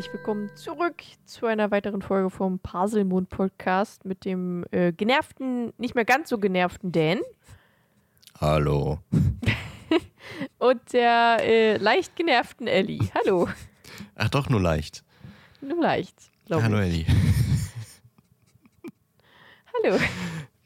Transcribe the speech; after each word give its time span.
herzlich 0.00 0.14
willkommen 0.14 0.50
zurück 0.56 1.02
zu 1.26 1.44
einer 1.44 1.70
weiteren 1.70 2.00
Folge 2.00 2.30
vom 2.30 2.58
Paselmond 2.58 3.28
Podcast 3.28 4.06
mit 4.06 4.24
dem 4.24 4.64
äh, 4.70 4.92
genervten, 4.92 5.74
nicht 5.76 5.94
mehr 5.94 6.06
ganz 6.06 6.30
so 6.30 6.38
genervten 6.38 6.90
Dan 6.90 7.20
Hallo. 8.40 9.00
und 10.58 10.80
der 10.94 11.36
äh, 11.42 11.76
leicht 11.76 12.16
genervten 12.16 12.66
Ellie. 12.66 13.10
Hallo. 13.14 13.46
Ach 14.14 14.30
doch, 14.30 14.48
nur 14.48 14.62
leicht. 14.62 15.04
Nur 15.60 15.82
leicht. 15.82 16.16
Hallo. 16.50 16.78
Ellie. 16.78 17.04
Hallo. 19.84 19.98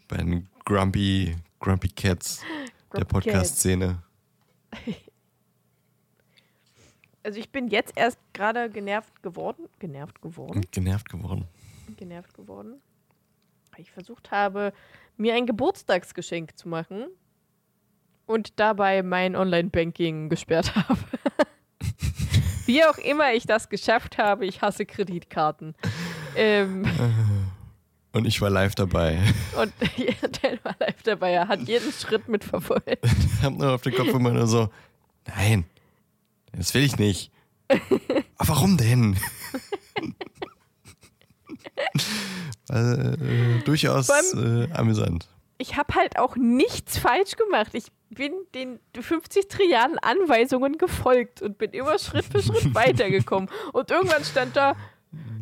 Bei 0.06 0.18
den 0.18 0.48
Grumpy, 0.64 1.34
Grumpy 1.58 1.88
Cats 1.88 2.40
der 2.92 3.00
Grumpy 3.00 3.30
Podcast-Szene. 3.30 4.00
Also 7.24 7.40
ich 7.40 7.50
bin 7.50 7.68
jetzt 7.68 7.94
erst 7.96 8.18
gerade 8.34 8.68
genervt 8.68 9.22
geworden. 9.22 9.66
Genervt 9.78 10.20
geworden? 10.20 10.60
Genervt 10.70 11.08
geworden. 11.08 11.48
Genervt 11.96 12.34
geworden. 12.34 12.80
Weil 13.72 13.80
ich 13.80 13.90
versucht 13.90 14.30
habe, 14.30 14.72
mir 15.16 15.34
ein 15.34 15.46
Geburtstagsgeschenk 15.46 16.56
zu 16.56 16.68
machen 16.68 17.06
und 18.26 18.60
dabei 18.60 19.02
mein 19.02 19.36
Online-Banking 19.36 20.28
gesperrt 20.28 20.76
habe. 20.76 20.98
Wie 22.66 22.84
auch 22.84 22.98
immer 22.98 23.32
ich 23.32 23.46
das 23.46 23.70
geschafft 23.70 24.18
habe, 24.18 24.44
ich 24.44 24.60
hasse 24.60 24.84
Kreditkarten. 24.84 25.74
Ähm, 26.36 26.84
Und 28.12 28.26
ich 28.26 28.40
war 28.40 28.48
live 28.48 28.76
dabei. 28.76 29.18
und 29.60 29.72
Dan 30.42 30.58
war 30.62 30.76
live 30.78 31.02
dabei, 31.02 31.32
er 31.32 31.48
hat 31.48 31.62
jeden 31.62 31.90
Schritt 31.90 32.28
mitverfolgt. 32.28 33.00
Ich 33.02 33.42
hab 33.42 33.54
nur 33.54 33.72
auf 33.72 33.82
den 33.82 33.92
Kopf 33.92 34.06
immer 34.06 34.30
nur 34.30 34.46
so, 34.46 34.68
nein, 35.26 35.64
das 36.56 36.74
will 36.74 36.82
ich 36.82 36.98
nicht. 36.98 37.30
Aber 38.36 38.48
warum 38.48 38.76
denn? 38.76 39.16
äh, 42.68 43.16
durchaus 43.64 44.06
Vor 44.06 44.42
äh, 44.42 44.70
amüsant. 44.72 45.28
ich 45.58 45.76
habe 45.76 45.94
halt 45.94 46.18
auch 46.18 46.36
nichts 46.36 46.98
falsch 46.98 47.36
gemacht. 47.36 47.74
Ich 47.74 47.86
bin 48.10 48.32
den 48.54 48.78
50 48.98 49.48
Trilliarden 49.48 49.98
Anweisungen 49.98 50.78
gefolgt 50.78 51.42
und 51.42 51.58
bin 51.58 51.72
immer 51.72 51.98
Schritt 51.98 52.26
für 52.26 52.42
Schritt 52.42 52.74
weitergekommen. 52.74 53.48
Und 53.72 53.90
irgendwann 53.90 54.24
stand 54.24 54.56
da, 54.56 54.76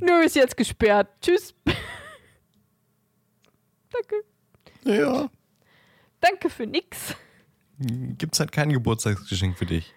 nö, 0.01 0.23
ist 0.23 0.37
jetzt 0.37 0.57
gesperrt. 0.57 1.09
Tschüss. 1.21 1.55
Danke. 3.93 4.25
Ja. 4.85 5.29
Danke 6.21 6.51
für 6.51 6.67
nix. 6.67 7.15
Gibt's 7.79 8.39
halt 8.41 8.53
kein 8.53 8.73
Geburtstagsgeschenk 8.73 9.59
für 9.59 9.67
dich. 9.67 9.93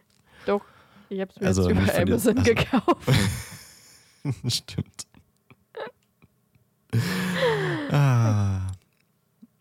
Doch, 0.45 0.65
ich 1.15 1.21
habe 1.21 1.31
es 1.33 1.39
mir 1.39 1.47
Also 1.47 1.69
jetzt 1.69 1.81
über. 1.81 1.95
Amazon 2.01 2.37
Also- 2.37 2.53
gekauft. 2.53 3.11
Stimmt. 4.47 5.07
ah. 7.91 8.61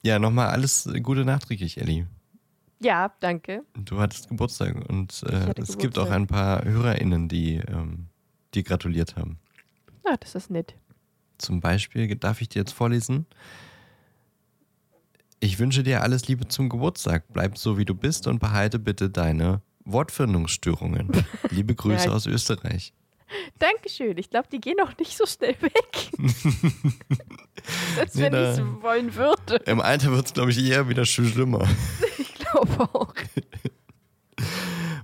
Ja, 0.03 0.19
nochmal 0.19 0.49
alles 0.49 0.89
Gute 1.03 1.25
nachträglich, 1.25 1.79
Ellie. 1.81 2.07
Ja, 2.81 3.13
danke. 3.21 3.63
Du 3.75 3.99
hattest 4.01 4.29
Geburtstag 4.29 4.77
und 4.91 5.23
äh, 5.23 5.55
es 5.57 5.79
gibt 5.79 5.97
auch 5.99 6.05
Geburtstag. 6.05 6.11
ein 6.11 6.27
paar 6.27 6.65
HörerInnen, 6.65 7.29
die 7.29 7.55
ähm, 7.57 8.09
dir 8.53 8.63
gratuliert 8.63 9.17
haben. 9.17 9.39
Ah, 10.05 10.17
das 10.21 10.35
ist 10.35 10.51
nett. 10.51 10.75
Zum 11.39 11.61
Beispiel, 11.61 12.15
darf 12.17 12.41
ich 12.43 12.51
dir 12.51 12.59
jetzt 12.61 12.73
vorlesen? 12.73 13.27
Ich 15.41 15.59
wünsche 15.59 15.83
dir 15.83 16.03
alles 16.03 16.29
Liebe 16.29 16.47
zum 16.49 16.69
Geburtstag. 16.69 17.25
Bleib 17.33 17.57
so, 17.57 17.79
wie 17.79 17.85
du 17.87 17.95
bist 17.95 18.27
und 18.27 18.39
behalte 18.39 18.79
bitte 18.79 19.09
deine 19.09 19.63
Wortfindungsstörungen. 19.85 21.11
Liebe 21.51 21.75
Grüße 21.77 22.07
Ja. 22.07 22.13
aus 22.13 22.27
Österreich. 22.27 22.93
Dankeschön. 23.59 24.17
Ich 24.19 24.31
glaube, 24.31 24.49
die 24.53 24.61
gehen 24.61 24.77
auch 24.81 24.97
nicht 24.99 25.17
so 25.17 25.27
schnell 25.27 25.57
weg. 25.61 26.11
Selbst 27.97 28.15
Nee, 28.17 28.23
wenn 28.23 28.35
ich 28.35 28.59
es 28.59 28.83
wollen 28.83 29.15
würde. 29.15 29.57
Im 29.67 29.81
Alter 29.81 30.13
wird 30.13 30.27
es, 30.27 30.33
glaube 30.35 30.51
ich, 30.51 30.59
eher 30.63 30.89
wieder 30.89 31.05
schlimmer. 31.05 31.69
Ich 32.19 32.35
glaube 32.35 32.89
auch. 32.95 33.15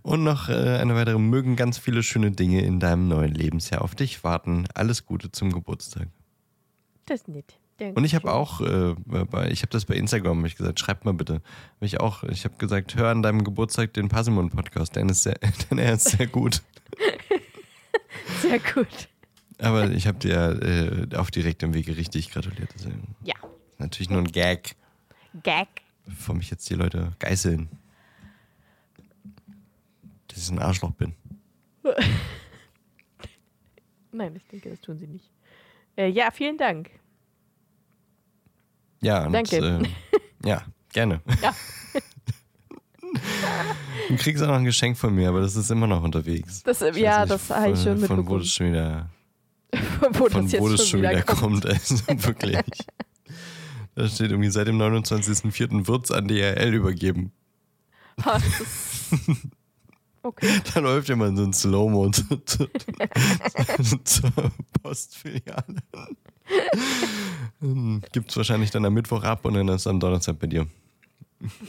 Und 0.03 0.23
noch 0.23 0.49
äh, 0.49 0.53
eine 0.79 0.95
weitere, 0.95 1.19
mögen 1.19 1.57
ganz 1.57 1.79
viele 1.79 2.03
schöne 2.03 2.31
Dinge 2.31 2.63
in 2.63 2.79
deinem 2.81 3.09
neuen 3.09 3.35
Lebensjahr 3.35 3.83
auf 3.83 3.95
dich 3.95 4.23
warten. 4.25 4.67
Alles 4.75 5.05
Gute 5.07 5.33
zum 5.33 5.53
Geburtstag. 5.53 6.09
Das 7.07 7.23
ist 7.23 7.29
nett. 7.29 7.59
Dankeschön. 7.81 7.97
Und 7.97 8.05
ich 8.05 8.15
habe 8.15 8.33
auch, 8.33 8.61
äh, 8.61 8.95
bei, 9.07 9.51
ich 9.51 9.63
habe 9.63 9.71
das 9.71 9.85
bei 9.87 9.95
Instagram 9.95 10.39
hab 10.41 10.47
ich 10.47 10.57
gesagt, 10.57 10.79
schreib 10.81 11.05
mal 11.05 11.15
bitte. 11.15 11.35
Hab 11.35 11.83
ich 11.83 11.99
auch, 12.01 12.23
ich 12.25 12.45
habe 12.45 12.57
gesagt, 12.59 12.95
hör 12.97 13.09
an 13.11 13.23
deinem 13.23 13.43
Geburtstag 13.43 13.93
den 13.95 14.09
Passimon 14.09 14.51
Podcast, 14.51 14.95
denn, 14.97 15.09
ist 15.09 15.23
sehr, 15.23 15.39
denn 15.71 15.79
er 15.79 15.95
ist 15.95 16.11
sehr 16.11 16.27
gut. 16.27 16.63
Sehr 18.43 18.59
gut. 18.59 19.09
Aber 19.59 19.91
ich 19.91 20.07
habe 20.07 20.19
dir 20.19 21.09
äh, 21.13 21.17
auf 21.17 21.31
direktem 21.31 21.75
Wege 21.75 21.97
richtig 21.97 22.31
gratuliert. 22.31 22.71
Deswegen 22.75 23.15
Ja. 23.25 23.35
natürlich 23.79 24.09
nur 24.11 24.21
ein 24.21 24.31
Gag, 24.33 24.77
Gag. 25.43 25.69
bevor 26.07 26.35
mich 26.35 26.51
jetzt 26.51 26.69
die 26.71 26.75
Leute 26.75 27.13
geißeln. 27.19 27.69
Dass 30.29 30.39
ich 30.39 30.51
ein 30.51 30.59
Arschloch 30.59 30.93
bin. 30.93 31.15
Nein, 34.13 34.35
ich 34.37 34.47
denke, 34.47 34.71
das 34.71 34.81
tun 34.81 34.99
sie 34.99 35.07
nicht. 35.07 35.31
Äh, 35.97 36.09
ja, 36.09 36.31
vielen 36.31 36.57
Dank. 36.57 36.91
Ja, 39.03 39.27
und, 39.27 39.33
Danke. 39.33 39.57
Äh, 39.57 40.49
ja, 40.49 40.63
gerne. 40.93 41.21
Ja. 41.43 41.55
Du 44.09 44.17
kriegst 44.17 44.43
auch 44.43 44.47
noch 44.49 44.55
ein 44.55 44.65
Geschenk 44.65 44.97
von 44.97 45.15
mir, 45.15 45.29
aber 45.29 45.41
das 45.41 45.57
ist 45.57 45.71
immer 45.71 45.87
noch 45.87 46.03
unterwegs. 46.03 46.63
Das, 46.63 46.81
ja, 46.81 46.91
nicht, 47.21 47.31
das 47.31 47.51
habe 47.51 47.73
ich 47.73 47.83
schon 47.83 47.99
von, 47.99 48.07
von 48.07 48.17
wo 48.29 48.37
mitbekommen. 48.37 48.41
das 48.41 48.49
schon 48.53 48.67
wieder, 48.69 49.11
wo 50.13 50.29
von 50.29 50.49
das 50.51 50.61
wo 50.61 50.69
das 50.69 50.89
schon 50.89 51.01
wieder 51.01 51.23
kommt. 51.23 51.65
kommt. 51.65 51.67
Also 51.67 51.97
wirklich. 52.09 52.59
Da 53.97 54.09
steht 54.09 54.31
irgendwie 54.31 54.51
seit 54.51 54.69
dem 54.69 54.79
29.04. 54.81 55.87
wird's 55.89 56.11
an 56.13 56.29
DRL 56.29 56.75
übergeben. 56.75 57.33
Das 58.17 58.43
ist- 58.45 59.11
Okay. 60.23 60.61
Da 60.75 60.81
läuft 60.81 61.09
jemand 61.09 61.39
so 61.39 61.45
ein 61.45 61.53
Slow-Mo 61.55 62.11
zu- 62.11 62.37
zu- 62.45 62.69
zur 64.05 64.31
Postfiliale. 64.83 65.77
Hm, 67.61 68.03
Gibt's 68.13 68.37
wahrscheinlich 68.37 68.71
dann 68.71 68.85
am 68.85 68.95
Mittwoch 68.95 69.23
ab 69.23 69.45
und 69.45 69.55
dann 69.55 69.69
ist 69.69 69.83
es 69.83 69.87
am 69.87 70.01
Donnerstag 70.01 70.39
bei 70.39 70.47
dir. 70.47 70.67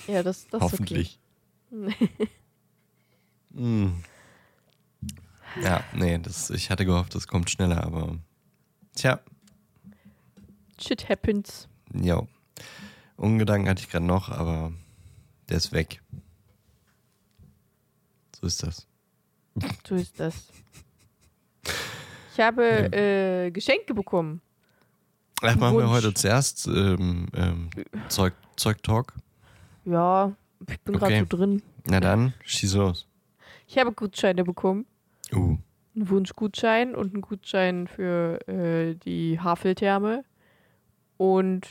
Ja, 0.07 0.23
das, 0.23 0.47
das 0.47 0.61
Hoffentlich. 0.61 1.19
Hm. 3.53 4.01
Ja, 5.61 5.83
nee, 5.93 6.17
das, 6.19 6.49
ich 6.51 6.69
hatte 6.69 6.85
gehofft, 6.85 7.13
das 7.15 7.27
kommt 7.27 7.49
schneller, 7.49 7.83
aber 7.83 8.17
tja, 8.95 9.15
okay. 9.15 9.31
Shit 10.81 11.09
happens. 11.09 11.67
ja. 11.93 12.25
Ungedanken 13.17 13.69
hatte 13.69 13.81
ich 13.81 13.89
gerade 13.89 14.05
noch, 14.05 14.29
aber 14.29 14.71
der 15.49 15.57
ist 15.57 15.73
weg. 15.73 16.01
So 18.39 18.47
ist 18.47 18.63
das. 18.63 18.87
So 19.87 19.95
ist 19.95 20.19
das. 20.19 20.47
Ich 22.33 22.39
habe 22.39 22.63
äh, 22.93 23.51
Geschenke 23.51 23.93
bekommen. 23.93 24.41
Ach, 25.41 25.55
machen 25.55 25.77
wir 25.77 25.83
Wunsch. 25.85 25.91
heute 25.91 26.13
zuerst 26.13 26.67
ähm, 26.67 27.27
ähm, 27.35 27.69
Zeug, 28.09 28.33
Zeug-Talk. 28.57 29.13
Ja, 29.85 30.33
ich 30.67 30.79
bin 30.81 30.95
gerade 30.95 31.13
Okay. 31.15 31.25
so 31.29 31.37
drin. 31.37 31.61
Na 31.85 31.99
dann, 31.99 32.33
schieß 32.45 32.75
los. 32.75 33.07
Ich 33.67 33.77
habe 33.77 33.91
Gutscheine 33.93 34.43
bekommen. 34.43 34.85
Uh, 35.33 35.57
Einen 35.95 36.09
Wunschgutschein 36.09 36.93
und 36.95 37.13
einen 37.13 37.21
Gutschein 37.21 37.87
für 37.87 38.39
äh, 38.47 38.95
die 38.95 39.39
Haveltherme. 39.39 40.23
Und 41.17 41.67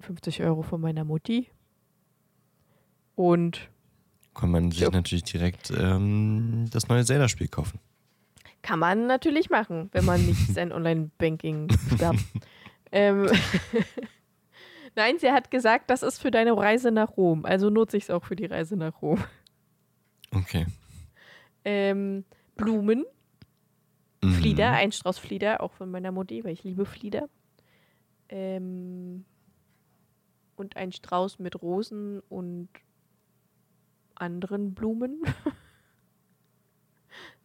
50 0.00 0.42
Euro 0.42 0.62
von 0.62 0.80
meiner 0.80 1.04
Mutti. 1.04 1.48
Und 3.14 3.68
kann 4.34 4.50
man 4.50 4.70
sich 4.70 4.80
Jo. 4.80 4.90
natürlich 4.90 5.24
direkt 5.24 5.70
ähm, 5.76 6.66
das 6.70 6.88
neue 6.88 7.04
Zelda-Spiel 7.04 7.48
kaufen. 7.48 7.78
Kann 8.62 8.78
man 8.78 9.06
natürlich 9.06 9.50
machen, 9.50 9.88
wenn 9.92 10.04
man 10.04 10.24
nicht 10.24 10.46
sein 10.54 10.72
Online-Banking 10.72 11.68
sperrt. 11.94 12.16
ähm, 12.92 13.28
Nein, 14.94 15.18
sie 15.18 15.32
hat 15.32 15.50
gesagt, 15.50 15.88
das 15.90 16.02
ist 16.02 16.20
für 16.20 16.30
deine 16.30 16.56
Reise 16.56 16.90
nach 16.90 17.16
Rom. 17.16 17.44
Also 17.44 17.70
nutze 17.70 17.96
ich 17.96 18.04
es 18.04 18.10
auch 18.10 18.24
für 18.24 18.36
die 18.36 18.44
Reise 18.46 18.76
nach 18.76 19.00
Rom. 19.02 19.22
Okay. 20.34 20.66
Ähm, 21.64 22.24
Blumen, 22.56 23.04
Mhm. 24.24 24.34
Flieder, 24.34 24.70
ein 24.70 24.92
Strauß 24.92 25.18
Flieder, 25.18 25.60
auch 25.62 25.72
von 25.72 25.90
meiner 25.90 26.12
Mutti, 26.12 26.44
weil 26.44 26.52
ich 26.52 26.62
liebe 26.62 26.86
Flieder. 26.86 27.28
Ähm, 28.28 29.24
und 30.54 30.76
ein 30.76 30.92
Strauß 30.92 31.40
mit 31.40 31.60
Rosen 31.60 32.20
und 32.28 32.68
anderen 34.14 34.74
Blumen, 34.74 35.22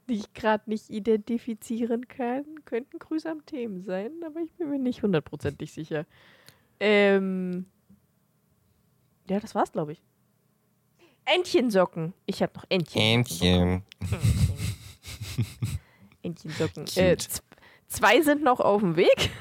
die 0.07 0.15
ich 0.15 0.33
gerade 0.33 0.69
nicht 0.69 0.89
identifizieren 0.89 2.07
kann. 2.07 2.45
Könnten 2.65 2.99
Chrysanthemen 2.99 3.81
sein, 3.81 4.11
aber 4.25 4.39
ich 4.39 4.53
bin 4.53 4.69
mir 4.69 4.79
nicht 4.79 5.03
hundertprozentig 5.03 5.73
sicher. 5.73 6.05
Ähm, 6.79 7.65
ja, 9.29 9.39
das 9.39 9.55
war's, 9.55 9.71
glaube 9.71 9.93
ich. 9.93 10.01
Entchensocken. 11.25 12.13
Ich 12.25 12.41
habe 12.41 12.53
noch 12.55 12.65
Entchen. 12.69 13.01
Entchen. 13.01 13.83
Händchensocken. 16.21 16.85
Äh, 16.95 17.17
zwei 17.87 18.21
sind 18.21 18.43
noch 18.43 18.59
auf 18.59 18.81
dem 18.81 18.95
Weg. 18.95 19.31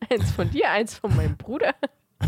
eins 0.10 0.32
von 0.32 0.50
dir, 0.50 0.70
eins 0.70 0.94
von 0.94 1.14
meinem 1.16 1.36
Bruder. 1.36 1.74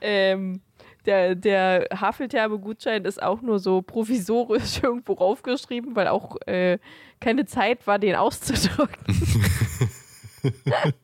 ähm, 0.00 0.60
der, 1.06 1.34
der 1.34 1.88
Havelterbe-Gutschein 1.94 3.04
ist 3.04 3.22
auch 3.22 3.40
nur 3.40 3.58
so 3.58 3.82
provisorisch 3.82 4.78
irgendwo 4.82 5.14
raufgeschrieben, 5.14 5.96
weil 5.96 6.08
auch 6.08 6.36
äh, 6.46 6.78
keine 7.20 7.46
Zeit 7.46 7.86
war, 7.86 7.98
den 7.98 8.14
auszudrücken. 8.14 8.98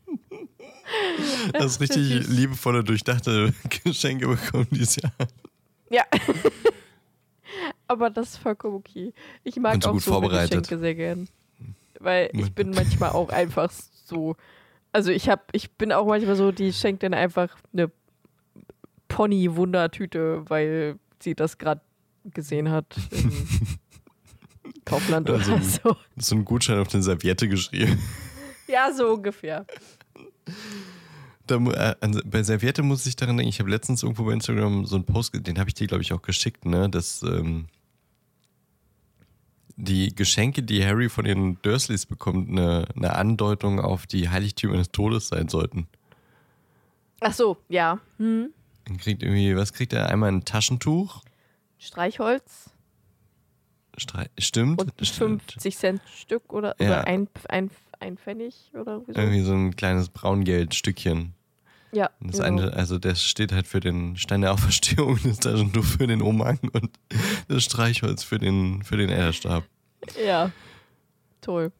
das 1.52 1.64
ist 1.64 1.80
richtig 1.80 2.28
liebevolle, 2.28 2.84
durchdachte 2.84 3.52
Geschenke 3.84 4.28
bekommen 4.28 4.66
dieses 4.70 4.96
Jahr. 4.96 5.12
Ja. 5.90 6.04
Aber 7.86 8.10
das 8.10 8.30
ist 8.30 8.36
vollkommen 8.38 8.76
okay. 8.76 9.12
Ich 9.42 9.56
mag 9.56 9.84
auch 9.86 9.98
so 9.98 10.20
Geschenke 10.20 10.78
sehr 10.78 10.94
gern. 10.94 11.28
Weil 12.00 12.30
ich 12.32 12.52
bin 12.52 12.70
manchmal 12.70 13.10
auch 13.10 13.30
einfach 13.30 13.70
so. 13.70 14.36
Also 14.92 15.10
ich 15.10 15.28
habe, 15.28 15.42
ich 15.52 15.72
bin 15.72 15.92
auch 15.92 16.06
manchmal 16.06 16.36
so, 16.36 16.52
die 16.52 16.72
schenkt 16.72 17.02
dann 17.02 17.14
einfach 17.14 17.56
eine 17.72 17.90
Pony-Wundertüte, 19.14 20.42
weil 20.48 20.98
sie 21.22 21.36
das 21.36 21.58
gerade 21.58 21.80
gesehen 22.24 22.68
hat 22.68 22.96
im 23.12 23.30
Kaufland 24.84 25.30
also 25.30 25.52
oder 25.52 25.62
so. 25.62 25.96
So 26.16 26.34
ein 26.34 26.44
Gutschein 26.44 26.78
auf 26.80 26.92
eine 26.92 27.02
Serviette 27.02 27.48
geschrieben. 27.48 28.02
Ja, 28.66 28.92
so 28.92 29.14
ungefähr. 29.14 29.66
Da, 31.46 31.56
äh, 31.56 31.94
also 32.00 32.20
bei 32.24 32.42
Serviette 32.42 32.82
muss 32.82 33.06
ich 33.06 33.14
daran 33.14 33.36
denken, 33.36 33.50
ich 33.50 33.60
habe 33.60 33.70
letztens 33.70 34.02
irgendwo 34.02 34.24
bei 34.24 34.32
Instagram 34.32 34.84
so 34.84 34.96
einen 34.96 35.04
Post, 35.04 35.32
den 35.46 35.60
habe 35.60 35.68
ich 35.68 35.74
dir, 35.74 35.86
glaube 35.86 36.02
ich, 36.02 36.12
auch 36.12 36.22
geschickt, 36.22 36.64
ne? 36.64 36.90
Dass 36.90 37.22
ähm, 37.22 37.66
die 39.76 40.12
Geschenke, 40.12 40.64
die 40.64 40.84
Harry 40.84 41.08
von 41.08 41.24
den 41.24 41.58
Dursleys 41.62 42.06
bekommt, 42.06 42.48
eine, 42.48 42.86
eine 42.96 43.14
Andeutung 43.14 43.78
auf 43.78 44.08
die 44.08 44.28
Heiligtümer 44.28 44.76
des 44.76 44.90
Todes 44.90 45.28
sein 45.28 45.48
sollten. 45.48 45.86
Ach 47.20 47.32
so, 47.32 47.58
ja. 47.68 48.00
Hm. 48.18 48.52
Kriegt 48.98 49.22
irgendwie, 49.22 49.56
was 49.56 49.72
kriegt 49.72 49.92
er? 49.92 50.08
Einmal 50.08 50.30
ein 50.30 50.44
Taschentuch. 50.44 51.22
Streichholz. 51.78 52.70
Strei 53.96 54.28
Stimmt. 54.38 54.80
Und 54.80 55.06
50 55.06 55.76
Cent 55.76 56.02
Stück 56.12 56.52
oder, 56.52 56.74
ja. 56.78 56.86
oder 56.86 57.06
ein, 57.06 57.28
ein, 57.48 57.70
ein 58.00 58.16
Pfennig 58.16 58.70
oder 58.74 59.00
so. 59.00 59.12
Irgendwie 59.12 59.42
so 59.42 59.52
ein 59.52 59.76
kleines 59.76 60.08
Braungeldstückchen. 60.08 61.34
Ja. 61.92 62.10
Das 62.20 62.38
genau. 62.38 62.44
eine, 62.44 62.72
also 62.72 62.98
das 62.98 63.22
steht 63.22 63.52
halt 63.52 63.68
für 63.68 63.80
den 63.80 64.16
Stein 64.16 64.40
der 64.40 64.52
Auferstehung, 64.52 65.18
das 65.22 65.38
Taschentuch 65.38 65.84
für 65.84 66.06
den 66.06 66.22
Umhang 66.22 66.58
und 66.72 66.90
das 67.48 67.64
Streichholz 67.64 68.24
für 68.24 68.38
den, 68.38 68.82
für 68.82 68.96
den 68.96 69.10
Elderstab. 69.10 69.64
Ja. 70.24 70.50
Toll. 71.40 71.72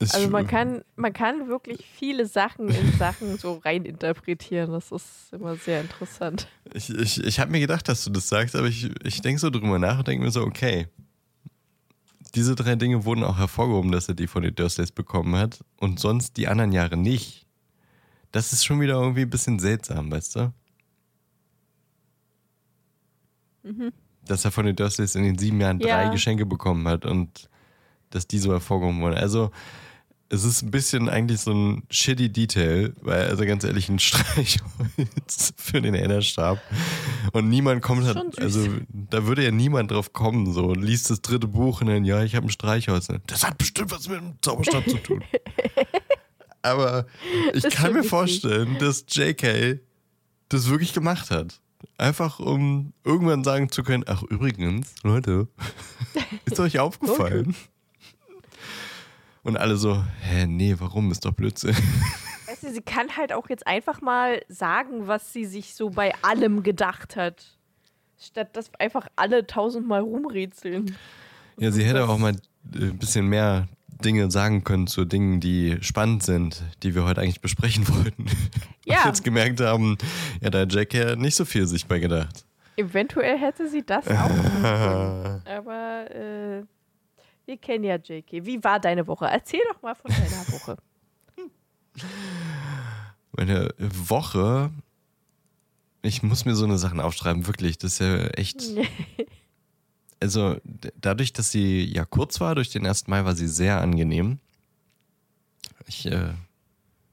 Also 0.00 0.28
man 0.30 0.46
kann, 0.46 0.82
man 0.94 1.12
kann 1.12 1.48
wirklich 1.48 1.84
viele 1.84 2.26
Sachen 2.26 2.68
in 2.68 2.92
Sachen 2.98 3.36
so 3.36 3.54
reininterpretieren. 3.54 4.70
Das 4.70 4.92
ist 4.92 5.32
immer 5.32 5.56
sehr 5.56 5.80
interessant. 5.80 6.48
Ich, 6.72 6.90
ich, 6.90 7.24
ich 7.24 7.40
habe 7.40 7.50
mir 7.50 7.60
gedacht, 7.60 7.88
dass 7.88 8.04
du 8.04 8.10
das 8.10 8.28
sagst, 8.28 8.54
aber 8.54 8.68
ich, 8.68 8.90
ich 9.04 9.20
denke 9.22 9.40
so 9.40 9.50
drüber 9.50 9.78
nach 9.78 9.98
und 9.98 10.08
denke 10.08 10.24
mir 10.24 10.30
so, 10.30 10.42
okay. 10.42 10.86
Diese 12.34 12.54
drei 12.54 12.76
Dinge 12.76 13.04
wurden 13.04 13.24
auch 13.24 13.38
hervorgehoben, 13.38 13.90
dass 13.90 14.08
er 14.08 14.14
die 14.14 14.26
von 14.26 14.42
den 14.42 14.54
Dursleys 14.54 14.92
bekommen 14.92 15.34
hat 15.34 15.64
und 15.78 15.98
sonst 15.98 16.36
die 16.36 16.46
anderen 16.46 16.72
Jahre 16.72 16.96
nicht. 16.96 17.46
Das 18.30 18.52
ist 18.52 18.64
schon 18.64 18.80
wieder 18.80 18.94
irgendwie 18.94 19.22
ein 19.22 19.30
bisschen 19.30 19.58
seltsam, 19.58 20.10
weißt 20.12 20.36
du? 20.36 20.52
Mhm. 23.62 23.92
Dass 24.26 24.44
er 24.44 24.50
von 24.50 24.66
den 24.66 24.76
Dursleys 24.76 25.14
in 25.14 25.24
den 25.24 25.38
sieben 25.38 25.60
Jahren 25.60 25.80
ja. 25.80 26.04
drei 26.04 26.10
Geschenke 26.10 26.44
bekommen 26.44 26.86
hat 26.86 27.06
und 27.06 27.48
dass 28.10 28.26
die 28.26 28.38
so 28.38 28.52
hervorgehoben 28.52 29.00
wurden. 29.00 29.16
Also, 29.16 29.50
es 30.30 30.44
ist 30.44 30.62
ein 30.62 30.70
bisschen 30.70 31.08
eigentlich 31.08 31.40
so 31.40 31.52
ein 31.52 31.82
shitty 31.90 32.30
Detail, 32.30 32.92
weil, 33.00 33.28
also 33.28 33.44
ganz 33.46 33.64
ehrlich, 33.64 33.88
ein 33.88 33.98
Streichholz 33.98 35.54
für 35.56 35.80
den 35.80 35.94
Enderstab. 35.94 36.60
Und 37.32 37.48
niemand 37.48 37.82
kommt 37.82 38.04
halt, 38.04 38.38
also 38.38 38.66
da 38.88 39.26
würde 39.26 39.44
ja 39.44 39.50
niemand 39.50 39.90
drauf 39.90 40.12
kommen, 40.12 40.52
so, 40.52 40.74
liest 40.74 41.10
das 41.10 41.22
dritte 41.22 41.48
Buch 41.48 41.80
und 41.80 41.86
dann, 41.86 42.04
ja, 42.04 42.22
ich 42.22 42.34
habe 42.34 42.46
ein 42.46 42.50
Streichholz. 42.50 43.08
Das 43.26 43.46
hat 43.46 43.56
bestimmt 43.56 43.90
was 43.90 44.08
mit 44.08 44.20
dem 44.20 44.34
Zauberstab 44.42 44.88
zu 44.88 44.98
tun. 44.98 45.24
Aber 46.62 47.06
ich 47.54 47.62
das 47.62 47.72
kann 47.72 47.94
mir 47.94 48.04
vorstellen, 48.04 48.76
dass 48.78 49.06
JK 49.08 49.80
das 50.48 50.68
wirklich 50.68 50.92
gemacht 50.92 51.30
hat. 51.30 51.60
Einfach 51.96 52.40
um 52.40 52.92
irgendwann 53.04 53.44
sagen 53.44 53.70
zu 53.70 53.84
können, 53.84 54.04
ach 54.06 54.22
übrigens, 54.24 54.92
Leute, 55.04 55.48
ist 56.44 56.58
euch 56.58 56.80
aufgefallen? 56.80 57.54
Und 59.48 59.56
alle 59.56 59.78
so, 59.78 60.04
hä, 60.20 60.46
nee, 60.46 60.74
warum? 60.78 61.10
Ist 61.10 61.24
doch 61.24 61.32
Blödsinn. 61.32 61.74
Weißt 62.46 62.64
du, 62.64 62.70
sie 62.70 62.82
kann 62.82 63.16
halt 63.16 63.32
auch 63.32 63.48
jetzt 63.48 63.66
einfach 63.66 64.02
mal 64.02 64.42
sagen, 64.50 65.06
was 65.06 65.32
sie 65.32 65.46
sich 65.46 65.74
so 65.74 65.88
bei 65.88 66.12
allem 66.20 66.62
gedacht 66.62 67.16
hat. 67.16 67.56
Statt 68.20 68.54
dass 68.54 68.70
einfach 68.78 69.06
alle 69.16 69.46
tausendmal 69.46 70.02
rumrätseln. 70.02 70.94
Ja, 71.56 71.70
sie 71.70 71.82
hätte 71.82 72.06
auch 72.06 72.18
mal 72.18 72.36
ein 72.74 72.98
bisschen 72.98 73.26
mehr 73.26 73.68
Dinge 74.04 74.30
sagen 74.30 74.64
können 74.64 74.86
zu 74.86 75.06
Dingen, 75.06 75.40
die 75.40 75.78
spannend 75.80 76.24
sind, 76.24 76.62
die 76.82 76.94
wir 76.94 77.06
heute 77.06 77.22
eigentlich 77.22 77.40
besprechen 77.40 77.88
wollten. 77.88 78.26
Ja. 78.84 79.00
Und 79.00 79.06
jetzt 79.06 79.22
gemerkt 79.22 79.60
haben, 79.60 79.98
ja, 80.40 80.48
da 80.48 80.60
hat 80.60 80.72
Jack 80.72 80.94
ja 80.94 81.14
nicht 81.14 81.36
so 81.36 81.44
viel 81.44 81.66
sich 81.66 81.84
bei 81.86 81.98
gedacht. 81.98 82.46
Eventuell 82.76 83.38
hätte 83.38 83.68
sie 83.68 83.82
das 83.84 84.08
auch. 84.08 84.30
Aber 85.44 86.10
äh, 86.10 86.62
wir 87.48 87.56
kennen 87.56 87.82
ja 87.82 87.96
JK. 87.96 88.44
Wie 88.44 88.62
war 88.62 88.78
deine 88.78 89.06
Woche? 89.06 89.24
Erzähl 89.24 89.62
doch 89.72 89.80
mal 89.80 89.94
von 89.94 90.10
deiner 90.10 90.46
Woche. 90.52 90.76
Meine 93.32 93.74
Woche. 93.78 94.70
Ich 96.02 96.22
muss 96.22 96.44
mir 96.44 96.54
so 96.54 96.66
eine 96.66 96.76
Sachen 96.76 97.00
aufschreiben, 97.00 97.46
wirklich. 97.46 97.78
Das 97.78 97.94
ist 97.94 97.98
ja 98.00 98.26
echt. 98.28 98.62
also, 100.20 100.60
dadurch, 101.00 101.32
dass 101.32 101.50
sie 101.50 101.84
ja 101.84 102.04
kurz 102.04 102.38
war, 102.38 102.54
durch 102.54 102.68
den 102.68 102.86
1. 102.86 103.06
Mai 103.08 103.24
war 103.24 103.34
sie 103.34 103.48
sehr 103.48 103.80
angenehm. 103.80 104.38
Ich 105.86 106.04
äh, 106.04 106.34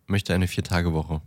möchte 0.05 0.33
eine 0.33 0.49
Vier-Tage-Woche. 0.49 1.21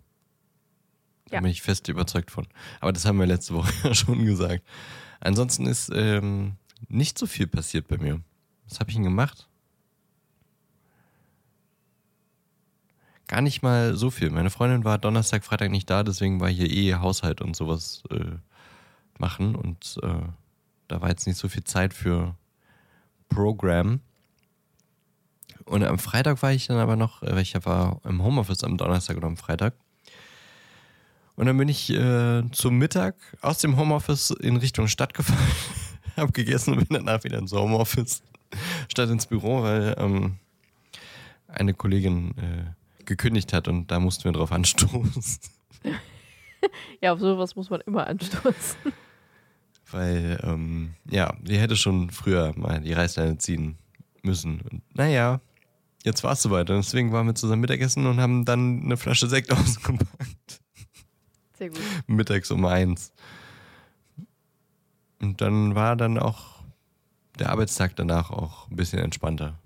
Da 1.30 1.36
ja. 1.36 1.40
bin 1.40 1.50
ich 1.50 1.62
fest 1.62 1.88
überzeugt 1.88 2.30
von. 2.30 2.46
Aber 2.80 2.92
das 2.92 3.06
haben 3.06 3.18
wir 3.18 3.26
letzte 3.26 3.54
Woche 3.54 3.72
ja 3.84 3.94
schon 3.94 4.26
gesagt. 4.26 4.62
Ansonsten 5.20 5.66
ist 5.66 5.90
ähm, 5.94 6.56
nicht 6.88 7.18
so 7.18 7.26
viel 7.26 7.46
passiert 7.46 7.88
bei 7.88 7.96
mir. 7.96 8.20
Was 8.68 8.80
habe 8.80 8.90
ich 8.90 8.96
denn 8.96 9.04
gemacht? 9.04 9.48
Gar 13.26 13.42
nicht 13.42 13.62
mal 13.62 13.94
so 13.94 14.10
viel. 14.10 14.30
Meine 14.30 14.50
Freundin 14.50 14.84
war 14.84 14.98
Donnerstag, 14.98 15.44
Freitag 15.44 15.70
nicht 15.70 15.90
da, 15.90 16.02
deswegen 16.02 16.40
war 16.40 16.48
hier 16.48 16.70
eh 16.70 16.94
Haushalt 16.94 17.42
und 17.42 17.54
sowas 17.54 18.02
äh, 18.10 18.36
machen 19.18 19.54
und 19.54 19.98
äh, 20.02 20.22
da 20.88 21.00
war 21.02 21.10
jetzt 21.10 21.26
nicht 21.26 21.36
so 21.36 21.48
viel 21.48 21.64
Zeit 21.64 21.92
für 21.92 22.34
Programm. 23.28 24.00
Und 25.66 25.84
am 25.84 25.98
Freitag 25.98 26.42
war 26.42 26.52
ich 26.52 26.66
dann 26.66 26.78
aber 26.78 26.96
noch, 26.96 27.22
äh, 27.22 27.32
weil 27.32 27.42
ich 27.42 27.54
war 27.66 28.00
im 28.04 28.22
Homeoffice 28.22 28.64
am 28.64 28.78
Donnerstag 28.78 29.18
oder 29.18 29.26
am 29.26 29.36
Freitag. 29.36 29.74
Und 31.36 31.46
dann 31.46 31.56
bin 31.58 31.68
ich 31.68 31.90
äh, 31.90 32.42
zum 32.50 32.78
Mittag 32.78 33.14
aus 33.42 33.58
dem 33.58 33.76
Homeoffice 33.76 34.30
in 34.30 34.56
Richtung 34.56 34.88
Stadt 34.88 35.12
gefahren, 35.12 35.38
habe 36.16 36.32
gegessen 36.32 36.72
und 36.72 36.88
bin 36.88 36.96
danach 37.04 37.22
wieder 37.24 37.38
ins 37.38 37.52
Homeoffice 37.52 38.22
statt 38.88 39.10
ins 39.10 39.26
Büro, 39.26 39.62
weil 39.62 39.94
ähm, 39.98 40.36
eine 41.46 41.74
Kollegin 41.74 42.34
äh, 42.38 43.04
gekündigt 43.04 43.52
hat 43.52 43.68
und 43.68 43.90
da 43.90 44.00
mussten 44.00 44.24
wir 44.24 44.32
drauf 44.32 44.52
anstoßen. 44.52 45.40
ja, 47.00 47.12
auf 47.12 47.20
sowas 47.20 47.56
muss 47.56 47.70
man 47.70 47.80
immer 47.82 48.06
anstoßen. 48.06 48.92
Weil, 49.90 50.38
ähm, 50.42 50.94
ja, 51.10 51.34
die 51.40 51.58
hätte 51.58 51.76
schon 51.76 52.10
früher 52.10 52.52
mal 52.56 52.80
die 52.80 52.92
Reißleine 52.92 53.38
ziehen 53.38 53.78
müssen. 54.22 54.60
Und 54.60 54.82
naja, 54.94 55.40
jetzt 56.04 56.22
war 56.24 56.32
es 56.32 56.42
soweit. 56.42 56.68
Und 56.68 56.76
deswegen 56.76 57.12
waren 57.12 57.26
wir 57.26 57.34
zusammen 57.34 57.62
Mittagessen 57.62 58.06
und 58.06 58.20
haben 58.20 58.44
dann 58.44 58.82
eine 58.82 58.96
Flasche 58.98 59.28
Sekt 59.28 59.50
ausgepackt. 59.52 60.60
Sehr 61.54 61.70
gut. 61.70 61.80
Mittags 62.06 62.50
um 62.50 62.64
eins. 62.66 63.12
Und 65.20 65.40
dann 65.40 65.74
war 65.74 65.96
dann 65.96 66.18
auch 66.18 66.57
der 67.38 67.50
Arbeitstag 67.50 67.96
danach 67.96 68.30
auch 68.30 68.68
ein 68.70 68.76
bisschen 68.76 68.98
entspannter. 68.98 69.58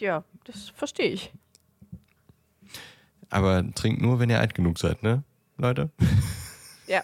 Ja, 0.00 0.24
das 0.44 0.68
verstehe 0.70 1.10
ich. 1.10 1.32
Aber 3.30 3.64
trinkt 3.74 4.00
nur, 4.00 4.18
wenn 4.18 4.30
ihr 4.30 4.40
alt 4.40 4.54
genug 4.54 4.78
seid, 4.78 5.02
ne, 5.02 5.22
Leute? 5.56 5.90
Ja. 6.86 7.02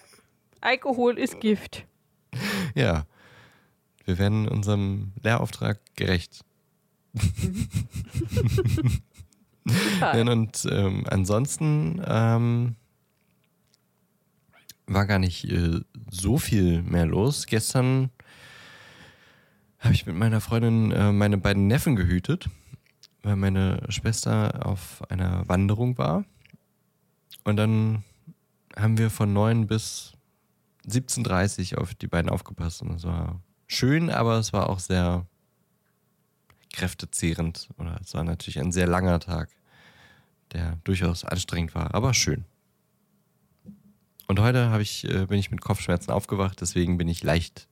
Alkohol 0.63 1.19
ist 1.19 1.41
Gift. 1.41 1.85
Ja. 2.75 3.05
Wir 4.07 4.17
werden 4.17 4.49
unserem 4.49 5.13
Lehrauftrag 5.23 5.79
gerecht. 5.95 6.43
ja, 10.01 10.13
und 10.23 10.67
ähm, 10.71 11.05
ansonsten 11.07 12.03
ähm, 12.07 12.77
war 14.87 15.05
gar 15.07 15.19
nicht 15.19 15.45
äh, 15.51 15.81
so 16.11 16.39
viel 16.39 16.83
mehr 16.83 17.05
los. 17.07 17.45
Gestern 17.47 18.11
habe 19.85 19.95
ich 19.95 20.07
mit 20.07 20.17
meiner 20.17 20.41
Freundin 20.41 20.91
äh, 20.93 21.13
meine 21.13 21.37
beiden 21.37 21.67
Neffen 21.67 21.95
gehütet, 21.95 22.49
weil 23.23 23.37
meine 23.37 23.83
Schwester 23.91 24.67
auf 24.67 25.03
einer 25.11 25.47
Wanderung 25.47 25.99
war. 25.99 26.25
Und 27.45 27.57
dann 27.57 28.03
haben 28.77 28.97
wir 28.97 29.11
von 29.11 29.33
9 29.33 29.67
bis 29.67 30.13
17.30 30.89 31.75
Uhr 31.75 31.83
auf 31.83 31.95
die 31.95 32.07
beiden 32.07 32.31
aufgepasst. 32.31 32.81
Und 32.81 32.93
es 32.93 33.05
war 33.05 33.41
schön, 33.67 34.11
aber 34.11 34.39
es 34.39 34.55
war 34.55 34.71
auch 34.71 34.79
sehr 34.79 35.27
kräftezehrend. 36.73 37.69
Oder 37.77 38.01
es 38.03 38.15
war 38.15 38.25
natürlich 38.25 38.59
ein 38.59 38.73
sehr 38.73 38.87
langer 38.87 39.21
Tag, 39.21 39.51
der 40.53 40.79
durchaus 40.85 41.25
anstrengend 41.25 41.75
war, 41.75 41.95
aber 41.95 42.15
schön. 42.15 42.45
Und 44.27 44.41
heute 44.41 44.75
ich, 44.81 45.05
äh, 45.05 45.27
bin 45.27 45.39
ich 45.39 45.51
mit 45.51 45.61
Kopfschmerzen 45.61 46.11
aufgewacht, 46.11 46.63
deswegen 46.63 46.97
bin 46.97 47.09
ich 47.09 47.23
leicht, 47.23 47.69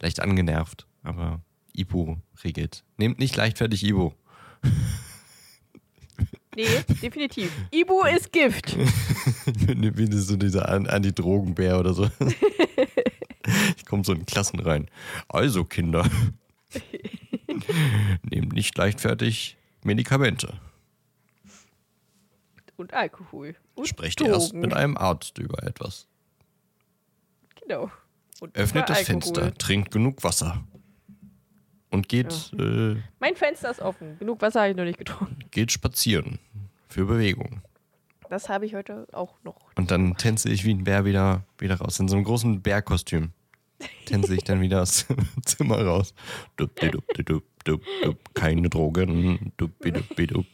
leicht 0.00 0.20
angenervt. 0.20 0.86
Aber 1.02 1.40
Ibu 1.74 2.16
regelt. 2.42 2.84
Nehmt 2.96 3.18
nicht 3.18 3.36
leichtfertig 3.36 3.84
Ibu. 3.84 4.12
Nee, 6.56 6.84
definitiv. 7.02 7.50
Ibu 7.72 8.04
ist 8.04 8.32
Gift. 8.32 8.76
Wie 9.46 10.16
so 10.16 10.36
dieser 10.36 10.68
Anti-Drogenbär 10.68 11.80
oder 11.80 11.94
so. 11.94 12.08
ich 13.76 13.84
komme 13.86 14.04
so 14.04 14.12
in 14.12 14.24
Klassen 14.24 14.60
rein. 14.60 14.88
Also, 15.28 15.64
Kinder. 15.64 16.08
Nehmt 18.22 18.52
nicht 18.52 18.76
leichtfertig 18.78 19.56
Medikamente. 19.82 20.60
Und 22.76 22.94
Alkohol. 22.94 23.56
Und 23.74 23.88
Sprecht 23.88 24.20
Drogen. 24.20 24.32
erst 24.32 24.54
mit 24.54 24.74
einem 24.74 24.96
Arzt 24.96 25.38
über 25.38 25.62
etwas. 25.64 26.06
Genau. 27.60 27.90
Und 28.40 28.56
Öffnet 28.56 28.88
das 28.88 28.98
Alkohol. 28.98 29.22
Fenster, 29.22 29.54
trinkt 29.54 29.90
genug 29.90 30.22
Wasser. 30.22 30.64
Und 31.94 32.08
geht. 32.08 32.50
Ja. 32.58 32.64
Äh, 32.64 32.96
mein 33.20 33.36
Fenster 33.36 33.70
ist 33.70 33.80
offen. 33.80 34.18
Genug 34.18 34.42
Wasser 34.42 34.62
habe 34.62 34.70
ich 34.70 34.76
noch 34.76 34.84
nicht 34.84 34.98
getrunken. 34.98 35.38
Geht 35.52 35.70
spazieren. 35.70 36.40
Für 36.88 37.04
Bewegung. 37.04 37.62
Das 38.28 38.48
habe 38.48 38.66
ich 38.66 38.74
heute 38.74 39.06
auch 39.12 39.36
noch. 39.44 39.54
Und 39.76 39.92
dann 39.92 40.16
tänze 40.16 40.50
ich 40.50 40.64
wie 40.64 40.74
ein 40.74 40.82
Bär 40.82 41.04
wieder, 41.04 41.44
wieder 41.56 41.76
raus. 41.76 42.00
In 42.00 42.08
so 42.08 42.16
einem 42.16 42.24
großen 42.24 42.62
Bärkostüm. 42.62 43.30
Tänze 44.06 44.34
ich 44.34 44.42
dann 44.42 44.60
wieder 44.60 44.82
aus 44.82 45.06
dem 45.06 45.18
Zimmer 45.44 45.84
raus. 45.84 46.14
Dup, 46.56 46.74
dup, 46.74 47.04
dup, 47.14 47.42
dup, 47.64 47.80
dup, 48.02 48.34
keine 48.34 48.68
Drogen. 48.68 49.52
Dup, 49.56 49.70
dup, 49.80 50.16
dup. 50.16 50.46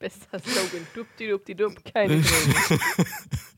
Bester 0.00 0.40
Slogan. 0.40 0.86
Dup, 0.92 1.06
dup, 1.16 1.56
dup, 1.56 1.84
keine 1.94 2.20
Drogen. 2.20 2.80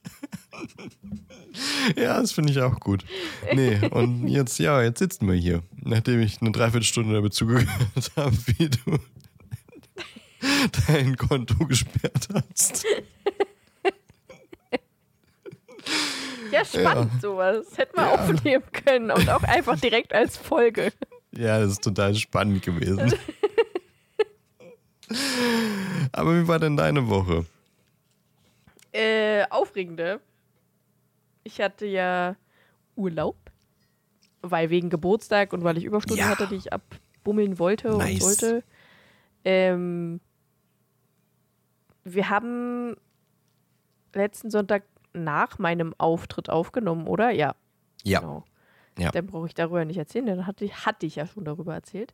ja, 1.97 2.21
das 2.21 2.33
finde 2.33 2.53
ich 2.53 2.61
auch 2.61 2.79
gut. 2.81 3.05
Nee, 3.53 3.79
und 3.91 4.29
jetzt, 4.29 4.59
ja, 4.59 4.83
jetzt 4.83 4.99
sitzen 4.99 5.27
wir 5.27 5.35
hier. 5.35 5.63
Nachdem 5.83 6.21
ich 6.21 6.41
eine 6.41 6.53
Dreiviertelstunde 6.53 7.15
damit 7.15 7.35
zugehört 7.35 7.69
habe, 8.17 8.37
wie 8.47 8.69
du 8.69 8.99
dein 10.87 11.17
Konto 11.17 11.67
gesperrt 11.67 12.29
hast. 12.33 12.85
Ja, 16.51 16.65
spannend 16.65 17.13
ja. 17.15 17.21
sowas. 17.21 17.67
Das 17.69 17.79
hätten 17.79 17.97
wir 17.97 18.07
ja. 18.07 18.15
aufnehmen 18.15 18.65
können 18.73 19.11
und 19.11 19.29
auch 19.29 19.43
einfach 19.43 19.79
direkt 19.79 20.15
als 20.15 20.37
Folge. 20.37 20.93
Ja, 21.33 21.59
das 21.61 21.73
ist 21.73 21.85
total 21.85 22.15
spannend 22.15 22.63
gewesen. 22.63 23.13
Aber 26.13 26.41
wie 26.41 26.49
war 26.49 26.59
denn 26.59 26.77
deine 26.77 27.09
Woche? 27.09 27.47
Äh, 28.93 29.45
aufregende. 29.51 30.21
Ich 31.49 31.63
hatte 31.63 31.87
ja 31.87 32.37
Urlaub, 32.95 33.37
weil 34.43 34.69
wegen 34.69 34.91
Geburtstag 34.91 35.55
und 35.55 35.65
weil 35.65 35.79
ich 35.79 35.85
Überstunden 35.85 36.27
ja. 36.27 36.29
hatte, 36.29 36.47
die 36.47 36.57
ich 36.57 36.75
abbummeln 36.75 37.59
wollte 37.59 37.89
nice. 37.89 38.13
und 38.13 38.21
sollte. 38.21 38.65
Ähm, 39.45 40.21
wir 42.05 42.29
haben 42.29 42.97
letzten 44.13 44.51
Sonntag 44.51 44.83
nach 45.15 45.59
meinem 45.59 45.95
Auftritt 45.97 46.51
aufgenommen, 46.51 47.07
oder? 47.07 47.31
Ja. 47.31 47.55
Ja. 48.05 48.21
Genau. 48.21 48.45
ja. 48.99 49.11
Dann 49.11 49.27
brauche 49.27 49.47
ich 49.47 49.55
darüber 49.55 49.87
nicht 49.87 49.97
erzählen, 49.97 50.27
dann 50.27 50.47
hatte 50.47 50.67
ich, 50.67 50.85
hatte 50.85 51.07
ich 51.07 51.17
ja 51.17 51.27
schon 51.27 51.47
darüber 51.47 51.73
erzählt. 51.73 52.13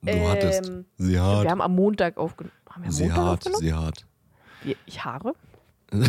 Du 0.00 0.10
ähm, 0.10 0.28
hattest. 0.28 0.72
Sie 0.96 1.20
hat. 1.20 1.44
Wir 1.44 1.50
haben 1.52 1.60
am 1.60 1.76
Montag 1.76 2.16
aufgenommen. 2.16 2.56
Sie 2.88 3.04
Montag 3.04 3.16
hat, 3.18 3.38
aufgenommen? 3.38 3.62
sie 3.62 3.74
hat. 3.74 4.06
Ich 4.86 5.04
haare? 5.04 5.36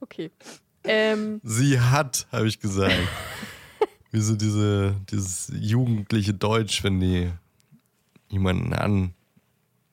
okay. 0.00 0.30
Ähm, 0.84 1.40
sie 1.42 1.80
hat, 1.80 2.26
habe 2.32 2.48
ich 2.48 2.60
gesagt. 2.60 2.94
Wie 4.12 4.20
so 4.20 4.34
diese, 4.34 4.96
dieses 5.10 5.52
jugendliche 5.54 6.34
Deutsch, 6.34 6.82
wenn 6.82 6.98
die 6.98 7.30
jemanden 8.28 8.72
an, 8.72 9.14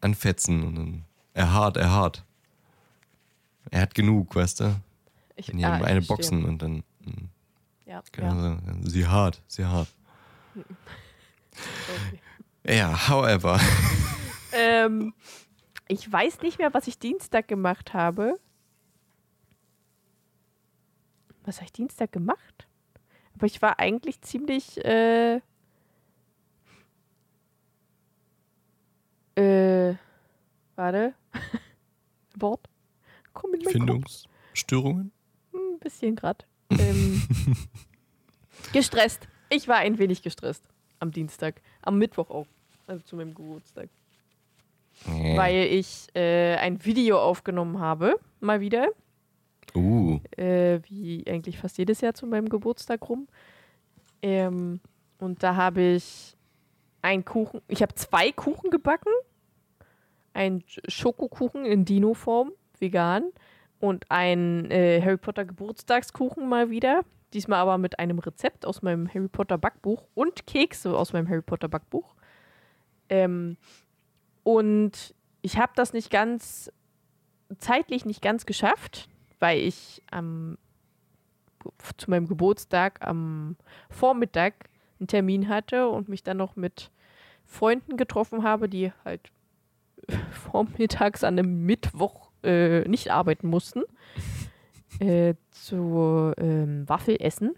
anfetzen 0.01 0.63
und 0.63 0.75
dann 0.75 1.05
er 1.33 1.53
hart, 1.53 1.77
er 1.77 1.91
hart. 1.91 2.25
Er 3.69 3.81
hat 3.81 3.93
genug, 3.93 4.35
weißt 4.35 4.61
du? 4.61 4.81
Ich, 5.35 5.49
wenn 5.49 5.57
die 5.57 5.65
ah, 5.65 5.75
eine 5.75 6.01
boxen 6.01 6.45
und 6.45 6.61
dann. 6.61 6.83
Hm, 7.03 7.29
ja, 7.85 8.01
ja. 8.17 8.31
Sagen, 8.35 8.81
sie 8.83 9.05
hart, 9.05 9.43
sie 9.47 9.65
hart. 9.65 9.89
Okay. 10.55 12.19
Ja, 12.69 13.07
however. 13.07 13.61
Ähm, 14.51 15.13
ich 15.87 16.11
weiß 16.11 16.41
nicht 16.41 16.59
mehr, 16.59 16.73
was 16.73 16.87
ich 16.87 16.99
Dienstag 16.99 17.47
gemacht 17.47 17.93
habe. 17.93 18.37
Was 21.47 21.57
habe 21.57 21.65
ich 21.67 21.71
Dienstag 21.71 22.11
gemacht? 22.11 22.67
Aber 23.33 23.45
ich 23.45 23.61
war 23.61 23.79
eigentlich 23.79 24.19
ziemlich. 24.19 24.83
Äh, 24.83 25.37
äh, 29.35 29.95
warte. 30.75 31.13
Wort. 32.37 32.67
Komm 33.31 33.53
in 33.53 33.61
Findungsstörungen? 33.61 35.13
Ein 35.53 35.59
hm, 35.59 35.79
bisschen 35.79 36.17
gerade. 36.17 36.43
Ähm, 36.71 37.25
gestresst. 38.73 39.29
Ich 39.49 39.69
war 39.69 39.77
ein 39.77 39.97
wenig 39.99 40.23
gestresst 40.23 40.67
am 40.99 41.11
Dienstag. 41.11 41.61
Am 41.81 41.97
Mittwoch 41.97 42.29
auch. 42.29 42.47
Also 42.87 43.03
zu 43.05 43.15
meinem 43.15 43.33
Geburtstag. 43.33 43.87
Nee. 45.05 45.37
Weil 45.37 45.67
ich 45.67 46.07
äh, 46.13 46.57
ein 46.57 46.83
Video 46.83 47.21
aufgenommen 47.21 47.79
habe. 47.79 48.19
Mal 48.41 48.59
wieder. 48.59 48.89
Äh, 50.37 50.79
wie 50.87 51.25
eigentlich 51.27 51.57
fast 51.57 51.77
jedes 51.77 52.01
Jahr 52.01 52.13
zu 52.13 52.27
meinem 52.27 52.49
Geburtstag 52.49 53.07
rum. 53.09 53.27
Ähm, 54.21 54.79
und 55.19 55.43
da 55.43 55.55
habe 55.55 55.81
ich 55.81 56.35
einen 57.01 57.25
Kuchen. 57.25 57.61
Ich 57.67 57.81
habe 57.81 57.95
zwei 57.95 58.31
Kuchen 58.31 58.69
gebacken. 58.69 59.11
Ein 60.33 60.63
Schokokuchen 60.87 61.65
in 61.65 61.85
Dino-Form, 61.85 62.51
vegan. 62.79 63.31
Und 63.79 64.05
ein 64.09 64.69
äh, 64.71 65.01
Harry 65.01 65.17
Potter 65.17 65.45
Geburtstagskuchen 65.45 66.47
mal 66.47 66.69
wieder. 66.69 67.03
Diesmal 67.33 67.59
aber 67.59 67.77
mit 67.77 67.99
einem 67.99 68.19
Rezept 68.19 68.65
aus 68.65 68.81
meinem 68.81 69.07
Harry 69.13 69.27
Potter 69.27 69.57
Backbuch 69.57 70.07
und 70.15 70.47
Kekse 70.47 70.97
aus 70.97 71.13
meinem 71.13 71.27
Harry 71.29 71.41
Potter 71.41 71.67
Backbuch. 71.67 72.15
Ähm, 73.09 73.57
und 74.43 75.13
ich 75.41 75.57
habe 75.57 75.73
das 75.75 75.93
nicht 75.93 76.09
ganz, 76.09 76.71
zeitlich 77.57 78.05
nicht 78.05 78.21
ganz 78.21 78.45
geschafft, 78.45 79.09
weil 79.39 79.59
ich 79.59 80.01
am, 80.11 80.57
zu 81.97 82.09
meinem 82.09 82.27
Geburtstag 82.27 83.05
am 83.05 83.55
Vormittag 83.89 84.69
einen 84.99 85.07
Termin 85.07 85.49
hatte 85.49 85.89
und 85.89 86.09
mich 86.09 86.23
dann 86.23 86.37
noch 86.37 86.55
mit 86.55 86.91
Freunden 87.45 87.97
getroffen 87.97 88.43
habe, 88.43 88.67
die 88.69 88.91
halt 89.05 89.31
vormittags 90.31 91.23
an 91.23 91.39
einem 91.39 91.65
Mittwoch 91.65 92.31
äh, 92.43 92.87
nicht 92.87 93.11
arbeiten 93.11 93.47
mussten, 93.47 93.83
äh, 94.99 95.35
zu 95.51 96.33
ähm, 96.37 96.87
Waffelessen. 96.87 97.55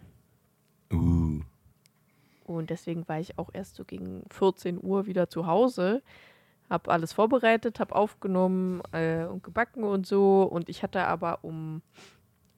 Uh. 0.92 1.42
Und 2.46 2.72
deswegen 2.72 3.08
war 3.08 3.20
ich 3.20 3.38
auch 3.38 3.52
erst 3.54 3.76
so 3.76 3.86
gegen 3.86 4.24
14 4.32 4.80
Uhr 4.82 5.06
wieder 5.06 5.30
zu 5.30 5.46
Hause. 5.46 6.02
Hab 6.70 6.88
alles 6.88 7.14
vorbereitet, 7.14 7.80
hab 7.80 7.92
aufgenommen 7.92 8.82
äh, 8.92 9.26
und 9.26 9.44
gebacken 9.44 9.84
und 9.84 10.06
so. 10.06 10.44
Und 10.44 10.70
ich 10.70 10.84
hatte 10.84 11.06
aber 11.06 11.40
um 11.42 11.82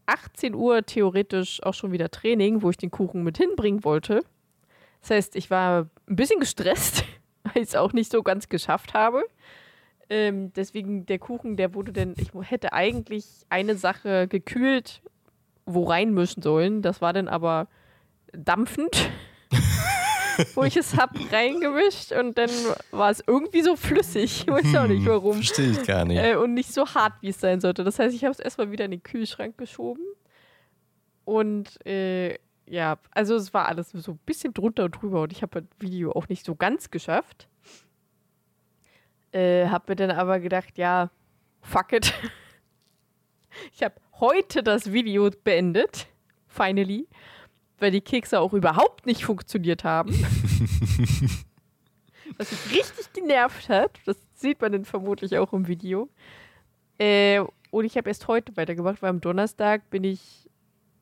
18 0.05 0.53
Uhr 0.53 0.85
theoretisch 0.85 1.63
auch 1.63 1.73
schon 1.73 1.91
wieder 1.91 2.11
Training, 2.11 2.61
wo 2.61 2.69
ich 2.69 2.77
den 2.77 2.91
Kuchen 2.91 3.23
mit 3.23 3.37
hinbringen 3.37 3.83
wollte. 3.83 4.23
Das 5.01 5.11
heißt, 5.11 5.35
ich 5.35 5.49
war 5.49 5.87
ein 6.07 6.15
bisschen 6.15 6.39
gestresst, 6.39 7.05
weil 7.43 7.63
ich 7.63 7.69
es 7.69 7.75
auch 7.75 7.93
nicht 7.93 8.11
so 8.11 8.21
ganz 8.23 8.49
geschafft 8.49 8.93
habe. 8.93 9.23
Ähm, 10.09 10.51
deswegen 10.53 11.05
der 11.05 11.19
Kuchen, 11.19 11.55
der 11.55 11.73
wurde 11.73 11.93
denn, 11.93 12.15
ich 12.17 12.31
hätte 12.49 12.73
eigentlich 12.73 13.25
eine 13.49 13.75
Sache 13.75 14.27
gekühlt, 14.27 15.01
wo 15.65 15.85
reinmischen 15.85 16.43
sollen. 16.43 16.81
Das 16.81 16.99
war 16.99 17.13
dann 17.13 17.29
aber 17.29 17.67
dampfend. 18.33 19.09
wo 20.55 20.63
ich 20.63 20.77
es 20.77 20.97
habe 20.97 21.19
reingemischt 21.31 22.11
und 22.11 22.37
dann 22.37 22.49
war 22.91 23.09
es 23.09 23.23
irgendwie 23.25 23.61
so 23.61 23.75
flüssig. 23.75 24.45
Ich 24.45 24.47
weiß 24.47 24.75
auch 24.75 24.87
nicht 24.87 25.05
hm, 25.05 25.07
warum. 25.07 25.33
Verstehe 25.35 25.71
ich 25.71 25.83
gar 25.83 26.05
nicht. 26.05 26.21
Äh, 26.21 26.35
und 26.35 26.53
nicht 26.53 26.73
so 26.73 26.85
hart, 26.85 27.13
wie 27.21 27.29
es 27.29 27.39
sein 27.39 27.59
sollte. 27.59 27.83
Das 27.83 27.99
heißt, 27.99 28.15
ich 28.15 28.23
habe 28.23 28.31
es 28.31 28.39
erstmal 28.39 28.71
wieder 28.71 28.85
in 28.85 28.91
den 28.91 29.03
Kühlschrank 29.03 29.57
geschoben. 29.57 30.03
Und 31.25 31.85
äh, 31.85 32.37
ja, 32.65 32.97
also 33.11 33.35
es 33.35 33.53
war 33.53 33.67
alles 33.67 33.91
so 33.91 34.11
ein 34.11 34.19
bisschen 34.25 34.53
drunter 34.53 34.85
und 34.85 34.91
drüber 34.91 35.23
und 35.23 35.31
ich 35.31 35.41
habe 35.41 35.61
das 35.61 35.69
Video 35.79 36.13
auch 36.13 36.29
nicht 36.29 36.45
so 36.45 36.55
ganz 36.55 36.89
geschafft. 36.89 37.47
Äh, 39.31 39.67
hab 39.67 39.87
mir 39.87 39.95
dann 39.95 40.11
aber 40.11 40.39
gedacht, 40.39 40.77
ja, 40.77 41.09
fuck 41.61 41.93
it. 41.93 42.13
ich 43.73 43.83
habe 43.83 43.95
heute 44.19 44.63
das 44.63 44.91
Video 44.91 45.29
beendet, 45.43 46.07
finally, 46.47 47.07
weil 47.81 47.91
die 47.91 48.01
Kekse 48.01 48.39
auch 48.39 48.53
überhaupt 48.53 49.05
nicht 49.07 49.25
funktioniert 49.25 49.83
haben. 49.83 50.11
Was 52.37 52.51
mich 52.51 52.77
richtig 52.77 53.11
genervt 53.13 53.69
hat, 53.69 53.99
das 54.05 54.17
sieht 54.35 54.61
man 54.61 54.71
dann 54.71 54.85
vermutlich 54.85 55.37
auch 55.37 55.51
im 55.51 55.67
Video. 55.67 56.07
Äh, 56.99 57.41
und 57.71 57.85
ich 57.85 57.97
habe 57.97 58.09
erst 58.09 58.27
heute 58.27 58.55
weitergemacht, 58.55 59.01
weil 59.01 59.09
am 59.09 59.19
Donnerstag 59.19 59.89
bin 59.89 60.03
ich 60.03 60.47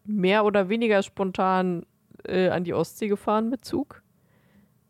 mehr 0.06 0.46
oder 0.46 0.70
weniger 0.70 1.04
spontan 1.04 1.86
äh, 2.26 2.48
an 2.48 2.64
die 2.64 2.74
Ostsee 2.74 3.10
gefahren 3.10 3.50
mit 3.50 3.66
Zug. 3.66 4.02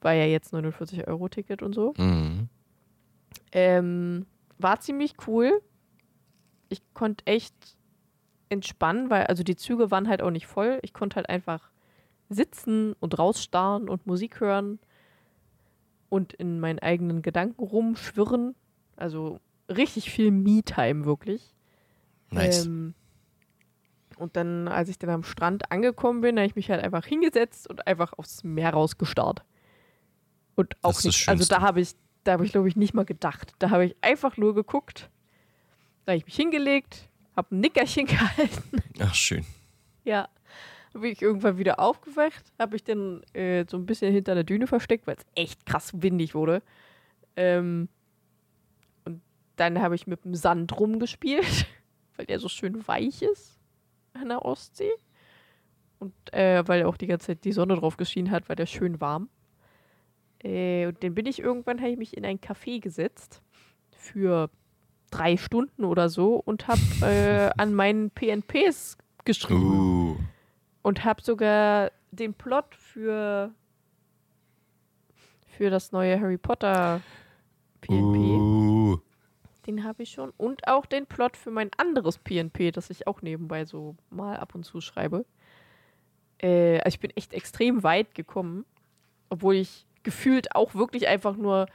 War 0.02 0.14
ja 0.14 0.26
jetzt 0.26 0.54
49 0.54 1.08
Euro 1.08 1.28
Ticket 1.28 1.64
und 1.64 1.74
so. 1.74 1.94
Mhm. 1.98 2.50
Ähm, 3.52 4.28
war 4.60 4.80
ziemlich 4.80 5.16
cool. 5.28 5.60
Ich 6.70 6.82
konnte 6.94 7.26
echt 7.26 7.56
entspannen, 8.50 9.10
weil 9.10 9.26
also 9.26 9.42
die 9.42 9.56
Züge 9.56 9.90
waren 9.90 10.08
halt 10.08 10.22
auch 10.22 10.32
nicht 10.32 10.46
voll. 10.46 10.78
Ich 10.84 10.94
konnte 10.94 11.16
halt 11.16 11.28
einfach 11.30 11.72
sitzen 12.30 12.94
und 13.00 13.18
rausstarren 13.18 13.90
und 13.90 14.06
Musik 14.06 14.40
hören 14.40 14.80
und 16.10 16.34
in 16.34 16.60
meinen 16.60 16.80
eigenen 16.80 17.22
Gedanken 17.22 17.64
rumschwirren. 17.64 18.56
Also 18.96 19.40
richtig 19.68 20.12
viel 20.12 20.32
Me-Time 20.32 21.06
wirklich. 21.06 21.56
Nice. 22.32 22.66
Ähm, 22.66 22.94
und 24.18 24.36
dann, 24.36 24.68
als 24.68 24.90
ich 24.90 25.00
dann 25.00 25.10
am 25.10 25.24
Strand 25.24 25.72
angekommen 25.72 26.22
bin, 26.22 26.38
habe 26.38 26.46
ich 26.46 26.56
mich 26.56 26.70
halt 26.70 26.84
einfach 26.84 27.06
hingesetzt 27.06 27.70
und 27.70 27.88
einfach 27.88 28.14
aufs 28.14 28.44
Meer 28.44 28.72
rausgestarrt. 28.72 29.44
Und 30.56 30.76
auch 30.82 31.02
nicht, 31.04 31.30
also 31.30 31.46
da 31.46 31.62
habe 31.62 31.80
ich, 31.80 31.94
da 32.26 32.34
habe 32.34 32.46
ich 32.46 32.52
glaube 32.52 32.68
ich 32.68 32.76
nicht 32.76 32.94
mal 32.94 33.06
gedacht. 33.06 33.54
Da 33.60 33.70
habe 33.70 33.86
ich 33.86 33.96
einfach 34.02 34.36
nur 34.36 34.54
geguckt. 34.54 35.10
Da 36.06 36.12
habe 36.12 36.18
ich 36.18 36.26
mich 36.26 36.36
hingelegt, 36.36 37.08
habe 37.36 37.56
ein 37.56 37.62
Nickerchen 37.62 38.06
gehalten. 38.08 38.84
Ach, 39.00 39.16
schön. 39.16 39.46
Ja. 40.04 40.28
Bin 40.94 41.12
ich 41.12 41.22
irgendwann 41.22 41.58
wieder 41.58 41.80
aufgewacht, 41.80 42.52
habe 42.58 42.76
ich 42.76 42.84
dann 42.84 43.22
äh, 43.34 43.66
so 43.68 43.78
ein 43.78 43.86
bisschen 43.86 44.12
hinter 44.12 44.34
der 44.34 44.44
Düne 44.44 44.68
versteckt, 44.68 45.06
weil 45.08 45.18
es 45.18 45.26
echt 45.36 45.66
krass 45.66 45.92
windig 46.02 46.34
wurde. 46.34 46.62
Ähm, 47.36 47.90
und 49.06 49.22
dann 49.56 49.82
habe 49.82 49.96
ich 49.96 50.08
mit 50.08 50.26
dem 50.26 50.36
Sand 50.36 50.80
rumgespielt, 50.80 51.68
weil 52.18 52.26
der 52.26 52.40
so 52.40 52.50
schön 52.50 52.88
weich 52.88 53.22
ist 53.22 53.60
an 54.14 54.30
der 54.30 54.44
Ostsee. 54.44 54.92
Und 56.00 56.14
äh, 56.34 56.68
weil 56.68 56.84
auch 56.84 56.98
die 56.98 57.08
ganze 57.08 57.28
Zeit 57.28 57.44
die 57.44 57.52
Sonne 57.52 57.76
drauf 57.76 57.98
geschienen 57.98 58.32
hat, 58.32 58.50
war 58.50 58.56
der 58.56 58.66
schön 58.66 59.00
warm. 59.00 59.30
Äh, 60.44 60.88
und 60.88 61.04
dann 61.04 61.14
bin 61.14 61.26
ich 61.26 61.40
irgendwann, 61.40 61.80
habe 61.80 61.92
ich 61.92 61.98
mich 61.98 62.18
in 62.18 62.26
ein 62.26 62.40
Café 62.40 62.80
gesetzt 62.80 63.42
für 63.92 64.50
drei 65.12 65.38
Stunden 65.38 65.84
oder 65.84 66.10
so 66.10 66.36
und 66.36 66.68
habe 66.68 66.82
äh, 67.02 67.50
an 67.58 67.74
meinen 67.74 68.12
PNPs 68.12 68.98
geschrieben. 69.26 70.12
Uh. 70.12 70.18
Und 70.82 71.04
habe 71.04 71.22
sogar 71.22 71.92
den 72.12 72.34
Plot 72.34 72.76
für, 72.76 73.52
für 75.48 75.70
das 75.70 75.92
neue 75.92 76.20
Harry 76.20 76.38
Potter 76.38 77.02
PNP. 77.82 78.18
Uh. 78.18 78.98
Den 79.66 79.84
habe 79.84 80.04
ich 80.04 80.12
schon. 80.12 80.32
Und 80.38 80.68
auch 80.68 80.86
den 80.86 81.06
Plot 81.06 81.38
für 81.38 81.52
mein 81.52 81.70
anderes 81.78 82.18
PNP, 82.18 82.72
das 82.72 82.90
ich 82.90 83.08
auch 83.08 83.22
nebenbei 83.22 83.66
so 83.66 83.96
mal 84.10 84.38
ab 84.38 84.56
und 84.56 84.64
zu 84.64 84.82
schreibe. 84.82 85.26
Äh, 86.42 86.80
also 86.80 86.96
ich 86.96 87.00
bin 87.00 87.12
echt 87.16 87.34
extrem 87.34 87.84
weit 87.84 88.16
gekommen. 88.16 88.66
Obwohl 89.30 89.56
ich 89.56 89.86
gefühlt 90.04 90.56
auch 90.56 90.74
wirklich 90.74 91.08
einfach 91.08 91.36
nur 91.36 91.68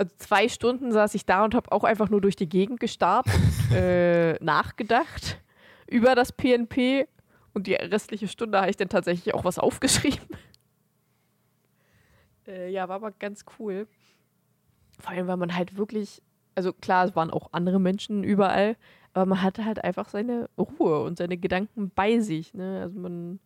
also 0.00 0.14
zwei 0.16 0.48
Stunden 0.48 0.92
saß 0.92 1.14
ich 1.14 1.26
da 1.26 1.44
und 1.44 1.54
habe 1.54 1.70
auch 1.72 1.84
einfach 1.84 2.08
nur 2.08 2.22
durch 2.22 2.34
die 2.34 2.48
Gegend 2.48 2.80
gestarrt 2.80 3.26
und 3.26 3.76
äh, 3.76 4.34
nachgedacht 4.42 5.38
über 5.86 6.14
das 6.14 6.32
PNP. 6.32 7.06
Und 7.52 7.66
die 7.66 7.74
restliche 7.74 8.28
Stunde 8.28 8.58
habe 8.60 8.70
ich 8.70 8.76
dann 8.76 8.88
tatsächlich 8.88 9.34
auch 9.34 9.44
was 9.44 9.58
aufgeschrieben. 9.58 10.28
äh, 12.46 12.70
ja, 12.70 12.88
war 12.88 12.96
aber 12.96 13.10
ganz 13.12 13.44
cool. 13.58 13.86
Vor 14.98 15.10
allem, 15.10 15.26
weil 15.26 15.36
man 15.36 15.56
halt 15.56 15.76
wirklich 15.76 16.22
also 16.54 16.72
klar, 16.72 17.06
es 17.06 17.16
waren 17.16 17.30
auch 17.30 17.48
andere 17.52 17.80
Menschen 17.80 18.24
überall, 18.24 18.76
aber 19.12 19.26
man 19.26 19.42
hatte 19.42 19.64
halt 19.64 19.82
einfach 19.82 20.08
seine 20.08 20.48
Ruhe 20.58 21.02
und 21.02 21.18
seine 21.18 21.36
Gedanken 21.36 21.90
bei 21.94 22.20
sich. 22.20 22.54
Ne? 22.54 22.80
Also 22.82 22.98
man 22.98 23.40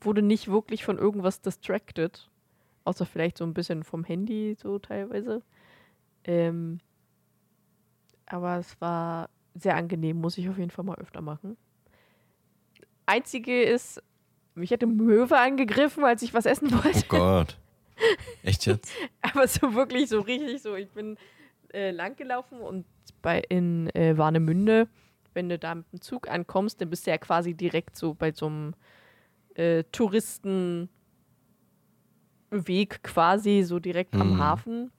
wurde 0.00 0.22
nicht 0.22 0.48
wirklich 0.48 0.84
von 0.84 0.98
irgendwas 0.98 1.40
distracted, 1.40 2.30
außer 2.84 3.06
vielleicht 3.06 3.38
so 3.38 3.44
ein 3.44 3.54
bisschen 3.54 3.84
vom 3.84 4.04
Handy 4.04 4.56
so 4.58 4.78
teilweise. 4.78 5.42
Ähm, 6.24 6.80
aber 8.26 8.56
es 8.56 8.80
war 8.80 9.28
sehr 9.54 9.76
angenehm, 9.76 10.20
muss 10.20 10.38
ich 10.38 10.48
auf 10.48 10.58
jeden 10.58 10.70
Fall 10.70 10.84
mal 10.84 10.96
öfter 10.96 11.20
machen. 11.20 11.56
Einzige 13.06 13.62
ist, 13.62 14.02
mich 14.54 14.70
hätte 14.70 14.86
Möwe 14.86 15.38
angegriffen, 15.38 16.04
als 16.04 16.22
ich 16.22 16.34
was 16.34 16.46
essen 16.46 16.72
wollte. 16.72 16.98
Oh 16.98 17.08
Gott. 17.08 17.58
Echt 18.42 18.66
jetzt? 18.66 18.92
aber 19.22 19.46
so 19.46 19.74
wirklich 19.74 20.08
so 20.08 20.20
richtig 20.20 20.62
so. 20.62 20.74
Ich 20.74 20.90
bin 20.90 21.16
äh, 21.72 21.90
langgelaufen 21.90 22.60
und 22.60 22.86
bei, 23.22 23.42
in 23.48 23.88
äh, 23.94 24.16
Warnemünde, 24.16 24.88
wenn 25.32 25.48
du 25.48 25.58
da 25.58 25.74
mit 25.74 25.92
dem 25.92 26.00
Zug 26.00 26.28
ankommst, 26.28 26.80
dann 26.80 26.90
bist 26.90 27.06
du 27.06 27.10
ja 27.10 27.18
quasi 27.18 27.54
direkt 27.54 27.96
so 27.96 28.14
bei 28.14 28.32
so 28.32 28.46
einem 28.46 28.74
äh, 29.54 29.84
Touristenweg 29.92 30.88
quasi, 33.02 33.62
so 33.62 33.78
direkt 33.78 34.14
mhm. 34.14 34.20
am 34.20 34.38
Hafen. 34.38 34.92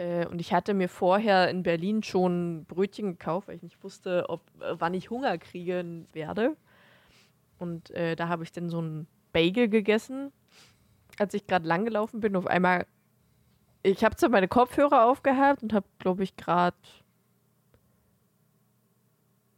Äh, 0.00 0.26
und 0.26 0.40
ich 0.40 0.52
hatte 0.52 0.72
mir 0.72 0.88
vorher 0.88 1.50
in 1.50 1.62
Berlin 1.62 2.02
schon 2.02 2.64
Brötchen 2.64 3.12
gekauft, 3.12 3.48
weil 3.48 3.56
ich 3.56 3.62
nicht 3.62 3.84
wusste, 3.84 4.26
ob, 4.28 4.40
äh, 4.60 4.74
wann 4.78 4.94
ich 4.94 5.10
Hunger 5.10 5.36
kriegen 5.38 6.08
werde. 6.12 6.56
Und 7.58 7.90
äh, 7.90 8.16
da 8.16 8.28
habe 8.28 8.42
ich 8.42 8.52
dann 8.52 8.70
so 8.70 8.80
ein 8.80 9.06
Bagel 9.32 9.68
gegessen, 9.68 10.32
als 11.18 11.34
ich 11.34 11.46
gerade 11.46 11.68
langgelaufen 11.68 12.20
bin. 12.20 12.34
Auf 12.34 12.46
einmal 12.46 12.86
ich 13.82 14.04
habe 14.04 14.16
zwar 14.16 14.28
meine 14.28 14.48
Kopfhörer 14.48 15.06
aufgehabt 15.06 15.62
und 15.62 15.72
habe, 15.72 15.86
glaube 15.98 16.22
ich, 16.22 16.36
gerade. 16.36 16.76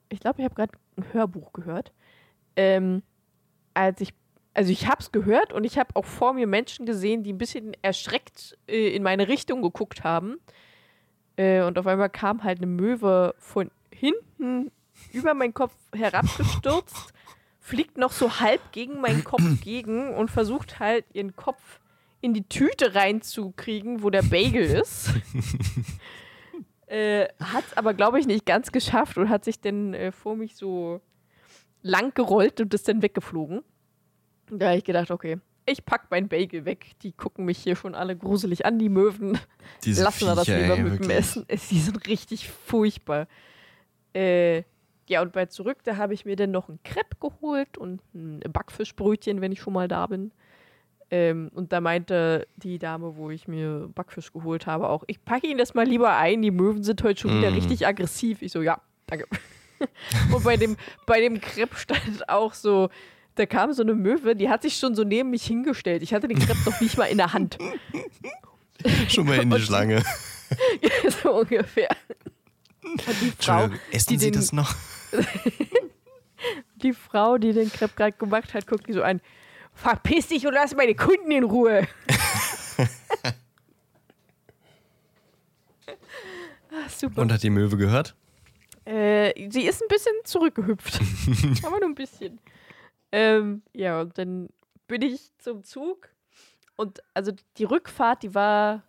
Ich 0.08 0.20
glaube, 0.20 0.40
ich 0.40 0.44
habe 0.44 0.54
gerade 0.54 0.72
ein 0.96 1.12
Hörbuch 1.12 1.52
gehört. 1.52 1.92
Ähm, 2.56 3.02
als 3.74 4.00
ich. 4.00 4.14
Also 4.54 4.70
ich 4.70 4.86
habe 4.86 5.00
es 5.00 5.12
gehört 5.12 5.52
und 5.52 5.64
ich 5.64 5.78
habe 5.78 5.90
auch 5.94 6.04
vor 6.04 6.34
mir 6.34 6.46
Menschen 6.46 6.84
gesehen, 6.84 7.22
die 7.22 7.32
ein 7.32 7.38
bisschen 7.38 7.72
erschreckt 7.80 8.58
äh, 8.66 8.94
in 8.94 9.02
meine 9.02 9.28
Richtung 9.28 9.62
geguckt 9.62 10.04
haben. 10.04 10.36
Äh, 11.36 11.62
und 11.62 11.78
auf 11.78 11.86
einmal 11.86 12.10
kam 12.10 12.44
halt 12.44 12.58
eine 12.58 12.66
Möwe 12.66 13.34
von 13.38 13.70
hinten 13.90 14.70
über 15.12 15.34
meinen 15.34 15.54
Kopf 15.54 15.74
herabgestürzt, 15.94 17.14
fliegt 17.60 17.96
noch 17.96 18.12
so 18.12 18.40
halb 18.40 18.72
gegen 18.72 19.00
meinen 19.00 19.24
Kopf 19.24 19.42
gegen 19.62 20.14
und 20.14 20.30
versucht 20.30 20.80
halt 20.80 21.06
ihren 21.14 21.34
Kopf 21.34 21.80
in 22.20 22.34
die 22.34 22.48
Tüte 22.48 22.94
reinzukriegen, 22.94 24.02
wo 24.02 24.10
der 24.10 24.22
Bagel 24.22 24.62
ist. 24.62 25.10
äh, 26.86 27.26
hat 27.40 27.64
es 27.66 27.76
aber, 27.76 27.94
glaube 27.94 28.20
ich, 28.20 28.26
nicht 28.26 28.46
ganz 28.46 28.70
geschafft 28.70 29.16
und 29.16 29.28
hat 29.28 29.44
sich 29.44 29.60
dann 29.60 29.94
äh, 29.94 30.12
vor 30.12 30.36
mich 30.36 30.56
so 30.56 31.00
lang 31.80 32.14
gerollt 32.14 32.60
und 32.60 32.72
ist 32.74 32.86
dann 32.86 33.02
weggeflogen. 33.02 33.64
Da 34.58 34.68
habe 34.68 34.78
ich 34.78 34.84
gedacht, 34.84 35.10
okay, 35.10 35.38
ich 35.66 35.84
pack 35.84 36.06
mein 36.10 36.28
Bagel 36.28 36.64
weg. 36.64 36.92
Die 37.02 37.12
gucken 37.12 37.44
mich 37.44 37.58
hier 37.58 37.76
schon 37.76 37.94
alle 37.94 38.16
gruselig 38.16 38.66
an, 38.66 38.78
die 38.78 38.88
Möwen. 38.88 39.38
Diese 39.84 40.02
Lassen 40.02 40.26
wir 40.26 40.34
das 40.34 40.46
lieber 40.46 40.76
ey, 40.76 40.82
mit 40.82 41.02
dem 41.02 41.10
Essen. 41.10 41.46
Die 41.48 41.78
sind 41.78 42.06
richtig 42.06 42.48
furchtbar. 42.50 43.28
Äh, 44.14 44.64
ja, 45.08 45.22
und 45.22 45.32
bei 45.32 45.46
zurück, 45.46 45.78
da 45.84 45.96
habe 45.96 46.14
ich 46.14 46.24
mir 46.24 46.36
dann 46.36 46.50
noch 46.50 46.68
ein 46.68 46.78
Crepe 46.84 47.16
geholt 47.20 47.76
und 47.76 48.00
ein 48.14 48.40
Backfischbrötchen, 48.40 49.40
wenn 49.40 49.52
ich 49.52 49.60
schon 49.60 49.72
mal 49.72 49.88
da 49.88 50.06
bin. 50.06 50.32
Ähm, 51.10 51.50
und 51.54 51.72
da 51.72 51.80
meinte 51.80 52.46
die 52.56 52.78
Dame, 52.78 53.16
wo 53.16 53.30
ich 53.30 53.46
mir 53.46 53.90
Backfisch 53.94 54.32
geholt 54.32 54.66
habe, 54.66 54.88
auch, 54.88 55.04
ich 55.06 55.22
packe 55.24 55.46
Ihnen 55.46 55.58
das 55.58 55.74
mal 55.74 55.86
lieber 55.86 56.16
ein, 56.16 56.40
die 56.40 56.50
Möwen 56.50 56.82
sind 56.82 57.02
heute 57.02 57.20
schon 57.20 57.34
mm. 57.34 57.38
wieder 57.38 57.50
mhm. 57.50 57.56
richtig 57.56 57.86
aggressiv. 57.86 58.40
Ich 58.40 58.52
so, 58.52 58.62
ja, 58.62 58.80
danke. 59.06 59.26
und 60.34 60.42
bei 60.42 60.56
dem, 60.56 60.76
bei 61.06 61.20
dem 61.20 61.38
Crepe 61.40 61.76
stand 61.76 62.28
auch 62.30 62.54
so, 62.54 62.88
da 63.34 63.46
kam 63.46 63.72
so 63.72 63.82
eine 63.82 63.94
Möwe, 63.94 64.36
die 64.36 64.48
hat 64.48 64.62
sich 64.62 64.76
schon 64.76 64.94
so 64.94 65.04
neben 65.04 65.30
mich 65.30 65.44
hingestellt. 65.44 66.02
Ich 66.02 66.12
hatte 66.12 66.28
den 66.28 66.38
Crepe 66.38 66.58
noch 66.66 66.80
nicht 66.80 66.98
mal 66.98 67.06
in 67.06 67.16
der 67.16 67.32
Hand. 67.32 67.58
schon 69.08 69.26
mal 69.26 69.38
in 69.38 69.50
die 69.50 69.60
Schlange. 69.60 70.02
so 71.22 71.40
ungefähr. 71.40 71.88
Und 72.82 73.02
die 73.20 73.32
Frau, 73.38 73.70
essen 73.90 74.08
die 74.10 74.18
Sie 74.18 74.30
den, 74.30 74.40
das 74.40 74.52
noch? 74.52 74.74
die 76.76 76.92
Frau, 76.92 77.38
die 77.38 77.52
den 77.52 77.72
Crepe 77.72 77.94
gerade 77.96 78.12
gemacht 78.12 78.52
hat, 78.54 78.66
guckt 78.66 78.86
die 78.88 78.92
so 78.92 79.02
an. 79.02 79.20
Verpiss 79.74 80.28
dich 80.28 80.46
und 80.46 80.52
lass 80.52 80.76
meine 80.76 80.94
Kunden 80.94 81.30
in 81.30 81.44
Ruhe. 81.44 81.88
ah, 85.88 86.88
super. 86.94 87.22
Und 87.22 87.32
hat 87.32 87.42
die 87.42 87.48
Möwe 87.48 87.78
gehört? 87.78 88.14
Äh, 88.84 89.48
sie 89.48 89.62
ist 89.62 89.80
ein 89.80 89.88
bisschen 89.88 90.12
zurückgehüpft. 90.24 91.00
Aber 91.62 91.78
nur 91.78 91.88
ein 91.88 91.94
bisschen. 91.94 92.38
Ähm, 93.12 93.62
ja, 93.74 94.00
und 94.00 94.16
dann 94.16 94.48
bin 94.88 95.02
ich 95.02 95.30
zum 95.38 95.62
Zug. 95.62 96.08
Und 96.76 97.02
also 97.14 97.32
die 97.58 97.64
Rückfahrt, 97.64 98.22
die 98.22 98.34
war. 98.34 98.82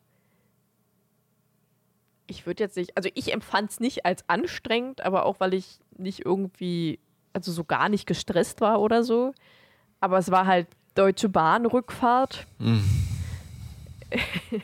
Ich 2.26 2.46
würde 2.46 2.64
jetzt 2.64 2.78
nicht. 2.78 2.96
Also 2.96 3.10
ich 3.14 3.34
empfand 3.34 3.72
es 3.72 3.80
nicht 3.80 4.06
als 4.06 4.28
anstrengend, 4.30 5.02
aber 5.02 5.26
auch 5.26 5.40
weil 5.40 5.54
ich 5.54 5.80
nicht 5.98 6.26
irgendwie. 6.26 7.00
Also 7.34 7.52
so 7.52 7.64
gar 7.64 7.90
nicht 7.90 8.06
gestresst 8.06 8.62
war 8.62 8.80
oder 8.80 9.04
so. 9.04 9.34
Aber 10.00 10.18
es 10.18 10.32
war 10.32 10.46
halt 10.46 10.68
Deutsche 10.96 11.30
Bahn-Rückfahrt. 11.30 12.46
Mhm. 12.60 12.84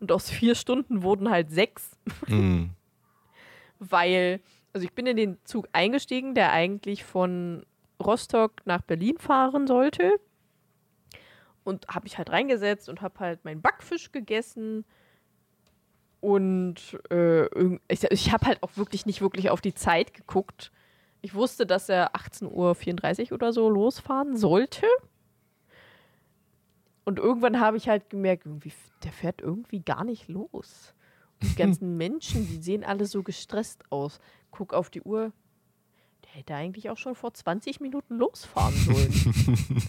und 0.00 0.12
aus 0.12 0.28
vier 0.28 0.54
Stunden 0.54 1.02
wurden 1.02 1.30
halt 1.30 1.50
sechs. 1.50 1.96
Mhm. 2.26 2.70
Weil, 3.78 4.40
also 4.72 4.84
ich 4.84 4.92
bin 4.92 5.06
in 5.06 5.16
den 5.16 5.38
Zug 5.44 5.68
eingestiegen, 5.72 6.34
der 6.34 6.52
eigentlich 6.52 7.04
von 7.04 7.64
Rostock 8.02 8.64
nach 8.64 8.82
Berlin 8.82 9.18
fahren 9.18 9.66
sollte. 9.66 10.20
Und 11.64 11.88
habe 11.88 12.04
mich 12.04 12.16
halt 12.16 12.30
reingesetzt 12.30 12.88
und 12.88 13.02
habe 13.02 13.18
halt 13.18 13.44
meinen 13.44 13.60
Backfisch 13.60 14.12
gegessen. 14.12 14.84
Und 16.20 16.98
äh, 17.10 17.46
ich, 17.88 18.04
ich 18.04 18.32
habe 18.32 18.46
halt 18.46 18.62
auch 18.62 18.76
wirklich 18.76 19.06
nicht 19.06 19.20
wirklich 19.20 19.50
auf 19.50 19.60
die 19.60 19.74
Zeit 19.74 20.14
geguckt. 20.14 20.70
Ich 21.22 21.34
wusste, 21.34 21.66
dass 21.66 21.88
er 21.88 22.14
18.34 22.14 23.26
Uhr 23.26 23.32
oder 23.32 23.52
so 23.52 23.68
losfahren 23.68 24.36
sollte. 24.36 24.86
Und 27.04 27.20
irgendwann 27.20 27.60
habe 27.60 27.76
ich 27.76 27.88
halt 27.88 28.10
gemerkt, 28.10 28.46
irgendwie, 28.46 28.72
der 29.04 29.12
fährt 29.12 29.40
irgendwie 29.40 29.80
gar 29.80 30.04
nicht 30.04 30.28
los. 30.28 30.94
Und 31.40 31.50
die 31.50 31.56
ganzen 31.62 31.96
Menschen, 31.96 32.46
die 32.46 32.60
sehen 32.60 32.84
alle 32.84 33.06
so 33.06 33.22
gestresst 33.22 33.84
aus. 33.90 34.18
Guck 34.50 34.74
auf 34.74 34.90
die 34.90 35.02
Uhr. 35.02 35.32
Der 36.26 36.40
hätte 36.40 36.54
eigentlich 36.54 36.90
auch 36.90 36.98
schon 36.98 37.14
vor 37.14 37.32
20 37.32 37.80
Minuten 37.80 38.16
losfahren 38.16 38.74
sollen. 38.74 39.62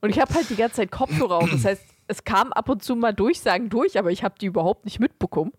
und 0.00 0.10
ich 0.10 0.18
habe 0.18 0.34
halt 0.34 0.50
die 0.50 0.56
ganze 0.56 0.76
Zeit 0.76 0.90
Kopfhörer 0.90 1.36
auf. 1.36 1.50
Das 1.50 1.64
heißt, 1.64 1.84
es 2.08 2.24
kam 2.24 2.52
ab 2.52 2.68
und 2.68 2.82
zu 2.82 2.96
mal 2.96 3.12
Durchsagen 3.12 3.68
durch, 3.68 3.98
aber 3.98 4.10
ich 4.10 4.24
habe 4.24 4.36
die 4.40 4.46
überhaupt 4.46 4.84
nicht 4.84 5.00
mitbekommen. 5.00 5.52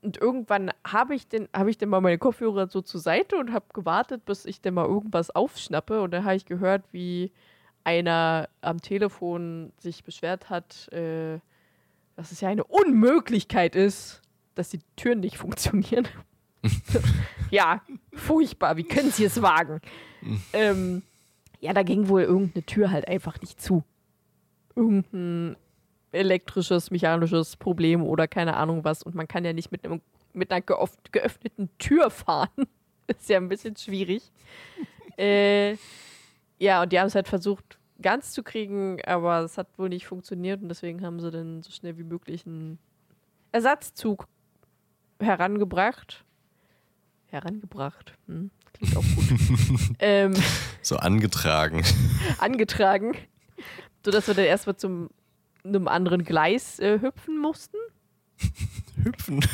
Und 0.00 0.16
irgendwann 0.16 0.70
habe 0.86 1.14
ich, 1.14 1.28
den, 1.28 1.48
hab 1.52 1.66
ich 1.66 1.78
dann 1.78 1.88
mal 1.88 2.00
meine 2.00 2.18
Kopfhörer 2.18 2.68
so 2.68 2.80
zur 2.80 3.00
Seite 3.00 3.36
und 3.36 3.52
habe 3.52 3.66
gewartet, 3.72 4.24
bis 4.24 4.44
ich 4.44 4.60
dann 4.60 4.74
mal 4.74 4.86
irgendwas 4.86 5.30
aufschnappe. 5.30 6.00
Und 6.00 6.12
dann 6.12 6.24
habe 6.24 6.36
ich 6.36 6.46
gehört, 6.46 6.84
wie 6.92 7.32
einer 7.84 8.48
am 8.60 8.80
Telefon 8.80 9.72
sich 9.78 10.04
beschwert 10.04 10.50
hat, 10.50 10.92
äh, 10.92 11.40
dass 12.16 12.32
es 12.32 12.40
ja 12.40 12.48
eine 12.48 12.64
Unmöglichkeit 12.64 13.74
ist, 13.74 14.22
dass 14.54 14.68
die 14.68 14.80
Türen 14.96 15.20
nicht 15.20 15.38
funktionieren. 15.38 16.06
ja, 17.50 17.82
furchtbar. 18.12 18.76
Wie 18.76 18.84
können 18.84 19.10
Sie 19.10 19.24
es 19.24 19.40
wagen? 19.42 19.80
ähm, 20.52 21.02
ja, 21.60 21.72
da 21.72 21.82
ging 21.82 22.08
wohl 22.08 22.22
irgendeine 22.22 22.64
Tür 22.64 22.90
halt 22.90 23.08
einfach 23.08 23.40
nicht 23.40 23.60
zu. 23.60 23.84
Irgendein 24.74 25.56
elektrisches, 26.12 26.90
mechanisches 26.90 27.56
Problem 27.56 28.02
oder 28.02 28.28
keine 28.28 28.56
Ahnung 28.56 28.84
was. 28.84 29.02
Und 29.02 29.14
man 29.14 29.28
kann 29.28 29.44
ja 29.44 29.52
nicht 29.52 29.72
mit, 29.72 29.84
einem, 29.84 30.00
mit 30.32 30.50
einer 30.50 30.62
geöffneten 30.62 31.70
Tür 31.78 32.10
fahren. 32.10 32.66
ist 33.06 33.28
ja 33.28 33.38
ein 33.38 33.48
bisschen 33.48 33.76
schwierig. 33.76 34.30
äh, 35.18 35.76
ja, 36.58 36.82
und 36.82 36.92
die 36.92 36.98
haben 36.98 37.06
es 37.06 37.14
halt 37.14 37.28
versucht, 37.28 37.78
ganz 38.00 38.32
zu 38.32 38.42
kriegen, 38.42 39.00
aber 39.04 39.40
es 39.40 39.58
hat 39.58 39.66
wohl 39.78 39.88
nicht 39.88 40.06
funktioniert 40.06 40.62
und 40.62 40.68
deswegen 40.68 41.04
haben 41.04 41.20
sie 41.20 41.30
dann 41.30 41.62
so 41.62 41.70
schnell 41.70 41.98
wie 41.98 42.04
möglich 42.04 42.46
einen 42.46 42.78
Ersatzzug 43.52 44.28
herangebracht. 45.20 46.24
Herangebracht. 47.28 48.14
Hm, 48.26 48.50
klingt 48.72 48.96
auch 48.96 49.04
gut. 49.14 49.96
ähm, 49.98 50.34
so 50.82 50.96
angetragen. 50.96 51.84
angetragen. 52.38 53.16
Sodass 54.04 54.26
wir 54.26 54.34
dann 54.34 54.44
erstmal 54.44 54.76
zum 54.76 55.10
einem 55.64 55.88
anderen 55.88 56.24
Gleis 56.24 56.78
äh, 56.78 57.00
hüpfen 57.00 57.38
mussten. 57.38 57.76
hüpfen. 59.02 59.44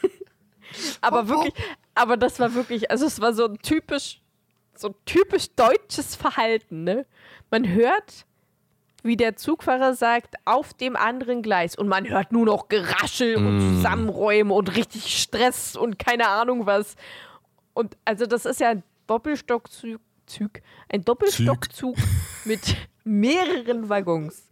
aber 1.00 1.28
wirklich, 1.28 1.54
aber 1.94 2.16
das 2.16 2.40
war 2.40 2.54
wirklich, 2.54 2.90
also 2.90 3.06
es 3.06 3.20
war 3.20 3.34
so 3.34 3.46
ein 3.46 3.58
typisch 3.58 4.22
so 4.78 4.94
typisch 5.04 5.54
deutsches 5.54 6.14
Verhalten, 6.14 6.84
ne? 6.84 7.06
Man 7.50 7.68
hört, 7.68 8.26
wie 9.02 9.16
der 9.16 9.36
Zugfahrer 9.36 9.94
sagt, 9.94 10.34
auf 10.44 10.74
dem 10.74 10.96
anderen 10.96 11.42
Gleis 11.42 11.76
und 11.76 11.88
man 11.88 12.08
hört 12.08 12.32
nur 12.32 12.46
noch 12.46 12.68
Geraschel 12.68 13.38
mm. 13.38 13.46
und 13.46 13.60
Zusammenräumen 13.60 14.52
und 14.52 14.76
richtig 14.76 15.18
Stress 15.20 15.76
und 15.76 15.98
keine 15.98 16.28
Ahnung 16.28 16.66
was. 16.66 16.96
Und 17.74 17.96
also 18.04 18.26
das 18.26 18.44
ist 18.44 18.60
ja 18.60 18.70
ein 18.70 18.82
Doppelstockzug, 19.06 20.00
ein 20.88 21.04
Doppelstockzug 21.04 21.96
mit 22.44 22.76
mehreren 23.04 23.88
Waggons. 23.88 24.48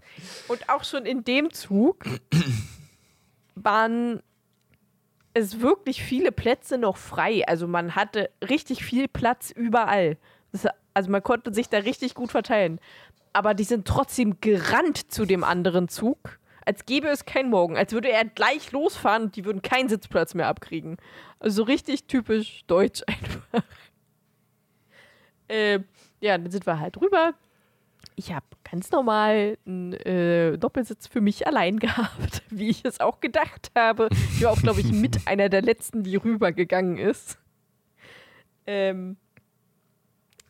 Und 0.48 0.68
auch 0.68 0.84
schon 0.84 1.06
in 1.06 1.24
dem 1.24 1.52
Zug 1.52 2.04
waren 3.54 4.22
es 5.34 5.60
wirklich 5.60 6.02
viele 6.02 6.32
Plätze 6.32 6.78
noch 6.78 6.96
frei. 6.96 7.46
Also 7.46 7.66
man 7.66 7.94
hatte 7.94 8.30
richtig 8.48 8.84
viel 8.84 9.08
Platz 9.08 9.50
überall. 9.50 10.16
Das, 10.52 10.66
also 10.94 11.10
man 11.10 11.22
konnte 11.22 11.52
sich 11.52 11.68
da 11.68 11.78
richtig 11.78 12.14
gut 12.14 12.30
verteilen. 12.30 12.80
Aber 13.36 13.54
die 13.54 13.64
sind 13.64 13.86
trotzdem 13.86 14.40
gerannt 14.40 15.12
zu 15.12 15.26
dem 15.26 15.44
anderen 15.44 15.88
Zug, 15.88 16.38
als 16.64 16.86
gäbe 16.86 17.08
es 17.08 17.26
kein 17.26 17.50
Morgen. 17.50 17.76
Als 17.76 17.92
würde 17.92 18.10
er 18.10 18.24
gleich 18.24 18.72
losfahren 18.72 19.24
und 19.24 19.36
die 19.36 19.44
würden 19.44 19.62
keinen 19.62 19.88
Sitzplatz 19.88 20.34
mehr 20.34 20.48
abkriegen. 20.48 20.96
Also 21.38 21.62
richtig 21.62 22.06
typisch 22.06 22.64
deutsch 22.66 23.02
einfach. 23.06 23.68
Äh, 25.48 25.80
ja, 26.20 26.38
dann 26.38 26.50
sind 26.50 26.66
wir 26.66 26.80
halt 26.80 27.00
rüber 27.00 27.34
ich 28.16 28.32
habe 28.32 28.46
ganz 28.68 28.90
normal 28.90 29.58
einen 29.66 29.92
äh, 29.92 30.56
Doppelsitz 30.58 31.06
für 31.06 31.20
mich 31.20 31.46
allein 31.46 31.78
gehabt, 31.80 32.42
wie 32.48 32.70
ich 32.70 32.84
es 32.84 33.00
auch 33.00 33.20
gedacht 33.20 33.70
habe. 33.76 34.08
Ich 34.34 34.42
war 34.42 34.52
auch, 34.52 34.62
glaube 34.62 34.80
ich, 34.80 34.90
mit 34.90 35.20
einer 35.26 35.48
der 35.48 35.62
letzten, 35.62 36.02
die 36.02 36.16
rübergegangen 36.16 36.96
ist. 36.96 37.38
Ähm, 38.66 39.16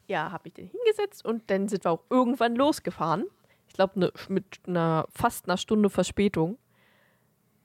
ja, 0.06 0.32
habe 0.32 0.48
ich 0.48 0.54
den 0.54 0.68
hingesetzt 0.68 1.24
und 1.24 1.50
dann 1.50 1.68
sind 1.68 1.84
wir 1.84 1.90
auch 1.92 2.04
irgendwann 2.10 2.54
losgefahren. 2.54 3.24
Ich 3.68 3.74
glaube, 3.74 3.98
ne, 3.98 4.12
mit 4.28 4.60
einer 4.66 5.06
fast 5.14 5.46
einer 5.46 5.56
Stunde 5.56 5.90
Verspätung. 5.90 6.58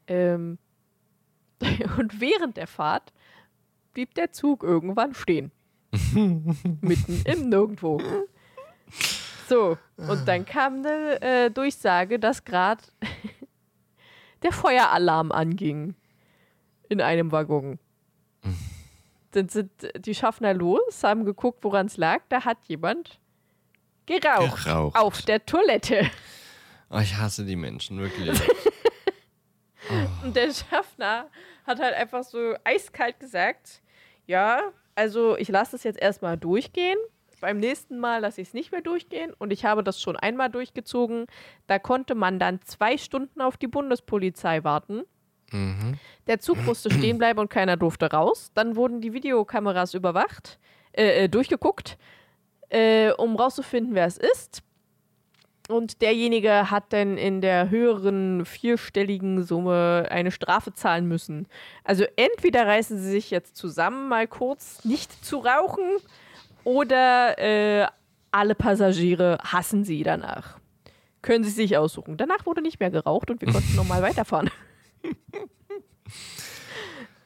Ähm, 0.07 0.57
und 1.97 2.19
während 2.19 2.57
der 2.57 2.67
Fahrt 2.67 3.13
blieb 3.93 4.13
der 4.15 4.31
Zug 4.31 4.63
irgendwann 4.63 5.13
stehen. 5.13 5.51
Mitten 6.13 7.21
im 7.25 7.49
Nirgendwo. 7.49 8.01
So, 9.47 9.77
und 9.97 10.27
dann 10.27 10.45
kam 10.45 10.77
eine 10.77 11.21
äh, 11.21 11.51
Durchsage, 11.51 12.19
dass 12.19 12.45
gerade 12.45 12.81
der 14.43 14.53
Feueralarm 14.53 15.31
anging 15.31 15.95
in 16.87 17.01
einem 17.01 17.31
Waggon. 17.31 17.77
Dann 19.31 19.49
sind 19.49 19.71
die 19.97 20.15
Schaffner 20.15 20.53
los, 20.53 21.03
haben 21.03 21.25
geguckt, 21.25 21.63
woran 21.63 21.87
es 21.87 21.97
lag. 21.97 22.21
Da 22.29 22.45
hat 22.45 22.57
jemand 22.67 23.19
geraucht, 24.05 24.65
geraucht. 24.65 24.97
auf 24.97 25.21
der 25.21 25.45
Toilette. 25.45 26.09
Oh, 26.89 26.99
ich 26.99 27.15
hasse 27.15 27.45
die 27.45 27.55
Menschen, 27.55 27.99
wirklich. 27.99 28.39
oh. 29.89 30.25
Und 30.25 30.35
der 30.35 30.53
Schaffner 30.53 31.27
hat 31.65 31.79
halt 31.79 31.93
einfach 31.95 32.23
so 32.23 32.55
eiskalt 32.63 33.19
gesagt, 33.19 33.81
ja, 34.27 34.61
also 34.95 35.37
ich 35.37 35.47
lasse 35.47 35.75
es 35.75 35.83
jetzt 35.83 35.99
erstmal 35.99 36.37
durchgehen 36.37 36.97
beim 37.41 37.57
nächsten 37.57 37.99
Mal 37.99 38.19
lasse 38.19 38.39
ich 38.39 38.49
es 38.49 38.53
nicht 38.53 38.71
mehr 38.71 38.81
durchgehen 38.81 39.33
und 39.37 39.51
ich 39.51 39.65
habe 39.65 39.83
das 39.83 39.99
schon 39.99 40.15
einmal 40.15 40.49
durchgezogen. 40.49 41.25
Da 41.67 41.79
konnte 41.79 42.15
man 42.15 42.39
dann 42.39 42.61
zwei 42.61 42.97
Stunden 42.97 43.41
auf 43.41 43.57
die 43.57 43.67
Bundespolizei 43.67 44.63
warten. 44.63 45.01
Mhm. 45.51 45.97
Der 46.27 46.39
Zug 46.39 46.63
musste 46.65 46.91
stehen 46.91 47.17
bleiben 47.17 47.39
und 47.39 47.49
keiner 47.49 47.77
durfte 47.77 48.11
raus. 48.11 48.51
Dann 48.53 48.75
wurden 48.75 49.01
die 49.01 49.13
Videokameras 49.13 49.93
überwacht, 49.93 50.59
äh, 50.93 51.23
äh, 51.25 51.29
durchgeguckt, 51.29 51.97
äh, 52.69 53.11
um 53.11 53.35
rauszufinden, 53.35 53.95
wer 53.95 54.05
es 54.05 54.17
ist. 54.17 54.63
Und 55.69 56.01
derjenige 56.01 56.69
hat 56.69 56.91
dann 56.91 57.17
in 57.17 57.39
der 57.39 57.69
höheren 57.69 58.45
vierstelligen 58.45 59.43
Summe 59.43 60.07
eine 60.09 60.31
Strafe 60.31 60.73
zahlen 60.73 61.07
müssen. 61.07 61.47
Also 61.83 62.03
entweder 62.17 62.65
reißen 62.67 62.97
sie 62.97 63.09
sich 63.09 63.31
jetzt 63.31 63.55
zusammen, 63.55 64.09
mal 64.09 64.27
kurz 64.27 64.83
nicht 64.83 65.23
zu 65.23 65.37
rauchen, 65.37 65.83
oder 66.63 67.37
äh, 67.39 67.87
alle 68.31 68.55
Passagiere 68.55 69.37
hassen 69.43 69.83
sie 69.83 70.03
danach. 70.03 70.57
Können 71.21 71.43
sie 71.43 71.51
sich 71.51 71.77
aussuchen. 71.77 72.17
Danach 72.17 72.45
wurde 72.45 72.61
nicht 72.61 72.79
mehr 72.79 72.91
geraucht 72.91 73.29
und 73.29 73.41
wir 73.41 73.51
konnten 73.51 73.75
nochmal 73.75 74.01
weiterfahren. 74.01 74.49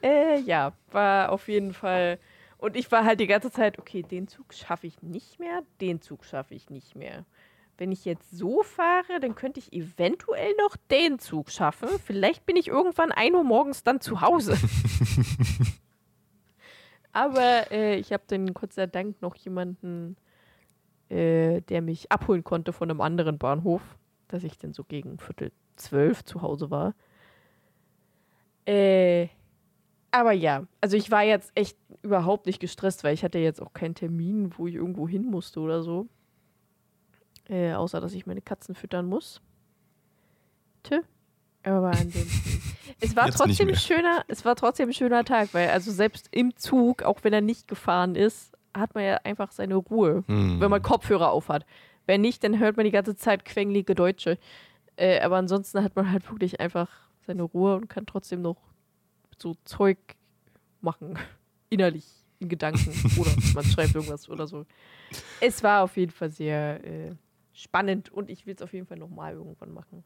Äh, 0.02 0.40
ja, 0.40 0.72
war 0.90 1.32
auf 1.32 1.48
jeden 1.48 1.72
Fall. 1.72 2.18
Und 2.58 2.76
ich 2.76 2.90
war 2.90 3.04
halt 3.04 3.20
die 3.20 3.26
ganze 3.26 3.50
Zeit, 3.50 3.78
okay, 3.78 4.02
den 4.02 4.28
Zug 4.28 4.54
schaffe 4.54 4.86
ich 4.86 5.02
nicht 5.02 5.38
mehr, 5.38 5.62
den 5.80 6.00
Zug 6.00 6.24
schaffe 6.24 6.54
ich 6.54 6.70
nicht 6.70 6.96
mehr. 6.96 7.26
Wenn 7.78 7.92
ich 7.92 8.06
jetzt 8.06 8.30
so 8.30 8.62
fahre, 8.62 9.20
dann 9.20 9.34
könnte 9.34 9.60
ich 9.60 9.72
eventuell 9.72 10.54
noch 10.58 10.76
den 10.90 11.18
Zug 11.18 11.50
schaffen. 11.50 11.88
Vielleicht 12.02 12.46
bin 12.46 12.56
ich 12.56 12.68
irgendwann 12.68 13.12
1 13.12 13.34
Uhr 13.34 13.44
morgens 13.44 13.82
dann 13.82 14.00
zu 14.00 14.22
Hause. 14.22 14.56
Aber 17.12 17.70
äh, 17.70 17.96
ich 17.96 18.12
habe 18.12 18.24
dann 18.26 18.54
Gott 18.54 18.72
sei 18.72 18.86
Dank 18.86 19.20
noch 19.20 19.36
jemanden, 19.36 20.16
äh, 21.08 21.60
der 21.62 21.82
mich 21.82 22.10
abholen 22.10 22.44
konnte 22.44 22.72
von 22.72 22.90
einem 22.90 23.00
anderen 23.00 23.38
Bahnhof, 23.38 23.82
dass 24.28 24.42
ich 24.42 24.58
dann 24.58 24.72
so 24.72 24.84
gegen 24.84 25.18
Viertel 25.18 25.52
zwölf 25.76 26.24
zu 26.24 26.42
Hause 26.42 26.70
war. 26.70 26.94
Äh, 28.66 29.28
aber 30.10 30.32
ja, 30.32 30.66
also 30.80 30.96
ich 30.96 31.10
war 31.10 31.22
jetzt 31.22 31.52
echt 31.54 31.76
überhaupt 32.02 32.46
nicht 32.46 32.60
gestresst, 32.60 33.04
weil 33.04 33.14
ich 33.14 33.22
hatte 33.22 33.38
jetzt 33.38 33.60
auch 33.60 33.72
keinen 33.72 33.94
Termin, 33.94 34.52
wo 34.56 34.66
ich 34.66 34.74
irgendwo 34.74 35.08
hin 35.08 35.24
musste 35.24 35.60
oder 35.60 35.82
so. 35.82 36.08
Äh, 37.48 37.74
außer, 37.74 38.00
dass 38.00 38.14
ich 38.14 38.26
meine 38.26 38.42
Katzen 38.42 38.74
füttern 38.74 39.06
muss. 39.06 39.40
Tö. 40.82 41.00
Aber 41.62 41.90
ansonsten. 41.90 42.62
es 43.00 43.14
war 43.14 43.26
Jetzt 43.26 43.38
trotzdem 43.38 43.68
ein 43.68 43.76
schöner, 43.76 44.24
es 44.28 44.44
war 44.44 44.56
trotzdem 44.56 44.88
ein 44.88 44.94
schöner 44.94 45.24
Tag, 45.24 45.52
weil 45.52 45.70
also 45.70 45.90
selbst 45.92 46.28
im 46.30 46.56
Zug, 46.56 47.02
auch 47.02 47.22
wenn 47.22 47.32
er 47.32 47.40
nicht 47.40 47.68
gefahren 47.68 48.14
ist, 48.14 48.56
hat 48.74 48.94
man 48.94 49.04
ja 49.04 49.16
einfach 49.24 49.52
seine 49.52 49.76
Ruhe, 49.76 50.24
hm. 50.26 50.60
wenn 50.60 50.70
man 50.70 50.82
Kopfhörer 50.82 51.30
aufhat. 51.30 51.66
Wenn 52.06 52.20
nicht, 52.20 52.44
dann 52.44 52.58
hört 52.58 52.76
man 52.76 52.84
die 52.84 52.92
ganze 52.92 53.16
Zeit 53.16 53.44
quengelige 53.44 53.94
Deutsche. 53.94 54.38
Äh, 54.96 55.20
aber 55.20 55.36
ansonsten 55.36 55.82
hat 55.82 55.96
man 55.96 56.10
halt 56.10 56.30
wirklich 56.30 56.60
einfach 56.60 56.88
seine 57.26 57.42
Ruhe 57.42 57.76
und 57.76 57.88
kann 57.88 58.06
trotzdem 58.06 58.42
noch 58.42 58.56
so 59.38 59.56
Zeug 59.64 59.98
machen. 60.80 61.18
Innerlich, 61.68 62.06
in 62.38 62.48
Gedanken. 62.48 62.92
oder 63.18 63.34
man 63.54 63.64
schreibt 63.64 63.94
irgendwas 63.94 64.28
oder 64.28 64.46
so. 64.46 64.66
Es 65.40 65.62
war 65.62 65.82
auf 65.82 65.96
jeden 65.96 66.12
Fall 66.12 66.30
sehr 66.30 66.84
äh, 66.84 67.14
spannend 67.52 68.12
und 68.12 68.30
ich 68.30 68.46
will 68.46 68.54
es 68.54 68.62
auf 68.62 68.72
jeden 68.72 68.86
Fall 68.86 68.98
nochmal 68.98 69.34
irgendwann 69.34 69.72
machen. 69.72 70.04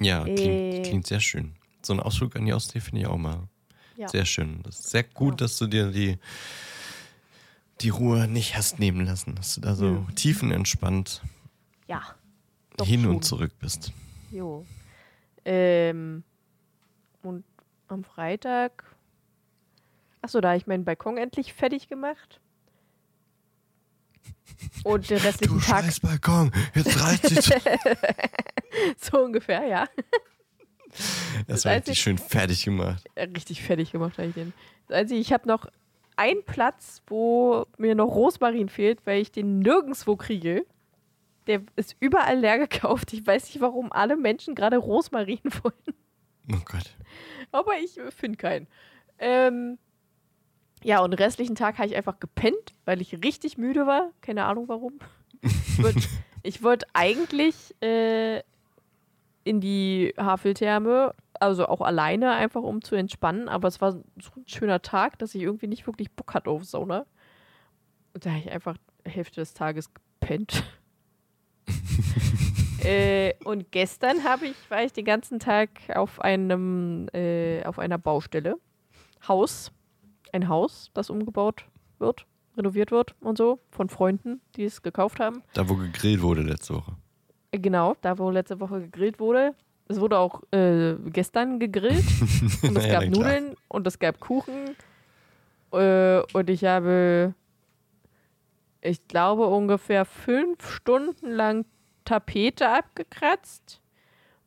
Ja, 0.00 0.24
klingt, 0.24 0.40
äh, 0.40 0.82
klingt, 0.82 1.06
sehr 1.06 1.20
schön. 1.20 1.54
So 1.82 1.92
ein 1.92 2.00
Ausflug 2.00 2.34
an 2.36 2.46
die 2.46 2.52
Ostsee 2.52 2.80
finde 2.80 3.02
ich 3.02 3.06
auch 3.06 3.18
mal 3.18 3.48
ja. 3.96 4.08
sehr 4.08 4.24
schön. 4.24 4.62
Das 4.62 4.80
ist 4.80 4.90
sehr 4.90 5.04
gut, 5.04 5.40
ja. 5.40 5.44
dass 5.44 5.58
du 5.58 5.66
dir 5.66 5.90
die, 5.90 6.18
die 7.80 7.90
Ruhe 7.90 8.26
nicht 8.26 8.56
hast 8.56 8.78
nehmen 8.78 9.04
lassen, 9.04 9.34
dass 9.34 9.54
du 9.54 9.60
da 9.60 9.74
so 9.74 9.86
mhm. 9.86 10.14
tiefenentspannt 10.14 11.22
ja, 11.86 12.02
hin 12.82 13.02
schon. 13.02 13.16
und 13.16 13.24
zurück 13.24 13.52
bist. 13.60 13.92
Jo. 14.30 14.64
Ähm, 15.44 16.24
und 17.22 17.44
am 17.88 18.04
Freitag. 18.04 18.84
Achso, 20.22 20.40
da 20.40 20.48
habe 20.48 20.58
ich 20.58 20.66
meinen 20.66 20.84
Balkon 20.84 21.18
endlich 21.18 21.52
fertig 21.52 21.88
gemacht. 21.88 22.40
Und 24.84 25.10
den 25.10 25.18
restlichen 25.18 25.58
du 25.58 25.64
Tag. 25.64 25.84
Scheiß 25.84 26.00
Balkon, 26.00 26.52
jetzt 26.74 27.00
reicht 27.02 27.24
es. 27.30 27.50
so 29.10 29.22
ungefähr, 29.22 29.66
ja. 29.66 29.86
Das, 31.46 31.64
war 31.64 31.74
richtig 31.74 32.00
schön 32.00 32.18
fertig 32.18 32.64
gemacht. 32.64 33.04
Richtig 33.16 33.62
fertig 33.62 33.92
gemacht 33.92 34.18
habe 34.18 34.28
ich 34.28 34.34
den. 34.34 34.52
Also 34.88 35.14
ich 35.14 35.32
habe 35.32 35.48
noch 35.48 35.66
einen 36.16 36.44
Platz, 36.44 37.02
wo 37.06 37.66
mir 37.78 37.94
noch 37.94 38.14
Rosmarin 38.14 38.68
fehlt, 38.68 39.04
weil 39.06 39.20
ich 39.20 39.32
den 39.32 39.58
nirgendwo 39.58 40.16
kriege. 40.16 40.64
Der 41.46 41.62
ist 41.76 41.96
überall 42.00 42.38
leer 42.38 42.58
gekauft. 42.58 43.12
Ich 43.12 43.26
weiß 43.26 43.46
nicht, 43.46 43.60
warum 43.60 43.92
alle 43.92 44.16
Menschen 44.16 44.54
gerade 44.54 44.76
Rosmarin 44.78 45.40
wollen. 45.62 45.96
Oh 46.52 46.62
Gott. 46.64 46.96
Aber 47.52 47.72
ich 47.78 47.98
finde 48.10 48.36
keinen. 48.36 48.66
Ähm, 49.18 49.78
ja, 50.82 51.00
und 51.00 51.12
den 51.12 51.18
restlichen 51.18 51.54
Tag 51.54 51.78
habe 51.78 51.88
ich 51.88 51.96
einfach 51.96 52.20
gepennt, 52.20 52.74
weil 52.84 53.00
ich 53.00 53.22
richtig 53.24 53.56
müde 53.56 53.86
war. 53.86 54.10
Keine 54.20 54.44
Ahnung 54.44 54.68
warum. 54.68 54.98
Ich 55.40 55.82
wollte 55.82 56.00
wollt 56.62 56.84
eigentlich 56.92 57.74
äh, 57.82 58.42
in 59.44 59.60
die 59.60 60.14
Haveltherme, 60.18 61.14
also 61.40 61.66
auch 61.66 61.80
alleine, 61.80 62.32
einfach 62.32 62.62
um 62.62 62.82
zu 62.82 62.96
entspannen. 62.96 63.48
Aber 63.48 63.68
es 63.68 63.80
war 63.80 63.92
so 63.92 64.02
ein 64.36 64.46
schöner 64.46 64.82
Tag, 64.82 65.18
dass 65.18 65.34
ich 65.34 65.42
irgendwie 65.42 65.68
nicht 65.68 65.86
wirklich 65.86 66.10
Bock 66.10 66.34
hatte 66.34 66.50
auf 66.50 66.64
Sauna. 66.64 67.06
Und 68.12 68.26
da 68.26 68.30
habe 68.30 68.40
ich 68.40 68.50
einfach 68.50 68.76
Hälfte 69.04 69.40
des 69.40 69.54
Tages 69.54 69.90
gepennt. 69.92 70.64
Äh, 72.84 73.34
und 73.44 73.70
gestern 73.72 74.24
habe 74.24 74.46
ich, 74.46 74.56
war 74.70 74.82
ich 74.82 74.92
den 74.92 75.04
ganzen 75.04 75.38
Tag 75.38 75.70
auf 75.94 76.20
einem, 76.20 77.08
äh, 77.12 77.64
auf 77.64 77.78
einer 77.78 77.98
Baustelle. 77.98 78.56
Haus 79.26 79.72
ein 80.34 80.48
Haus, 80.48 80.90
das 80.92 81.08
umgebaut 81.08 81.64
wird, 81.98 82.26
renoviert 82.56 82.90
wird 82.90 83.14
und 83.20 83.38
so, 83.38 83.60
von 83.70 83.88
Freunden, 83.88 84.40
die 84.56 84.64
es 84.64 84.82
gekauft 84.82 85.20
haben. 85.20 85.42
Da, 85.54 85.68
wo 85.68 85.76
gegrillt 85.76 86.20
wurde 86.20 86.42
letzte 86.42 86.74
Woche. 86.74 86.96
Äh, 87.52 87.60
genau, 87.60 87.96
da, 88.00 88.18
wo 88.18 88.30
letzte 88.30 88.60
Woche 88.60 88.80
gegrillt 88.80 89.20
wurde. 89.20 89.54
Es 89.86 90.00
wurde 90.00 90.18
auch 90.18 90.42
äh, 90.50 90.94
gestern 91.06 91.58
gegrillt 91.58 92.04
und 92.62 92.76
es 92.76 92.88
gab 92.88 93.04
Nudeln 93.04 93.54
und 93.68 93.86
es 93.86 93.98
gab 93.98 94.18
Kuchen. 94.18 94.76
Äh, 95.72 96.20
und 96.32 96.50
ich 96.50 96.64
habe, 96.64 97.34
ich 98.80 99.06
glaube, 99.06 99.46
ungefähr 99.46 100.04
fünf 100.04 100.68
Stunden 100.68 101.30
lang 101.30 101.64
Tapete 102.04 102.68
abgekratzt 102.68 103.80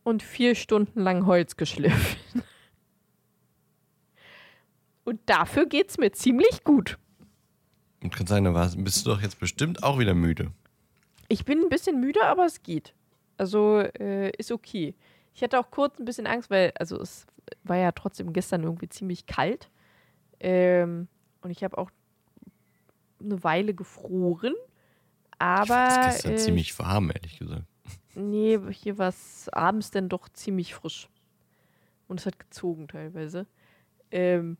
und 0.03 0.23
vier 0.23 0.55
Stunden 0.55 1.01
lang 1.01 1.25
Holz 1.25 1.57
geschliffen. 1.57 2.43
Und 5.03 5.21
dafür 5.25 5.65
geht 5.65 5.89
es 5.89 5.97
mir 5.97 6.11
ziemlich 6.11 6.63
gut. 6.63 6.97
Und 8.03 8.15
kann 8.15 8.27
sein, 8.27 8.43
da 8.43 8.71
bist 8.77 9.05
du 9.05 9.09
doch 9.09 9.21
jetzt 9.21 9.39
bestimmt 9.39 9.83
auch 9.83 9.99
wieder 9.99 10.13
müde. 10.13 10.51
Ich 11.29 11.45
bin 11.45 11.59
ein 11.59 11.69
bisschen 11.69 11.99
müde, 11.99 12.23
aber 12.25 12.45
es 12.45 12.61
geht. 12.61 12.93
Also 13.37 13.79
äh, 13.79 14.31
ist 14.37 14.51
okay. 14.51 14.95
Ich 15.33 15.43
hatte 15.43 15.59
auch 15.59 15.71
kurz 15.71 15.99
ein 15.99 16.05
bisschen 16.05 16.27
Angst, 16.27 16.49
weil, 16.49 16.73
also 16.79 16.99
es 16.99 17.25
war 17.63 17.77
ja 17.77 17.91
trotzdem 17.91 18.33
gestern 18.33 18.63
irgendwie 18.63 18.89
ziemlich 18.89 19.27
kalt. 19.27 19.69
Ähm, 20.39 21.07
und 21.41 21.51
ich 21.51 21.63
habe 21.63 21.77
auch 21.77 21.91
eine 23.21 23.43
Weile 23.43 23.73
gefroren. 23.73 24.55
Aber. 25.39 25.87
Ich 25.99 26.11
gestern 26.13 26.33
äh, 26.33 26.37
ziemlich 26.37 26.77
warm, 26.79 27.11
ehrlich 27.13 27.39
gesagt. 27.39 27.65
Nee, 28.15 28.59
hier 28.71 28.97
war 28.97 29.09
es 29.09 29.47
abends 29.49 29.91
dann 29.91 30.09
doch 30.09 30.29
ziemlich 30.29 30.73
frisch. 30.73 31.07
Und 32.07 32.19
es 32.19 32.25
hat 32.25 32.39
gezogen 32.39 32.87
teilweise. 32.87 33.45
Ähm, 34.11 34.57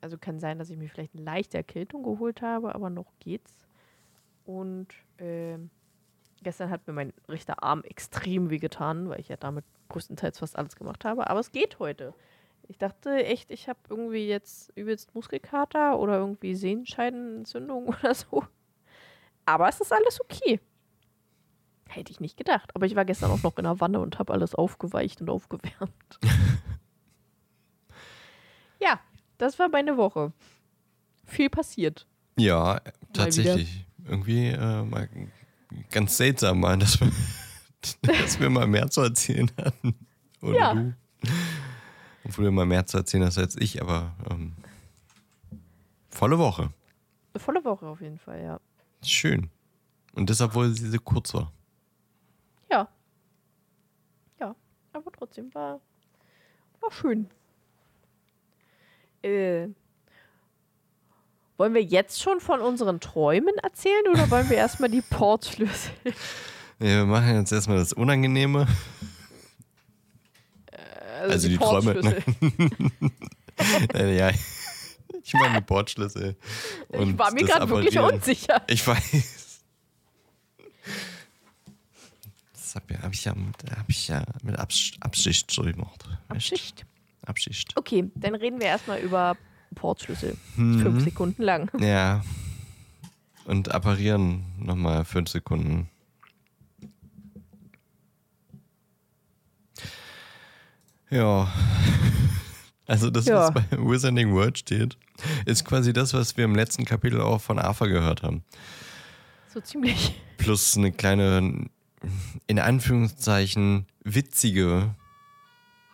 also 0.00 0.18
kann 0.18 0.38
sein, 0.38 0.58
dass 0.58 0.70
ich 0.70 0.76
mir 0.76 0.88
vielleicht 0.88 1.14
eine 1.14 1.24
leichte 1.24 1.56
Erkältung 1.56 2.02
geholt 2.02 2.42
habe, 2.42 2.74
aber 2.74 2.90
noch 2.90 3.12
geht's. 3.18 3.66
Und 4.44 4.88
äh, 5.18 5.58
gestern 6.42 6.70
hat 6.70 6.86
mir 6.86 6.92
mein 6.92 7.12
rechter 7.28 7.62
Arm 7.62 7.82
extrem 7.82 8.50
wehgetan, 8.50 9.08
weil 9.08 9.20
ich 9.20 9.28
ja 9.28 9.36
damit 9.36 9.64
größtenteils 9.88 10.38
fast 10.38 10.56
alles 10.56 10.76
gemacht 10.76 11.04
habe. 11.04 11.28
Aber 11.28 11.40
es 11.40 11.52
geht 11.52 11.78
heute. 11.78 12.14
Ich 12.68 12.78
dachte 12.78 13.24
echt, 13.24 13.50
ich 13.50 13.68
habe 13.68 13.78
irgendwie 13.88 14.28
jetzt 14.28 14.70
übelst 14.76 15.14
Muskelkater 15.14 15.98
oder 15.98 16.18
irgendwie 16.18 16.54
Sehenscheidenentzündung 16.54 17.88
oder 18.00 18.14
so. 18.14 18.44
Aber 19.48 19.66
es 19.66 19.80
ist 19.80 19.94
alles 19.94 20.20
okay. 20.20 20.60
Hätte 21.88 22.12
ich 22.12 22.20
nicht 22.20 22.36
gedacht. 22.36 22.70
Aber 22.74 22.84
ich 22.84 22.94
war 22.94 23.06
gestern 23.06 23.30
auch 23.30 23.42
noch 23.42 23.56
in 23.56 23.64
der 23.64 23.80
Wanne 23.80 23.98
und 23.98 24.18
habe 24.18 24.34
alles 24.34 24.54
aufgeweicht 24.54 25.22
und 25.22 25.30
aufgewärmt. 25.30 26.18
ja, 28.78 29.00
das 29.38 29.58
war 29.58 29.70
meine 29.70 29.96
Woche. 29.96 30.34
Viel 31.24 31.48
passiert. 31.48 32.06
Ja, 32.36 32.82
tatsächlich. 33.14 33.86
Irgendwie 34.06 34.48
äh, 34.48 34.82
mal 34.82 35.08
ganz 35.90 36.18
seltsam 36.18 36.60
mal, 36.60 36.78
dass 36.78 37.00
wir, 37.00 37.10
dass 38.20 38.38
wir 38.38 38.50
mal 38.50 38.66
mehr 38.66 38.90
zu 38.90 39.00
erzählen 39.00 39.50
hatten. 39.56 39.94
Oder 40.42 40.58
ja. 40.58 40.74
du. 40.74 40.94
Obwohl 42.24 42.44
du 42.44 42.50
mal 42.50 42.66
mehr 42.66 42.84
zu 42.84 42.98
erzählen 42.98 43.24
hast 43.24 43.38
als 43.38 43.56
ich, 43.56 43.80
aber 43.80 44.14
ähm, 44.30 44.52
volle 46.10 46.38
Woche. 46.38 46.70
Volle 47.34 47.64
Woche 47.64 47.86
auf 47.86 48.02
jeden 48.02 48.18
Fall, 48.18 48.42
ja. 48.42 48.60
Schön. 49.02 49.50
Und 50.14 50.30
deshalb, 50.30 50.50
obwohl 50.50 50.70
sie 50.70 50.90
so 50.90 50.98
kurz 50.98 51.32
war. 51.34 51.52
Ja. 52.70 52.88
Ja, 54.40 54.54
aber 54.92 55.12
trotzdem 55.12 55.54
war, 55.54 55.80
war 56.80 56.92
schön. 56.92 57.28
Äh, 59.22 59.68
wollen 61.56 61.74
wir 61.74 61.82
jetzt 61.82 62.22
schon 62.22 62.40
von 62.40 62.60
unseren 62.60 63.00
Träumen 63.00 63.56
erzählen 63.62 64.06
oder 64.12 64.30
wollen 64.30 64.48
wir 64.48 64.56
erstmal 64.56 64.90
die 64.90 65.02
Portschlüssel? 65.02 65.92
Nee, 66.80 66.94
wir 66.94 67.06
machen 67.06 67.34
jetzt 67.34 67.50
erstmal 67.50 67.78
das 67.78 67.92
Unangenehme. 67.92 68.68
Äh, 70.70 70.76
also, 71.22 71.32
also, 71.32 71.48
die, 71.48 71.54
die 71.54 71.58
Träume. 71.58 72.22
ja, 74.16 74.30
ich 75.22 75.34
meine 75.34 75.58
die 75.58 75.64
Portschlüssel. 75.64 76.36
ich 76.92 77.18
war 77.18 77.32
mir 77.32 77.44
gerade 77.44 77.68
wirklich 77.68 77.98
unsicher. 77.98 78.62
Ich 78.68 78.86
weiß. 78.86 79.62
Das 82.52 82.74
habe 82.74 83.02
hab 83.02 83.12
ich, 83.12 83.24
ja 83.24 83.34
mit, 83.34 83.56
hab 83.70 83.88
ich 83.88 84.08
ja 84.08 84.22
mit 84.42 84.58
Absicht 84.58 85.50
so 85.50 85.62
gemacht. 85.62 86.04
Absicht? 86.28 86.84
Abschicht. 87.24 87.76
Okay, 87.76 88.10
dann 88.14 88.34
reden 88.34 88.58
wir 88.60 88.66
erstmal 88.66 89.00
über 89.00 89.36
Portschlüssel. 89.74 90.36
Mhm. 90.56 90.80
Fünf 90.80 91.04
Sekunden 91.04 91.42
lang. 91.42 91.70
Ja. 91.80 92.22
Und 93.44 93.70
apparieren 93.70 94.44
nochmal 94.58 95.04
fünf 95.04 95.30
Sekunden. 95.30 95.88
Ja. 101.10 101.48
Also 102.88 103.10
das, 103.10 103.26
ja. 103.26 103.36
was 103.36 103.52
bei 103.52 103.64
Wizarding 103.70 104.32
World 104.32 104.58
steht, 104.58 104.96
ist 105.44 105.64
quasi 105.66 105.92
das, 105.92 106.14
was 106.14 106.36
wir 106.38 106.46
im 106.46 106.54
letzten 106.54 106.86
Kapitel 106.86 107.20
auch 107.20 107.40
von 107.40 107.58
Arthur 107.58 107.88
gehört 107.88 108.22
haben. 108.22 108.42
So 109.52 109.60
ziemlich. 109.60 110.18
Plus 110.38 110.76
eine 110.76 110.90
kleine, 110.90 111.66
in 112.46 112.58
Anführungszeichen, 112.58 113.86
witzige 114.04 114.94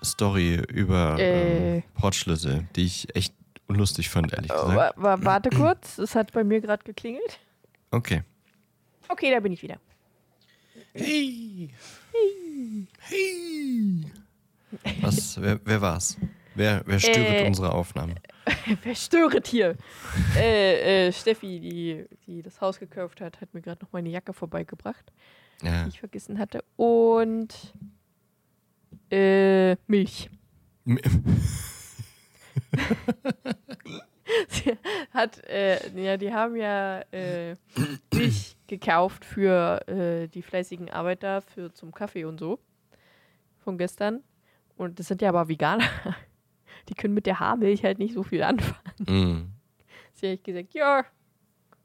Story 0.05 0.63
über 0.73 1.19
äh. 1.19 1.79
ähm, 1.79 1.83
Portschlüssel, 1.95 2.69
die 2.77 2.85
ich 2.85 3.15
echt 3.17 3.35
lustig 3.67 4.09
fand, 4.09 4.33
ehrlich 4.33 4.53
oh, 4.53 4.69
gesagt. 4.69 4.95
warte 4.97 5.51
kurz, 5.51 5.99
es 5.99 6.15
hat 6.15 6.33
bei 6.33 6.45
mir 6.45 6.61
gerade 6.61 6.85
geklingelt. 6.85 7.41
Okay. 7.91 8.23
Okay, 9.09 9.33
da 9.33 9.41
bin 9.41 9.53
ich 9.53 9.63
wieder. 9.63 9.79
Hey! 10.93 11.71
Hey! 12.13 12.87
Hey! 13.01 14.13
Was, 15.01 15.41
wer, 15.41 15.59
wer 15.65 15.81
war's? 15.81 16.17
Wer, 16.55 16.83
wer 16.87 17.01
störet 17.01 17.43
äh, 17.43 17.47
unsere 17.47 17.73
Aufnahmen? 17.73 18.15
wer 18.83 18.95
störet 18.95 19.47
hier? 19.47 19.77
äh, 20.37 21.09
äh, 21.09 21.13
Steffi, 21.13 21.59
die, 21.59 22.07
die 22.27 22.43
das 22.43 22.61
Haus 22.61 22.79
gekauft 22.79 23.21
hat, 23.21 23.41
hat 23.41 23.53
mir 23.55 23.61
gerade 23.61 23.85
noch 23.85 23.93
meine 23.93 24.09
Jacke 24.09 24.33
vorbeigebracht, 24.33 25.13
ja. 25.63 25.83
die 25.85 25.89
ich 25.89 25.99
vergessen 25.99 26.39
hatte. 26.39 26.63
Und 26.77 27.75
äh, 29.11 29.77
Milch. 29.87 30.31
Sie 34.49 34.79
hat, 35.13 35.45
äh, 35.49 35.79
ja, 36.01 36.17
die 36.17 36.33
haben 36.33 36.57
ja 36.57 37.01
äh, 37.13 37.57
Milch 38.13 38.57
gekauft 38.67 39.25
für 39.25 39.81
die 40.33 40.43
fleißigen 40.43 40.91
Arbeiter 40.91 41.43
für 41.43 41.73
zum 41.73 41.93
Kaffee 41.93 42.25
und 42.25 42.39
so 42.39 42.59
von 43.65 43.77
gestern. 43.79 44.23
Und 44.77 44.99
das 44.99 45.09
sind 45.09 45.23
ja 45.23 45.29
aber 45.31 45.49
Veganer. 45.49 45.85
Die 46.89 46.95
können 46.95 47.15
mit 47.15 47.27
der 47.27 47.41
Haarmilch 47.41 47.85
halt 47.85 47.99
nicht 47.99 48.15
so 48.15 48.23
viel 48.23 48.43
anfangen. 48.43 48.77
Mm. 48.99 49.53
Sie 50.15 50.33
hat 50.33 50.45
gesagt, 50.45 50.75
ja, 50.75 51.05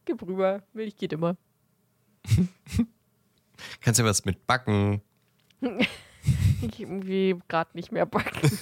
gib 0.05 0.21
rüber, 0.21 0.63
Milch 0.73 0.95
geht 0.95 1.13
immer. 1.13 1.37
Kannst 3.81 3.99
du 3.99 4.03
was 4.03 4.25
mit 4.25 4.45
backen? 4.45 5.01
ich 5.61 6.79
irgendwie 6.79 7.35
gerade 7.47 7.71
nicht 7.73 7.91
mehr 7.91 8.05
backen. 8.05 8.49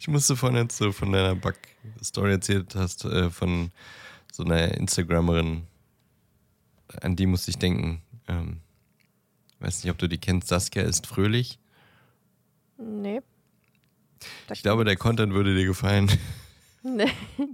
ich 0.00 0.08
musste 0.08 0.36
vorhin, 0.36 0.58
als 0.58 0.78
du 0.78 0.92
von 0.92 1.12
deiner 1.12 1.34
Back-Story 1.34 2.32
erzählt 2.32 2.74
hast, 2.74 3.04
äh, 3.04 3.30
von 3.30 3.70
so 4.32 4.44
einer 4.44 4.74
Instagramerin, 4.74 5.66
an 7.00 7.16
die 7.16 7.26
musste 7.26 7.50
ich 7.50 7.58
denken. 7.58 8.02
Ähm, 8.28 8.60
weiß 9.60 9.82
nicht, 9.82 9.90
ob 9.90 9.98
du 9.98 10.08
die 10.08 10.18
kennst. 10.18 10.48
Saskia 10.48 10.82
ist 10.82 11.06
fröhlich. 11.06 11.58
Nee. 12.78 13.22
Ich 14.52 14.62
glaube, 14.62 14.84
der 14.84 14.96
Content 14.96 15.32
würde 15.32 15.54
dir 15.54 15.66
gefallen. 15.66 16.10
Nee. 16.82 17.10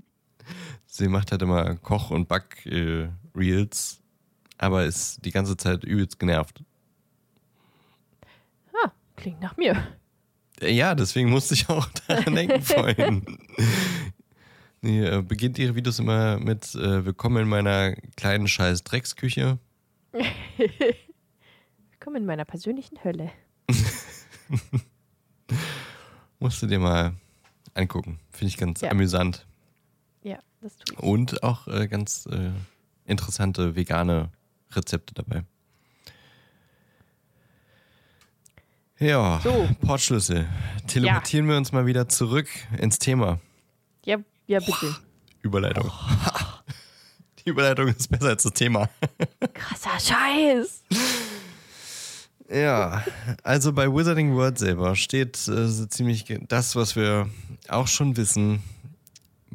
Sie 0.87 1.09
macht 1.09 1.33
halt 1.33 1.43
immer 1.43 1.77
Koch- 1.77 2.11
und 2.11 2.29
Back-Reels, 2.29 4.01
aber 4.59 4.85
ist 4.85 5.25
die 5.25 5.31
ganze 5.31 5.57
Zeit 5.57 5.85
übelst 5.85 6.19
genervt. 6.19 6.63
Ah, 8.75 8.93
klingt 9.17 9.41
nach 9.41 9.57
mir. 9.57 9.89
Ja, 10.61 10.95
deswegen 10.95 11.31
musste 11.31 11.55
ich 11.55 11.69
auch 11.69 11.89
daran 12.07 12.35
denken 12.35 12.63
vorhin. 12.63 13.39
Nee, 14.83 15.05
äh, 15.05 15.23
beginnt 15.23 15.59
ihre 15.59 15.75
Videos 15.75 15.99
immer 15.99 16.39
mit 16.39 16.75
äh, 16.75 17.05
Willkommen 17.05 17.43
in 17.45 17.49
meiner 17.49 17.95
kleinen 18.17 18.49
scheiß 18.49 18.85
Drecksküche. 18.85 19.59
Willkommen 21.91 22.17
in 22.17 22.27
meiner 22.27 22.45
persönlichen 22.45 23.03
Hölle. 23.03 23.31
Musst 26.43 26.61
du 26.61 26.67
dir 26.67 26.81
mal 26.81 27.15
angucken. 27.75 28.19
Finde 28.33 28.49
ich 28.49 28.57
ganz 28.57 28.81
ja. 28.81 28.91
amüsant. 28.91 29.47
Ja, 30.25 30.39
das 30.61 30.77
tue 30.77 30.97
ich. 30.97 31.01
Und 31.01 31.45
auch 31.45 31.69
äh, 31.69 31.87
ganz 31.87 32.27
äh, 32.27 32.51
interessante 33.05 33.77
vegane 33.77 34.29
Rezepte 34.73 35.15
dabei. 35.15 35.45
Ja, 38.99 39.41
so. 39.45 39.69
Portschlüssel. 39.83 40.49
Teleportieren 40.89 41.47
ja. 41.47 41.53
wir 41.53 41.59
uns 41.59 41.71
mal 41.71 41.87
wieder 41.87 42.09
zurück 42.09 42.49
ins 42.77 42.99
Thema. 42.99 43.39
Ja, 44.05 44.19
ja 44.49 44.59
bitte. 44.59 44.97
Überleitung. 45.43 45.93
Die 47.45 47.51
Überleitung 47.51 47.87
ist 47.87 48.09
besser 48.09 48.31
als 48.31 48.43
das 48.43 48.53
Thema. 48.53 48.89
Krasser 49.55 50.01
Scheiß. 50.01 50.83
Ja, 52.49 53.05
also 53.43 53.73
bei 53.73 53.87
Wizarding 53.87 54.35
World 54.35 54.59
selber 54.59 54.97
steht 54.97 55.37
äh, 55.49 55.69
so 55.69 55.87
ziemlich 55.87 56.25
das, 56.49 56.77
was 56.77 56.97
wir 56.97 57.29
auch 57.69 57.87
schon 57.87 58.17
wissen. 58.17 58.63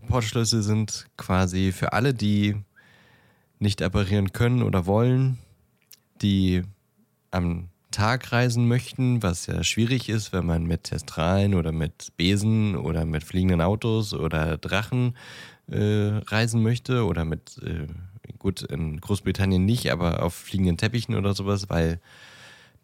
Portschlüssel 0.08 0.63
sind 0.63 1.08
quasi 1.17 1.71
für 1.71 1.93
alle, 1.93 2.13
die 2.13 2.56
nicht 3.60 3.82
apparieren 3.82 4.32
können 4.32 4.63
oder 4.63 4.86
wollen, 4.86 5.38
die 6.21 6.63
am 7.32 7.69
Tag 7.91 8.32
reisen 8.32 8.67
möchten, 8.67 9.23
was 9.23 9.47
ja 9.47 9.63
schwierig 9.63 10.10
ist, 10.10 10.34
wenn 10.34 10.45
man 10.45 10.63
mit 10.63 10.86
Testralen 10.86 11.56
oder 11.56 11.71
mit 11.71 12.12
Besen 12.17 12.76
oder 12.76 13.06
mit 13.06 13.23
fliegenden 13.23 13.62
Autos 13.62 14.13
oder 14.13 14.58
Drachen 14.58 15.15
äh, 15.69 16.19
reisen 16.28 16.62
möchte 16.63 17.06
oder 17.06 17.26
mit, 17.26 17.58
äh, 17.63 17.88
gut, 18.38 18.62
in 18.62 19.00
Großbritannien 19.02 19.65
nicht, 19.65 19.91
aber 19.91 20.23
auf 20.23 20.34
fliegenden 20.34 20.78
Teppichen 20.78 21.15
oder 21.15 21.34
sowas, 21.34 21.69
weil 21.69 22.00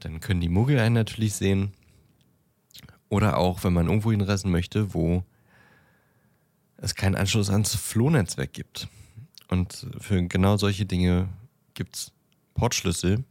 dann 0.04 0.20
können 0.20 0.42
die 0.42 0.50
Muggel 0.50 0.80
einen 0.80 0.96
natürlich 0.96 1.34
sehen. 1.34 1.74
Oder 3.10 3.38
auch, 3.38 3.64
wenn 3.64 3.74
man 3.74 3.88
irgendwo 3.88 4.12
hinreisen 4.12 4.52
möchte, 4.52 4.94
wo 4.94 5.24
es 6.78 6.96
keinen 6.96 7.16
Anschluss 7.16 7.50
ans 7.50 7.76
Flohnetzwerk 7.76 8.54
gibt. 8.54 8.88
Und 9.48 9.88
für 10.00 10.22
genau 10.28 10.58
solche 10.58 10.86
Dinge 10.86 11.30
gibt 11.74 11.96
es 11.96 12.12
Portschlüssel. 12.56 13.24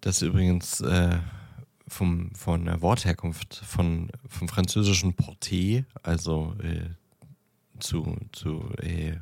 Das 0.00 0.16
ist 0.16 0.22
übrigens 0.22 0.80
äh, 0.80 1.18
vom, 1.88 2.34
von 2.34 2.64
der 2.64 2.80
Wortherkunft 2.80 3.56
von, 3.56 4.10
vom 4.28 4.48
französischen 4.48 5.14
Porté, 5.14 5.84
also 6.02 6.54
äh, 6.62 6.88
zu, 7.80 8.16
zu 8.32 8.72
äh, 8.78 9.16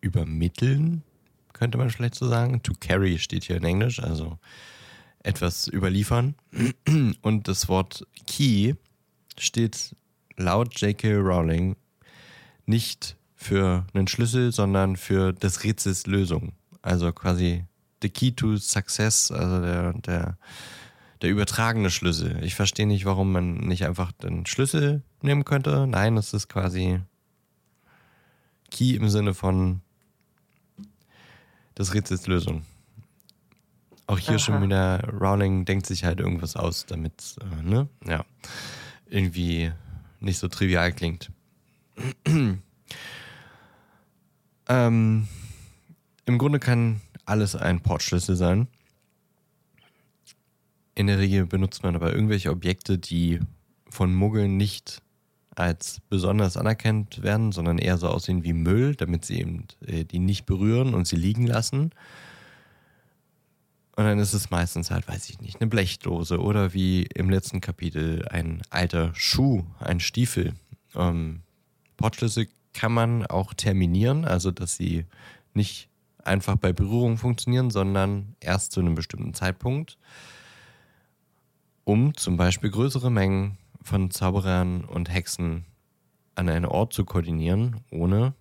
übermitteln, 0.00 1.02
könnte 1.56 1.78
man 1.78 1.90
vielleicht 1.90 2.14
so 2.14 2.28
sagen. 2.28 2.62
To 2.62 2.74
carry 2.78 3.18
steht 3.18 3.44
hier 3.44 3.56
in 3.56 3.64
Englisch, 3.64 4.02
also 4.02 4.38
etwas 5.22 5.68
überliefern. 5.68 6.34
Und 7.22 7.48
das 7.48 7.68
Wort 7.68 8.06
Key 8.26 8.74
steht 9.38 9.96
laut 10.36 10.78
J.K. 10.80 11.16
Rowling 11.16 11.76
nicht 12.66 13.16
für 13.34 13.86
einen 13.94 14.06
Schlüssel, 14.06 14.52
sondern 14.52 14.96
für 14.96 15.32
des 15.32 15.64
Rätsels 15.64 16.06
Lösung. 16.06 16.52
Also 16.82 17.12
quasi 17.12 17.64
the 18.02 18.10
key 18.10 18.32
to 18.32 18.56
success, 18.56 19.30
also 19.30 19.60
der, 19.62 19.92
der, 19.94 20.38
der 21.22 21.30
übertragene 21.30 21.90
Schlüssel. 21.90 22.42
Ich 22.44 22.54
verstehe 22.54 22.86
nicht, 22.86 23.06
warum 23.06 23.32
man 23.32 23.54
nicht 23.56 23.86
einfach 23.86 24.12
den 24.12 24.44
Schlüssel 24.44 25.02
nehmen 25.22 25.44
könnte. 25.44 25.86
Nein, 25.86 26.16
es 26.16 26.34
ist 26.34 26.48
quasi 26.48 27.00
Key 28.70 28.94
im 28.94 29.08
Sinne 29.08 29.32
von 29.32 29.80
des 31.78 31.94
Rätsels 31.94 32.26
Lösung. 32.26 32.62
Auch 34.06 34.18
hier 34.18 34.36
Aha. 34.36 34.38
schon 34.38 34.62
wieder, 34.62 35.02
Rowling 35.08 35.64
denkt 35.64 35.86
sich 35.86 36.04
halt 36.04 36.20
irgendwas 36.20 36.54
aus, 36.56 36.86
damit, 36.86 37.36
äh, 37.40 37.62
ne? 37.62 37.88
Ja. 38.06 38.24
Irgendwie 39.08 39.72
nicht 40.20 40.38
so 40.38 40.48
trivial 40.48 40.92
klingt. 40.92 41.30
ähm, 44.68 45.28
Im 46.24 46.38
Grunde 46.38 46.60
kann 46.60 47.00
alles 47.24 47.56
ein 47.56 47.80
Portschlüssel 47.80 48.36
sein. 48.36 48.68
In 50.94 51.08
der 51.08 51.18
Regel 51.18 51.46
benutzt 51.46 51.82
man 51.82 51.94
aber 51.94 52.12
irgendwelche 52.12 52.50
Objekte, 52.50 52.98
die 52.98 53.40
von 53.90 54.14
Muggeln 54.14 54.56
nicht 54.56 55.02
als 55.56 56.00
besonders 56.08 56.56
anerkannt 56.56 57.22
werden, 57.22 57.50
sondern 57.50 57.78
eher 57.78 57.96
so 57.98 58.08
aussehen 58.08 58.44
wie 58.44 58.52
Müll, 58.52 58.94
damit 58.94 59.24
sie 59.24 59.40
eben 59.40 59.64
äh, 59.86 60.04
die 60.04 60.18
nicht 60.18 60.46
berühren 60.46 60.94
und 60.94 61.06
sie 61.06 61.16
liegen 61.16 61.46
lassen. 61.46 61.92
Und 63.96 64.04
dann 64.04 64.18
ist 64.18 64.34
es 64.34 64.50
meistens 64.50 64.90
halt, 64.90 65.08
weiß 65.08 65.30
ich 65.30 65.40
nicht, 65.40 65.60
eine 65.60 65.70
Blechdose 65.70 66.38
oder 66.38 66.74
wie 66.74 67.04
im 67.14 67.30
letzten 67.30 67.62
Kapitel 67.62 68.28
ein 68.28 68.60
alter 68.68 69.10
Schuh, 69.14 69.64
ein 69.80 70.00
Stiefel. 70.00 70.52
Ähm, 70.94 71.40
Portschlüssel 71.96 72.48
kann 72.74 72.92
man 72.92 73.24
auch 73.24 73.54
terminieren, 73.54 74.26
also 74.26 74.50
dass 74.50 74.76
sie 74.76 75.06
nicht 75.54 75.88
einfach 76.22 76.56
bei 76.56 76.74
Berührung 76.74 77.16
funktionieren, 77.16 77.70
sondern 77.70 78.36
erst 78.40 78.72
zu 78.72 78.80
einem 78.80 78.94
bestimmten 78.94 79.32
Zeitpunkt, 79.32 79.96
um 81.84 82.14
zum 82.16 82.36
Beispiel 82.36 82.70
größere 82.70 83.10
Mengen 83.10 83.56
von 83.86 84.10
Zauberern 84.10 84.84
und 84.84 85.12
Hexen 85.12 85.64
an 86.34 86.48
einen 86.48 86.66
Ort 86.66 86.92
zu 86.92 87.04
koordinieren, 87.04 87.80
ohne 87.90 88.34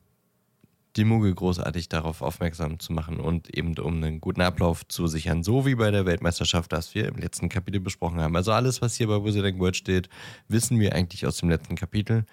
die 0.96 1.04
Muggel 1.04 1.34
großartig 1.34 1.90
darauf 1.90 2.22
aufmerksam 2.22 2.80
zu 2.80 2.94
machen 2.94 3.20
und 3.20 3.56
eben 3.56 3.78
um 3.78 3.96
einen 3.96 4.22
guten 4.22 4.42
Ablauf 4.42 4.88
zu 4.88 5.08
sichern. 5.08 5.44
So 5.44 5.66
wie 5.66 5.76
bei 5.76 5.92
der 5.92 6.06
Weltmeisterschaft, 6.06 6.72
das 6.72 6.96
wir 6.96 7.08
im 7.08 7.16
letzten 7.16 7.50
Kapitel 7.50 7.82
besprochen 7.82 8.22
haben. 8.22 8.36
Also 8.36 8.54
alles, 8.54 8.82
was 8.82 8.96
hier 8.96 9.08
bei 9.08 9.22
Wizarding 9.24 9.60
World 9.60 9.76
steht, 9.76 10.10
wissen 10.48 10.80
wir 10.80 10.96
eigentlich 10.96 11.26
aus 11.26 11.38
dem 11.38 11.50
letzten 11.50 11.76
Kapitel. 11.76 12.26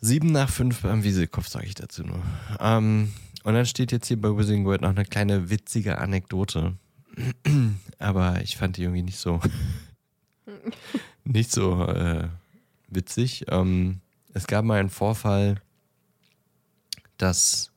Sieben 0.00 0.30
nach 0.30 0.50
fünf 0.50 0.82
beim 0.82 1.02
Wieselkopf, 1.02 1.48
sage 1.48 1.66
ich 1.66 1.74
dazu 1.74 2.04
nur. 2.04 2.22
Ähm, 2.60 3.12
und 3.42 3.54
dann 3.54 3.66
steht 3.66 3.90
jetzt 3.90 4.06
hier 4.06 4.20
bei 4.20 4.28
Wizarding 4.28 4.64
World 4.66 4.82
noch 4.82 4.90
eine 4.90 5.04
kleine 5.04 5.50
witzige 5.50 5.98
Anekdote. 5.98 6.74
Aber 7.98 8.40
ich 8.42 8.56
fand 8.56 8.76
die 8.76 8.82
irgendwie 8.82 9.02
nicht 9.02 9.18
so, 9.18 9.40
nicht 11.24 11.52
so 11.52 11.84
äh, 11.84 12.28
witzig. 12.88 13.46
Ähm, 13.48 14.00
es 14.32 14.46
gab 14.46 14.64
mal 14.64 14.78
einen 14.78 14.90
Vorfall, 14.90 15.60
dass 17.18 17.72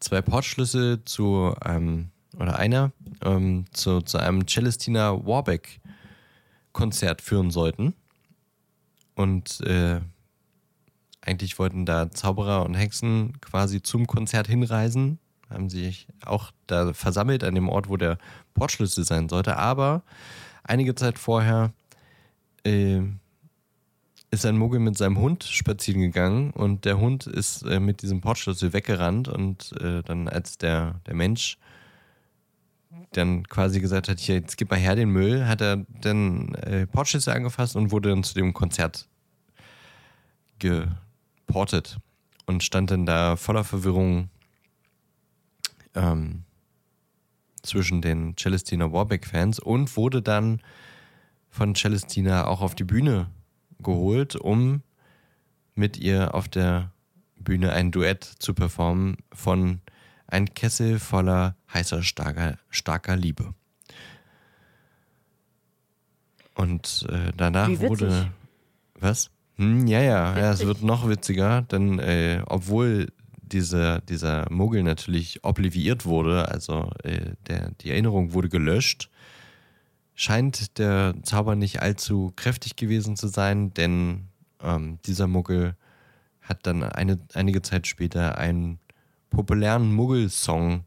zwei 0.00 0.22
Portschlüssel 0.22 1.04
zu 1.04 1.54
einem, 1.60 2.10
oder 2.38 2.58
einer, 2.58 2.92
ähm, 3.22 3.64
zu, 3.72 4.00
zu 4.00 4.18
einem 4.18 4.46
Celestina 4.46 5.24
Warbeck 5.26 5.80
Konzert 6.72 7.22
führen 7.22 7.50
sollten. 7.50 7.94
Und 9.14 9.60
äh, 9.60 10.00
eigentlich 11.20 11.58
wollten 11.58 11.86
da 11.86 12.10
Zauberer 12.10 12.64
und 12.64 12.74
Hexen 12.74 13.40
quasi 13.40 13.80
zum 13.80 14.06
Konzert 14.06 14.48
hinreisen, 14.48 15.18
haben 15.48 15.70
sich 15.70 16.08
auch 16.24 16.50
da 16.66 16.92
versammelt 16.92 17.44
an 17.44 17.54
dem 17.54 17.68
Ort, 17.68 17.88
wo 17.88 17.96
der 17.96 18.18
Portschlüssel 18.54 19.04
sein 19.04 19.28
sollte. 19.28 19.56
Aber 19.56 20.02
einige 20.64 20.94
Zeit 20.94 21.18
vorher 21.18 21.72
äh, 22.64 23.00
ist 24.30 24.44
ein 24.44 24.58
Muggel 24.58 24.80
mit 24.80 24.98
seinem 24.98 25.18
Hund 25.18 25.44
spazieren 25.44 26.00
gegangen 26.00 26.50
und 26.50 26.84
der 26.84 26.98
Hund 26.98 27.26
ist 27.26 27.62
äh, 27.62 27.78
mit 27.80 28.02
diesem 28.02 28.20
Portschlüssel 28.20 28.72
weggerannt 28.72 29.28
und 29.28 29.72
äh, 29.80 30.02
dann 30.02 30.28
als 30.28 30.58
der, 30.58 31.00
der 31.06 31.14
Mensch 31.14 31.58
dann 33.12 33.48
quasi 33.48 33.80
gesagt 33.80 34.08
hat, 34.08 34.18
hier, 34.18 34.36
jetzt 34.36 34.56
gib 34.56 34.70
mal 34.70 34.78
her 34.78 34.96
den 34.96 35.10
Müll, 35.10 35.46
hat 35.46 35.60
er 35.60 35.76
den 35.76 36.54
äh, 36.56 36.86
Portschlüssel 36.86 37.32
angefasst 37.32 37.76
und 37.76 37.92
wurde 37.92 38.08
dann 38.08 38.24
zu 38.24 38.34
dem 38.34 38.52
Konzert 38.52 39.08
geportet 40.58 41.98
und 42.46 42.62
stand 42.62 42.90
dann 42.90 43.06
da 43.06 43.36
voller 43.36 43.64
Verwirrung 43.64 44.30
ähm, 45.94 46.42
zwischen 47.64 48.02
den 48.02 48.36
Celestina 48.36 48.92
Warbeck-Fans 48.92 49.58
und 49.58 49.96
wurde 49.96 50.22
dann 50.22 50.60
von 51.50 51.74
Celestina 51.74 52.46
auch 52.46 52.60
auf 52.60 52.74
die 52.74 52.84
Bühne 52.84 53.30
geholt, 53.82 54.36
um 54.36 54.82
mit 55.74 55.96
ihr 55.96 56.34
auf 56.34 56.48
der 56.48 56.92
Bühne 57.38 57.72
ein 57.72 57.90
Duett 57.90 58.24
zu 58.24 58.54
performen 58.54 59.16
von 59.32 59.80
Ein 60.26 60.54
Kessel 60.54 60.98
voller 60.98 61.56
heißer, 61.72 62.02
starker, 62.02 62.58
starker 62.70 63.16
Liebe. 63.16 63.54
Und 66.54 67.06
äh, 67.08 67.32
danach 67.36 67.68
wurde. 67.68 68.30
Was? 68.98 69.30
Hm, 69.56 69.86
ja, 69.86 70.00
ja, 70.00 70.38
ja, 70.38 70.52
es 70.52 70.64
wird 70.66 70.82
noch 70.82 71.08
witziger, 71.08 71.62
denn 71.62 71.98
äh, 71.98 72.42
obwohl 72.46 73.12
dieser, 73.52 74.00
dieser 74.00 74.50
Muggel 74.50 74.82
natürlich 74.82 75.44
obliviert 75.44 76.04
wurde, 76.04 76.48
also 76.48 76.90
äh, 77.02 77.32
der, 77.46 77.70
die 77.80 77.90
Erinnerung 77.90 78.32
wurde 78.32 78.48
gelöscht, 78.48 79.10
scheint 80.14 80.78
der 80.78 81.14
Zauber 81.22 81.56
nicht 81.56 81.82
allzu 81.82 82.32
kräftig 82.36 82.76
gewesen 82.76 83.16
zu 83.16 83.28
sein, 83.28 83.74
denn 83.74 84.28
ähm, 84.62 84.98
dieser 85.06 85.26
Muggel 85.26 85.76
hat 86.42 86.66
dann 86.66 86.82
eine, 86.82 87.18
einige 87.34 87.62
Zeit 87.62 87.86
später 87.86 88.38
einen 88.38 88.78
populären 89.30 89.92
Muggel-Song 89.92 90.84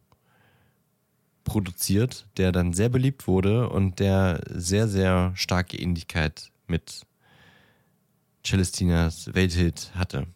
produziert, 1.43 2.27
der 2.37 2.51
dann 2.51 2.73
sehr 2.73 2.89
beliebt 2.89 3.27
wurde 3.27 3.69
und 3.69 3.99
der 3.99 4.41
sehr, 4.49 4.87
sehr 4.87 5.31
starke 5.35 5.77
Ähnlichkeit 5.77 6.51
mit 6.67 7.05
Celestinas 8.43 9.33
Welthit 9.33 9.91
hatte. 9.95 10.27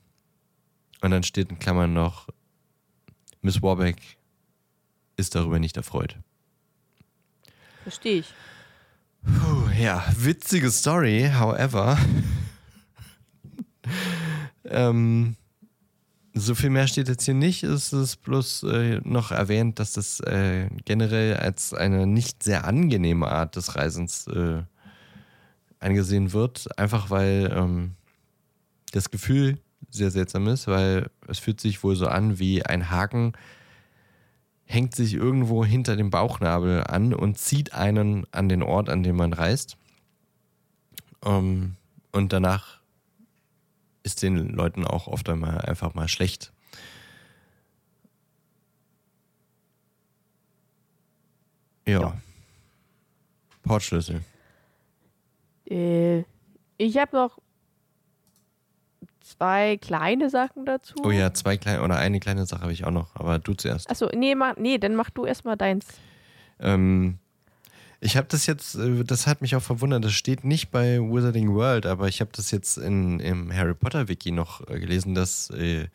Und 1.02 1.12
dann 1.12 1.24
steht 1.24 1.50
in 1.50 1.60
Klammern 1.60 1.94
noch, 1.94 2.30
Miss 3.42 3.62
Warbeck 3.62 3.98
ist 5.18 5.36
darüber 5.36 5.60
nicht 5.60 5.78
erfreut. 5.78 6.16
Verstehe 7.84 8.20
ich. 8.20 8.34
Puh, 9.24 9.70
ja, 9.80 10.06
witzige 10.16 10.70
Story, 10.70 11.32
however. 11.38 11.98
ähm, 14.66 15.36
so 16.34 16.56
viel 16.56 16.70
mehr 16.70 16.88
steht 16.88 17.08
jetzt 17.08 17.26
hier 17.26 17.34
nicht. 17.34 17.64
Es 17.64 17.94
ist 17.94 18.18
bloß 18.18 18.64
äh, 18.64 19.02
noch 19.04 19.32
erwähnt, 19.32 19.80
dass 19.80 19.94
das 19.94 20.20
äh, 20.22 20.70
generell 20.86 21.38
als 21.38 21.74
eine 21.74 22.08
nicht 22.08 22.44
sehr 22.44 22.66
angenehme 22.66 23.28
Art 23.28 23.56
des 23.56 23.76
Reisens 23.76 24.28
äh, 24.28 24.64
angesehen 25.80 26.32
wird. 26.32 26.68
Einfach 26.78 27.10
weil 27.10 27.52
ähm, 27.54 27.96
das 28.92 29.10
Gefühl 29.10 29.58
sehr 29.92 30.12
seltsam 30.12 30.48
ist, 30.48 30.68
weil 30.68 31.10
es 31.28 31.40
fühlt 31.40 31.62
sich 31.62 31.84
wohl 31.84 31.96
so 31.96 32.08
an 32.08 32.40
wie 32.40 32.66
ein 32.66 32.90
Haken, 32.90 33.34
hängt 34.66 34.96
sich 34.96 35.14
irgendwo 35.14 35.66
hinter 35.66 35.96
dem 35.96 36.10
Bauchnabel 36.10 36.86
an 36.86 37.14
und 37.14 37.38
zieht 37.38 37.74
einen 37.74 38.26
an 38.32 38.50
den 38.50 38.64
Ort, 38.64 38.90
an 38.90 39.04
dem 39.04 39.18
man 39.18 39.34
reist. 39.34 39.78
Um, 41.24 41.34
ähm, 41.34 41.76
und 42.14 42.34
danach 42.34 42.80
ist 44.04 44.24
den 44.24 44.36
Leuten 44.50 44.86
auch 44.86 45.08
oft 45.08 45.30
einmal 45.30 45.60
einfach 45.60 45.94
mal 45.94 46.08
schlecht. 46.08 46.52
Ja. 51.86 52.02
ja. 52.02 52.22
Portschlüssel. 53.64 54.24
Äh, 55.70 56.24
ich 56.78 56.98
habe 56.98 57.16
noch 57.16 57.41
zwei 59.32 59.78
kleine 59.78 60.30
Sachen 60.30 60.66
dazu. 60.66 60.96
Oh 61.04 61.12
ja, 61.12 61.34
zwei 61.34 61.58
kleine 61.58 61.82
oder 61.82 61.98
eine 61.98 62.20
kleine 62.20 62.46
Sache 62.46 62.62
habe 62.62 62.74
ich 62.74 62.86
auch 62.86 62.92
noch, 62.92 63.16
aber 63.16 63.40
du 63.40 63.54
zuerst. 63.54 63.90
Achso, 63.90 64.10
nee, 64.16 64.36
mach, 64.36 64.58
nee, 64.58 64.78
dann 64.78 64.96
mach 64.96 65.10
du 65.10 65.26
erstmal 65.26 65.58
deins. 65.58 65.86
Ähm, 66.60 67.18
ich 68.00 68.18
habe 68.18 68.28
das 68.30 68.46
jetzt, 68.46 68.76
äh, 68.76 69.04
das 69.04 69.28
hat 69.28 69.42
mich 69.42 69.56
auch 69.56 69.62
verwundert, 69.62 70.04
das 70.04 70.14
steht 70.14 70.44
nicht 70.44 70.72
bei 70.72 71.00
Wizarding 71.00 71.54
World, 71.54 71.86
aber 71.86 72.08
ich 72.08 72.20
habe 72.20 72.32
das 72.34 72.52
jetzt 72.52 72.78
in, 72.78 73.20
im 73.20 73.54
Harry 73.54 73.74
Potter 73.74 74.08
Wiki 74.08 74.32
noch 74.32 74.68
äh, 74.68 74.80
gelesen, 74.80 75.16
dass 75.16 75.50
äh, 75.52 75.88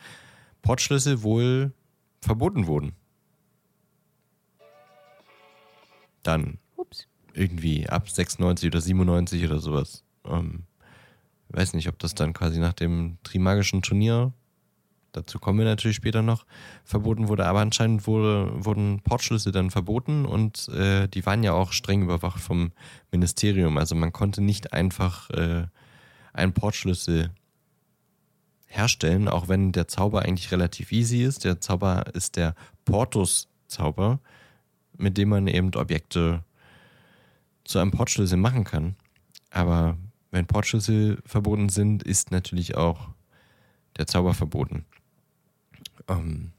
Portschlüssel 0.62 1.22
wohl 1.22 1.72
verboten 2.20 2.66
wurden. 2.66 2.92
Dann. 6.22 6.58
Ups. 6.76 7.06
Irgendwie 7.34 7.88
ab 7.88 8.08
96 8.08 8.68
oder 8.68 8.80
97 8.80 9.44
oder 9.44 9.58
sowas. 9.58 10.02
Ähm, 10.24 10.64
weiß 11.48 11.74
nicht, 11.74 11.88
ob 11.88 11.98
das 11.98 12.14
dann 12.14 12.32
quasi 12.32 12.58
nach 12.58 12.72
dem 12.72 13.18
Trimagischen 13.22 13.82
Turnier, 13.82 14.32
dazu 15.12 15.38
kommen 15.38 15.58
wir 15.58 15.64
natürlich 15.64 15.96
später 15.96 16.22
noch, 16.22 16.44
verboten 16.84 17.28
wurde, 17.28 17.46
aber 17.46 17.60
anscheinend 17.60 18.06
wurde, 18.06 18.52
wurden 18.64 19.00
Portschlüssel 19.02 19.52
dann 19.52 19.70
verboten 19.70 20.26
und 20.26 20.68
äh, 20.68 21.08
die 21.08 21.24
waren 21.24 21.42
ja 21.42 21.52
auch 21.52 21.72
streng 21.72 22.02
überwacht 22.02 22.40
vom 22.40 22.72
Ministerium. 23.10 23.78
Also 23.78 23.94
man 23.94 24.12
konnte 24.12 24.42
nicht 24.42 24.72
einfach 24.72 25.30
äh, 25.30 25.66
einen 26.32 26.52
Portschlüssel 26.52 27.30
herstellen, 28.66 29.28
auch 29.28 29.48
wenn 29.48 29.72
der 29.72 29.88
Zauber 29.88 30.22
eigentlich 30.22 30.52
relativ 30.52 30.92
easy 30.92 31.22
ist. 31.22 31.44
Der 31.44 31.60
Zauber 31.60 32.04
ist 32.14 32.36
der 32.36 32.54
Portus-Zauber, 32.84 34.20
mit 34.96 35.16
dem 35.16 35.30
man 35.30 35.46
eben 35.46 35.74
Objekte 35.74 36.44
zu 37.64 37.78
einem 37.78 37.90
Portschlüssel 37.90 38.36
machen 38.36 38.64
kann. 38.64 38.96
Aber 39.50 39.96
wenn 40.36 40.46
Portschlüssel 40.46 41.22
verboten 41.24 41.70
sind, 41.70 42.02
ist 42.02 42.30
natürlich 42.30 42.76
auch 42.76 43.08
der 43.96 44.06
Zauber 44.06 44.34
verboten. 44.34 44.84
Ähm 46.08 46.52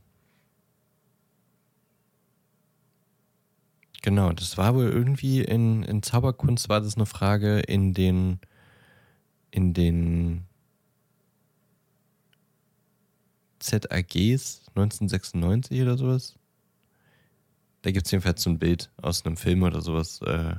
genau, 4.02 4.34
das 4.34 4.58
war 4.58 4.74
wohl 4.74 4.90
irgendwie 4.90 5.44
in, 5.44 5.84
in 5.84 6.02
Zauberkunst 6.02 6.70
war 6.70 6.82
das 6.82 6.96
eine 6.96 7.06
Frage 7.06 7.60
in 7.60 7.94
den 7.94 8.40
in 9.52 9.74
den 9.74 10.46
ZAGs 13.60 14.62
1996 14.70 15.82
oder 15.82 15.98
sowas. 15.98 16.36
Da 17.84 17.92
gibt 17.92 18.08
es 18.08 18.12
jedenfalls 18.12 18.42
so 18.42 18.50
ein 18.50 18.60
Bild 18.60 18.92
aus 19.02 19.26
einem 19.26 19.38
Film 19.38 19.64
oder 19.64 19.82
sowas. 19.82 20.22
Äh, 20.22 20.56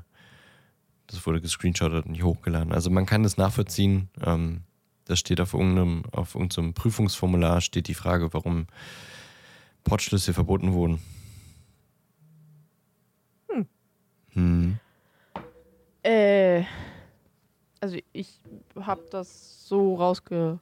das 1.08 1.26
wurde 1.26 1.40
gescreenshottet 1.40 2.06
und 2.06 2.12
nicht 2.12 2.22
hochgeladen. 2.22 2.72
Also 2.72 2.90
man 2.90 3.06
kann 3.06 3.22
das 3.22 3.36
nachvollziehen. 3.36 4.08
Ähm, 4.24 4.62
das 5.06 5.18
steht 5.18 5.40
auf 5.40 5.54
irgendeinem, 5.54 6.04
auf 6.12 6.34
irgendeinem 6.34 6.74
Prüfungsformular 6.74 7.60
steht 7.62 7.88
die 7.88 7.94
Frage, 7.94 8.32
warum 8.34 8.66
Portschlüssel 9.84 10.34
verboten 10.34 10.74
wurden. 10.74 11.00
Hm. 13.48 13.66
Hm. 14.34 14.78
Äh, 16.02 16.64
also 17.80 17.96
ich 18.12 18.40
habe 18.76 19.02
das 19.10 19.66
so 19.66 19.94
rausgelesen 19.94 20.60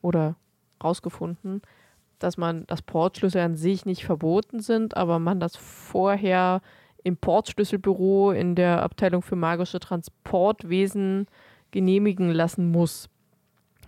oder 0.00 0.36
rausgefunden, 0.82 1.60
dass 2.18 2.38
man, 2.38 2.66
dass 2.66 2.80
Portschlüssel 2.80 3.42
an 3.42 3.56
sich 3.56 3.84
nicht 3.84 4.04
verboten 4.04 4.60
sind, 4.60 4.96
aber 4.96 5.18
man 5.18 5.38
das 5.38 5.56
vorher 5.56 6.62
im 7.04 7.16
Portschlüsselbüro 7.16 8.32
in 8.32 8.54
der 8.54 8.82
Abteilung 8.82 9.22
für 9.22 9.36
magische 9.36 9.80
Transportwesen 9.80 11.26
genehmigen 11.70 12.30
lassen 12.30 12.70
muss, 12.70 13.08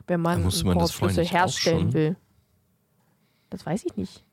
wenn 0.07 0.21
man, 0.21 0.43
man 0.43 0.53
einen 0.53 0.73
Portschlüssel 0.79 1.25
herstellen 1.25 1.93
will. 1.93 2.17
Das 3.51 3.65
weiß 3.65 3.85
ich 3.85 3.97
nicht. 3.97 4.25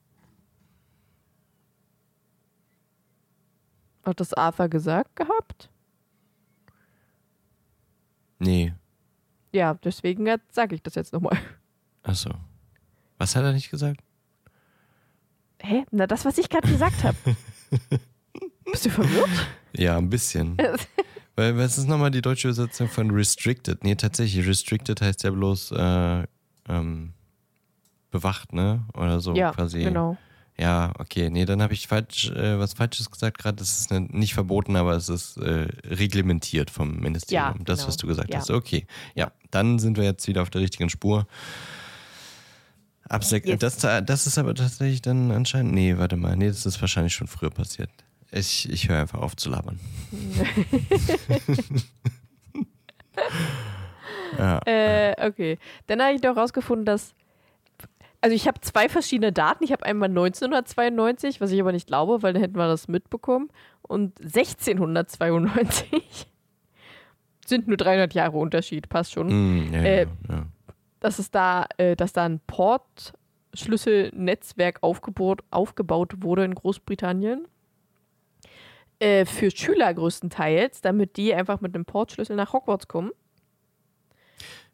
Hat 4.04 4.20
das 4.20 4.34
Arthur 4.34 4.68
gesagt 4.68 5.16
gehabt? 5.16 5.70
Nee. 8.40 8.74
Ja, 9.52 9.76
deswegen 9.76 10.28
sage 10.50 10.76
ich 10.76 10.82
das 10.82 10.96
jetzt 10.96 11.14
nochmal. 11.14 11.38
Achso. 12.02 12.32
Was 13.20 13.36
hat 13.36 13.44
er 13.44 13.54
nicht 13.54 13.70
gesagt? 13.70 14.02
Hä? 15.60 15.86
Na, 15.92 16.08
das, 16.08 16.26
was 16.26 16.40
ich 16.40 16.50
gerade 16.50 16.68
gesagt 16.68 17.04
habe. 17.04 17.18
Bist 18.72 18.86
du 18.86 18.90
verwirrt? 18.90 19.30
Ja, 19.74 19.98
ein 19.98 20.10
bisschen. 20.10 20.58
Weil, 21.36 21.58
was 21.58 21.78
ist 21.78 21.88
nochmal 21.88 22.12
die 22.12 22.22
deutsche 22.22 22.50
Übersetzung 22.50 22.88
von 22.90 23.10
restricted? 23.12 23.84
Nee, 23.84 23.96
tatsächlich, 23.96 24.46
restricted 24.48 25.02
heißt 25.02 25.24
ja 25.24 25.32
bloß 25.32 25.72
äh, 25.72 26.24
ähm, 26.68 27.14
bewacht, 28.12 28.54
ne? 28.54 28.86
Oder 28.94 29.20
so 29.22 29.34
ja, 29.34 29.52
quasi. 29.52 29.84
genau. 29.84 30.18
Ja, 30.58 30.92
okay. 31.00 31.30
Nee, 31.30 31.46
dann 31.46 31.62
habe 31.62 31.74
ich 31.74 31.88
falsch, 31.88 32.30
äh, 32.30 32.60
was 32.60 32.74
Falsches 32.74 33.10
gesagt 33.10 33.40
gerade. 33.40 33.56
Das 33.56 33.80
ist 33.80 33.92
nicht 33.92 34.34
verboten, 34.34 34.76
aber 34.76 34.96
es 34.96 35.10
ist 35.10 35.38
äh, 35.38 35.68
reglementiert 35.86 36.70
vom 36.70 37.00
Ministerium. 37.00 37.58
Ja, 37.58 37.64
das, 37.64 37.80
genau. 37.80 37.88
was 37.88 37.98
du 37.98 38.08
gesagt 38.08 38.30
Ja. 38.32 38.40
hast. 38.40 38.52
Okay. 38.52 38.86
Ja, 39.16 39.32
dann 39.50 39.80
sind 39.80 39.98
wir 39.98 40.04
jetzt 40.04 40.28
wieder 40.28 40.42
auf 40.42 40.50
der 40.50 40.62
richtigen 40.62 40.90
Spur. 40.90 41.26
Ab 43.10 43.24
das, 43.60 43.78
das 43.78 44.28
ist 44.28 44.38
aber 44.38 44.54
tatsächlich 44.56 45.02
dann 45.02 45.32
anscheinend. 45.32 45.74
Nee, 45.74 45.98
warte 45.98 46.16
mal. 46.16 46.36
Nee, 46.38 46.48
das 46.48 46.66
ist 46.66 46.80
wahrscheinlich 46.80 47.14
schon 47.14 47.28
früher 47.28 47.50
passiert. 47.50 47.90
Ich, 48.32 48.70
ich 48.70 48.88
höre 48.88 49.02
einfach 49.02 49.20
auf 49.20 49.36
zu 49.36 49.50
labern. 49.50 49.78
ja. 54.38 54.60
Äh, 54.66 55.28
okay. 55.28 55.58
Dann 55.88 56.02
habe 56.02 56.14
ich 56.14 56.24
noch 56.24 56.38
rausgefunden, 56.38 56.86
dass. 56.86 57.14
Also 58.22 58.34
ich 58.36 58.48
habe 58.48 58.62
zwei 58.62 58.88
verschiedene 58.88 59.34
Daten. 59.34 59.64
Ich 59.64 59.72
habe 59.72 59.86
einmal 59.86 60.10
1992, 60.10 61.42
was 61.42 61.52
ich 61.52 61.60
aber 61.60 61.72
nicht 61.72 61.88
glaube, 61.88 62.22
weil 62.24 62.34
dann 62.34 62.42
hätten 62.42 62.58
wir 62.58 62.68
das 62.68 62.88
mitbekommen. 62.88 63.50
Und 63.82 64.20
1692 64.22 65.92
sind 67.46 67.68
nur 67.68 67.78
300 67.78 68.14
Jahre 68.14 68.38
Unterschied. 68.38 68.90
Passt 68.90 69.14
schon. 69.14 69.28
Mm, 69.28 69.74
ja, 69.74 69.82
Äh, 69.82 70.04
ja, 70.04 70.10
ja. 70.30 70.46
dass 71.00 71.18
es 71.20 71.32
da, 71.32 71.66
äh, 71.78 71.96
dass 71.96 72.14
da 72.14 72.26
ein 72.26 72.40
Portschlüsselnetzwerk 72.46 74.78
aufgebaut, 74.82 75.42
aufgebaut 75.50 76.22
wurde 76.22 76.46
in 76.46 76.54
Großbritannien. 76.56 77.48
Äh, 79.02 79.26
für 79.26 79.50
Schüler 79.50 79.92
größtenteils, 79.94 80.82
damit 80.82 81.18
die 81.18 81.34
einfach 81.34 81.60
mit 81.60 81.74
einem 81.74 81.86
Portschlüssel 81.86 82.36
nach 82.36 82.54
Hogwarts 82.54 82.88
kommen. 82.88 83.10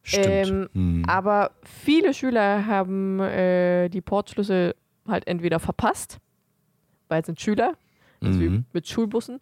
Stimmt. 0.04 0.26
ähm, 0.28 0.70
Hm. 0.74 1.04
Aber 1.08 1.52
viele 1.64 2.14
Schüler 2.14 2.66
haben 2.66 3.22
äh, 3.22 3.88
die 3.88 4.02
Portschlüssel 4.02 4.76
halt 5.08 5.28
entweder 5.28 5.60
verpasst, 5.60 6.18
weil 7.08 7.22
es 7.22 7.26
sind 7.28 7.40
Schüler, 7.40 7.74
also 8.22 8.38
Mhm. 8.40 8.66
mit 8.74 8.86
Schulbussen. 8.88 9.40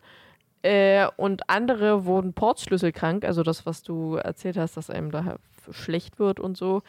Äh, 0.61 1.07
und 1.17 1.49
andere 1.49 2.05
wurden 2.05 2.33
portschlüsselkrank, 2.33 3.25
also 3.25 3.41
das, 3.41 3.65
was 3.65 3.81
du 3.81 4.15
erzählt 4.15 4.57
hast, 4.57 4.77
dass 4.77 4.91
einem 4.91 5.09
da 5.09 5.37
schlecht 5.71 6.19
wird 6.19 6.39
und 6.39 6.57
so. 6.57 6.83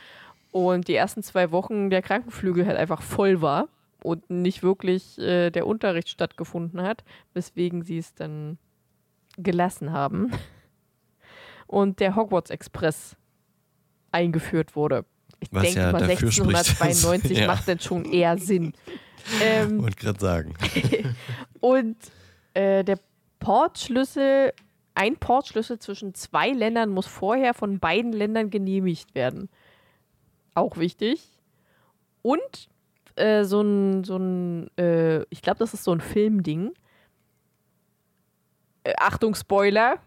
Und 0.50 0.88
die 0.88 0.94
ersten 0.94 1.22
zwei 1.22 1.50
Wochen 1.50 1.88
der 1.88 2.02
Krankenflügel 2.02 2.66
halt 2.66 2.76
einfach 2.76 3.00
voll 3.00 3.40
war 3.40 3.68
und 4.06 4.30
nicht 4.30 4.62
wirklich 4.62 5.18
äh, 5.18 5.50
der 5.50 5.66
Unterricht 5.66 6.08
stattgefunden 6.08 6.80
hat, 6.80 7.02
weswegen 7.34 7.82
sie 7.82 7.98
es 7.98 8.14
dann 8.14 8.56
gelassen 9.36 9.92
haben. 9.92 10.30
Und 11.66 11.98
der 11.98 12.14
Hogwarts 12.14 12.50
Express 12.50 13.16
eingeführt 14.12 14.76
wurde. 14.76 15.04
Ich 15.40 15.48
Was 15.50 15.64
denke 15.64 15.80
ja 15.80 15.90
mal, 15.90 15.98
dafür 16.06 16.30
spricht, 16.30 16.52
dass- 16.52 16.80
1692 16.80 17.38
ja. 17.40 17.46
macht 17.48 17.66
dann 17.66 17.80
schon 17.80 18.04
eher 18.04 18.38
Sinn. 18.38 18.72
Ähm, 19.42 19.82
Wollte 19.82 19.96
gerade 19.96 20.20
sagen. 20.20 20.54
und 21.58 21.96
äh, 22.54 22.84
der 22.84 23.00
Portschlüssel, 23.40 24.52
ein 24.94 25.16
Portschlüssel 25.16 25.80
zwischen 25.80 26.14
zwei 26.14 26.50
Ländern 26.50 26.90
muss 26.90 27.06
vorher 27.08 27.54
von 27.54 27.80
beiden 27.80 28.12
Ländern 28.12 28.50
genehmigt 28.50 29.16
werden. 29.16 29.48
Auch 30.54 30.76
wichtig. 30.76 31.28
Und 32.22 32.68
äh, 33.16 33.44
so 33.44 33.60
ein, 33.62 34.04
so 34.04 34.16
ein 34.16 34.68
äh, 34.78 35.22
ich 35.30 35.42
glaube, 35.42 35.58
das 35.58 35.74
ist 35.74 35.84
so 35.84 35.92
ein 35.92 36.00
Filmding. 36.00 36.72
Äh, 38.84 38.94
Achtung, 38.98 39.34
Spoiler. 39.34 39.98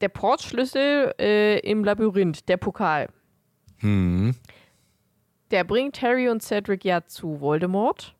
Der 0.00 0.08
Portschlüssel 0.08 1.14
äh, 1.20 1.58
im 1.60 1.84
Labyrinth, 1.84 2.48
der 2.48 2.56
Pokal, 2.56 3.08
Hm. 3.78 4.34
der 5.50 5.64
bringt 5.64 6.00
Harry 6.02 6.28
und 6.28 6.42
Cedric 6.42 6.84
ja 6.84 7.04
zu 7.06 7.40
Voldemort. 7.40 8.14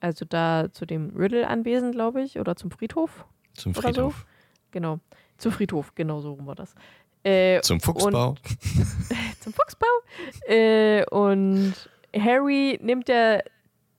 Also 0.00 0.24
da 0.24 0.68
zu 0.72 0.86
dem 0.86 1.10
Riddle-Anwesen, 1.16 1.92
glaube 1.92 2.22
ich, 2.22 2.38
oder 2.40 2.56
zum 2.56 2.70
Friedhof. 2.70 3.24
Zum 3.54 3.72
Oder 3.72 3.82
so? 3.82 3.88
Friedhof. 4.10 4.26
Genau. 4.70 4.98
Zum 5.38 5.52
Friedhof, 5.52 5.94
genau 5.94 6.20
so 6.20 6.32
rum 6.32 6.46
war 6.46 6.54
das. 6.54 6.74
Äh, 7.22 7.60
Zum 7.60 7.80
Fuchsbau. 7.80 8.34
zum 9.40 9.52
Fuchsbau. 9.52 9.86
Äh, 10.46 11.04
und 11.10 11.74
Harry 12.16 12.78
nimmt 12.82 13.08
ja 13.08 13.40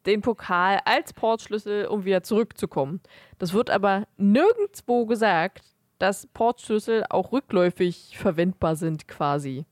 den 0.06 0.22
Pokal 0.22 0.80
als 0.86 1.14
Portschlüssel, 1.14 1.86
um 1.86 2.06
wieder 2.06 2.24
zurückzukommen. 2.24 3.02
Das 3.40 3.54
wird 3.54 3.70
aber 3.70 4.08
nirgendwo 4.18 5.06
gesagt, 5.06 5.62
dass 6.00 6.26
Portschlüssel 6.28 7.06
auch 7.10 7.32
rückläufig 7.32 8.18
verwendbar 8.18 8.76
sind, 8.76 9.08
quasi. 9.08 9.66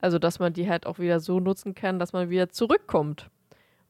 Also, 0.00 0.18
dass 0.18 0.38
man 0.38 0.52
die 0.52 0.68
halt 0.68 0.84
auch 0.86 0.98
wieder 0.98 1.20
so 1.20 1.40
nutzen 1.40 1.74
kann, 1.74 1.98
dass 1.98 2.12
man 2.12 2.28
wieder 2.28 2.50
zurückkommt. 2.50 3.30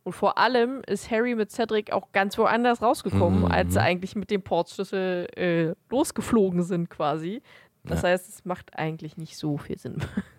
Und 0.05 0.12
vor 0.12 0.37
allem 0.39 0.83
ist 0.87 1.11
Harry 1.11 1.35
mit 1.35 1.51
Cedric 1.51 1.93
auch 1.93 2.12
ganz 2.12 2.37
woanders 2.39 2.83
rausgekommen, 2.83 3.41
Mhm. 3.41 3.51
als 3.53 3.73
sie 3.75 3.81
eigentlich 3.81 4.14
mit 4.16 4.31
dem 4.31 4.43
Portschlüssel 4.43 5.27
äh, 5.37 5.75
losgeflogen 5.91 6.62
sind, 6.62 6.91
quasi. 6.91 7.41
Das 7.85 8.03
Ja. 8.03 8.09
heißt, 8.11 8.29
es 8.29 8.45
macht 8.45 8.77
eigentlich 8.79 9.16
nicht 9.16 9.37
so 9.37 9.57
viel 9.59 9.79
Sinn, 9.79 9.97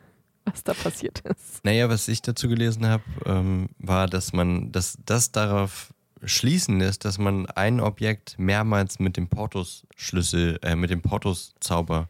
was 0.52 0.64
da 0.64 0.74
passiert 0.74 1.20
ist. 1.22 1.64
Naja, 1.64 1.90
was 1.90 2.08
ich 2.08 2.22
dazu 2.22 2.48
gelesen 2.48 2.86
habe, 2.86 3.04
ähm, 3.26 3.70
war, 3.80 4.08
dass 4.08 4.34
man 4.34 4.72
dass 4.72 4.98
das 5.06 5.32
darauf 5.32 5.94
schließen 6.26 6.80
lässt, 6.80 7.06
dass 7.06 7.18
man 7.18 7.48
ein 7.48 7.80
Objekt 7.80 8.36
mehrmals 8.38 9.00
mit 9.00 9.18
dem 9.18 9.28
Portus-Schlüssel, 9.28 10.60
äh, 10.62 10.76
mit 10.76 10.90
dem 10.90 11.02
Portus-Zauber 11.02 12.10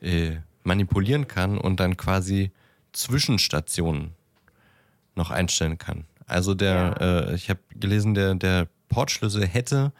äh, 0.00 0.36
manipulieren 0.62 1.26
kann 1.26 1.58
und 1.58 1.80
dann 1.80 1.96
quasi 1.96 2.50
Zwischenstationen 2.92 4.12
noch 5.14 5.30
einstellen 5.30 5.78
kann. 5.78 6.04
Also 6.26 6.54
der, 6.54 6.96
äh, 7.00 7.34
ich 7.34 7.48
habe 7.48 7.60
gelesen, 7.70 8.14
der, 8.14 8.34
der 8.34 8.68
Portschlüssel 8.88 9.46
hätte 9.46 9.92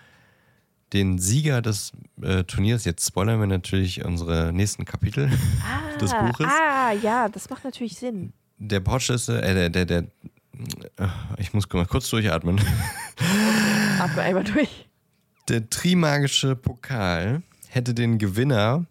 den 0.92 1.18
Sieger 1.18 1.62
des 1.62 1.92
äh, 2.22 2.44
Turniers, 2.44 2.84
jetzt 2.84 3.06
spoilern 3.06 3.40
wir 3.40 3.46
natürlich 3.46 4.04
unsere 4.04 4.52
nächsten 4.52 4.84
Kapitel 4.84 5.30
des 6.00 6.12
Buches. 6.12 6.46
Ah, 6.46 6.92
ja, 6.92 7.28
das 7.28 7.50
macht 7.50 7.64
natürlich 7.64 7.96
Sinn. 7.96 8.32
Der 8.58 8.80
Portschlüssel, 8.80 9.42
äh, 9.42 9.54
der, 9.54 9.70
der, 9.70 9.84
der, 9.84 9.98
äh, 10.96 11.08
ich 11.38 11.52
muss 11.52 11.68
mal 11.72 11.86
kurz 11.86 12.08
durchatmen. 12.10 12.60
Atme 13.98 14.22
einmal 14.22 14.44
durch. 14.44 14.88
Der 15.48 15.68
Trimagische 15.68 16.56
Pokal 16.56 17.42
hätte 17.68 17.94
den 17.94 18.18
Gewinner 18.18 18.86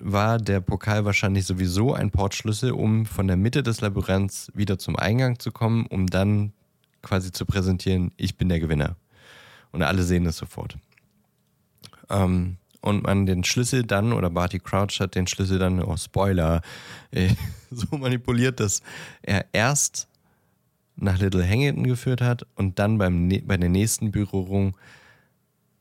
war 0.00 0.38
der 0.38 0.60
Pokal 0.60 1.04
wahrscheinlich 1.04 1.46
sowieso 1.46 1.94
ein 1.94 2.10
Portschlüssel, 2.10 2.72
um 2.72 3.06
von 3.06 3.28
der 3.28 3.36
Mitte 3.36 3.62
des 3.62 3.80
Labyrinths 3.80 4.50
wieder 4.54 4.78
zum 4.78 4.96
Eingang 4.96 5.38
zu 5.38 5.52
kommen, 5.52 5.86
um 5.86 6.06
dann 6.06 6.52
quasi 7.02 7.30
zu 7.30 7.46
präsentieren, 7.46 8.12
ich 8.16 8.36
bin 8.36 8.48
der 8.48 8.60
Gewinner. 8.60 8.96
Und 9.70 9.82
alle 9.82 10.02
sehen 10.02 10.26
es 10.26 10.36
sofort. 10.36 10.76
Ähm, 12.10 12.56
und 12.80 13.04
man 13.04 13.26
den 13.26 13.44
Schlüssel 13.44 13.84
dann, 13.84 14.12
oder 14.12 14.28
Barty 14.28 14.58
Crouch 14.58 15.00
hat 15.00 15.14
den 15.14 15.26
Schlüssel 15.26 15.58
dann, 15.58 15.82
oh 15.82 15.96
Spoiler, 15.96 16.62
äh, 17.12 17.34
so 17.90 17.96
manipuliert, 17.96 18.60
dass 18.60 18.82
er 19.22 19.46
erst 19.52 20.08
nach 20.96 21.18
Little 21.18 21.46
Hangington 21.46 21.84
geführt 21.84 22.20
hat 22.20 22.46
und 22.54 22.78
dann 22.78 22.98
beim, 22.98 23.26
ne- 23.26 23.42
bei 23.42 23.56
der 23.56 23.68
nächsten 23.68 24.10
Berührung 24.10 24.76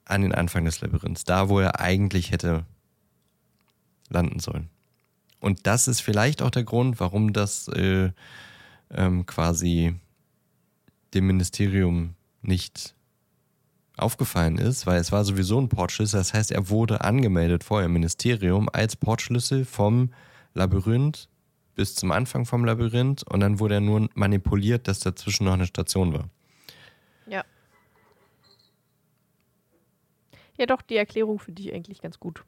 an 0.05 0.21
den 0.21 0.33
Anfang 0.33 0.65
des 0.65 0.81
Labyrinths, 0.81 1.23
da 1.23 1.49
wo 1.49 1.59
er 1.59 1.79
eigentlich 1.79 2.31
hätte 2.31 2.65
landen 4.09 4.39
sollen. 4.39 4.69
Und 5.39 5.65
das 5.67 5.87
ist 5.87 6.01
vielleicht 6.01 6.41
auch 6.41 6.51
der 6.51 6.63
Grund, 6.63 6.99
warum 6.99 7.33
das 7.33 7.67
äh, 7.69 8.11
ähm, 8.91 9.25
quasi 9.25 9.95
dem 11.13 11.27
Ministerium 11.27 12.15
nicht 12.41 12.95
aufgefallen 13.97 14.57
ist, 14.57 14.85
weil 14.85 14.99
es 14.99 15.11
war 15.11 15.23
sowieso 15.23 15.59
ein 15.59 15.69
Portschlüssel. 15.69 16.19
Das 16.19 16.33
heißt, 16.33 16.51
er 16.51 16.69
wurde 16.69 17.01
angemeldet 17.01 17.63
vorher 17.63 17.85
im 17.85 17.93
Ministerium 17.93 18.69
als 18.71 18.95
Portschlüssel 18.95 19.65
vom 19.65 20.11
Labyrinth 20.53 21.27
bis 21.75 21.95
zum 21.95 22.11
Anfang 22.11 22.45
vom 22.45 22.65
Labyrinth 22.65 23.23
und 23.23 23.39
dann 23.39 23.59
wurde 23.59 23.75
er 23.75 23.81
nur 23.81 24.09
manipuliert, 24.13 24.87
dass 24.87 24.99
dazwischen 24.99 25.45
noch 25.45 25.53
eine 25.53 25.65
Station 25.65 26.13
war. 26.13 26.29
Ja. 27.27 27.43
Ja, 30.57 30.65
doch, 30.65 30.81
die 30.81 30.97
Erklärung 30.97 31.39
finde 31.39 31.61
ich 31.61 31.73
eigentlich 31.73 32.01
ganz 32.01 32.19
gut. 32.19 32.43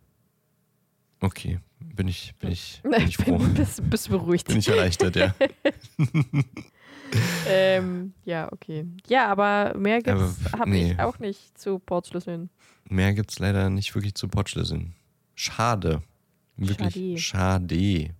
Okay, 1.21 1.59
bin 1.79 2.07
ich, 2.09 2.35
bin 2.39 2.51
ich, 2.51 2.81
bin 2.83 3.07
ich 3.07 3.17
froh. 3.17 3.37
bist, 3.37 3.89
bist 3.89 4.09
beruhigt. 4.09 4.47
Bin 4.47 4.57
ich 4.57 4.67
erleichtert, 4.67 5.15
ja. 5.15 5.33
ähm, 7.47 8.13
ja, 8.25 8.51
okay. 8.51 8.85
Ja, 9.07 9.27
aber 9.27 9.73
mehr 9.77 10.01
gibt's 10.01 10.51
habe 10.51 10.69
nee. 10.69 10.91
ich 10.91 10.99
auch 10.99 11.19
nicht 11.19 11.57
zu 11.57 11.79
Portschlüsseln. 11.79 12.49
Mehr 12.89 13.13
gibt 13.13 13.31
es 13.31 13.39
leider 13.39 13.69
nicht 13.69 13.95
wirklich 13.95 14.15
zu 14.15 14.27
Portschlüsseln. 14.27 14.95
Schade. 15.33 16.03
Wirklich 16.57 17.25
schade. 17.25 17.75
schade. 17.75 18.15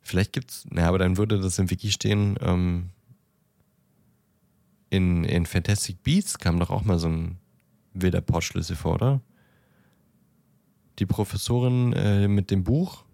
Vielleicht 0.00 0.32
gibt's, 0.32 0.66
naja, 0.70 0.88
aber 0.88 0.98
dann 0.98 1.16
würde 1.16 1.40
das 1.40 1.58
im 1.58 1.70
Wiki 1.70 1.90
stehen, 1.90 2.36
ähm, 2.40 2.90
in, 4.90 5.24
in 5.24 5.46
Fantastic 5.46 6.02
Beasts 6.02 6.38
kam 6.38 6.60
doch 6.60 6.70
auch 6.70 6.84
mal 6.84 6.98
so 6.98 7.08
ein 7.08 7.38
wilder 7.94 8.20
Portschlüssel 8.20 8.76
vor, 8.76 8.94
oder? 8.94 9.20
Die 10.98 11.06
Professorin 11.06 11.92
äh, 11.94 12.28
mit 12.28 12.50
dem 12.50 12.64
Buch, 12.64 13.04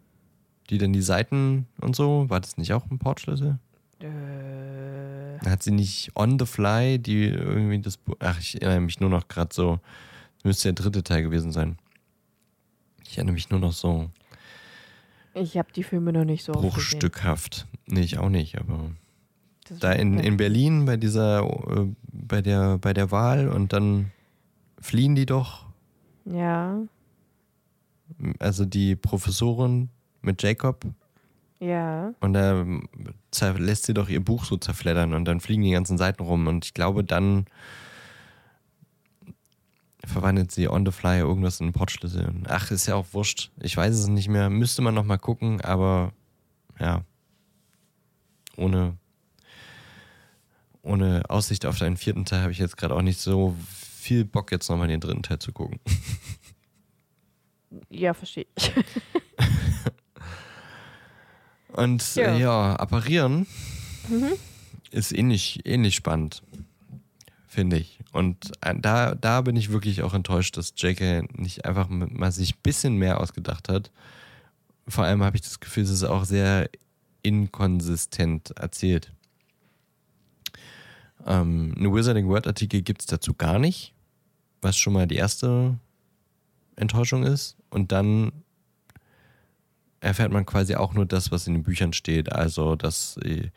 die 0.68 0.78
dann 0.78 0.92
die 0.92 1.02
Seiten 1.02 1.66
und 1.80 1.96
so, 1.96 2.28
war 2.28 2.40
das 2.40 2.58
nicht 2.58 2.72
auch 2.72 2.90
ein 2.90 2.98
Portschlüssel? 2.98 3.58
Äh. 4.00 5.38
Hat 5.46 5.62
sie 5.62 5.70
nicht 5.70 6.10
on 6.16 6.38
the 6.38 6.46
fly, 6.46 6.98
die 6.98 7.24
irgendwie 7.24 7.80
das 7.80 7.96
Buch. 7.96 8.16
Ach, 8.18 8.38
ich 8.38 8.60
erinnere 8.60 8.80
mich 8.80 9.00
nur 9.00 9.10
noch 9.10 9.28
gerade 9.28 9.54
so. 9.54 9.80
Das 10.36 10.44
müsste 10.44 10.72
der 10.72 10.84
dritte 10.84 11.02
Teil 11.02 11.22
gewesen 11.22 11.52
sein. 11.52 11.78
Ich 13.06 13.16
erinnere 13.16 13.34
mich 13.34 13.48
nur 13.50 13.60
noch 13.60 13.72
so. 13.72 14.10
Ich 15.40 15.56
habe 15.56 15.72
die 15.74 15.82
Filme 15.82 16.12
noch 16.12 16.24
nicht 16.24 16.44
so 16.44 16.52
Bruchstückhaft. 16.52 17.66
Nee, 17.86 18.02
ich 18.02 18.18
auch 18.18 18.28
nicht, 18.28 18.58
aber. 18.58 18.90
Da 19.78 19.92
in, 19.92 20.18
in 20.18 20.36
Berlin 20.36 20.84
bei 20.84 20.96
dieser, 20.96 21.44
äh, 21.44 21.86
bei 22.12 22.42
der, 22.42 22.78
bei 22.78 22.92
der 22.92 23.10
Wahl 23.10 23.48
und 23.48 23.72
dann 23.72 24.10
fliehen 24.80 25.14
die 25.14 25.26
doch. 25.26 25.66
Ja. 26.24 26.80
Also 28.38 28.64
die 28.64 28.96
Professorin 28.96 29.88
mit 30.22 30.42
Jacob. 30.42 30.84
Ja. 31.60 32.12
Und 32.20 32.32
da 32.32 32.64
lässt 33.56 33.86
sie 33.86 33.94
doch 33.94 34.08
ihr 34.08 34.24
Buch 34.24 34.44
so 34.44 34.56
zerfleddern 34.56 35.14
und 35.14 35.24
dann 35.24 35.40
fliegen 35.40 35.62
die 35.62 35.70
ganzen 35.70 35.98
Seiten 35.98 36.22
rum. 36.22 36.48
Und 36.48 36.64
ich 36.64 36.74
glaube, 36.74 37.04
dann 37.04 37.46
verwandelt 40.10 40.50
sie 40.52 40.68
on 40.68 40.84
the 40.84 40.92
fly 40.92 41.18
irgendwas 41.18 41.60
in 41.60 41.66
einen 41.66 41.72
Portschlüssel. 41.72 42.32
Ach, 42.48 42.70
ist 42.70 42.86
ja 42.86 42.94
auch 42.94 43.06
wurscht. 43.12 43.50
Ich 43.60 43.76
weiß 43.76 43.94
es 43.94 44.08
nicht 44.08 44.28
mehr. 44.28 44.50
Müsste 44.50 44.82
man 44.82 44.94
nochmal 44.94 45.18
gucken, 45.18 45.60
aber 45.60 46.12
ja. 46.78 47.04
Ohne, 48.56 48.96
ohne 50.82 51.22
Aussicht 51.28 51.64
auf 51.64 51.78
deinen 51.78 51.96
vierten 51.96 52.24
Teil 52.24 52.42
habe 52.42 52.52
ich 52.52 52.58
jetzt 52.58 52.76
gerade 52.76 52.94
auch 52.94 53.02
nicht 53.02 53.20
so 53.20 53.56
viel 54.00 54.24
Bock, 54.24 54.52
jetzt 54.52 54.68
nochmal 54.68 54.88
den 54.88 55.00
dritten 55.00 55.22
Teil 55.22 55.38
zu 55.38 55.52
gucken. 55.52 55.80
Ja, 57.88 58.14
verstehe 58.14 58.46
ich. 58.56 58.72
Und 61.72 62.16
ja, 62.16 62.34
äh, 62.34 62.40
ja 62.40 62.74
apparieren 62.76 63.46
mhm. 64.08 64.32
ist 64.90 65.12
ähnlich, 65.12 65.60
ähnlich 65.64 65.94
spannend, 65.94 66.42
finde 67.50 67.78
ich. 67.78 67.98
Und 68.12 68.52
äh, 68.60 68.74
da, 68.78 69.16
da 69.16 69.40
bin 69.40 69.56
ich 69.56 69.72
wirklich 69.72 70.02
auch 70.02 70.14
enttäuscht, 70.14 70.56
dass 70.56 70.72
J.K. 70.76 71.24
nicht 71.32 71.64
einfach 71.64 71.88
mal 71.88 72.30
sich 72.30 72.54
ein 72.54 72.60
bisschen 72.62 72.94
mehr 72.96 73.20
ausgedacht 73.20 73.68
hat. 73.68 73.90
Vor 74.86 75.04
allem 75.04 75.24
habe 75.24 75.36
ich 75.36 75.42
das 75.42 75.58
Gefühl, 75.58 75.82
es 75.82 75.90
ist 75.90 76.04
auch 76.04 76.24
sehr 76.24 76.70
inkonsistent 77.22 78.52
erzählt. 78.52 79.12
Ähm, 81.26 81.74
eine 81.76 81.92
Wizarding 81.92 82.28
Word 82.28 82.46
Artikel 82.46 82.82
gibt 82.82 83.00
es 83.00 83.06
dazu 83.06 83.34
gar 83.34 83.58
nicht, 83.58 83.94
was 84.62 84.76
schon 84.76 84.92
mal 84.92 85.08
die 85.08 85.16
erste 85.16 85.76
Enttäuschung 86.76 87.24
ist. 87.24 87.56
Und 87.68 87.90
dann 87.90 88.30
erfährt 89.98 90.32
man 90.32 90.46
quasi 90.46 90.76
auch 90.76 90.94
nur 90.94 91.04
das, 91.04 91.32
was 91.32 91.48
in 91.48 91.54
den 91.54 91.64
Büchern 91.64 91.92
steht. 91.92 92.30
Also, 92.30 92.76
dass 92.76 93.16
äh, 93.18 93.50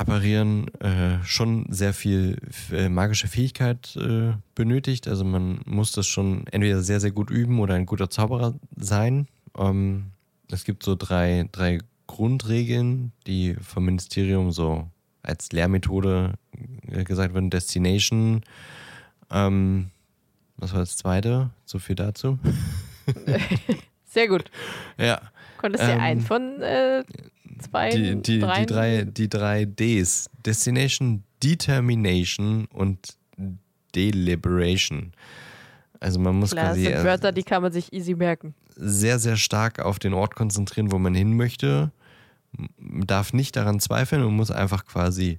Apparieren 0.00 0.68
äh, 0.80 1.22
schon 1.24 1.66
sehr 1.68 1.92
viel 1.92 2.38
äh, 2.72 2.88
magische 2.88 3.28
Fähigkeit 3.28 3.94
äh, 3.96 4.32
benötigt. 4.54 5.06
Also 5.06 5.24
man 5.24 5.60
muss 5.66 5.92
das 5.92 6.06
schon 6.06 6.46
entweder 6.46 6.80
sehr, 6.80 7.00
sehr 7.00 7.10
gut 7.10 7.28
üben 7.28 7.60
oder 7.60 7.74
ein 7.74 7.84
guter 7.84 8.08
Zauberer 8.08 8.54
sein. 8.76 9.28
Ähm, 9.58 10.12
es 10.50 10.64
gibt 10.64 10.84
so 10.84 10.96
drei, 10.96 11.50
drei 11.52 11.80
Grundregeln, 12.06 13.12
die 13.26 13.56
vom 13.60 13.84
Ministerium 13.84 14.52
so 14.52 14.88
als 15.22 15.52
Lehrmethode 15.52 16.32
äh, 16.90 17.04
gesagt 17.04 17.34
werden. 17.34 17.50
Destination. 17.50 18.40
Ähm, 19.30 19.90
was 20.56 20.72
war 20.72 20.80
das 20.80 20.96
zweite? 20.96 21.50
So 21.66 21.78
viel 21.78 21.96
dazu. 21.96 22.38
Sehr 24.06 24.28
gut. 24.28 24.50
Ja. 24.96 25.20
Konntest 25.58 25.84
du 25.84 25.90
ähm, 25.90 26.00
einen 26.00 26.20
von 26.22 26.62
äh, 26.62 27.04
zwei, 27.60 27.90
die, 27.90 28.22
die, 28.22 28.38
drei, 28.38 28.60
die, 28.60 28.66
drei, 28.66 29.04
die 29.04 29.28
drei 29.28 29.64
Ds. 29.64 30.30
Destination, 30.44 31.22
Determination 31.42 32.66
und 32.66 33.16
Deliberation. 33.94 35.12
Also 36.00 36.18
man 36.18 36.36
muss 36.36 36.52
Klar, 36.52 36.66
quasi. 36.66 36.84
Das 36.84 36.92
sind 36.94 37.04
Wörter, 37.04 37.32
die 37.32 37.42
kann 37.42 37.62
man 37.62 37.72
sich 37.72 37.92
easy 37.92 38.14
merken. 38.14 38.54
Sehr, 38.76 39.18
sehr 39.18 39.36
stark 39.36 39.80
auf 39.80 39.98
den 39.98 40.14
Ort 40.14 40.34
konzentrieren, 40.34 40.90
wo 40.90 40.98
man 40.98 41.14
hin 41.14 41.36
möchte. 41.36 41.92
Man 42.78 43.06
darf 43.06 43.32
nicht 43.32 43.54
daran 43.56 43.80
zweifeln 43.80 44.24
und 44.24 44.34
muss 44.34 44.50
einfach 44.50 44.86
quasi 44.86 45.38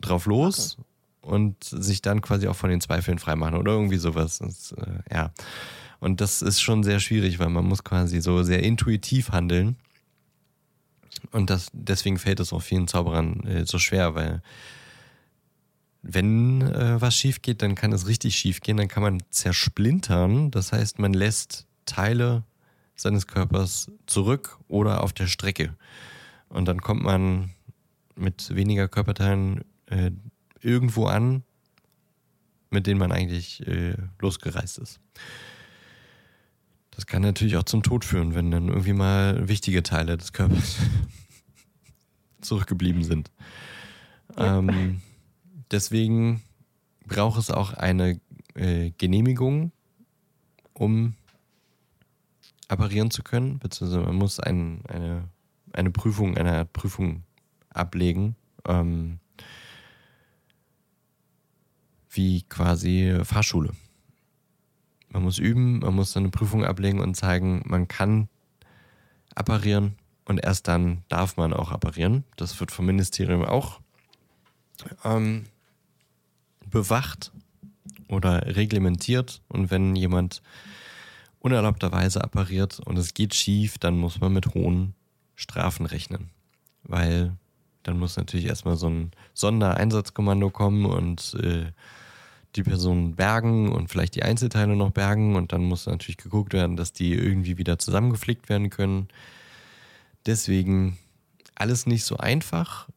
drauf 0.00 0.26
los 0.26 0.76
okay. 0.78 1.34
und 1.34 1.64
sich 1.64 2.02
dann 2.02 2.22
quasi 2.22 2.48
auch 2.48 2.56
von 2.56 2.70
den 2.70 2.80
Zweifeln 2.80 3.18
freimachen 3.18 3.54
oder 3.54 3.72
irgendwie 3.72 3.98
sowas. 3.98 4.38
Das, 4.38 4.72
äh, 4.72 5.14
ja. 5.14 5.30
Und 6.00 6.20
das 6.20 6.42
ist 6.42 6.60
schon 6.60 6.82
sehr 6.82 7.00
schwierig, 7.00 7.38
weil 7.38 7.48
man 7.48 7.66
muss 7.66 7.84
quasi 7.84 8.20
so 8.20 8.42
sehr 8.42 8.62
intuitiv 8.62 9.30
handeln. 9.30 9.76
Und 11.36 11.50
das, 11.50 11.68
deswegen 11.74 12.16
fällt 12.16 12.40
es 12.40 12.54
auch 12.54 12.62
vielen 12.62 12.88
Zauberern 12.88 13.40
äh, 13.46 13.66
so 13.66 13.78
schwer, 13.78 14.14
weil 14.14 14.40
wenn 16.00 16.62
äh, 16.62 16.98
was 16.98 17.14
schief 17.14 17.42
geht, 17.42 17.60
dann 17.60 17.74
kann 17.74 17.92
es 17.92 18.06
richtig 18.06 18.36
schief 18.36 18.60
gehen, 18.60 18.78
dann 18.78 18.88
kann 18.88 19.02
man 19.02 19.22
zersplintern. 19.28 20.50
Das 20.50 20.72
heißt, 20.72 20.98
man 20.98 21.12
lässt 21.12 21.66
Teile 21.84 22.42
seines 22.94 23.26
Körpers 23.26 23.90
zurück 24.06 24.58
oder 24.66 25.02
auf 25.02 25.12
der 25.12 25.26
Strecke. 25.26 25.76
Und 26.48 26.68
dann 26.68 26.80
kommt 26.80 27.02
man 27.02 27.50
mit 28.14 28.56
weniger 28.56 28.88
Körperteilen 28.88 29.62
äh, 29.90 30.12
irgendwo 30.62 31.04
an, 31.04 31.42
mit 32.70 32.86
denen 32.86 32.98
man 32.98 33.12
eigentlich 33.12 33.66
äh, 33.66 33.94
losgereist 34.20 34.78
ist. 34.78 35.00
Das 36.92 37.04
kann 37.04 37.20
natürlich 37.20 37.58
auch 37.58 37.64
zum 37.64 37.82
Tod 37.82 38.06
führen, 38.06 38.34
wenn 38.34 38.50
dann 38.50 38.68
irgendwie 38.68 38.94
mal 38.94 39.48
wichtige 39.48 39.82
Teile 39.82 40.16
des 40.16 40.32
Körpers 40.32 40.76
zurückgeblieben 42.46 43.04
sind. 43.04 43.30
Ja. 44.36 44.58
Ähm, 44.58 45.02
deswegen 45.70 46.42
braucht 47.06 47.38
es 47.38 47.50
auch 47.50 47.72
eine 47.74 48.20
äh, 48.54 48.90
Genehmigung, 48.98 49.72
um 50.72 51.14
apparieren 52.68 53.10
zu 53.10 53.22
können, 53.22 53.58
beziehungsweise 53.58 54.02
man 54.02 54.16
muss 54.16 54.40
ein, 54.40 54.82
eine, 54.88 55.28
eine 55.72 55.90
Prüfung, 55.90 56.36
eine 56.36 56.58
Art 56.58 56.72
Prüfung 56.72 57.22
ablegen, 57.70 58.36
ähm, 58.66 59.18
wie 62.10 62.42
quasi 62.42 63.20
Fahrschule. 63.22 63.72
Man 65.10 65.22
muss 65.22 65.38
üben, 65.38 65.78
man 65.80 65.94
muss 65.94 66.16
eine 66.16 66.30
Prüfung 66.30 66.64
ablegen 66.64 67.00
und 67.00 67.14
zeigen, 67.14 67.62
man 67.66 67.88
kann 67.88 68.28
apparieren 69.34 69.96
und 70.26 70.38
erst 70.38 70.68
dann 70.68 71.02
darf 71.08 71.36
man 71.36 71.52
auch 71.52 71.72
apparieren. 71.72 72.24
Das 72.36 72.58
wird 72.60 72.70
vom 72.70 72.86
Ministerium 72.86 73.44
auch 73.44 73.80
ähm, 75.04 75.46
bewacht 76.68 77.32
oder 78.08 78.56
reglementiert. 78.56 79.40
Und 79.48 79.70
wenn 79.70 79.96
jemand 79.96 80.42
unerlaubterweise 81.38 82.22
appariert 82.22 82.80
und 82.80 82.98
es 82.98 83.14
geht 83.14 83.34
schief, 83.34 83.78
dann 83.78 83.96
muss 83.96 84.20
man 84.20 84.32
mit 84.32 84.54
hohen 84.54 84.94
Strafen 85.36 85.86
rechnen. 85.86 86.30
Weil 86.82 87.36
dann 87.84 87.98
muss 87.98 88.16
natürlich 88.16 88.46
erstmal 88.46 88.76
so 88.76 88.88
ein 88.88 89.12
Sondereinsatzkommando 89.32 90.50
kommen 90.50 90.86
und 90.86 91.34
äh, 91.40 91.66
die 92.56 92.64
Person 92.64 93.14
bergen 93.14 93.70
und 93.70 93.88
vielleicht 93.88 94.16
die 94.16 94.22
Einzelteile 94.22 94.74
noch 94.74 94.90
bergen 94.90 95.36
und 95.36 95.52
dann 95.52 95.62
muss 95.62 95.86
natürlich 95.86 96.16
geguckt 96.16 96.52
werden, 96.52 96.76
dass 96.76 96.92
die 96.92 97.12
irgendwie 97.12 97.58
wieder 97.58 97.78
zusammengeflickt 97.78 98.48
werden 98.48 98.70
können. 98.70 99.08
Deswegen 100.26 100.98
alles 101.54 101.86
nicht 101.86 102.04
so 102.04 102.16
einfach 102.16 102.88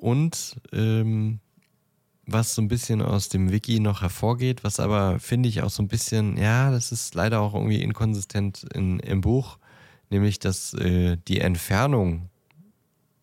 und 0.00 0.56
ähm, 0.72 1.40
was 2.26 2.54
so 2.54 2.62
ein 2.62 2.68
bisschen 2.68 3.00
aus 3.00 3.30
dem 3.30 3.50
Wiki 3.50 3.80
noch 3.80 4.02
hervorgeht, 4.02 4.62
was 4.62 4.80
aber 4.80 5.18
finde 5.18 5.48
ich 5.48 5.62
auch 5.62 5.70
so 5.70 5.82
ein 5.82 5.88
bisschen, 5.88 6.36
ja, 6.36 6.70
das 6.70 6.92
ist 6.92 7.14
leider 7.14 7.40
auch 7.40 7.54
irgendwie 7.54 7.82
inkonsistent 7.82 8.64
in, 8.74 9.00
im 9.00 9.22
Buch, 9.22 9.58
nämlich 10.10 10.38
dass 10.38 10.74
äh, 10.74 11.16
die 11.26 11.40
Entfernung, 11.40 12.28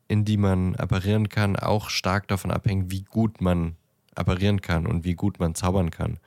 in 0.08 0.26
die 0.26 0.38
man 0.38 0.76
apparieren 0.76 1.30
kann, 1.30 1.56
auch 1.56 1.90
stark 1.90 2.28
davon 2.28 2.52
abhängt, 2.52 2.92
wie 2.92 3.04
gut 3.04 3.42
man 3.42 3.76
apparieren 4.16 4.62
kann 4.62 4.88
und 4.88 5.04
wie 5.04 5.14
gut 5.14 5.40
man 5.40 5.54
zaubern 5.54 5.92
kann. 5.92 6.20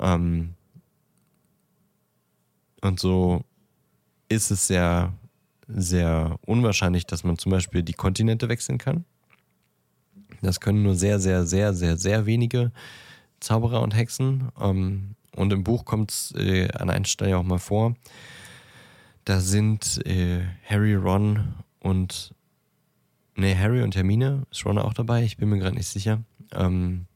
Ähm, 0.00 0.54
und 2.80 2.98
so 2.98 3.44
ist 4.28 4.50
es 4.50 4.66
sehr, 4.66 5.12
sehr 5.66 6.38
unwahrscheinlich, 6.46 7.06
dass 7.06 7.24
man 7.24 7.38
zum 7.38 7.52
Beispiel 7.52 7.82
die 7.82 7.92
Kontinente 7.92 8.48
wechseln 8.48 8.78
kann. 8.78 9.04
Das 10.42 10.60
können 10.60 10.82
nur 10.82 10.94
sehr, 10.94 11.20
sehr, 11.20 11.46
sehr, 11.46 11.74
sehr, 11.74 11.96
sehr 11.96 12.26
wenige 12.26 12.72
Zauberer 13.40 13.82
und 13.82 13.94
Hexen. 13.94 14.50
Ähm, 14.60 15.16
und 15.36 15.52
im 15.52 15.64
Buch 15.64 15.84
kommt 15.84 16.10
es 16.10 16.32
äh, 16.36 16.68
an 16.72 16.90
einer 16.90 17.06
Stelle 17.06 17.36
auch 17.36 17.42
mal 17.42 17.58
vor. 17.58 17.96
Da 19.24 19.40
sind 19.40 20.04
äh, 20.06 20.42
Harry, 20.68 20.94
Ron 20.94 21.54
und 21.80 22.34
Ne, 23.36 23.58
Harry 23.58 23.82
und 23.82 23.96
Hermine 23.96 24.46
ist 24.50 24.64
Ron 24.64 24.78
auch 24.78 24.94
dabei, 24.94 25.24
ich 25.24 25.36
bin 25.36 25.48
mir 25.48 25.58
gerade 25.58 25.74
nicht 25.74 25.88
sicher 25.88 26.22
ähm, 26.52 27.06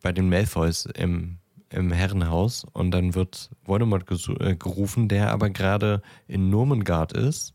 bei 0.00 0.10
den 0.10 0.28
Malfoys 0.28 0.86
im, 0.86 1.38
im 1.72 1.92
Herrenhaus 1.92 2.64
und 2.72 2.90
dann 2.90 3.14
wird 3.14 3.50
Voldemort 3.64 4.04
äh, 4.40 4.56
gerufen, 4.56 5.08
der 5.08 5.30
aber 5.30 5.50
gerade 5.50 6.02
in 6.26 6.50
Nurmengard 6.50 7.12
ist, 7.12 7.54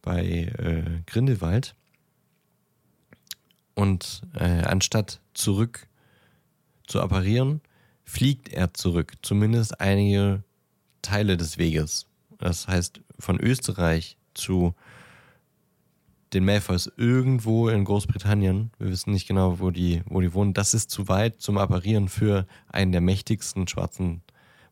bei 0.00 0.24
äh, 0.24 1.02
Grindelwald. 1.06 1.74
Und 3.74 4.22
äh, 4.34 4.62
anstatt 4.62 5.20
zurück 5.34 5.88
zu 6.86 7.00
apparieren, 7.00 7.60
fliegt 8.04 8.48
er 8.48 8.74
zurück, 8.74 9.14
zumindest 9.22 9.80
einige 9.80 10.42
Teile 11.00 11.36
des 11.36 11.58
Weges. 11.58 12.06
Das 12.38 12.68
heißt, 12.68 13.00
von 13.18 13.40
Österreich 13.40 14.18
zu 14.34 14.74
den 16.32 16.44
Malfoys 16.44 16.90
irgendwo 16.96 17.68
in 17.68 17.84
Großbritannien. 17.84 18.70
Wir 18.78 18.88
wissen 18.88 19.12
nicht 19.12 19.28
genau, 19.28 19.60
wo 19.60 19.70
die, 19.70 20.02
wo 20.06 20.20
die 20.20 20.32
wohnen. 20.32 20.54
Das 20.54 20.74
ist 20.74 20.90
zu 20.90 21.08
weit 21.08 21.40
zum 21.40 21.58
Apparieren 21.58 22.08
für 22.08 22.46
einen 22.68 22.92
der 22.92 23.00
mächtigsten 23.00 23.68
schwarzen 23.68 24.22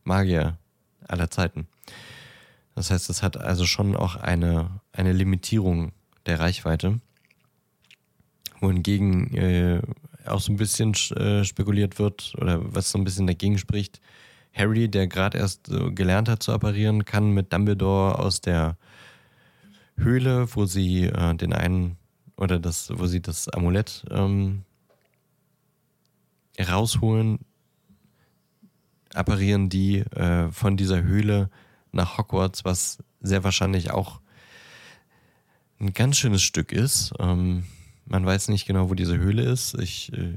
Magier 0.03 0.57
aller 1.07 1.29
Zeiten. 1.29 1.67
Das 2.75 2.89
heißt, 2.89 3.09
es 3.09 3.21
hat 3.21 3.37
also 3.37 3.65
schon 3.65 3.95
auch 3.95 4.15
eine, 4.15 4.81
eine 4.93 5.13
Limitierung 5.13 5.91
der 6.25 6.39
Reichweite. 6.39 6.99
Wohingegen 8.59 9.33
äh, 9.35 9.81
auch 10.25 10.39
so 10.39 10.51
ein 10.51 10.57
bisschen 10.57 10.93
äh, 11.15 11.43
spekuliert 11.43 11.99
wird 11.99 12.33
oder 12.37 12.59
was 12.73 12.91
so 12.91 12.97
ein 12.97 13.03
bisschen 13.03 13.27
dagegen 13.27 13.57
spricht. 13.57 14.01
Harry, 14.53 14.89
der 14.89 15.07
gerade 15.07 15.37
erst 15.37 15.69
äh, 15.69 15.91
gelernt 15.91 16.29
hat 16.29 16.43
zu 16.43 16.51
apparieren, 16.51 17.05
kann 17.05 17.31
mit 17.31 17.53
Dumbledore 17.53 18.19
aus 18.19 18.41
der 18.41 18.77
Höhle, 19.97 20.47
wo 20.55 20.65
sie 20.65 21.05
äh, 21.05 21.35
den 21.35 21.53
einen 21.53 21.97
oder 22.37 22.59
das, 22.59 22.91
wo 22.95 23.05
sie 23.05 23.21
das 23.21 23.49
Amulett 23.49 24.03
ähm, 24.09 24.63
rausholen, 26.59 27.39
apparieren 29.13 29.69
die 29.69 29.99
äh, 29.99 30.51
von 30.51 30.77
dieser 30.77 31.03
Höhle 31.03 31.49
nach 31.91 32.17
Hogwarts, 32.17 32.65
was 32.65 32.99
sehr 33.19 33.43
wahrscheinlich 33.43 33.91
auch 33.91 34.21
ein 35.79 35.93
ganz 35.93 36.17
schönes 36.17 36.41
Stück 36.41 36.71
ist. 36.71 37.13
Ähm, 37.19 37.65
man 38.05 38.25
weiß 38.25 38.49
nicht 38.49 38.65
genau, 38.65 38.89
wo 38.89 38.93
diese 38.93 39.17
Höhle 39.17 39.43
ist. 39.43 39.75
Ich 39.79 40.13
äh, 40.13 40.35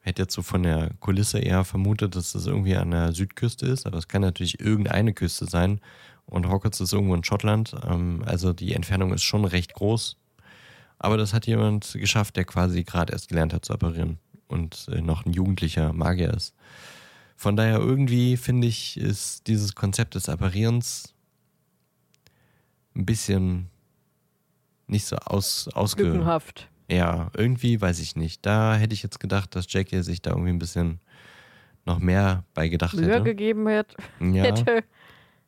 hätte 0.00 0.22
jetzt 0.22 0.34
so 0.34 0.42
von 0.42 0.62
der 0.62 0.90
Kulisse 1.00 1.38
eher 1.38 1.64
vermutet, 1.64 2.16
dass 2.16 2.32
das 2.32 2.46
irgendwie 2.46 2.76
an 2.76 2.90
der 2.90 3.12
Südküste 3.12 3.66
ist, 3.66 3.86
aber 3.86 3.98
es 3.98 4.08
kann 4.08 4.22
natürlich 4.22 4.60
irgendeine 4.60 5.12
Küste 5.12 5.46
sein 5.46 5.80
und 6.26 6.48
Hogwarts 6.48 6.80
ist 6.80 6.92
irgendwo 6.92 7.14
in 7.14 7.24
Schottland. 7.24 7.74
Ähm, 7.88 8.22
also 8.26 8.52
die 8.52 8.74
Entfernung 8.74 9.12
ist 9.12 9.22
schon 9.22 9.44
recht 9.44 9.74
groß. 9.74 10.16
Aber 10.98 11.16
das 11.16 11.34
hat 11.34 11.46
jemand 11.46 11.92
geschafft, 11.94 12.36
der 12.36 12.44
quasi 12.44 12.82
gerade 12.84 13.12
erst 13.12 13.28
gelernt 13.28 13.52
hat 13.52 13.64
zu 13.64 13.72
apparieren 13.72 14.18
und 14.48 14.88
äh, 14.90 15.00
noch 15.00 15.26
ein 15.26 15.32
jugendlicher 15.32 15.92
Magier 15.92 16.32
ist. 16.32 16.54
Von 17.36 17.56
daher 17.56 17.78
irgendwie 17.78 18.36
finde 18.36 18.66
ich, 18.66 18.96
ist 18.96 19.46
dieses 19.48 19.74
Konzept 19.74 20.14
des 20.14 20.28
Apparierens 20.28 21.14
ein 22.94 23.04
bisschen 23.04 23.68
nicht 24.86 25.04
so 25.04 25.16
aus, 25.16 25.68
ausge... 25.74 26.04
Lückenhaft. 26.04 26.68
Ja, 26.90 27.30
irgendwie 27.34 27.80
weiß 27.80 27.98
ich 28.00 28.14
nicht. 28.14 28.44
Da 28.44 28.76
hätte 28.76 28.94
ich 28.94 29.02
jetzt 29.02 29.18
gedacht, 29.18 29.56
dass 29.56 29.72
Jackie 29.72 30.02
sich 30.02 30.20
da 30.20 30.30
irgendwie 30.30 30.50
ein 30.50 30.58
bisschen 30.58 31.00
noch 31.86 31.98
mehr 31.98 32.44
bei 32.54 32.68
gedacht 32.68 32.94
Mühe 32.94 33.06
hätte. 33.12 33.24
gegeben 33.24 33.66
hätte. 33.68 33.96
Ja. 34.20 34.44
hätte. 34.44 34.84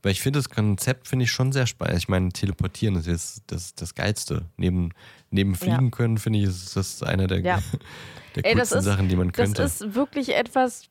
Weil 0.07 0.13
ich 0.13 0.21
finde 0.21 0.39
das 0.39 0.49
Konzept 0.49 1.09
finde 1.09 1.25
ich 1.25 1.33
schon 1.33 1.51
sehr 1.51 1.67
spannend. 1.67 1.99
Ich 1.99 2.07
meine, 2.09 2.29
teleportieren 2.29 2.95
ist 2.95 3.09
jetzt 3.09 3.43
das, 3.49 3.75
das 3.75 3.97
Geilste. 3.97 4.45
Neben, 4.57 4.91
neben 5.31 5.57
Fliegen 5.57 5.87
Ja. 5.87 5.91
können, 5.91 6.17
finde 6.19 6.39
ich, 6.39 6.45
ist 6.45 6.77
das 6.77 7.03
eine 7.03 7.27
der, 7.27 7.41
Ja. 7.41 7.59
der 8.37 8.45
Ey, 8.47 8.55
coolsten 8.55 8.79
ist- 8.79 8.85
Sachen, 8.85 9.09
die 9.09 9.17
man 9.17 9.33
könnte. 9.33 9.61
Das 9.61 9.81
ist 9.81 9.95
wirklich 9.97 10.33
etwas, 10.37 10.85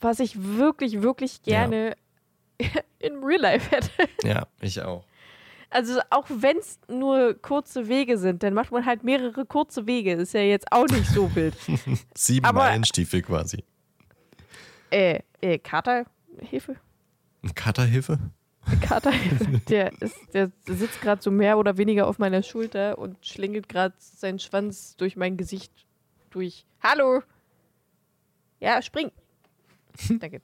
was 0.00 0.20
ich 0.20 0.40
wirklich, 0.40 1.02
wirklich 1.02 1.42
gerne 1.42 1.96
in 3.00 3.24
Real 3.24 3.40
Life 3.40 3.68
hätte. 3.74 3.90
ja, 4.22 4.46
ich 4.60 4.80
auch. 4.80 5.02
Also 5.70 5.98
auch 6.10 6.26
wenn 6.28 6.58
es 6.58 6.78
nur 6.86 7.34
kurze 7.42 7.88
Wege 7.88 8.16
sind, 8.16 8.44
dann 8.44 8.54
macht 8.54 8.70
man 8.70 8.86
halt 8.86 9.02
mehrere 9.02 9.44
kurze 9.44 9.88
Wege. 9.88 10.12
Ist 10.12 10.34
ja 10.34 10.40
jetzt 10.42 10.70
auch 10.70 10.86
nicht 10.86 11.06
so 11.08 11.28
wild. 11.34 11.56
Sieben 12.14 12.46
Aber- 12.46 12.60
Meilenstiefel 12.60 13.22
quasi. 13.22 13.64
äh, 14.90 15.18
äh, 15.40 15.58
Katerhefe? 15.58 16.76
Ein 17.42 17.54
Katerhefe. 18.80 19.60
Der, 19.68 19.92
ist, 20.00 20.16
der 20.34 20.50
sitzt 20.66 21.00
gerade 21.00 21.22
so 21.22 21.30
mehr 21.30 21.58
oder 21.58 21.76
weniger 21.76 22.06
auf 22.06 22.18
meiner 22.18 22.42
Schulter 22.42 22.98
und 22.98 23.24
schlingelt 23.26 23.68
gerade 23.68 23.94
seinen 23.98 24.38
Schwanz 24.38 24.96
durch 24.96 25.16
mein 25.16 25.36
Gesicht 25.36 25.72
durch. 26.30 26.64
Hallo! 26.82 27.22
Ja, 28.60 28.80
spring! 28.80 29.10
Danke. 30.20 30.40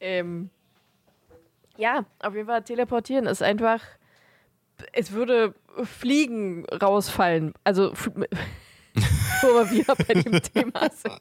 ähm, 0.00 0.50
ja, 1.76 2.04
auf 2.20 2.34
jeden 2.34 2.46
Fall 2.46 2.62
teleportieren 2.62 3.26
ist 3.26 3.42
einfach. 3.42 3.82
Es 4.92 5.12
würde 5.12 5.54
Fliegen 5.82 6.64
rausfallen. 6.66 7.54
Also, 7.64 7.92
wo 7.94 9.48
wir 9.48 9.70
wieder 9.70 9.94
bei 9.96 10.14
dem 10.14 10.40
Thema 10.42 10.90
sind. 10.90 11.20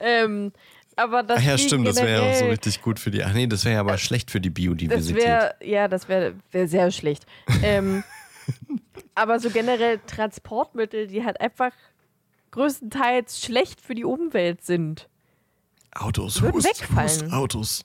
ähm, 0.00 0.52
aber 0.96 1.22
das 1.22 1.38
Ach 1.38 1.42
ja, 1.44 1.58
stimmt, 1.58 1.86
das 1.86 1.96
wäre 1.96 2.24
ja 2.24 2.30
auch 2.30 2.34
so 2.34 2.46
richtig 2.46 2.82
gut 2.82 2.98
für 2.98 3.10
die. 3.10 3.22
Ach 3.22 3.32
nee, 3.32 3.46
das 3.46 3.64
wäre 3.64 3.74
ja 3.74 3.80
aber 3.80 3.98
schlecht 3.98 4.30
für 4.30 4.40
die 4.40 4.48
das 4.48 4.54
Biodiversität. 4.54 5.22
wäre, 5.24 5.54
ja, 5.62 5.88
das 5.88 6.08
wäre 6.08 6.34
wär 6.50 6.66
sehr 6.68 6.90
schlecht. 6.90 7.26
ähm, 7.62 8.02
aber 9.14 9.38
so 9.38 9.50
generell 9.50 10.00
Transportmittel, 10.06 11.06
die 11.06 11.24
halt 11.24 11.40
einfach 11.40 11.72
größtenteils 12.50 13.42
schlecht 13.44 13.80
für 13.80 13.94
die 13.94 14.04
Umwelt 14.04 14.64
sind. 14.64 15.08
Autos, 15.94 16.42
würden 16.42 16.56
Hust, 16.56 16.66
wegfallen. 16.80 17.22
Hust, 17.24 17.32
Autos. 17.32 17.84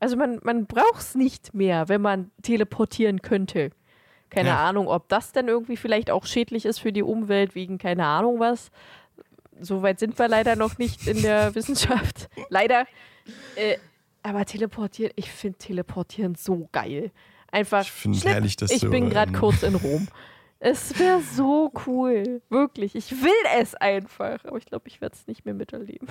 Also 0.00 0.16
man, 0.16 0.40
man 0.42 0.66
braucht 0.66 1.00
es 1.00 1.14
nicht 1.14 1.54
mehr, 1.54 1.88
wenn 1.88 2.02
man 2.02 2.30
teleportieren 2.42 3.22
könnte. 3.22 3.70
Keine 4.30 4.50
Ja. 4.50 4.66
Ahnung, 4.68 4.88
ob 4.88 5.08
das 5.08 5.32
dann 5.32 5.48
irgendwie 5.48 5.76
vielleicht 5.76 6.10
auch 6.10 6.26
schädlich 6.26 6.64
ist 6.66 6.80
für 6.80 6.92
die 6.92 7.02
Umwelt, 7.02 7.54
wegen 7.54 7.78
keine 7.78 8.04
Ahnung 8.04 8.40
was. 8.40 8.70
Soweit 9.60 9.98
sind 10.00 10.18
wir 10.18 10.28
leider 10.28 10.56
noch 10.56 10.78
nicht 10.78 11.06
in 11.06 11.22
der 11.22 11.54
Wissenschaft. 11.54 12.28
Leider. 12.48 12.86
Äh, 13.56 13.78
aber 14.22 14.44
teleportieren, 14.44 15.12
ich 15.16 15.30
finde 15.30 15.58
teleportieren 15.58 16.34
so 16.34 16.68
geil. 16.72 17.10
Einfach. 17.52 17.82
Ich 17.82 17.92
finde 17.92 18.18
herrlich, 18.20 18.56
dass 18.56 18.70
Ich 18.70 18.80
du, 18.80 18.90
bin 18.90 19.10
gerade 19.10 19.32
ähm, 19.32 19.38
kurz 19.38 19.62
in 19.62 19.74
Rom. 19.74 20.08
Es 20.58 20.98
wäre 20.98 21.20
so 21.20 21.72
cool. 21.86 22.40
Wirklich. 22.48 22.94
Ich 22.94 23.12
will 23.22 23.30
es 23.58 23.74
einfach. 23.74 24.44
Aber 24.44 24.56
ich 24.58 24.64
glaube, 24.66 24.88
ich 24.88 25.00
werde 25.00 25.14
es 25.14 25.26
nicht 25.26 25.44
mehr 25.44 25.54
miterleben. 25.54 26.08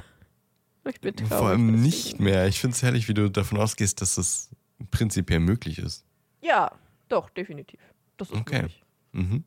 Ich 0.88 1.02
bin 1.02 1.16
traurig. 1.16 1.30
Vor 1.34 1.48
allem 1.48 1.68
deswegen. 1.68 1.82
nicht 1.82 2.20
mehr. 2.20 2.48
Ich 2.48 2.60
finde 2.62 2.76
es 2.76 2.84
herrlich, 2.84 3.08
wie 3.08 3.14
du 3.14 3.30
davon 3.30 3.58
ausgehst, 3.60 4.02
dass 4.02 4.16
das 4.16 4.50
prinzipiell 4.91 5.39
möglich 5.39 5.80
ist. 5.80 6.06
Ja, 6.41 6.72
doch, 7.10 7.30
definitiv. 7.30 7.80
Das 8.18 8.30
ist 8.30 8.36
Okay. 8.38 8.62
möglich. 8.64 8.84
Mhm. 9.14 9.44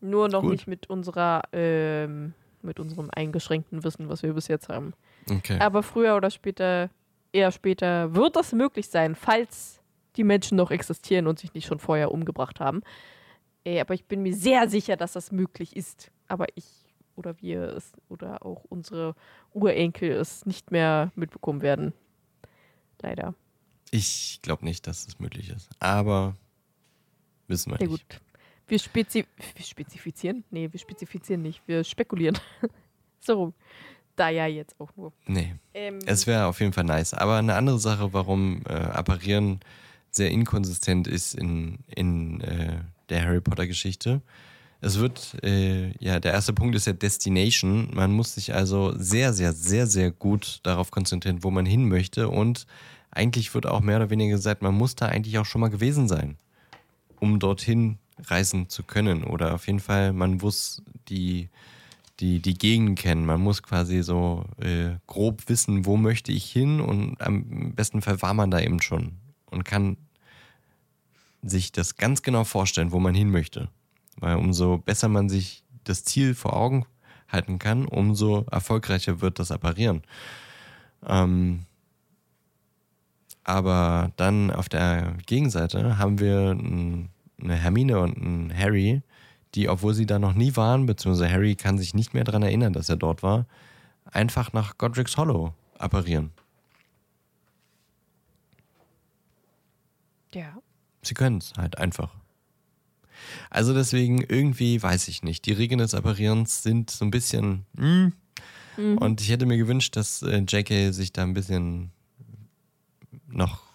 Nur 0.00 0.28
noch 0.28 0.42
Gut. 0.42 0.52
nicht 0.52 0.66
mit 0.66 0.88
unserer, 0.88 1.42
ähm, 1.52 2.34
mit 2.62 2.80
unserem 2.80 3.10
eingeschränkten 3.14 3.84
Wissen, 3.84 4.08
was 4.08 4.22
wir 4.22 4.32
bis 4.32 4.48
jetzt 4.48 4.68
haben. 4.68 4.94
Okay. 5.30 5.58
Aber 5.60 5.82
früher 5.82 6.16
oder 6.16 6.30
später, 6.30 6.90
eher 7.32 7.52
später, 7.52 8.14
wird 8.14 8.36
das 8.36 8.52
möglich 8.52 8.88
sein, 8.88 9.14
falls 9.14 9.80
die 10.16 10.24
Menschen 10.24 10.56
noch 10.56 10.70
existieren 10.70 11.26
und 11.26 11.38
sich 11.38 11.54
nicht 11.54 11.66
schon 11.66 11.78
vorher 11.78 12.12
umgebracht 12.12 12.60
haben. 12.60 12.82
Äh, 13.64 13.80
aber 13.80 13.94
ich 13.94 14.04
bin 14.06 14.22
mir 14.22 14.34
sehr 14.34 14.68
sicher, 14.68 14.96
dass 14.96 15.12
das 15.12 15.32
möglich 15.32 15.76
ist. 15.76 16.10
Aber 16.28 16.46
ich 16.54 16.64
oder 17.16 17.40
wir 17.40 17.62
es 17.76 17.92
oder 18.08 18.44
auch 18.44 18.64
unsere 18.68 19.14
Urenkel 19.52 20.10
es 20.10 20.46
nicht 20.46 20.70
mehr 20.70 21.12
mitbekommen 21.14 21.60
werden. 21.60 21.92
Leider. 23.02 23.34
Ich 23.90 24.40
glaube 24.42 24.64
nicht, 24.64 24.86
dass 24.86 25.06
es 25.06 25.18
möglich 25.18 25.50
ist. 25.50 25.68
Aber 25.78 26.36
wissen 27.46 27.72
wir 27.72 27.78
ja, 27.80 27.86
nicht. 27.86 28.08
gut. 28.08 28.20
Wir, 28.70 28.78
spezi 28.78 29.26
wir 29.56 29.64
spezifizieren? 29.64 30.44
Nee, 30.50 30.68
wir 30.70 30.78
spezifizieren 30.78 31.42
nicht. 31.42 31.60
Wir 31.66 31.82
spekulieren. 31.82 32.38
so 33.20 33.52
Da 34.14 34.28
ja 34.28 34.46
jetzt 34.46 34.78
auch 34.78 34.94
nur. 34.96 35.12
Nee. 35.26 35.54
Ähm, 35.74 35.98
es 36.06 36.26
wäre 36.26 36.46
auf 36.46 36.60
jeden 36.60 36.72
Fall 36.72 36.84
nice. 36.84 37.12
Aber 37.12 37.36
eine 37.36 37.54
andere 37.54 37.80
Sache, 37.80 38.12
warum 38.12 38.62
äh, 38.68 38.72
Apparieren 38.72 39.58
sehr 40.12 40.30
inkonsistent 40.30 41.08
ist 41.08 41.34
in, 41.34 41.78
in 41.88 42.40
äh, 42.42 42.78
der 43.08 43.24
Harry 43.24 43.40
Potter-Geschichte. 43.40 44.22
Es 44.80 44.98
wird, 44.98 45.36
äh, 45.42 45.90
ja, 45.98 46.20
der 46.20 46.32
erste 46.32 46.52
Punkt 46.52 46.76
ist 46.76 46.86
ja 46.86 46.92
Destination. 46.92 47.90
Man 47.92 48.12
muss 48.12 48.34
sich 48.34 48.54
also 48.54 48.94
sehr, 48.96 49.32
sehr, 49.32 49.52
sehr, 49.52 49.88
sehr 49.88 50.12
gut 50.12 50.60
darauf 50.62 50.92
konzentrieren, 50.92 51.42
wo 51.42 51.50
man 51.50 51.66
hin 51.66 51.88
möchte. 51.88 52.28
Und 52.28 52.66
eigentlich 53.10 53.52
wird 53.52 53.66
auch 53.66 53.80
mehr 53.80 53.96
oder 53.96 54.10
weniger 54.10 54.36
gesagt, 54.36 54.62
man 54.62 54.74
muss 54.74 54.94
da 54.94 55.06
eigentlich 55.06 55.38
auch 55.38 55.46
schon 55.46 55.60
mal 55.60 55.70
gewesen 55.70 56.06
sein, 56.08 56.36
um 57.18 57.40
dorthin 57.40 57.98
reisen 58.26 58.68
zu 58.68 58.82
können. 58.82 59.24
Oder 59.24 59.54
auf 59.54 59.66
jeden 59.66 59.80
Fall, 59.80 60.12
man 60.12 60.36
muss 60.36 60.82
die, 61.08 61.48
die, 62.20 62.40
die 62.40 62.54
Gegend 62.54 62.98
kennen. 62.98 63.26
Man 63.26 63.40
muss 63.40 63.62
quasi 63.62 64.02
so 64.02 64.44
äh, 64.58 64.96
grob 65.06 65.48
wissen, 65.48 65.86
wo 65.86 65.96
möchte 65.96 66.32
ich 66.32 66.50
hin 66.50 66.80
und 66.80 67.20
am 67.20 67.72
besten 67.74 68.02
Fall 68.02 68.20
war 68.22 68.34
man 68.34 68.50
da 68.50 68.60
eben 68.60 68.80
schon 68.80 69.12
und 69.46 69.64
kann 69.64 69.96
sich 71.42 71.72
das 71.72 71.96
ganz 71.96 72.22
genau 72.22 72.44
vorstellen, 72.44 72.92
wo 72.92 73.00
man 73.00 73.14
hin 73.14 73.30
möchte. 73.30 73.68
Weil 74.16 74.36
umso 74.36 74.78
besser 74.78 75.08
man 75.08 75.28
sich 75.28 75.64
das 75.84 76.04
Ziel 76.04 76.34
vor 76.34 76.54
Augen 76.54 76.84
halten 77.28 77.58
kann, 77.58 77.86
umso 77.86 78.44
erfolgreicher 78.50 79.20
wird 79.20 79.38
das 79.38 79.50
Apparieren. 79.50 80.02
Ähm, 81.06 81.64
aber 83.44 84.12
dann 84.16 84.50
auf 84.50 84.68
der 84.68 85.14
Gegenseite 85.26 85.98
haben 85.98 86.18
wir 86.18 86.54
eine 87.42 87.56
Hermine 87.56 88.00
und 88.00 88.16
einen 88.16 88.56
Harry, 88.56 89.02
die, 89.54 89.68
obwohl 89.68 89.94
sie 89.94 90.06
da 90.06 90.18
noch 90.18 90.34
nie 90.34 90.56
waren, 90.56 90.86
beziehungsweise 90.86 91.30
Harry 91.30 91.56
kann 91.56 91.78
sich 91.78 91.94
nicht 91.94 92.14
mehr 92.14 92.24
daran 92.24 92.42
erinnern, 92.42 92.72
dass 92.72 92.88
er 92.88 92.96
dort 92.96 93.22
war, 93.22 93.46
einfach 94.04 94.52
nach 94.52 94.78
Godric's 94.78 95.16
Hollow 95.16 95.54
apparieren. 95.78 96.30
Ja. 100.32 100.58
Sie 101.02 101.14
können 101.14 101.38
es 101.38 101.52
halt 101.56 101.78
einfach. 101.78 102.14
Also 103.50 103.74
deswegen 103.74 104.22
irgendwie 104.22 104.82
weiß 104.82 105.08
ich 105.08 105.22
nicht. 105.22 105.46
Die 105.46 105.52
Regeln 105.52 105.78
des 105.78 105.94
Apparierens 105.94 106.62
sind 106.62 106.90
so 106.90 107.04
ein 107.04 107.10
bisschen. 107.10 107.66
Mm. 107.72 108.08
Mhm. 108.76 108.98
Und 108.98 109.20
ich 109.20 109.30
hätte 109.30 109.46
mir 109.46 109.56
gewünscht, 109.56 109.96
dass 109.96 110.22
äh, 110.22 110.44
JK 110.46 110.92
sich 110.94 111.12
da 111.12 111.22
ein 111.22 111.34
bisschen 111.34 111.90
noch 113.28 113.62
ein 113.62 113.69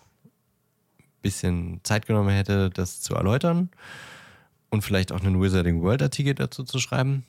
bisschen 1.26 1.80
Zeit 1.84 2.06
genommen 2.06 2.30
hätte, 2.30 2.70
das 2.70 3.02
zu 3.02 3.16
erläutern 3.16 3.70
und 4.70 4.84
vielleicht 4.84 5.12
auch 5.12 5.24
einen 5.24 5.42
Wizarding 5.42 5.82
World 5.82 6.04
Artikel 6.04 6.36
dazu 6.36 6.64
zu 6.64 6.78
schreiben. 6.78 7.26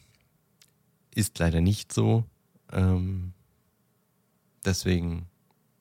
Ist 1.14 1.38
leider 1.38 1.62
nicht 1.62 1.94
so. 1.94 2.24
Ähm, 2.72 3.32
deswegen, 4.66 5.28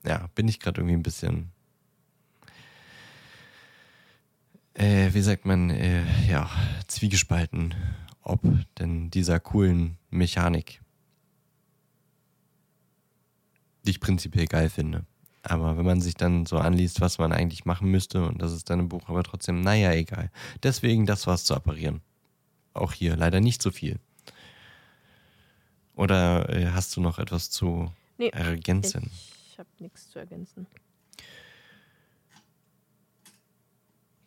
ja, 0.05 0.29
bin 0.33 0.47
ich 0.47 0.61
gerade 0.61 0.79
irgendwie 0.79 0.95
ein 0.95 1.03
bisschen 1.03 1.51
äh, 4.75 5.13
wie 5.13 5.21
sagt 5.21 5.45
man, 5.45 5.69
äh, 5.69 6.03
ja, 6.29 6.49
zwiegespalten, 6.87 7.75
ob 8.21 8.41
denn 8.79 9.09
dieser 9.09 9.41
coolen 9.41 9.97
Mechanik, 10.09 10.81
die 13.83 13.91
ich 13.91 13.99
prinzipiell 13.99 14.47
geil 14.47 14.69
finde. 14.69 15.05
Aber 15.47 15.77
wenn 15.77 15.85
man 15.85 16.01
sich 16.01 16.15
dann 16.15 16.45
so 16.47 16.57
anliest, 16.57 17.01
was 17.01 17.19
man 17.19 17.31
eigentlich 17.31 17.65
machen 17.65 17.89
müsste, 17.91 18.25
und 18.25 18.41
das 18.41 18.51
ist 18.51 18.69
dann 18.69 18.79
im 18.79 18.89
Buch 18.89 19.07
aber 19.09 19.21
trotzdem, 19.21 19.61
naja, 19.61 19.91
egal. 19.93 20.31
Deswegen, 20.63 21.05
das 21.05 21.27
war's 21.27 21.45
zu 21.45 21.53
apparieren. 21.53 22.01
Auch 22.73 22.93
hier 22.93 23.15
leider 23.15 23.39
nicht 23.41 23.61
so 23.61 23.69
viel. 23.69 23.99
Oder 25.95 26.49
äh, 26.49 26.71
hast 26.71 26.95
du 26.97 27.01
noch 27.01 27.19
etwas 27.19 27.51
zu 27.51 27.91
nee, 28.17 28.29
ergänzen? 28.29 29.11
Ich 29.51 29.59
habe 29.59 29.69
nichts 29.79 30.09
zu 30.09 30.19
ergänzen. 30.19 30.65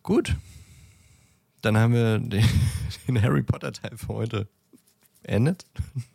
Gut. 0.01 0.35
Dann 1.61 1.77
haben 1.77 1.93
wir 1.93 2.19
den, 2.19 2.47
den 3.07 3.21
Harry 3.21 3.43
Potter 3.43 3.73
Teil 3.73 3.97
für 3.97 4.07
heute 4.07 4.47
beendet. 5.21 5.65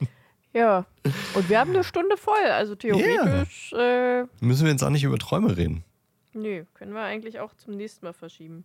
Ja. 0.55 0.87
Und 1.35 1.49
wir 1.49 1.59
haben 1.59 1.71
eine 1.71 1.85
Stunde 1.85 2.17
voll. 2.17 2.47
Also 2.47 2.77
theoretisch. 2.77 3.73
Yeah. 3.73 4.23
Äh, 4.23 4.27
Müssen 4.41 4.65
wir 4.65 4.71
jetzt 4.71 4.83
auch 4.83 4.91
nicht 4.91 5.05
über 5.05 5.19
Träume 5.19 5.57
reden? 5.57 5.85
Nö, 6.33 6.65
können 6.75 6.95
wir 6.95 7.03
eigentlich 7.03 7.41
auch 7.41 7.55
zum 7.55 7.77
nächsten 7.77 8.07
Mal 8.07 8.13
verschieben. 8.13 8.65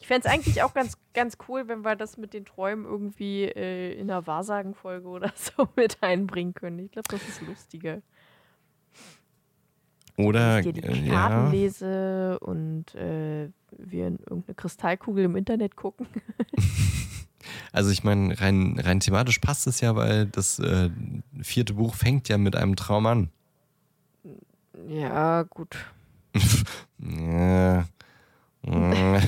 Ich 0.00 0.06
fände 0.06 0.28
es 0.28 0.32
eigentlich 0.32 0.62
auch 0.62 0.74
ganz, 0.74 0.96
ganz 1.12 1.36
cool, 1.48 1.68
wenn 1.68 1.82
wir 1.82 1.96
das 1.96 2.16
mit 2.16 2.32
den 2.32 2.44
Träumen 2.44 2.84
irgendwie 2.84 3.44
äh, 3.44 3.92
in 3.94 4.10
einer 4.10 4.26
Wahrsagenfolge 4.26 5.08
oder 5.08 5.32
so 5.36 5.68
mit 5.76 6.02
einbringen 6.02 6.54
können. 6.54 6.78
Ich 6.78 6.92
glaube, 6.92 7.08
das 7.10 7.26
ist 7.28 7.42
lustiger. 7.42 8.00
Oder 10.16 10.58
ich 10.58 10.64
dir 10.64 10.72
die 10.72 10.80
Karten 10.80 11.06
ja. 11.06 11.50
lese 11.50 12.38
und 12.40 12.92
äh, 12.96 13.50
wir 13.70 14.08
in 14.08 14.18
irgendeine 14.18 14.54
Kristallkugel 14.56 15.24
im 15.24 15.36
Internet 15.36 15.76
gucken. 15.76 16.08
Also 17.72 17.90
ich 17.90 18.04
meine, 18.04 18.40
rein, 18.40 18.78
rein 18.82 19.00
thematisch 19.00 19.38
passt 19.38 19.66
es 19.66 19.80
ja, 19.80 19.96
weil 19.96 20.26
das 20.26 20.58
äh, 20.58 20.90
vierte 21.40 21.74
Buch 21.74 21.94
fängt 21.94 22.28
ja 22.28 22.38
mit 22.38 22.56
einem 22.56 22.76
Traum 22.76 23.06
an. 23.06 23.30
Ja, 24.88 25.42
gut. 25.42 25.76
ja. 26.98 27.84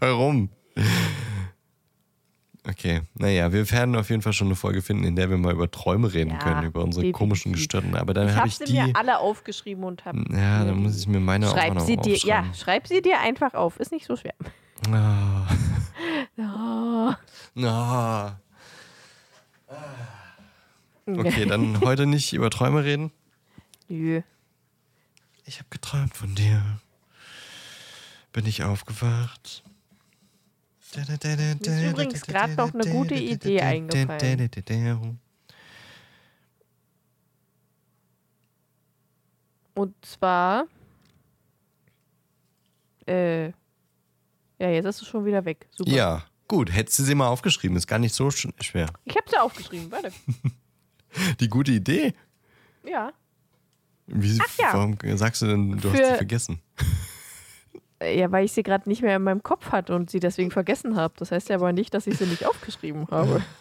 Warum? 0.00 0.50
Okay, 2.66 3.02
naja, 3.14 3.52
wir 3.52 3.70
werden 3.70 3.94
auf 3.94 4.08
jeden 4.08 4.22
Fall 4.22 4.32
schon 4.32 4.46
eine 4.48 4.56
Folge 4.56 4.80
finden, 4.80 5.04
in 5.04 5.16
der 5.16 5.28
wir 5.28 5.36
mal 5.36 5.52
über 5.52 5.70
Träume 5.70 6.14
reden 6.14 6.30
ja, 6.30 6.38
können, 6.38 6.64
über 6.64 6.82
unsere 6.82 7.02
definitiv. 7.02 7.18
komischen 7.18 7.52
Gestörten. 7.52 7.94
Aber 7.94 8.14
dann 8.14 8.34
habe 8.34 8.48
ich, 8.48 8.54
hab 8.54 8.62
ich 8.62 8.72
die 8.72 8.80
mir 8.80 8.96
alle 8.96 9.18
aufgeschrieben 9.18 9.84
und 9.84 10.06
habe. 10.06 10.24
Ja, 10.30 10.64
dann 10.64 10.82
muss 10.82 10.98
ich 10.98 11.06
mir 11.06 11.20
meine 11.20 11.46
schreib 11.46 11.72
auch 11.72 11.74
noch 11.74 11.84
sie 11.84 11.98
dir, 11.98 12.16
Ja, 12.16 12.46
schreib 12.54 12.88
sie 12.88 13.02
dir 13.02 13.20
einfach 13.20 13.52
auf. 13.52 13.78
Ist 13.78 13.92
nicht 13.92 14.06
so 14.06 14.16
schwer. 14.16 14.34
Oh. 14.88 14.92
Oh. 16.38 17.12
Oh. 17.56 18.30
Okay, 21.06 21.46
dann 21.46 21.80
heute 21.84 22.06
nicht 22.06 22.32
über 22.32 22.50
Träume 22.50 22.84
reden. 22.84 23.12
Nö. 23.88 24.22
Ich 25.44 25.58
habe 25.58 25.68
geträumt 25.70 26.16
von 26.16 26.34
dir. 26.34 26.62
Bin 28.32 28.46
ich 28.46 28.64
aufgewacht. 28.64 29.62
Mir 30.96 31.02
ist 31.60 31.82
übrigens 31.82 32.22
gerade 32.22 32.54
noch 32.54 32.72
eine 32.72 32.86
gute 32.86 33.14
Idee 33.14 33.60
eingefallen. 33.60 35.18
Und 39.74 39.94
zwar. 40.04 40.66
Äh. 43.06 43.52
Ja, 44.58 44.70
jetzt 44.70 44.84
ist 44.84 45.02
es 45.02 45.08
schon 45.08 45.24
wieder 45.24 45.44
weg. 45.44 45.66
Super. 45.70 45.90
Ja, 45.90 46.24
gut. 46.48 46.72
Hättest 46.72 46.98
du 46.98 47.02
sie 47.02 47.14
mal 47.14 47.28
aufgeschrieben. 47.28 47.76
Ist 47.76 47.86
gar 47.86 47.98
nicht 47.98 48.14
so 48.14 48.30
schwer. 48.30 48.88
Ich 49.04 49.16
habe 49.16 49.28
sie 49.28 49.36
aufgeschrieben. 49.36 49.90
Warte. 49.90 50.12
Die 51.40 51.48
gute 51.48 51.72
Idee? 51.72 52.12
Ja. 52.84 53.12
Wie, 54.06 54.38
Ach 54.40 54.58
ja. 54.58 54.68
Warum 54.72 54.96
sagst 55.16 55.42
du 55.42 55.46
denn, 55.46 55.72
du 55.72 55.90
Für, 55.90 55.98
hast 55.98 56.10
sie 56.10 56.16
vergessen? 56.16 56.60
Ja, 58.02 58.30
weil 58.30 58.44
ich 58.44 58.52
sie 58.52 58.62
gerade 58.62 58.88
nicht 58.88 59.02
mehr 59.02 59.16
in 59.16 59.22
meinem 59.22 59.42
Kopf 59.42 59.72
hatte 59.72 59.94
und 59.94 60.10
sie 60.10 60.20
deswegen 60.20 60.50
vergessen 60.50 60.96
habe. 60.96 61.14
Das 61.16 61.30
heißt 61.30 61.48
ja 61.48 61.56
aber 61.56 61.72
nicht, 61.72 61.94
dass 61.94 62.06
ich 62.06 62.18
sie 62.18 62.26
nicht 62.26 62.46
aufgeschrieben 62.46 63.06
habe. 63.10 63.42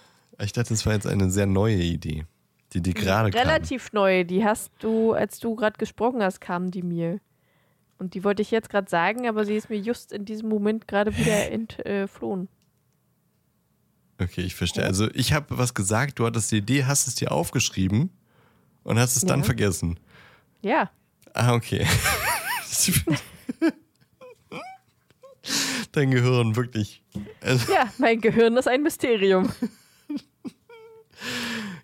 Ich 0.42 0.52
dachte, 0.52 0.70
das 0.70 0.84
war 0.88 0.94
jetzt 0.94 1.06
eine 1.06 1.30
sehr 1.30 1.46
neue 1.46 1.76
Idee, 1.76 2.26
die 2.74 2.82
dir 2.82 2.96
gerade 2.96 3.30
kam. 3.30 3.40
Relativ 3.40 3.94
neu. 3.94 4.24
Die 4.24 4.44
hast 4.44 4.72
du, 4.80 5.14
als 5.14 5.40
du 5.40 5.56
gerade 5.56 5.78
gesprochen 5.78 6.24
hast, 6.24 6.42
kamen 6.42 6.72
die 6.72 6.82
mir. 6.82 7.20
Und 8.04 8.14
die 8.16 8.26
wollte 8.26 8.42
ich 8.42 8.52
jetzt 8.52 8.70
gerade 8.70 8.90
sagen, 8.90 9.30
aber 9.30 9.46
sie 9.46 9.56
ist 9.56 9.70
mir 9.70 9.80
just 9.80 10.12
in 10.12 10.26
diesem 10.26 10.50
Moment 10.50 10.90
gerade 10.90 11.16
wieder 11.18 11.50
entflohen. 11.90 12.50
okay, 14.20 14.42
ich 14.42 14.56
verstehe. 14.56 14.84
Also 14.84 15.10
ich 15.14 15.32
habe 15.32 15.58
was 15.58 15.74
gesagt, 15.74 16.20
du 16.20 16.26
hattest 16.26 16.52
die 16.52 16.58
Idee, 16.58 16.84
hast 16.84 17.08
es 17.08 17.16
dir 17.16 17.32
aufgeschrieben 17.32 18.10
und 18.84 19.00
hast 19.00 19.16
es 19.16 19.22
ja. 19.22 19.30
dann 19.30 19.46
vergessen. 19.46 19.98
Ja. 20.62 20.92
Ah, 21.34 21.54
okay. 21.54 21.88
Dein 25.94 26.12
Gehirn, 26.12 26.58
wirklich. 26.58 27.02
Also 27.40 27.72
ja, 27.72 27.90
mein 28.00 28.20
Gehirn 28.20 28.58
ist 28.58 28.68
ein 28.68 28.84
Mysterium. 28.84 29.50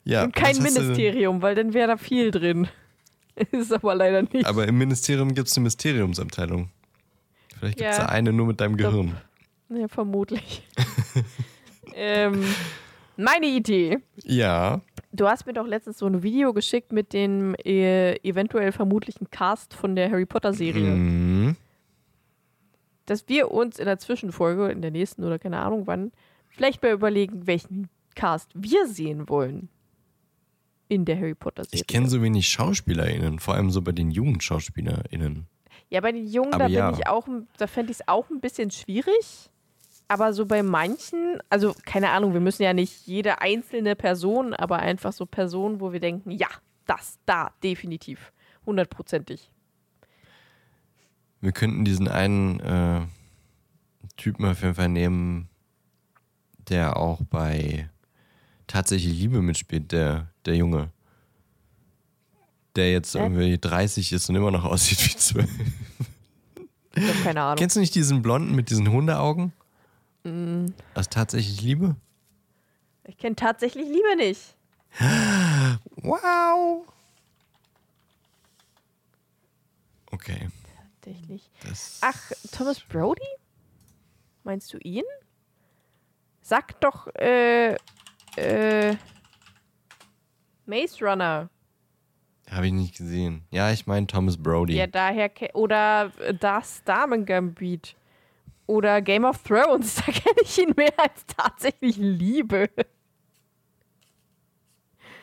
ja, 0.03 0.26
Und 0.26 0.36
kein 0.36 0.57
Ministerium, 0.57 1.41
weil 1.41 1.55
dann 1.55 1.74
wäre 1.74 1.88
da 1.88 1.95
viel 1.95 2.32
drin. 2.32 2.67
Ist 3.52 3.74
aber 3.74 3.96
leider 3.96 4.22
nicht. 4.24 4.46
Aber 4.46 4.68
im 4.68 4.78
Ministerium 4.78 5.34
gibt 5.34 5.48
es 5.48 5.58
eine 5.58 5.64
Mysteriumsabteilung. 5.64 6.70
Vielleicht 7.58 7.78
gibt 7.78 7.90
es 7.90 7.98
ja, 7.98 8.06
da 8.06 8.10
eine 8.10 8.34
nur 8.34 8.48
mit 8.48 8.62
deinem 8.62 8.78
Gehirn. 8.78 9.18
Ja, 9.70 9.88
vermutlich. 9.88 10.68
ähm, 11.96 12.44
meine 13.18 13.48
Idee. 13.48 14.00
Ja. 14.24 14.82
Du 15.12 15.28
hast 15.28 15.46
mir 15.46 15.54
doch 15.54 15.68
letztens 15.68 16.00
so 16.00 16.06
ein 16.06 16.24
Video 16.24 16.54
geschickt 16.54 16.92
mit 16.92 17.14
dem 17.14 17.56
äh, 17.66 18.16
eventuell 18.28 18.72
vermutlichen 18.72 19.30
Cast 19.30 19.74
von 19.74 19.96
der 19.96 20.10
Harry 20.10 20.26
Potter 20.26 20.54
Serie. 20.54 20.96
Mhm. 20.96 21.56
Dass 23.06 23.28
wir 23.28 23.52
uns 23.52 23.80
in 23.80 23.86
der 23.86 24.00
Zwischenfolge, 24.00 24.70
in 24.70 24.82
der 24.82 24.92
nächsten 24.92 25.24
oder 25.24 25.40
keine 25.40 25.60
Ahnung 25.60 25.88
wann, 25.88 26.12
vielleicht 26.48 26.82
mal 26.82 26.92
überlegen, 26.92 27.48
welchen 27.48 27.90
Cast 28.16 28.52
wir 28.54 28.88
sehen 28.88 29.30
wollen. 29.30 29.70
In 30.90 31.06
der 31.06 31.18
Harry 31.18 31.36
Potter 31.36 31.64
Serie. 31.64 31.80
Ich 31.80 31.88
kenne 31.88 32.10
so 32.10 32.22
wenig 32.22 32.50
SchauspielerInnen, 32.50 33.40
vor 33.40 33.54
allem 33.54 33.70
so 33.70 33.82
bei 33.82 33.92
den 33.92 34.12
jungen 34.12 34.42
SchauspielerInnen. 34.42 35.48
Ja, 35.90 36.02
bei 36.02 36.12
den 36.12 36.28
Jungen, 36.28 36.54
Aber 36.54 36.66
da 36.66 36.70
ja. 36.70 36.92
bin 36.92 37.00
ich 37.00 37.08
auch, 37.08 37.28
da 37.58 37.68
fände 37.68 37.92
ich 37.92 38.00
es 38.00 38.08
auch 38.08 38.30
ein 38.30 38.42
bisschen 38.42 38.72
schwierig. 38.72 39.50
Aber 40.08 40.34
so 40.34 40.48
bei 40.48 40.64
manchen, 40.64 41.40
also 41.52 41.76
keine 41.86 42.10
Ahnung, 42.10 42.34
wir 42.34 42.40
müssen 42.40 42.64
ja 42.64 42.74
nicht 42.74 43.06
jede 43.06 43.42
einzelne 43.42 43.96
Person, 43.96 44.56
aber 44.56 44.80
einfach 44.80 45.14
so 45.14 45.28
Personen, 45.28 45.80
wo 45.80 45.94
wir 45.94 46.00
denken, 46.00 46.32
ja, 46.32 46.48
das, 46.88 47.20
da, 47.28 47.52
definitiv, 47.62 48.34
hundertprozentig. 48.66 49.52
Wir 51.42 51.52
könnten 51.52 51.86
diesen 51.86 52.08
einen 52.08 52.60
äh, 52.60 53.02
Typen 54.18 54.46
auf 54.46 54.64
jeden 54.64 54.74
Fall 54.74 54.90
nehmen, 54.90 55.48
der 56.70 56.98
auch 56.98 57.22
bei 57.30 57.90
Tatsächlich 58.70 59.17
Liebe 59.17 59.41
mitspielt, 59.41 59.91
der, 59.91 60.28
der 60.45 60.55
Junge. 60.55 60.91
Der 62.76 62.91
jetzt 62.91 63.15
Hä? 63.15 63.20
irgendwie 63.20 63.57
30 63.57 64.13
ist 64.13 64.30
und 64.30 64.36
immer 64.36 64.51
noch 64.51 64.63
aussieht 64.63 65.03
wie 65.03 65.15
12. 65.17 65.49
Ich 66.95 67.03
habe 67.03 67.20
keine 67.24 67.41
Ahnung. 67.41 67.55
Kennst 67.57 67.76
du 67.76 67.80
nicht 67.80 67.95
diesen 67.95 68.22
Blonden 68.22 68.53
mit 68.53 68.70
diesen 68.70 68.91
Hundeaugen? 68.91 69.53
Mm, 70.24 70.67
Aus 70.93 71.09
Tatsächlich 71.09 71.61
Liebe? 71.61 71.95
Ich 73.05 73.17
kenne 73.17 73.36
tatsächlich 73.36 73.88
Liebe 73.88 74.15
nicht. 74.17 74.55
Wow! 76.03 76.86
Okay. 80.11 80.49
Tatsächlich. 81.01 81.49
Das 81.63 81.99
Ach, 82.01 82.32
Thomas 82.51 82.82
Brody? 82.82 83.22
Meinst 84.43 84.72
du 84.74 84.78
ihn? 84.78 85.05
Sag 86.41 86.80
doch, 86.82 87.07
äh, 87.15 87.76
äh, 88.36 88.95
Maze 90.65 91.03
Runner. 91.03 91.49
habe 92.49 92.67
ich 92.67 92.73
nicht 92.73 92.97
gesehen. 92.97 93.43
Ja, 93.51 93.71
ich 93.71 93.88
meine 93.88 94.07
Thomas 94.07 94.38
Brody. 94.38 94.75
Ja, 94.75 94.88
daher, 94.88 95.32
oder 95.53 96.11
äh, 96.19 96.34
das 96.34 96.84
Damen-Gambit. 96.84 97.95
Oder 98.67 99.01
Game 99.01 99.25
of 99.25 99.41
Thrones, 99.41 99.95
da 100.05 100.11
kenne 100.11 100.41
ich 100.43 100.59
ihn 100.59 100.73
mehr 100.77 100.93
als 100.97 101.25
tatsächlich 101.25 101.97
Liebe. 101.97 102.69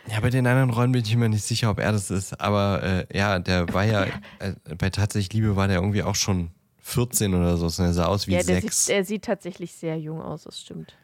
Ja, 0.09 0.21
bei 0.21 0.31
den 0.31 0.47
anderen 0.47 0.71
Rollen 0.71 0.93
bin 0.93 1.03
ich 1.05 1.17
mir 1.17 1.29
nicht 1.29 1.45
sicher, 1.45 1.71
ob 1.71 1.79
er 1.79 1.93
das 1.93 2.11
ist. 2.11 2.41
Aber 2.41 2.83
äh, 2.83 3.17
ja, 3.17 3.39
der 3.39 3.73
war 3.73 3.85
ja, 3.85 4.05
äh, 4.41 4.53
bei 4.77 4.91
Tatsächlich 4.91 5.33
Liebe 5.33 5.57
war 5.57 5.69
der 5.69 5.77
irgendwie 5.77 6.03
auch 6.03 6.15
schon 6.15 6.51
14 6.81 7.35
oder 7.35 7.57
so. 7.57 7.67
Er 7.83 7.93
sah 7.93 8.07
aus 8.07 8.27
wie 8.27 8.33
ja, 8.33 8.43
der 8.43 8.61
sechs. 8.61 8.87
sieht, 8.87 8.95
er 8.95 9.05
sieht 9.05 9.25
tatsächlich 9.25 9.73
sehr 9.73 9.99
jung 9.99 10.21
aus, 10.21 10.45
das 10.45 10.61
stimmt. 10.61 10.97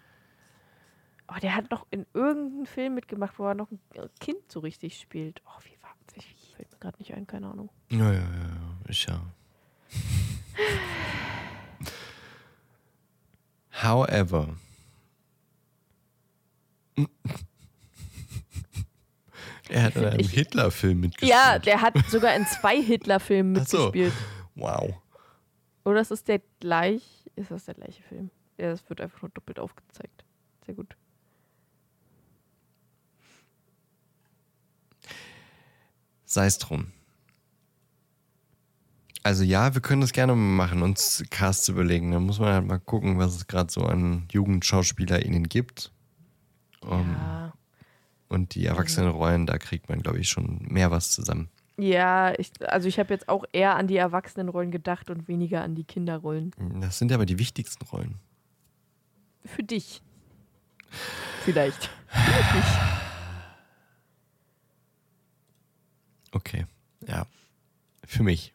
Oh, 1.34 1.38
der 1.40 1.54
hat 1.54 1.70
noch 1.70 1.86
in 1.90 2.04
irgendeinem 2.12 2.66
Film 2.66 2.94
mitgemacht, 2.94 3.38
wo 3.38 3.46
er 3.46 3.54
noch 3.54 3.70
ein 3.70 3.80
Kind 4.20 4.50
so 4.50 4.60
richtig 4.60 4.98
spielt. 4.98 5.40
Oh, 5.46 5.60
wie 5.64 5.82
war 5.82 5.94
wie, 6.14 6.20
Fällt 6.56 6.70
mir 6.72 6.78
gerade 6.78 6.98
nicht 6.98 7.14
ein, 7.14 7.26
keine 7.26 7.46
Ahnung. 7.48 7.70
Ja, 7.90 8.12
ja, 8.12 8.18
ja, 8.20 8.78
ist 8.88 9.06
ja. 9.06 9.20
However. 13.82 14.54
er 19.70 19.82
hat 19.84 19.96
in 19.96 20.04
einem 20.04 20.20
Ich- 20.20 20.30
Hitler-Film 20.32 21.00
mitgespielt. 21.00 21.30
Ja, 21.30 21.58
der 21.58 21.80
hat 21.80 21.94
sogar 22.08 22.34
in 22.36 22.44
zwei 22.46 22.80
Hitler-Filmen 22.82 23.56
Ach 23.58 23.66
so. 23.66 23.86
mitgespielt. 23.86 24.12
Wow. 24.54 24.94
Oder 25.84 26.00
ist 26.00 26.10
das 26.10 26.22
der 26.24 26.40
gleich? 26.60 27.02
Ist 27.36 27.50
das 27.50 27.64
der 27.64 27.74
gleiche 27.74 28.02
Film? 28.02 28.30
Ja, 28.58 28.70
das 28.70 28.86
wird 28.88 29.00
einfach 29.00 29.22
nur 29.22 29.30
doppelt 29.30 29.58
aufgezeigt. 29.58 30.24
Sehr 30.66 30.74
gut. 30.74 30.94
Sei 36.32 36.46
es 36.46 36.56
drum. 36.56 36.86
Also 39.22 39.44
ja, 39.44 39.74
wir 39.74 39.82
können 39.82 40.00
das 40.00 40.14
gerne 40.14 40.34
machen, 40.34 40.80
uns 40.82 41.22
Casts 41.28 41.68
überlegen. 41.68 42.10
Da 42.10 42.20
muss 42.20 42.38
man 42.38 42.54
halt 42.54 42.66
mal 42.66 42.78
gucken, 42.78 43.18
was 43.18 43.36
es 43.36 43.46
gerade 43.48 43.70
so 43.70 43.82
an 43.82 44.24
JugendschauspielerInnen 44.32 45.50
gibt. 45.50 45.92
Um, 46.80 47.10
Ja. 47.12 47.52
Und 48.30 48.54
die 48.54 48.64
Erwachsenenrollen, 48.64 49.44
da 49.44 49.58
kriegt 49.58 49.90
man, 49.90 50.00
glaube 50.00 50.20
ich, 50.20 50.30
schon 50.30 50.66
mehr 50.70 50.90
was 50.90 51.10
zusammen. 51.10 51.50
Ja, 51.76 52.32
ich, 52.38 52.50
also 52.66 52.88
ich 52.88 52.98
habe 52.98 53.12
jetzt 53.12 53.28
auch 53.28 53.44
eher 53.52 53.76
an 53.76 53.86
die 53.86 53.98
Erwachsenenrollen 53.98 54.70
gedacht 54.70 55.10
und 55.10 55.28
weniger 55.28 55.62
an 55.62 55.74
die 55.74 55.84
Kinderrollen. 55.84 56.52
Das 56.80 56.96
sind 56.96 57.12
aber 57.12 57.26
die 57.26 57.38
wichtigsten 57.38 57.84
Rollen. 57.84 58.20
Für 59.44 59.62
dich. 59.62 60.00
Vielleicht. 61.44 61.90
Vielleicht 62.08 62.54
nicht. 62.54 62.68
Okay, 66.32 66.66
ja. 67.06 67.26
Für 68.04 68.22
mich. 68.22 68.52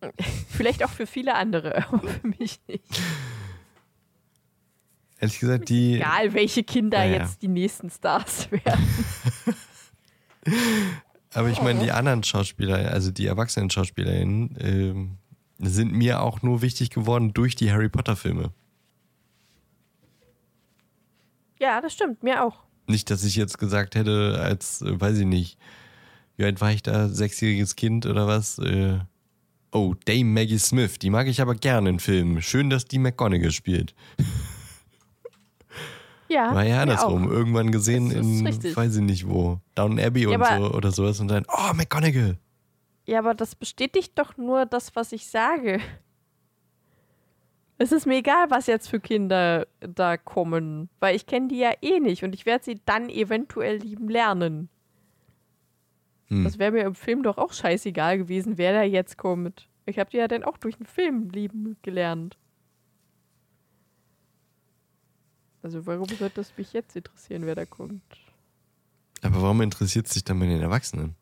Vielleicht 0.48 0.84
auch 0.84 0.90
für 0.90 1.06
viele 1.06 1.34
andere, 1.34 1.76
aber 1.92 2.08
für 2.08 2.28
mich 2.28 2.60
nicht. 2.66 2.84
Ehrlich 5.20 5.40
gesagt, 5.40 5.68
die. 5.68 5.96
Egal, 5.96 6.32
welche 6.32 6.62
Kinder 6.62 7.04
Ja, 7.04 7.10
ja. 7.10 7.22
jetzt 7.22 7.42
die 7.42 7.48
nächsten 7.48 7.90
Stars 7.90 8.50
werden. 8.52 8.86
Aber 11.34 11.48
ich 11.50 11.60
meine, 11.60 11.80
die 11.80 11.90
anderen 11.90 12.22
Schauspieler, 12.22 12.90
also 12.92 13.10
die 13.10 13.26
erwachsenen 13.26 13.68
SchauspielerInnen, 13.68 14.56
ähm, 14.60 15.18
sind 15.58 15.92
mir 15.92 16.22
auch 16.22 16.42
nur 16.42 16.62
wichtig 16.62 16.90
geworden 16.90 17.34
durch 17.34 17.56
die 17.56 17.72
Harry 17.72 17.88
Potter-Filme. 17.88 18.52
Ja, 21.58 21.80
das 21.80 21.92
stimmt, 21.92 22.22
mir 22.22 22.44
auch. 22.44 22.62
Nicht, 22.86 23.10
dass 23.10 23.24
ich 23.24 23.34
jetzt 23.34 23.58
gesagt 23.58 23.96
hätte, 23.96 24.38
als, 24.40 24.82
äh, 24.82 24.98
weiß 25.00 25.18
ich 25.18 25.26
nicht, 25.26 25.58
wie 26.38 26.44
alt 26.44 26.60
war 26.60 26.72
ich 26.72 26.82
da, 26.82 27.08
sechsjähriges 27.08 27.76
Kind 27.76 28.06
oder 28.06 28.26
was? 28.26 28.58
Äh, 28.60 29.00
oh, 29.72 29.94
Dame 30.06 30.24
Maggie 30.24 30.58
Smith, 30.58 30.98
die 30.98 31.10
mag 31.10 31.26
ich 31.26 31.40
aber 31.40 31.54
gerne 31.56 31.90
in 31.90 31.98
Filmen. 31.98 32.40
Schön, 32.40 32.70
dass 32.70 32.86
die 32.86 32.98
McGonagall 32.98 33.52
spielt. 33.52 33.94
Ja, 36.30 36.54
War 36.54 36.62
ja 36.62 36.82
andersrum. 36.82 37.30
Irgendwann 37.30 37.70
gesehen 37.72 38.10
in, 38.10 38.46
richtig. 38.46 38.76
weiß 38.76 38.96
ich 38.96 39.02
nicht 39.02 39.26
wo, 39.26 39.60
Down 39.74 39.98
Abbey 39.98 40.30
Ja, 40.30 40.36
und 40.36 40.62
so 40.62 40.76
oder 40.76 40.92
sowas 40.92 41.20
und 41.20 41.28
dann, 41.28 41.46
oh, 41.48 41.72
McGonagall. 41.72 42.36
Ja, 43.06 43.20
aber 43.20 43.32
das 43.32 43.54
bestätigt 43.54 44.12
doch 44.16 44.36
nur 44.36 44.66
das, 44.66 44.94
was 44.94 45.12
ich 45.12 45.26
sage. 45.26 45.80
Es 47.78 47.92
ist 47.92 48.06
mir 48.06 48.16
egal, 48.16 48.50
was 48.50 48.66
jetzt 48.66 48.88
für 48.88 49.00
Kinder 49.00 49.66
da 49.80 50.18
kommen, 50.18 50.90
weil 51.00 51.16
ich 51.16 51.24
kenne 51.24 51.48
die 51.48 51.60
ja 51.60 51.72
eh 51.80 51.98
nicht 51.98 52.22
und 52.24 52.34
ich 52.34 52.44
werde 52.44 52.64
sie 52.64 52.80
dann 52.84 53.08
eventuell 53.08 53.78
lieben 53.78 54.10
lernen. 54.10 54.68
Hm. 56.28 56.44
Das 56.44 56.58
wäre 56.58 56.72
mir 56.72 56.84
im 56.84 56.94
Film 56.94 57.22
doch 57.22 57.38
auch 57.38 57.52
scheißegal 57.52 58.18
gewesen, 58.18 58.58
wer 58.58 58.72
da 58.72 58.82
jetzt 58.82 59.16
kommt. 59.16 59.68
Ich 59.86 59.98
habe 59.98 60.10
die 60.10 60.18
ja 60.18 60.28
dann 60.28 60.44
auch 60.44 60.58
durch 60.58 60.76
den 60.76 60.86
Film 60.86 61.30
lieben 61.30 61.76
gelernt. 61.82 62.36
Also 65.62 65.86
warum 65.86 66.08
sollte 66.08 66.36
das 66.36 66.56
mich 66.56 66.72
jetzt 66.72 66.94
interessieren, 66.94 67.46
wer 67.46 67.54
da 67.54 67.64
kommt? 67.64 68.02
Aber 69.22 69.42
warum 69.42 69.60
interessiert 69.62 70.06
es 70.06 70.14
sich 70.14 70.24
dann 70.24 70.38
bei 70.38 70.46
den 70.46 70.60
Erwachsenen? 70.60 71.16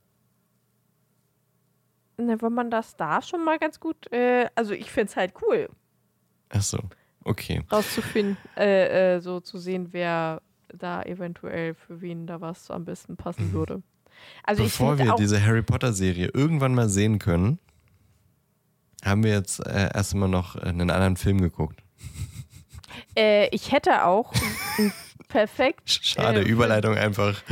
Na, 2.19 2.41
wenn 2.41 2.53
man 2.53 2.71
das 2.71 2.97
da 2.97 3.23
schon 3.23 3.45
mal 3.45 3.59
ganz 3.59 3.79
gut, 3.81 4.11
äh, 4.13 4.49
also 4.55 4.73
ich 4.73 4.91
finde 4.91 5.11
es 5.11 5.17
halt 5.17 5.35
cool, 5.43 5.69
Ach 6.49 6.63
so, 6.63 6.79
okay. 7.25 7.63
rauszufinden, 7.71 8.37
äh, 8.57 9.17
äh, 9.17 9.21
so 9.21 9.41
zu 9.41 9.59
sehen, 9.59 9.89
wer 9.93 10.43
da 10.69 11.03
eventuell 11.03 11.75
für 11.75 12.01
wen 12.01 12.27
da 12.27 12.41
was 12.41 12.71
am 12.71 12.85
besten 12.85 13.17
passen 13.17 13.53
würde. 13.53 13.83
Also 14.45 14.63
Bevor 14.65 14.99
wir 14.99 15.15
diese 15.19 15.45
Harry 15.45 15.63
Potter-Serie 15.63 16.31
irgendwann 16.33 16.75
mal 16.75 16.89
sehen 16.89 17.19
können, 17.19 17.59
haben 19.05 19.25
wir 19.25 19.33
jetzt 19.33 19.65
äh, 19.67 19.91
erst 19.95 20.15
mal 20.15 20.29
noch 20.29 20.57
einen 20.57 20.91
anderen 20.91 21.17
Film 21.17 21.41
geguckt. 21.41 21.83
äh, 23.17 23.49
ich 23.49 23.73
hätte 23.73 24.05
auch 24.05 24.33
perfekt 25.29 25.91
Schade, 26.03 26.41
Äh, 26.43 26.45
für, 26.55 27.01
einfach. 27.01 27.43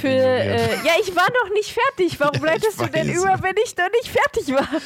für, 0.00 0.08
äh, 0.08 0.74
ja, 0.84 0.92
ich 1.00 1.14
war 1.14 1.28
noch 1.44 1.52
nicht 1.54 1.72
fertig. 1.72 2.18
Warum 2.18 2.34
Ja, 2.36 2.40
bleibst 2.40 2.80
du 2.80 2.86
denn 2.86 3.08
über, 3.08 3.42
wenn 3.42 3.54
ich 3.64 3.76
noch 3.76 3.90
nicht 3.90 4.08
fertig 4.08 4.48
war? 4.52 4.80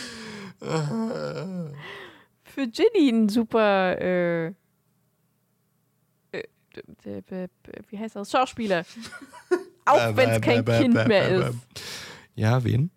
Für 2.44 2.66
Ginny 2.68 3.10
ein 3.10 3.28
super, 3.28 4.00
äh, 4.00 4.46
äh, 6.32 7.48
wie 7.88 7.98
heißt 7.98 8.16
das? 8.16 8.30
Schauspieler. 8.30 8.84
Auch 9.86 10.16
wenn 10.16 10.30
es 10.30 10.40
kein 10.40 10.64
Kind 10.64 10.94
mehr 10.94 11.28
ist. 11.28 11.58
Ja, 12.34 12.62
wen? 12.62 12.90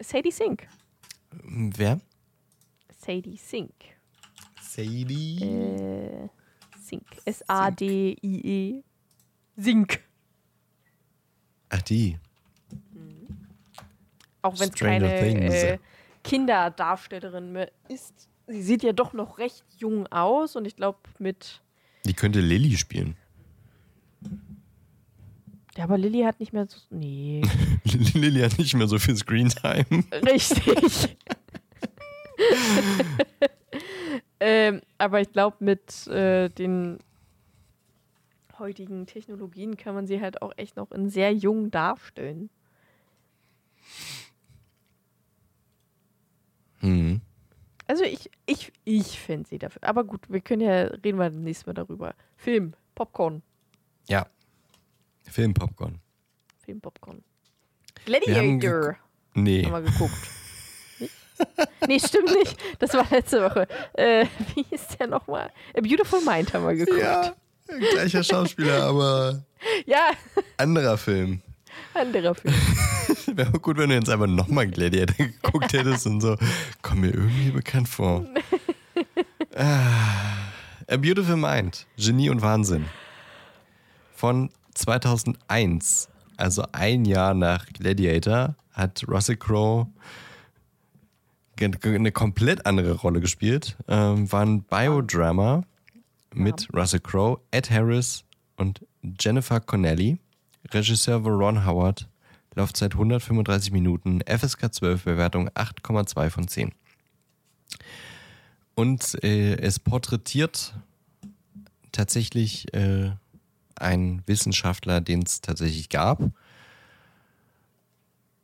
Sadie 0.00 0.30
Sink. 0.30 0.68
Wer? 1.30 2.00
Sadie 3.04 3.36
Sink. 3.36 3.74
Sadie. 4.60 5.42
Äh, 5.42 6.28
Sink. 6.80 7.06
S-A-D-I-E. 7.24 8.82
Sink. 9.56 10.00
Ach, 11.70 11.82
die. 11.82 12.18
Auch 14.42 14.58
wenn 14.60 14.68
es 14.68 14.74
keine 14.74 15.12
äh, 15.12 15.78
Kinderdarstellerin 16.22 17.52
mehr 17.52 17.72
ist. 17.88 18.28
Sie 18.46 18.62
sieht 18.62 18.82
ja 18.82 18.92
doch 18.92 19.14
noch 19.14 19.38
recht 19.38 19.64
jung 19.78 20.06
aus 20.08 20.54
und 20.54 20.66
ich 20.66 20.76
glaube 20.76 20.98
mit. 21.18 21.62
Die 22.04 22.12
könnte 22.12 22.40
Lilly 22.40 22.76
spielen. 22.76 23.16
Ja, 25.76 25.84
aber 25.84 25.98
Lilly 25.98 26.22
hat 26.22 26.38
nicht 26.40 26.52
mehr 26.52 26.66
so. 26.66 26.78
Nee. 26.90 27.42
Lilly 28.14 28.40
hat 28.40 28.58
nicht 28.58 28.74
mehr 28.74 28.86
so 28.86 28.98
viel 28.98 29.16
Screentime. 29.16 29.84
Richtig. 30.24 31.16
ähm, 34.40 34.82
aber 34.98 35.20
ich 35.20 35.32
glaube, 35.32 35.56
mit 35.60 36.06
äh, 36.06 36.48
den 36.48 36.98
heutigen 38.58 39.06
Technologien 39.06 39.76
kann 39.76 39.94
man 39.94 40.06
sie 40.06 40.20
halt 40.20 40.42
auch 40.42 40.52
echt 40.56 40.76
noch 40.76 40.92
in 40.92 41.08
sehr 41.08 41.32
jung 41.32 41.72
darstellen. 41.72 42.50
Mhm. 46.80 47.20
Also 47.86 48.04
ich, 48.04 48.30
ich, 48.46 48.72
ich 48.84 49.18
finde 49.18 49.48
sie 49.48 49.58
dafür. 49.58 49.82
Aber 49.84 50.04
gut, 50.04 50.20
wir 50.28 50.40
können 50.40 50.62
ja, 50.62 50.84
reden 51.04 51.18
wir 51.18 51.30
nächstes 51.30 51.66
Mal 51.66 51.74
darüber. 51.74 52.14
Film, 52.36 52.74
Popcorn. 52.94 53.42
Ja. 54.08 54.26
Film, 55.30 55.54
Popcorn. 55.54 56.00
Film, 56.64 56.80
Popcorn. 56.80 57.22
Gladiator. 58.04 58.96
Haben 59.34 59.42
nee. 59.42 59.64
Haben 59.64 59.84
wir 59.84 59.90
geguckt. 59.90 60.28
nee, 61.88 61.98
stimmt 61.98 62.32
nicht. 62.34 62.56
Das 62.78 62.94
war 62.94 63.06
letzte 63.10 63.42
Woche. 63.42 63.66
Äh, 63.94 64.26
wie 64.54 64.62
hieß 64.62 64.98
der 64.98 65.08
nochmal? 65.08 65.50
A 65.76 65.80
Beautiful 65.80 66.20
Mind 66.24 66.52
haben 66.54 66.66
wir 66.66 66.74
geguckt. 66.74 67.00
Ja, 67.00 67.34
gleicher 67.92 68.22
Schauspieler, 68.22 68.84
aber 68.84 69.42
ja. 69.86 70.10
anderer 70.56 70.96
Film. 70.96 71.40
Anderer 71.94 72.34
Film. 72.34 72.54
Wäre 73.36 73.58
gut, 73.58 73.78
wenn 73.78 73.88
du 73.88 73.96
jetzt 73.96 74.08
einfach 74.10 74.26
nochmal 74.26 74.68
Gladiator 74.68 75.26
geguckt 75.26 75.72
hättest 75.72 76.06
und 76.06 76.20
so. 76.20 76.36
Komm 76.82 77.00
mir 77.00 77.12
irgendwie 77.12 77.50
bekannt 77.50 77.88
vor. 77.88 78.24
ah, 79.56 80.52
A 80.86 80.96
Beautiful 80.96 81.36
Mind. 81.36 81.86
Genie 81.96 82.30
und 82.30 82.42
Wahnsinn. 82.42 82.86
Von 84.14 84.50
2001, 84.74 86.08
also 86.36 86.64
ein 86.72 87.04
Jahr 87.04 87.34
nach 87.34 87.66
Gladiator, 87.66 88.56
hat 88.72 89.04
Russell 89.08 89.36
Crowe 89.36 89.86
eine 91.60 92.12
komplett 92.12 92.66
andere 92.66 92.92
Rolle 92.92 93.20
gespielt. 93.20 93.76
Ähm, 93.88 94.30
war 94.30 94.44
ein 94.44 94.62
Biodrama 94.64 95.62
mit 96.34 96.68
Russell 96.74 97.00
Crowe, 97.00 97.40
Ed 97.50 97.70
Harris 97.70 98.24
und 98.56 98.84
Jennifer 99.20 99.60
Connelly. 99.60 100.18
Regisseur 100.70 101.24
war 101.24 101.32
Ron 101.32 101.64
Howard. 101.64 102.08
Laufzeit 102.56 102.92
135 102.92 103.72
Minuten. 103.72 104.20
FSK 104.20 104.72
12, 104.72 105.04
Bewertung 105.04 105.48
8,2 105.50 106.30
von 106.30 106.48
10. 106.48 106.72
Und 108.74 109.22
äh, 109.22 109.56
es 109.56 109.78
porträtiert 109.78 110.74
tatsächlich 111.92 112.72
äh, 112.74 113.12
einen 113.76 114.22
Wissenschaftler, 114.26 115.00
den 115.00 115.22
es 115.22 115.40
tatsächlich 115.40 115.88
gab. 115.88 116.22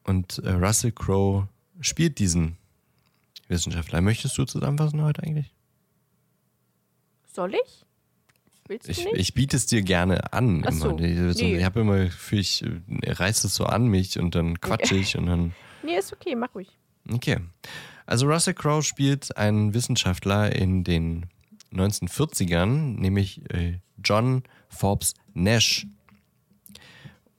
Und 0.04 0.38
äh, 0.38 0.50
Russell 0.52 0.92
Crowe 0.92 1.48
spielt 1.80 2.18
diesen 2.18 2.56
Wissenschaftler. 3.48 4.00
Möchtest 4.00 4.36
du 4.38 4.44
zusammenfassen 4.44 5.02
heute 5.02 5.22
eigentlich? 5.22 5.52
Soll 7.32 7.54
ich? 7.54 7.84
Willst 8.66 8.86
du 8.86 8.92
ich, 8.92 9.04
nicht? 9.04 9.16
ich 9.16 9.34
biete 9.34 9.56
es 9.56 9.66
dir 9.66 9.82
gerne 9.82 10.32
an. 10.32 10.62
Ach 10.66 10.72
so, 10.72 10.90
immer. 10.90 11.00
nee. 11.00 11.56
Ich 11.56 11.64
habe 11.64 11.80
immer 11.80 12.04
Gefühl, 12.04 12.38
ich 12.38 12.62
äh, 12.62 13.10
reiße 13.10 13.48
es 13.48 13.54
so 13.54 13.66
an 13.66 13.88
mich 13.88 14.18
und 14.18 14.34
dann 14.34 14.60
quatsche 14.60 14.96
ich 14.96 15.16
und 15.16 15.26
dann. 15.26 15.54
Nee, 15.82 15.96
ist 15.96 16.12
okay, 16.12 16.34
mach 16.34 16.54
ruhig. 16.54 16.68
Okay. 17.10 17.38
Also 18.04 18.26
Russell 18.26 18.52
Crowe 18.52 18.82
spielt 18.82 19.34
einen 19.38 19.72
Wissenschaftler 19.72 20.54
in 20.54 20.84
den 20.84 21.24
1940ern, 21.72 23.00
nämlich 23.00 23.40
äh, 23.50 23.78
John 24.04 24.42
Forbes 24.68 25.14
Nash. 25.34 25.86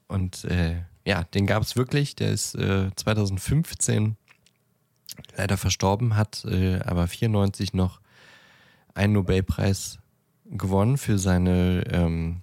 Und 0.08 0.44
äh, 0.46 0.84
ja, 1.06 1.24
den 1.24 1.48
gab 1.48 1.64
es 1.64 1.76
wirklich. 1.76 2.16
Der 2.16 2.32
ist 2.32 2.56
äh, 2.56 2.90
2015 2.96 4.18
leider 5.36 5.58
verstorben, 5.58 6.16
hat 6.16 6.46
äh, 6.46 6.80
aber 6.80 7.08
94 7.08 7.74
noch 7.74 8.02
einen 8.94 9.14
Nobelpreis 9.14 10.00
gewonnen 10.46 10.98
für 10.98 11.18
seine 11.18 11.84
ähm, 11.90 12.42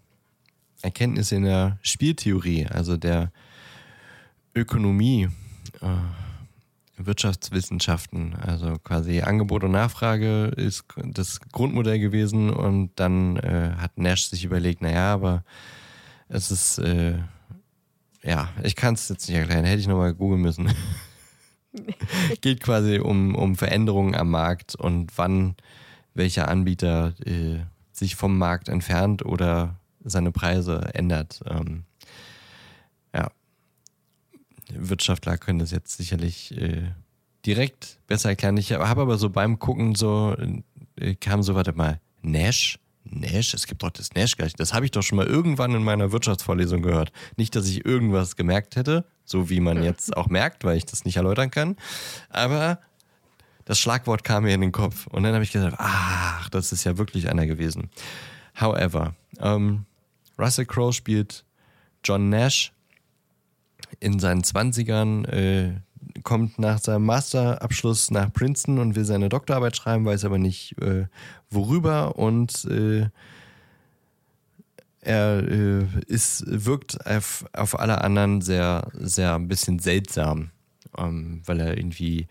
Erkenntnisse 0.83 1.37
in 1.37 1.45
der 1.45 1.79
Spieltheorie, 1.83 2.67
also 2.67 2.97
der 2.97 3.33
Ökonomie, 4.55 5.29
äh, 5.81 5.87
Wirtschaftswissenschaften. 6.99 8.35
Also 8.35 8.77
quasi 8.83 9.21
Angebot 9.21 9.65
und 9.65 9.73
Nachfrage 9.73 10.47
ist 10.57 10.85
das 10.97 11.41
Grundmodell 11.53 11.99
gewesen 11.99 12.51
und 12.51 12.91
dann 12.97 13.37
äh, 13.37 13.73
hat 13.79 13.99
Nash 13.99 14.29
sich 14.29 14.45
überlegt, 14.45 14.83
naja, 14.83 15.13
aber 15.13 15.45
es 16.29 16.51
ist, 16.51 16.79
äh, 16.79 17.19
ja, 18.23 18.49
ich 18.63 18.77
kann 18.77 18.95
es 18.95 19.09
jetzt 19.09 19.29
nicht 19.29 19.39
erklären, 19.39 19.65
hätte 19.65 19.81
ich 19.81 19.89
nochmal 19.89 20.15
googeln 20.15 20.43
müssen. 20.43 20.71
Geht 22.41 22.61
quasi 22.61 22.99
um, 22.99 23.35
um 23.35 23.57
Veränderungen 23.57 24.15
am 24.15 24.31
Markt 24.31 24.75
und 24.75 25.17
wann 25.17 25.57
welcher 26.15 26.49
Anbieter 26.49 27.15
äh, 27.25 27.61
sich 27.93 28.17
vom 28.17 28.37
Markt 28.39 28.69
entfernt 28.69 29.25
oder 29.25 29.79
seine 30.05 30.33
Preise 30.33 30.91
ändert. 30.95 31.41
Ähm, 31.47 31.85
Wirtschaftler 34.75 35.39
können 35.39 35.59
das 35.59 35.71
jetzt 35.71 35.97
sicherlich 35.97 36.57
äh, 36.57 36.91
direkt 37.47 37.99
besser 38.07 38.31
erklären. 38.31 38.57
Ich 38.57 38.73
habe 38.73 39.01
aber 39.01 39.19
so 39.19 39.31
beim 39.31 39.59
Gucken 39.59 39.95
so, 39.95 40.37
äh, 40.97 41.15
kam 41.15 41.43
so, 41.43 41.55
warte 41.55 41.73
mal, 41.73 42.01
Nash? 42.23 42.79
Nash? 43.05 43.55
Es 43.55 43.67
gibt 43.67 43.83
doch 43.83 43.91
das 43.91 44.13
Nash 44.15 44.37
gleich. 44.37 44.53
Das 44.55 44.75
habe 44.75 44.85
ich 44.85 44.91
doch 44.91 45.03
schon 45.03 45.17
mal 45.17 45.27
irgendwann 45.27 45.75
in 45.75 45.83
meiner 45.83 46.13
Wirtschaftsvorlesung 46.13 46.83
gehört. 46.83 47.13
Nicht, 47.37 47.57
dass 47.57 47.67
ich 47.69 47.85
irgendwas 47.85 48.37
gemerkt 48.37 48.77
hätte, 48.77 49.05
so 49.25 49.51
wie 49.51 49.61
man 49.61 49.83
jetzt 49.83 50.17
auch 50.17 50.29
merkt, 50.29 50.65
weil 50.65 50.77
ich 50.77 50.85
das 50.85 51.05
nicht 51.05 51.17
erläutern 51.17 51.51
kann. 51.51 51.77
Aber 52.29 52.81
das 53.65 53.79
Schlagwort 53.79 54.25
kam 54.25 54.45
mir 54.45 54.55
in 54.55 54.61
den 54.61 54.73
Kopf. 54.73 55.07
Und 55.07 55.23
dann 55.23 55.35
habe 55.35 55.45
ich 55.45 55.53
gesagt, 55.53 55.77
ach, 55.79 56.49
das 56.51 56.73
ist 56.73 56.85
ja 56.85 56.99
wirklich 56.99 57.29
einer 57.29 57.47
gewesen. 57.47 57.91
However, 58.59 59.15
ähm, 59.41 59.85
Russell 60.39 60.67
Crowe 60.67 60.93
spielt 60.93 61.45
John 62.05 62.29
Nash 62.29 62.73
in 64.01 64.19
seinen 64.19 64.43
20ern, 64.43 65.27
äh, 65.29 65.81
kommt 66.23 66.59
nach 66.59 66.79
seinem 66.79 67.07
Masterabschluss 67.07 68.11
nach 68.11 68.33
Princeton 68.33 68.79
und 68.79 68.97
will 68.97 69.05
seine 69.05 69.29
Doktorarbeit 69.29 69.77
schreiben, 69.77 70.05
weiß 70.05 70.25
aber 70.25 70.39
nicht 70.39 70.81
äh, 70.81 71.07
worüber 71.51 72.17
und 72.19 72.65
äh, 72.67 73.09
er 75.01 75.43
äh, 75.49 75.87
ist, 76.07 76.45
wirkt 76.47 77.07
auf, 77.07 77.47
auf 77.53 77.79
alle 77.79 78.03
anderen 78.03 78.41
sehr, 78.41 78.89
sehr 78.95 79.35
ein 79.35 79.49
bisschen 79.49 79.79
seltsam, 79.79 80.51
ähm, 80.97 81.41
weil 81.47 81.61
er 81.61 81.79
irgendwie 81.79 82.27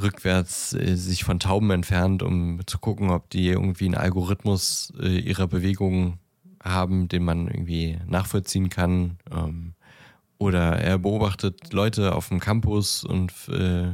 rückwärts 0.00 0.72
äh, 0.72 0.96
sich 0.96 1.24
von 1.24 1.38
Tauben 1.38 1.70
entfernt, 1.70 2.22
um 2.22 2.60
zu 2.66 2.78
gucken, 2.78 3.10
ob 3.10 3.30
die 3.30 3.48
irgendwie 3.48 3.84
einen 3.84 3.94
Algorithmus 3.94 4.92
äh, 5.00 5.18
ihrer 5.18 5.46
Bewegungen 5.46 6.18
haben, 6.62 7.08
den 7.08 7.24
man 7.24 7.48
irgendwie 7.48 7.98
nachvollziehen 8.06 8.68
kann. 8.68 9.18
Ähm, 9.30 9.74
oder 10.42 10.78
er 10.78 10.98
beobachtet 10.98 11.72
Leute 11.72 12.14
auf 12.14 12.28
dem 12.28 12.40
Campus 12.40 13.04
und 13.04 13.32
äh, 13.48 13.88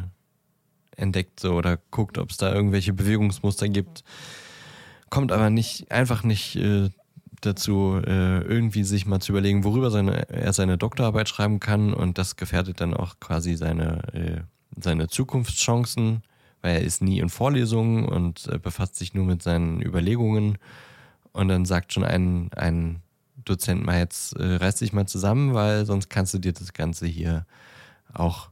entdeckt 0.96 1.40
so 1.40 1.54
oder 1.54 1.78
guckt, 1.90 2.18
ob 2.18 2.30
es 2.30 2.36
da 2.36 2.52
irgendwelche 2.52 2.92
Bewegungsmuster 2.92 3.68
gibt. 3.68 4.02
Kommt 5.10 5.32
aber 5.32 5.50
nicht, 5.50 5.90
einfach 5.90 6.22
nicht 6.22 6.56
äh, 6.56 6.90
dazu, 7.40 8.00
äh, 8.04 8.40
irgendwie 8.40 8.84
sich 8.84 9.06
mal 9.06 9.20
zu 9.20 9.32
überlegen, 9.32 9.64
worüber 9.64 9.90
seine, 9.90 10.28
er 10.28 10.52
seine 10.52 10.78
Doktorarbeit 10.78 11.28
schreiben 11.28 11.60
kann 11.60 11.94
und 11.94 12.18
das 12.18 12.36
gefährdet 12.36 12.80
dann 12.80 12.94
auch 12.94 13.20
quasi 13.20 13.54
seine 13.54 14.02
äh, 14.12 14.40
seine 14.82 15.08
Zukunftschancen, 15.08 16.22
weil 16.62 16.76
er 16.76 16.82
ist 16.82 17.02
nie 17.02 17.18
in 17.20 17.28
Vorlesungen 17.28 18.04
und 18.04 18.46
äh, 18.48 18.58
befasst 18.58 18.96
sich 18.96 19.14
nur 19.14 19.24
mit 19.24 19.42
seinen 19.42 19.80
Überlegungen. 19.80 20.58
Und 21.32 21.48
dann 21.48 21.64
sagt 21.64 21.92
schon 21.92 22.04
ein, 22.04 22.50
ein 22.56 23.02
Dozent 23.48 23.84
mal 23.84 23.98
jetzt, 23.98 24.36
äh, 24.36 24.56
reiß 24.56 24.76
dich 24.76 24.92
mal 24.92 25.06
zusammen, 25.06 25.54
weil 25.54 25.86
sonst 25.86 26.08
kannst 26.08 26.34
du 26.34 26.38
dir 26.38 26.52
das 26.52 26.72
Ganze 26.72 27.06
hier 27.06 27.46
auch 28.12 28.50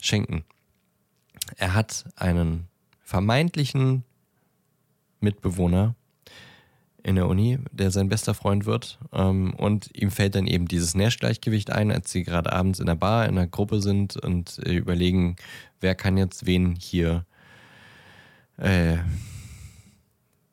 schenken. 0.00 0.44
Er 1.56 1.74
hat 1.74 2.04
einen 2.16 2.68
vermeintlichen 3.02 4.04
Mitbewohner, 5.20 5.94
in 7.04 7.16
der 7.16 7.28
Uni, 7.28 7.58
der 7.70 7.90
sein 7.90 8.08
bester 8.08 8.32
Freund 8.32 8.64
wird. 8.64 8.98
Ähm, 9.12 9.54
und 9.54 9.90
ihm 9.94 10.10
fällt 10.10 10.34
dann 10.34 10.46
eben 10.46 10.66
dieses 10.66 10.94
Nährgleichgewicht 10.94 11.70
ein, 11.70 11.92
als 11.92 12.10
sie 12.10 12.24
gerade 12.24 12.52
abends 12.52 12.80
in 12.80 12.86
der 12.86 12.94
Bar 12.94 13.26
in 13.26 13.36
einer 13.36 13.46
Gruppe 13.46 13.80
sind 13.82 14.16
und 14.16 14.58
äh, 14.64 14.72
überlegen, 14.72 15.36
wer 15.80 15.94
kann 15.94 16.16
jetzt 16.16 16.46
wen 16.46 16.74
hier 16.74 17.26
äh, 18.56 18.96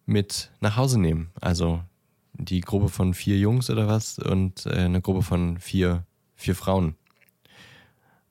mit 0.06 0.52
nach 0.60 0.76
Hause 0.76 1.00
nehmen. 1.00 1.30
Also 1.40 1.82
die 2.46 2.62
Gruppe 2.62 2.90
von 2.90 3.14
vier 3.14 3.38
Jungs 3.38 3.70
oder 3.70 3.88
was 3.88 4.20
und 4.20 4.66
äh, 4.66 4.72
eine 4.72 5.02
Gruppe 5.02 5.22
von 5.22 5.60
vier, 5.60 6.06
vier 6.36 6.56
Frauen. 6.56 6.96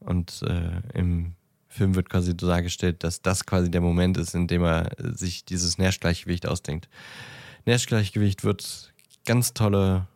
Und 0.01 0.43
äh, 0.43 0.81
im 0.95 1.35
Film 1.69 1.95
wird 1.95 2.11
quasi 2.11 2.37
dargestellt, 2.37 3.05
dass 3.05 3.23
das 3.23 3.47
quasi 3.47 3.70
der 3.70 3.81
Moment 3.81 4.16
ist, 4.16 4.35
in 4.35 4.49
dem 4.49 4.65
er 4.65 4.91
sich 4.99 5.45
dieses 5.45 5.78
Nash-Gleichgewicht 5.78 6.47
ausdenkt. 6.47 6.89
Nash-Gleichgewicht 7.66 8.43
wird 8.43 8.93
ganz 9.24 9.55
tolle, 9.55 10.07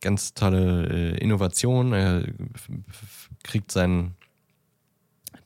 ganz 0.00 0.34
tolle 0.34 0.88
äh, 0.88 1.18
Innovation. 1.18 1.92
Er 1.94 2.24
kriegt 3.42 3.72
seinen 3.72 4.16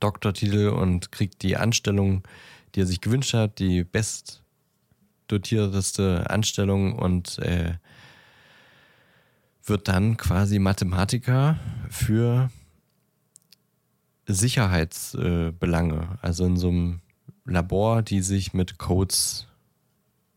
Doktortitel 0.00 0.70
und 0.70 1.12
kriegt 1.12 1.42
die 1.42 1.56
Anstellung, 1.56 2.22
die 2.74 2.80
er 2.80 2.86
sich 2.86 3.00
gewünscht 3.00 3.34
hat, 3.34 3.58
die 3.58 3.84
bestdotierteste 5.24 6.28
Anstellung 6.28 6.98
und 6.98 7.38
äh, 7.38 7.74
wird 9.64 9.88
dann 9.88 10.16
quasi 10.16 10.58
Mathematiker 10.58 11.58
für 11.88 12.50
Sicherheitsbelange, 14.26 15.94
äh, 15.94 16.26
also 16.26 16.44
in 16.44 16.56
so 16.56 16.68
einem 16.68 17.00
Labor, 17.46 18.02
die 18.02 18.20
sich 18.20 18.52
mit 18.52 18.78
Codes 18.78 19.46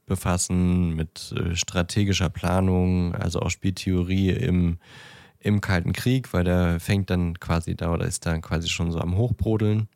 befassen, 0.06 0.96
mit 0.96 1.34
äh, 1.34 1.56
strategischer 1.56 2.30
Planung, 2.30 3.14
also 3.16 3.42
auch 3.42 3.50
Spieltheorie 3.50 4.30
im, 4.30 4.78
im 5.40 5.60
Kalten 5.60 5.92
Krieg, 5.92 6.34
weil 6.34 6.46
der 6.46 6.80
fängt 6.80 7.10
dann 7.10 7.40
quasi 7.40 7.76
da 7.76 7.92
oder 7.92 8.06
ist 8.06 8.26
dann 8.26 8.42
quasi 8.42 8.70
schon 8.70 8.92
so 8.92 9.00
am 9.00 9.18
Hochbrodeln. 9.18 9.90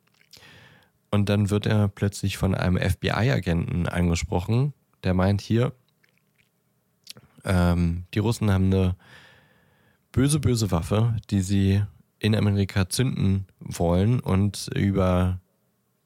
Und 1.14 1.28
dann 1.28 1.50
wird 1.50 1.66
er 1.66 1.90
plötzlich 1.90 2.38
von 2.38 2.56
einem 2.56 2.78
FBI-Agenten 2.78 3.88
angesprochen, 3.88 4.74
der 5.04 5.14
meint 5.14 5.42
hier, 5.42 5.74
ähm, 7.44 8.06
die 8.14 8.20
Russen 8.20 8.52
haben 8.52 8.66
eine 8.66 8.96
böse, 10.12 10.40
böse 10.40 10.72
Waffe, 10.72 11.16
die 11.30 11.42
sie 11.42 11.82
in 12.20 12.36
Amerika 12.36 12.88
zünden 12.90 13.48
wollen 13.60 14.20
und 14.20 14.70
über 14.76 15.40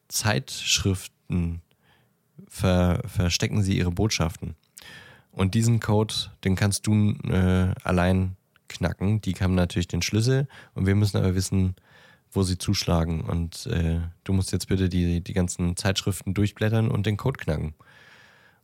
Zeitschriften 0.08 1.62
ver 2.48 3.02
verstecken 3.06 3.64
sie 3.64 3.78
ihre 3.78 3.92
Botschaften. 3.92 4.56
Und 5.32 5.54
diesen 5.54 5.82
Code, 5.82 6.14
den 6.46 6.56
kannst 6.56 6.88
du 6.88 7.12
äh, 7.28 7.74
allein 7.84 8.38
knacken. 8.70 9.20
Die 9.22 9.34
haben 9.34 9.56
natürlich 9.56 9.90
den 9.90 10.02
Schlüssel 10.02 10.48
und 10.74 10.86
wir 10.86 10.96
müssen 10.96 11.18
aber 11.18 11.36
wissen, 11.36 11.76
wo 12.32 12.44
sie 12.44 12.58
zuschlagen. 12.58 13.22
Und 13.22 13.66
äh, 13.68 14.00
du 14.24 14.34
musst 14.34 14.54
jetzt 14.54 14.70
bitte 14.70 14.88
die, 14.88 15.22
die 15.22 15.34
ganzen 15.34 15.76
Zeitschriften 15.76 16.34
durchblättern 16.34 16.90
und 16.90 17.06
den 17.06 17.18
Code 17.18 17.38
knacken. 17.38 17.74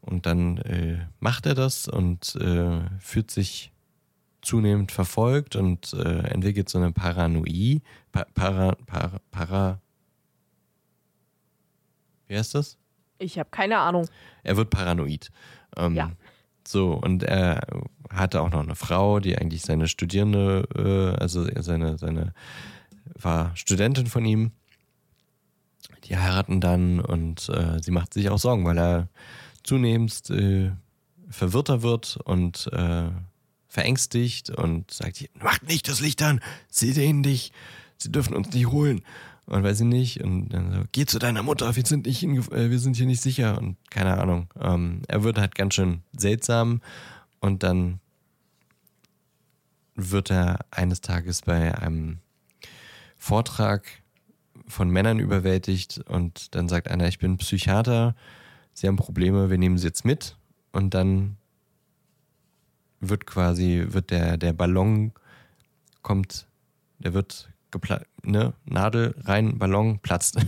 Und 0.02 0.26
dann 0.26 0.58
äh, 0.58 1.06
macht 1.20 1.46
er 1.46 1.54
das 1.54 1.88
und 1.88 2.36
äh, 2.36 2.82
führt 3.00 3.32
sich 3.32 3.72
zunehmend 4.42 4.92
verfolgt 4.92 5.56
und 5.56 5.94
äh, 5.94 6.28
entwickelt 6.30 6.70
so 6.70 6.80
eine 6.80 6.92
Paranoie. 6.92 7.82
Pa 8.12 8.26
para, 8.34 8.76
para, 8.88 9.20
para, 9.30 9.82
wie 12.28 12.38
heißt 12.38 12.56
das? 12.56 12.78
Ich 13.20 13.38
habe 13.38 13.50
keine 13.52 13.78
Ahnung. 13.78 14.08
Er 14.44 14.58
wird 14.58 14.72
paranoid. 14.72 15.32
Ähm, 15.78 15.96
ja. 15.96 16.12
So, 16.68 16.94
und 16.94 17.24
er 17.24 17.62
hatte 18.10 18.42
auch 18.42 18.50
noch 18.50 18.62
eine 18.62 18.76
Frau, 18.76 19.20
die 19.20 19.38
eigentlich 19.38 19.62
seine 19.62 19.88
Studierende, 19.88 20.68
äh, 20.76 21.22
also 21.22 21.48
seine, 21.62 21.98
seine, 21.98 22.34
war 23.14 23.56
Studentin 23.56 24.08
von 24.08 24.26
ihm. 24.26 24.52
Die 26.06 26.18
heiraten 26.18 26.60
dann 26.62 27.00
und 27.00 27.48
äh, 27.50 27.82
sie 27.82 27.92
macht 27.92 28.14
sich 28.14 28.30
auch 28.30 28.40
Sorgen, 28.40 28.66
weil 28.66 28.78
er 28.78 29.08
zunehmend 29.64 30.30
äh, 30.30 30.72
verwirrter 31.30 31.82
wird 31.82 32.18
und 32.24 32.68
äh, 32.74 33.10
verängstigt 33.68 34.50
und 34.50 34.92
sagt, 34.92 35.30
macht 35.42 35.64
nicht 35.64 35.88
das 35.88 36.02
Licht 36.02 36.22
an, 36.22 36.42
sie 36.70 36.92
sehen 36.92 37.24
dich, 37.24 37.54
sie 37.98 38.12
dürfen 38.12 38.36
uns 38.36 38.52
nicht 38.54 38.68
holen. 38.68 39.02
Und 39.48 39.64
weiß 39.64 39.82
ich 39.82 39.88
nicht. 39.88 40.24
Und 40.24 40.50
dann 40.50 40.72
so, 40.72 40.84
geh 40.92 41.06
zu 41.06 41.20
deiner 41.20 41.44
Mutter, 41.44 41.76
wir 41.76 41.86
sind, 41.86 42.06
nicht 42.06 42.24
äh, 42.24 42.70
wir 42.70 42.80
sind 42.80 42.96
hier 42.96 43.06
nicht 43.06 43.22
sicher. 43.22 43.58
Und 43.58 43.76
keine 43.90 44.18
Ahnung. 44.18 44.48
Ähm, 44.58 45.02
er 45.08 45.24
wird 45.24 45.38
halt 45.38 45.56
ganz 45.56 45.74
schön 45.74 46.04
seltsam. 46.16 46.82
Und 47.40 47.64
dann 47.64 48.00
wird 49.96 50.32
er 50.32 50.60
eines 50.72 51.02
Tages 51.02 51.42
bei 51.42 51.78
einem 51.78 52.20
Vortrag 53.18 53.86
von 54.68 54.90
Männern 54.90 55.20
überwältigt 55.20 56.00
und 56.08 56.56
dann 56.56 56.70
sagt 56.70 56.90
einer, 56.90 57.08
ich 57.08 57.20
bin 57.20 57.38
Psychiater, 57.38 58.16
Sie 58.74 58.88
haben 58.88 58.96
Probleme, 58.96 59.50
wir 59.50 59.58
nehmen 59.58 59.78
Sie 59.78 59.88
jetzt 59.88 60.06
mit. 60.06 60.38
Und 60.72 60.94
dann 60.94 61.38
wird 63.00 63.26
quasi, 63.26 63.86
wird 63.90 64.12
der, 64.12 64.38
der 64.38 64.54
Ballon 64.54 65.12
kommt, 66.02 66.48
der 67.00 67.14
wird 67.14 67.50
geplatzt, 67.72 68.06
ne, 68.24 68.54
Nadel 68.66 69.16
rein, 69.24 69.58
Ballon 69.58 70.00
platzt. 70.00 70.38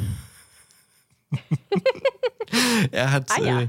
er 2.91 3.11
hat 3.11 3.31
ah, 3.31 3.41
ja. 3.41 3.61
äh, 3.61 3.67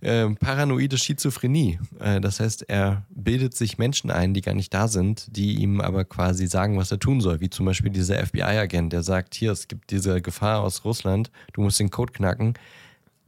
äh, 0.00 0.34
paranoide 0.34 0.96
Schizophrenie. 0.96 1.78
Äh, 1.98 2.20
das 2.20 2.40
heißt, 2.40 2.68
er 2.68 3.04
bildet 3.10 3.54
sich 3.54 3.78
Menschen 3.78 4.10
ein, 4.10 4.32
die 4.32 4.40
gar 4.40 4.54
nicht 4.54 4.72
da 4.72 4.88
sind, 4.88 5.26
die 5.36 5.54
ihm 5.54 5.80
aber 5.80 6.04
quasi 6.04 6.46
sagen, 6.46 6.78
was 6.78 6.90
er 6.90 6.98
tun 6.98 7.20
soll. 7.20 7.40
Wie 7.40 7.50
zum 7.50 7.66
Beispiel 7.66 7.90
dieser 7.90 8.24
FBI-Agent, 8.24 8.92
der 8.92 9.02
sagt, 9.02 9.34
hier, 9.34 9.52
es 9.52 9.68
gibt 9.68 9.90
diese 9.90 10.22
Gefahr 10.22 10.60
aus 10.62 10.84
Russland, 10.84 11.30
du 11.52 11.62
musst 11.62 11.80
den 11.80 11.90
Code 11.90 12.12
knacken. 12.12 12.54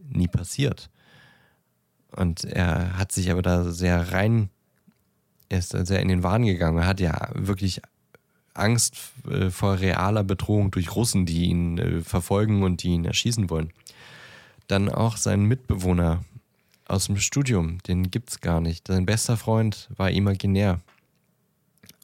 Nie 0.08 0.28
passiert. 0.28 0.90
Und 2.10 2.44
er 2.44 2.98
hat 2.98 3.12
sich 3.12 3.30
aber 3.30 3.42
da 3.42 3.70
sehr 3.70 4.12
rein 4.12 4.50
er 5.52 5.58
ist 5.58 5.70
sehr 5.86 6.00
in 6.00 6.08
den 6.08 6.22
Wahn 6.22 6.46
gegangen. 6.46 6.78
Er 6.78 6.86
hat 6.86 6.98
ja 6.98 7.28
wirklich 7.34 7.82
Angst 8.54 8.96
äh, 9.28 9.50
vor 9.50 9.80
realer 9.80 10.24
Bedrohung 10.24 10.70
durch 10.70 10.94
Russen, 10.96 11.26
die 11.26 11.44
ihn 11.44 11.76
äh, 11.76 12.00
verfolgen 12.00 12.62
und 12.62 12.82
die 12.82 12.88
ihn 12.88 13.04
erschießen 13.04 13.50
wollen. 13.50 13.70
Dann 14.66 14.88
auch 14.88 15.18
sein 15.18 15.44
Mitbewohner 15.44 16.24
aus 16.86 17.06
dem 17.06 17.18
Studium, 17.18 17.82
den 17.82 18.10
gibt 18.10 18.30
es 18.30 18.40
gar 18.40 18.62
nicht. 18.62 18.88
Sein 18.88 19.04
bester 19.04 19.36
Freund 19.36 19.90
war 19.94 20.10
imaginär. 20.10 20.80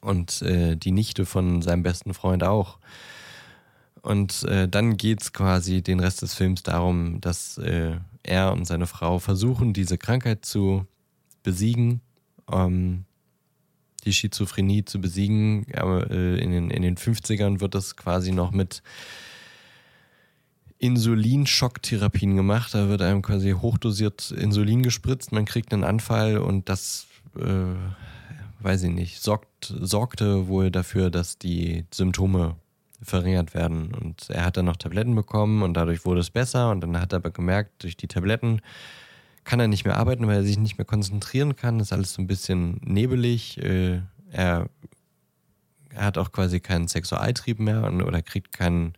Und 0.02 0.42
äh, 0.42 0.76
die 0.76 0.92
Nichte 0.92 1.24
von 1.24 1.62
seinem 1.62 1.82
besten 1.82 2.12
Freund 2.12 2.44
auch. 2.44 2.78
Und 4.02 4.44
äh, 4.44 4.68
dann 4.68 4.96
geht 4.96 5.22
es 5.22 5.32
quasi 5.32 5.82
den 5.82 6.00
Rest 6.00 6.22
des 6.22 6.34
Films 6.34 6.62
darum, 6.62 7.20
dass 7.20 7.58
äh, 7.58 7.96
er 8.22 8.52
und 8.52 8.64
seine 8.66 8.86
Frau 8.86 9.18
versuchen, 9.18 9.72
diese 9.72 9.98
Krankheit 9.98 10.44
zu 10.44 10.86
besiegen. 11.42 12.00
Ähm, 12.50 13.04
die 14.04 14.12
Schizophrenie 14.12 14.84
zu 14.84 15.00
besiegen. 15.00 15.66
Aber 15.74 16.10
äh, 16.10 16.38
in, 16.40 16.50
den, 16.50 16.70
in 16.70 16.82
den 16.82 16.96
50ern 16.96 17.60
wird 17.60 17.74
das 17.74 17.96
quasi 17.96 18.32
noch 18.32 18.50
mit 18.50 18.82
Insulinschocktherapien 20.78 22.36
gemacht. 22.36 22.74
Da 22.74 22.88
wird 22.88 23.02
einem 23.02 23.22
quasi 23.22 23.52
hochdosiert 23.52 24.30
Insulin 24.30 24.82
gespritzt, 24.82 25.32
man 25.32 25.44
kriegt 25.44 25.72
einen 25.72 25.84
Anfall 25.84 26.38
und 26.38 26.68
das, 26.68 27.06
äh, 27.36 27.74
weiß 28.60 28.84
ich 28.84 28.90
nicht, 28.90 29.20
sorgt, 29.20 29.74
sorgte 29.80 30.46
wohl 30.46 30.70
dafür, 30.70 31.10
dass 31.10 31.38
die 31.38 31.84
Symptome 31.92 32.56
verringert 33.02 33.54
werden. 33.54 33.94
Und 33.94 34.30
er 34.30 34.44
hat 34.44 34.56
dann 34.56 34.66
noch 34.66 34.76
Tabletten 34.76 35.14
bekommen 35.14 35.62
und 35.62 35.74
dadurch 35.74 36.04
wurde 36.04 36.20
es 36.20 36.30
besser. 36.30 36.70
Und 36.70 36.80
dann 36.80 37.00
hat 37.00 37.12
er 37.12 37.16
aber 37.16 37.30
gemerkt, 37.30 37.82
durch 37.82 37.96
die 37.96 38.08
Tabletten 38.08 38.60
kann 39.44 39.60
er 39.60 39.68
nicht 39.68 39.84
mehr 39.84 39.96
arbeiten, 39.96 40.26
weil 40.26 40.36
er 40.36 40.42
sich 40.42 40.58
nicht 40.58 40.78
mehr 40.78 40.84
konzentrieren 40.84 41.56
kann. 41.56 41.80
Ist 41.80 41.92
alles 41.92 42.14
so 42.14 42.22
ein 42.22 42.26
bisschen 42.26 42.80
nebelig. 42.84 43.62
Äh, 43.62 44.02
er, 44.30 44.68
er 45.90 46.04
hat 46.04 46.18
auch 46.18 46.32
quasi 46.32 46.60
keinen 46.60 46.88
Sexualtrieb 46.88 47.58
mehr 47.58 47.84
oder 47.84 48.22
kriegt 48.22 48.52
keinen, 48.52 48.92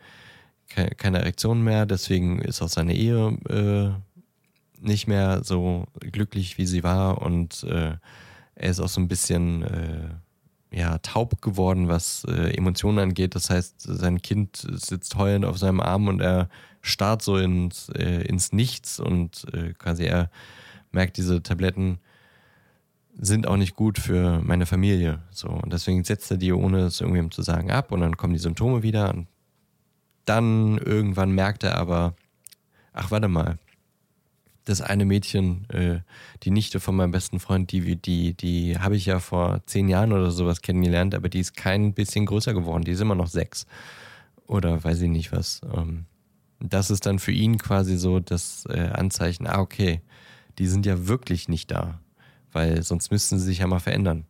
keine 0.67 1.19
Erektion 1.19 1.63
mehr. 1.63 1.87
Deswegen 1.87 2.41
ist 2.41 2.63
auch 2.63 2.69
seine 2.69 2.95
Ehe 2.95 3.39
äh, 3.49 3.91
nicht 4.81 5.07
mehr 5.07 5.45
so 5.45 5.87
glücklich, 6.01 6.59
wie 6.59 6.67
sie 6.67 6.83
war. 6.83 7.23
Und 7.23 7.63
äh, 7.65 7.97
er 8.55 8.71
ist 8.71 8.81
auch 8.81 8.89
so 8.89 9.01
ein 9.01 9.09
bisschen 9.09 9.63
äh, 9.63 10.09
ja, 10.73 10.99
taub 10.99 11.43
geworden, 11.43 11.89
was 11.89 12.25
äh, 12.25 12.57
Emotionen 12.57 12.99
angeht. 12.99 13.35
Das 13.35 13.51
heißt, 13.51 13.81
sein 13.81 14.23
Kind 14.23 14.67
sitzt 14.73 15.17
heulend 15.17 15.45
auf 15.45 15.59
seinem 15.59 15.81
Arm 15.81 16.09
und 16.09 16.21
er 16.21 16.49
starrt 16.81 17.23
so 17.23 17.37
ins, 17.37 17.89
äh, 17.91 18.23
ins 18.23 18.53
Nichts 18.53 19.01
und 19.01 19.47
äh, 19.53 19.73
quasi 19.75 20.05
er 20.05 20.31
merkt, 20.93 21.17
diese 21.17 21.43
Tabletten 21.43 21.99
sind 23.19 23.47
auch 23.47 23.57
nicht 23.57 23.77
gut 23.77 23.99
für 23.99 24.41
meine 24.43 24.67
Familie. 24.67 25.21
So, 25.31 25.49
und 25.49 25.73
deswegen 25.73 26.05
setzt 26.05 26.31
er 26.31 26.37
die, 26.37 26.53
ohne 26.53 26.85
es 26.85 27.01
irgendwem 27.01 27.31
zu 27.31 27.43
sagen, 27.43 27.71
ab 27.71 27.93
und 27.93 28.01
dann 28.01 28.17
kommen 28.17 28.33
die 28.33 28.39
Symptome 28.39 28.83
wieder. 28.83 29.13
Und 29.13 29.27
dann 30.25 30.79
irgendwann 30.79 31.33
merkt 31.33 31.65
er 31.65 31.77
aber, 31.77 32.15
ach, 32.93 33.11
warte 33.11 33.29
mal, 33.29 33.59
das 34.71 34.81
eine 34.81 35.05
Mädchen, 35.05 35.69
äh, 35.71 36.01
die 36.43 36.51
Nichte 36.51 36.81
von 36.81 36.97
meinem 36.97 37.11
besten 37.11 37.41
Freund, 37.41 37.73
die, 37.73 37.97
die, 37.97 38.35
die 38.35 38.79
habe 38.79 38.97
ich 38.97 39.07
ja 39.07 39.19
vor 39.19 39.61
zehn 39.67 39.89
Jahren 39.89 40.13
oder 40.13 40.31
sowas 40.31 40.63
kennengelernt, 40.63 41.15
aber 41.15 41.29
die 41.29 41.41
ist 41.41 41.57
kein 41.57 41.93
bisschen 41.93 42.27
größer 42.27 42.55
geworden, 42.55 42.85
die 42.85 42.93
ist 42.93 43.01
immer 43.01 43.15
noch 43.15 43.29
sechs. 43.29 43.67
Oder 44.47 44.83
weiß 44.83 45.03
ich 45.03 45.11
nicht 45.11 45.33
was. 45.33 45.61
Ähm, 45.75 46.07
das 46.61 46.91
ist 46.91 47.07
dann 47.07 47.19
für 47.19 47.33
ihn 47.33 47.59
quasi 47.59 47.97
so 47.97 48.21
das 48.21 48.65
äh, 48.69 48.89
Anzeichen, 48.89 49.47
ah, 49.47 49.61
okay, 49.61 50.01
die 50.59 50.67
sind 50.67 50.87
ja 50.87 51.07
wirklich 51.07 51.49
nicht 51.49 51.71
da. 51.71 52.01
weil 52.53 52.83
sonst 52.83 53.11
müssten 53.11 53.39
sie 53.39 53.47
sich 53.47 53.59
ja 53.59 53.67
mal 53.67 53.79
verändern. 53.79 54.25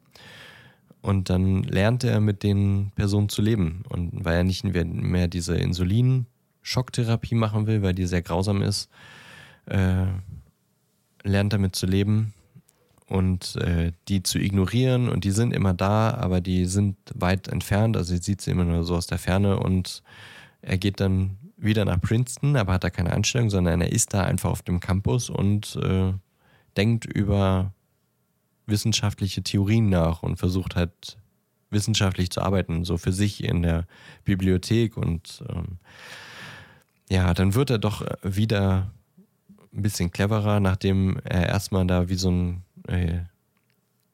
Und 1.03 1.31
dann 1.31 1.63
lernt 1.63 2.05
er 2.05 2.21
mit 2.21 2.43
den 2.43 2.93
Personen 2.95 3.29
zu 3.29 3.41
leben. 3.41 3.83
Und 3.89 4.25
weil 4.25 4.37
er 4.37 4.45
nicht 4.45 4.65
mehr 4.65 5.29
diese 5.29 5.57
Insulin-Schocktherapie 5.57 7.35
machen 7.35 7.67
will, 7.67 7.83
weil 7.83 7.95
die 7.95 8.07
sehr 8.07 8.23
grausam 8.23 8.61
ist, 8.61 8.91
äh, 9.71 10.07
lernt 11.23 11.53
damit 11.53 11.77
zu 11.77 11.87
leben 11.87 12.35
und 13.09 13.57
äh, 13.57 13.93
die 14.09 14.23
zu 14.23 14.39
ignorieren. 14.39 15.09
Und 15.09 15.25
die 15.25 15.33
sind 15.33 15.53
immer 15.53 15.75
da, 15.75 16.15
aber 16.15 16.41
die 16.41 16.67
sind 16.67 16.97
weit 17.15 17.49
entfernt. 17.49 17.97
Also 17.97 18.15
sie 18.15 18.23
sieht 18.23 18.41
sie 18.41 18.51
immer 18.53 18.65
nur 18.65 18.85
so 18.85 18.97
aus 18.97 19.07
der 19.07 19.19
Ferne 19.19 19.59
und 19.59 20.03
er 20.63 20.79
geht 20.79 21.01
dann 21.01 21.37
wieder 21.57 21.85
nach 21.85 22.01
Princeton, 22.01 22.57
aber 22.57 22.75
hat 22.75 22.85
da 22.85 22.91
keine 22.91 23.13
Anstellung, 23.13 23.51
sondern 23.51 23.81
er 23.81 23.93
ist 23.93 24.15
da 24.15 24.25
einfach 24.25 24.51
auf 24.51 24.63
dem 24.63 24.81
Campus 24.81 25.29
und 25.29 25.77
äh, 25.77 26.13
denkt 26.77 27.05
über 27.05 27.73
wissenschaftliche 28.67 29.43
Theorien 29.43 29.89
nach 29.89 30.23
und 30.23 30.37
versucht 30.37 30.77
halt 30.77 31.19
wissenschaftlich 31.71 32.31
zu 32.31 32.41
arbeiten, 32.41 32.85
so 32.85 32.97
für 32.97 33.13
sich 33.13 33.45
in 33.45 33.63
der 33.63 33.87
Bibliothek 34.25 34.97
und 34.97 35.43
ähm, 35.49 35.79
ja, 37.11 37.35
dann 37.35 37.55
wird 37.55 37.71
er 37.71 37.79
doch 37.79 38.07
wieder 38.23 38.93
ein 39.73 39.83
bisschen 39.83 40.11
cleverer, 40.11 40.61
nachdem 40.61 41.19
er 41.25 41.49
erstmal 41.49 41.87
da 41.87 42.09
wie 42.09 42.15
so 42.15 42.31
ein 42.31 42.65
äh, 42.89 43.21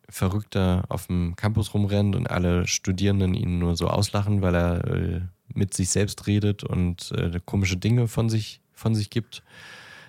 Verrückter 0.08 0.84
auf 0.88 1.08
dem 1.08 1.34
Campus 1.36 1.74
rumrennt 1.74 2.14
und 2.14 2.30
alle 2.30 2.66
Studierenden 2.66 3.34
ihn 3.34 3.58
nur 3.58 3.76
so 3.76 3.88
auslachen, 3.88 4.42
weil 4.42 4.54
er 4.54 4.84
äh, 4.84 5.20
mit 5.52 5.74
sich 5.74 5.90
selbst 5.90 6.26
redet 6.26 6.62
und 6.62 7.12
äh, 7.12 7.40
komische 7.44 7.76
Dinge 7.76 8.08
von 8.08 8.28
sich, 8.28 8.60
von 8.72 8.94
sich 8.94 9.10
gibt. 9.10 9.42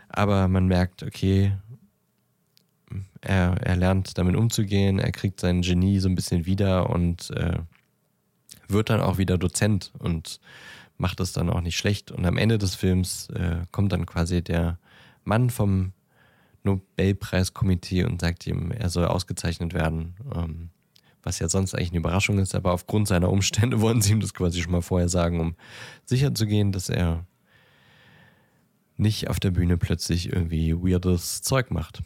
Aber 0.10 0.48
man 0.48 0.68
merkt, 0.68 1.04
okay, 1.04 1.54
er, 3.22 3.58
er 3.62 3.76
lernt 3.76 4.18
damit 4.18 4.36
umzugehen, 4.36 5.00
er 5.00 5.12
kriegt 5.12 5.40
sein 5.40 5.62
Genie 5.62 6.00
so 6.00 6.10
ein 6.10 6.16
bisschen 6.16 6.46
wieder 6.46 6.90
und 6.90 7.32
äh, 7.32 7.58
wird 8.68 8.90
dann 8.90 9.02
auch 9.02 9.18
wieder 9.18 9.38
Dozent 9.38 9.92
und 10.00 10.40
macht 10.98 11.20
es 11.20 11.34
dann 11.34 11.50
auch 11.50 11.62
nicht 11.62 11.78
schlecht. 11.78 12.12
Und 12.12 12.26
am 12.26 12.38
Ende 12.38 12.58
des 12.58 12.76
Films 12.76 13.30
äh, 13.30 13.66
kommt 13.72 13.92
dann 13.92 14.06
quasi 14.06 14.42
der 14.42 14.78
Mann 15.28 15.50
vom 15.50 15.94
Nobelpreiskomitee 16.64 18.04
und 18.04 18.22
sagt 18.22 18.48
ihm, 18.48 18.72
er 18.72 18.90
soll 18.90 19.06
ausgezeichnet 19.06 19.74
werden. 19.74 20.16
Ähm, 20.34 20.70
was 21.24 21.40
ja 21.40 21.50
sonst 21.50 21.76
eigentlich 21.76 21.90
eine 21.90 22.00
Überraschung 22.00 22.40
ist, 22.40 22.56
aber 22.56 22.72
aufgrund 22.72 23.08
seiner 23.08 23.30
Umstände 23.30 23.82
wollen 23.82 24.02
sie 24.02 24.14
ihm 24.14 24.22
das 24.22 24.34
quasi 24.34 24.62
schon 24.62 24.72
mal 24.72 24.82
vorher 24.82 25.10
sagen, 25.10 25.40
um 25.40 25.56
sicherzugehen, 26.06 26.72
dass 26.72 26.90
er 26.90 27.26
nicht 28.96 29.30
auf 29.30 29.40
der 29.40 29.52
Bühne 29.52 29.78
plötzlich 29.78 30.32
irgendwie 30.32 30.74
weirdes 30.74 31.42
Zeug 31.42 31.70
macht. 31.70 32.02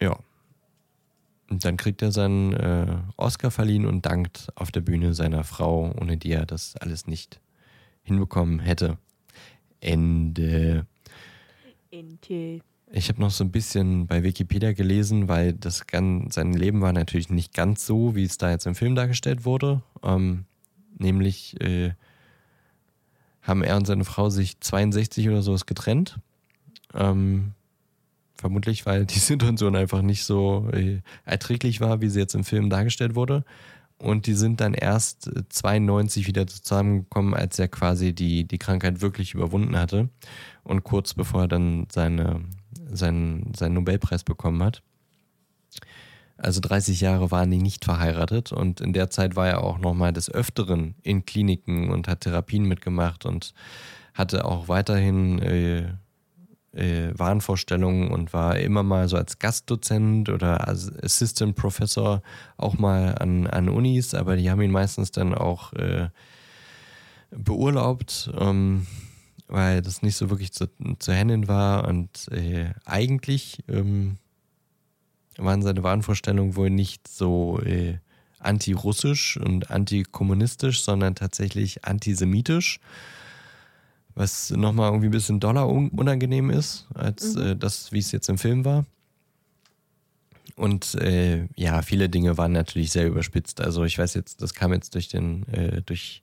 Ja. 0.00 0.18
Und 1.48 1.64
dann 1.64 1.76
kriegt 1.76 2.00
er 2.02 2.12
seinen 2.12 2.52
äh, 2.52 2.98
Oscar 3.16 3.50
verliehen 3.50 3.86
und 3.86 4.06
dankt 4.06 4.48
auf 4.54 4.70
der 4.70 4.80
Bühne 4.80 5.14
seiner 5.14 5.44
Frau, 5.44 5.92
ohne 6.00 6.16
die 6.16 6.32
er 6.32 6.46
das 6.46 6.76
alles 6.76 7.06
nicht 7.06 7.40
hinbekommen 8.02 8.60
hätte. 8.60 8.98
Ende. 9.82 10.86
Ende. 11.90 12.60
Ich 12.90 13.08
habe 13.08 13.20
noch 13.20 13.30
so 13.30 13.42
ein 13.44 13.50
bisschen 13.50 14.06
bei 14.06 14.22
Wikipedia 14.22 14.72
gelesen, 14.72 15.28
weil 15.28 15.54
das 15.54 15.84
sein 15.90 16.52
Leben 16.52 16.80
war 16.80 16.92
natürlich 16.92 17.30
nicht 17.30 17.54
ganz 17.54 17.86
so, 17.86 18.14
wie 18.14 18.24
es 18.24 18.38
da 18.38 18.50
jetzt 18.50 18.66
im 18.66 18.74
Film 18.74 18.94
dargestellt 18.94 19.44
wurde. 19.44 19.82
Ähm, 20.02 20.44
nämlich 20.98 21.60
äh, 21.60 21.92
haben 23.42 23.62
er 23.62 23.76
und 23.76 23.86
seine 23.86 24.04
Frau 24.04 24.30
sich 24.30 24.60
62 24.60 25.28
oder 25.28 25.42
sowas 25.42 25.66
getrennt. 25.66 26.18
Ähm, 26.94 27.52
vermutlich, 28.36 28.86
weil 28.86 29.06
die 29.06 29.18
Situation 29.18 29.74
einfach 29.74 30.02
nicht 30.02 30.24
so 30.24 30.68
äh, 30.72 31.00
erträglich 31.24 31.80
war, 31.80 32.00
wie 32.02 32.08
sie 32.08 32.20
jetzt 32.20 32.34
im 32.34 32.44
Film 32.44 32.70
dargestellt 32.70 33.14
wurde. 33.14 33.44
Und 34.02 34.26
die 34.26 34.34
sind 34.34 34.60
dann 34.60 34.74
erst 34.74 35.30
92 35.48 36.26
wieder 36.26 36.48
zusammengekommen, 36.48 37.34
als 37.34 37.60
er 37.60 37.68
quasi 37.68 38.12
die, 38.12 38.44
die 38.44 38.58
Krankheit 38.58 39.00
wirklich 39.00 39.32
überwunden 39.32 39.78
hatte. 39.78 40.08
Und 40.64 40.82
kurz 40.82 41.14
bevor 41.14 41.42
er 41.42 41.48
dann 41.48 41.86
seine, 41.90 42.40
seinen, 42.90 43.54
seinen 43.54 43.74
Nobelpreis 43.74 44.24
bekommen 44.24 44.60
hat. 44.60 44.82
Also 46.36 46.60
30 46.60 47.00
Jahre 47.00 47.30
waren 47.30 47.52
die 47.52 47.62
nicht 47.62 47.84
verheiratet 47.84 48.50
und 48.50 48.80
in 48.80 48.92
der 48.92 49.10
Zeit 49.10 49.36
war 49.36 49.46
er 49.46 49.62
auch 49.62 49.78
nochmal 49.78 50.12
des 50.12 50.28
Öfteren 50.28 50.96
in 51.04 51.24
Kliniken 51.24 51.90
und 51.90 52.08
hat 52.08 52.22
Therapien 52.22 52.64
mitgemacht 52.64 53.24
und 53.24 53.54
hatte 54.14 54.44
auch 54.44 54.66
weiterhin 54.66 55.38
äh, 55.38 55.92
äh, 56.72 57.10
Wahnvorstellungen 57.14 58.10
und 58.10 58.32
war 58.32 58.58
immer 58.58 58.82
mal 58.82 59.08
so 59.08 59.16
als 59.16 59.38
Gastdozent 59.38 60.28
oder 60.28 60.66
als 60.66 60.90
Assistant 61.02 61.54
Professor 61.54 62.22
auch 62.56 62.78
mal 62.78 63.14
an, 63.16 63.46
an 63.46 63.68
Unis, 63.68 64.14
aber 64.14 64.36
die 64.36 64.50
haben 64.50 64.62
ihn 64.62 64.70
meistens 64.70 65.10
dann 65.10 65.34
auch 65.34 65.72
äh, 65.74 66.08
beurlaubt, 67.30 68.30
ähm, 68.38 68.86
weil 69.48 69.82
das 69.82 70.02
nicht 70.02 70.16
so 70.16 70.30
wirklich 70.30 70.52
zu, 70.52 70.66
zu 70.98 71.12
handeln 71.12 71.48
war 71.48 71.86
und 71.88 72.28
äh, 72.30 72.70
eigentlich 72.84 73.62
ähm, 73.68 74.16
waren 75.36 75.62
seine 75.62 75.82
Wahnvorstellungen 75.82 76.56
wohl 76.56 76.70
nicht 76.70 77.08
so 77.08 77.60
äh, 77.60 77.98
anti-russisch 78.38 79.36
und 79.36 79.70
anti-kommunistisch, 79.70 80.82
sondern 80.82 81.14
tatsächlich 81.14 81.84
antisemitisch 81.84 82.80
was 84.14 84.50
nochmal 84.50 84.90
irgendwie 84.90 85.08
ein 85.08 85.12
bisschen 85.12 85.40
doller 85.40 85.68
unangenehm 85.68 86.50
ist, 86.50 86.86
als 86.94 87.34
mhm. 87.34 87.42
äh, 87.42 87.56
das, 87.56 87.92
wie 87.92 87.98
es 87.98 88.12
jetzt 88.12 88.28
im 88.28 88.38
Film 88.38 88.64
war. 88.64 88.84
Und 90.56 90.94
äh, 90.96 91.48
ja, 91.56 91.82
viele 91.82 92.08
Dinge 92.08 92.36
waren 92.36 92.52
natürlich 92.52 92.92
sehr 92.92 93.06
überspitzt. 93.06 93.60
Also 93.60 93.84
ich 93.84 93.98
weiß 93.98 94.14
jetzt, 94.14 94.42
das 94.42 94.54
kam 94.54 94.72
jetzt 94.72 94.94
durch 94.94 95.08
den, 95.08 95.48
äh, 95.48 95.82
durch, 95.82 96.22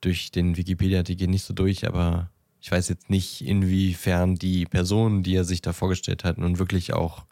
durch 0.00 0.30
den 0.30 0.56
Wikipedia-Artikel 0.56 1.28
nicht 1.28 1.44
so 1.44 1.54
durch, 1.54 1.86
aber 1.86 2.30
ich 2.60 2.70
weiß 2.70 2.88
jetzt 2.88 3.08
nicht, 3.08 3.40
inwiefern 3.46 4.34
die 4.34 4.66
Personen, 4.66 5.22
die 5.22 5.34
er 5.34 5.44
sich 5.44 5.62
da 5.62 5.72
vorgestellt 5.72 6.24
hat, 6.24 6.38
nun 6.38 6.58
wirklich 6.58 6.92
auch 6.92 7.24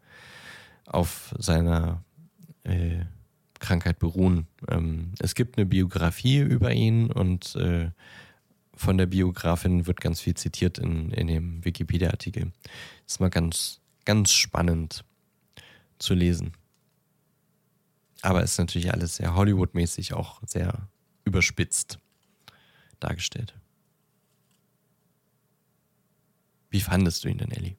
auf 0.87 1.35
seiner 1.39 2.03
äh, 2.65 3.05
Krankheit 3.59 3.99
beruhen. 3.99 4.47
Ähm, 4.69 5.13
es 5.19 5.35
gibt 5.35 5.59
eine 5.59 5.67
Biografie 5.67 6.39
über 6.39 6.73
ihn 6.73 7.11
und 7.11 7.57
äh, 7.57 7.91
von 8.77 8.99
der 8.99 9.07
Biografin 9.07 9.87
wird 9.87 10.01
ganz 10.01 10.21
viel 10.21 10.35
zitiert 10.35 10.79
in, 10.79 11.11
in 11.11 11.27
dem 11.27 11.65
Wikipedia-Artikel. 11.65 12.53
Ist 13.07 13.21
mal 13.21 13.31
ganz, 13.31 13.81
ganz 14.05 14.33
spannend 14.33 15.05
zu 15.99 16.15
lesen. 16.15 16.53
Aber 18.23 18.43
ist 18.43 18.59
natürlich 18.59 18.93
alles 18.93 19.17
sehr 19.17 19.35
Hollywood-mäßig 19.35 20.13
auch 20.15 20.41
sehr 20.47 20.89
überspitzt 21.25 21.99
dargestellt. 23.01 23.55
Wie 26.71 26.81
fandest 26.81 27.25
du 27.25 27.29
ihn 27.29 27.39
denn, 27.39 27.51
Ellie? 27.51 27.77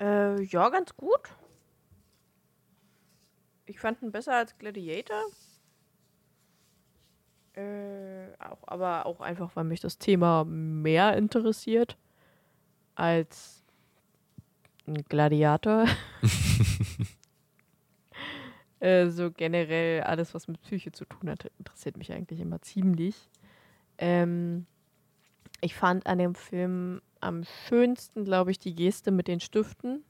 Äh, 0.00 0.42
ja, 0.44 0.68
ganz 0.68 0.96
gut. 0.96 1.30
Ich 3.66 3.78
fand 3.80 4.02
ihn 4.02 4.12
besser 4.12 4.36
als 4.36 4.56
Gladiator. 4.58 5.22
Äh, 7.54 8.32
auch, 8.38 8.62
aber 8.66 9.06
auch 9.06 9.20
einfach, 9.20 9.54
weil 9.54 9.64
mich 9.64 9.80
das 9.80 9.98
Thema 9.98 10.44
mehr 10.44 11.16
interessiert 11.16 11.96
als 12.94 13.64
ein 14.86 15.04
Gladiator. 15.08 15.86
äh, 18.80 19.08
so 19.08 19.30
generell 19.30 20.02
alles, 20.02 20.34
was 20.34 20.48
mit 20.48 20.60
Psyche 20.62 20.92
zu 20.92 21.04
tun 21.04 21.30
hat, 21.30 21.50
interessiert 21.58 21.96
mich 21.96 22.12
eigentlich 22.12 22.40
immer 22.40 22.60
ziemlich. 22.62 23.28
Ähm, 23.98 24.66
ich 25.60 25.74
fand 25.74 26.06
an 26.06 26.18
dem 26.18 26.34
Film 26.34 27.02
am 27.20 27.44
schönsten, 27.68 28.24
glaube 28.24 28.50
ich, 28.50 28.58
die 28.58 28.74
Geste 28.74 29.10
mit 29.10 29.28
den 29.28 29.40
Stiften. 29.40 30.02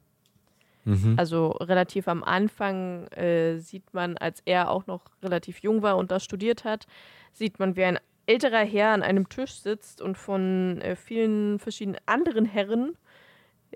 Mhm. 0.84 1.14
Also 1.18 1.50
relativ 1.50 2.08
am 2.08 2.24
Anfang 2.24 3.06
äh, 3.08 3.58
sieht 3.58 3.92
man, 3.92 4.16
als 4.16 4.42
er 4.44 4.70
auch 4.70 4.86
noch 4.86 5.02
relativ 5.22 5.58
jung 5.58 5.82
war 5.82 5.96
und 5.96 6.10
das 6.10 6.24
studiert 6.24 6.64
hat, 6.64 6.86
sieht 7.32 7.58
man, 7.58 7.76
wie 7.76 7.84
ein 7.84 7.98
älterer 8.26 8.64
Herr 8.64 8.90
an 8.90 9.02
einem 9.02 9.28
Tisch 9.28 9.54
sitzt 9.54 10.00
und 10.00 10.16
von 10.16 10.80
äh, 10.80 10.96
vielen 10.96 11.58
verschiedenen 11.58 12.00
anderen 12.06 12.44
Herren 12.44 12.96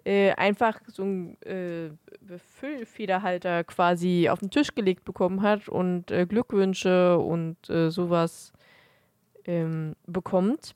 äh, 0.04 0.32
einfach 0.32 0.80
so 0.86 1.02
ein 1.02 1.40
äh, 1.42 1.90
Füllfederhalter 2.58 3.64
quasi 3.64 4.28
auf 4.30 4.40
den 4.40 4.50
Tisch 4.50 4.74
gelegt 4.74 5.04
bekommen 5.04 5.42
hat 5.42 5.68
und 5.68 6.10
äh, 6.10 6.26
Glückwünsche 6.26 7.18
und 7.18 7.68
äh, 7.70 7.90
sowas 7.90 8.52
ähm, 9.44 9.94
bekommt, 10.06 10.74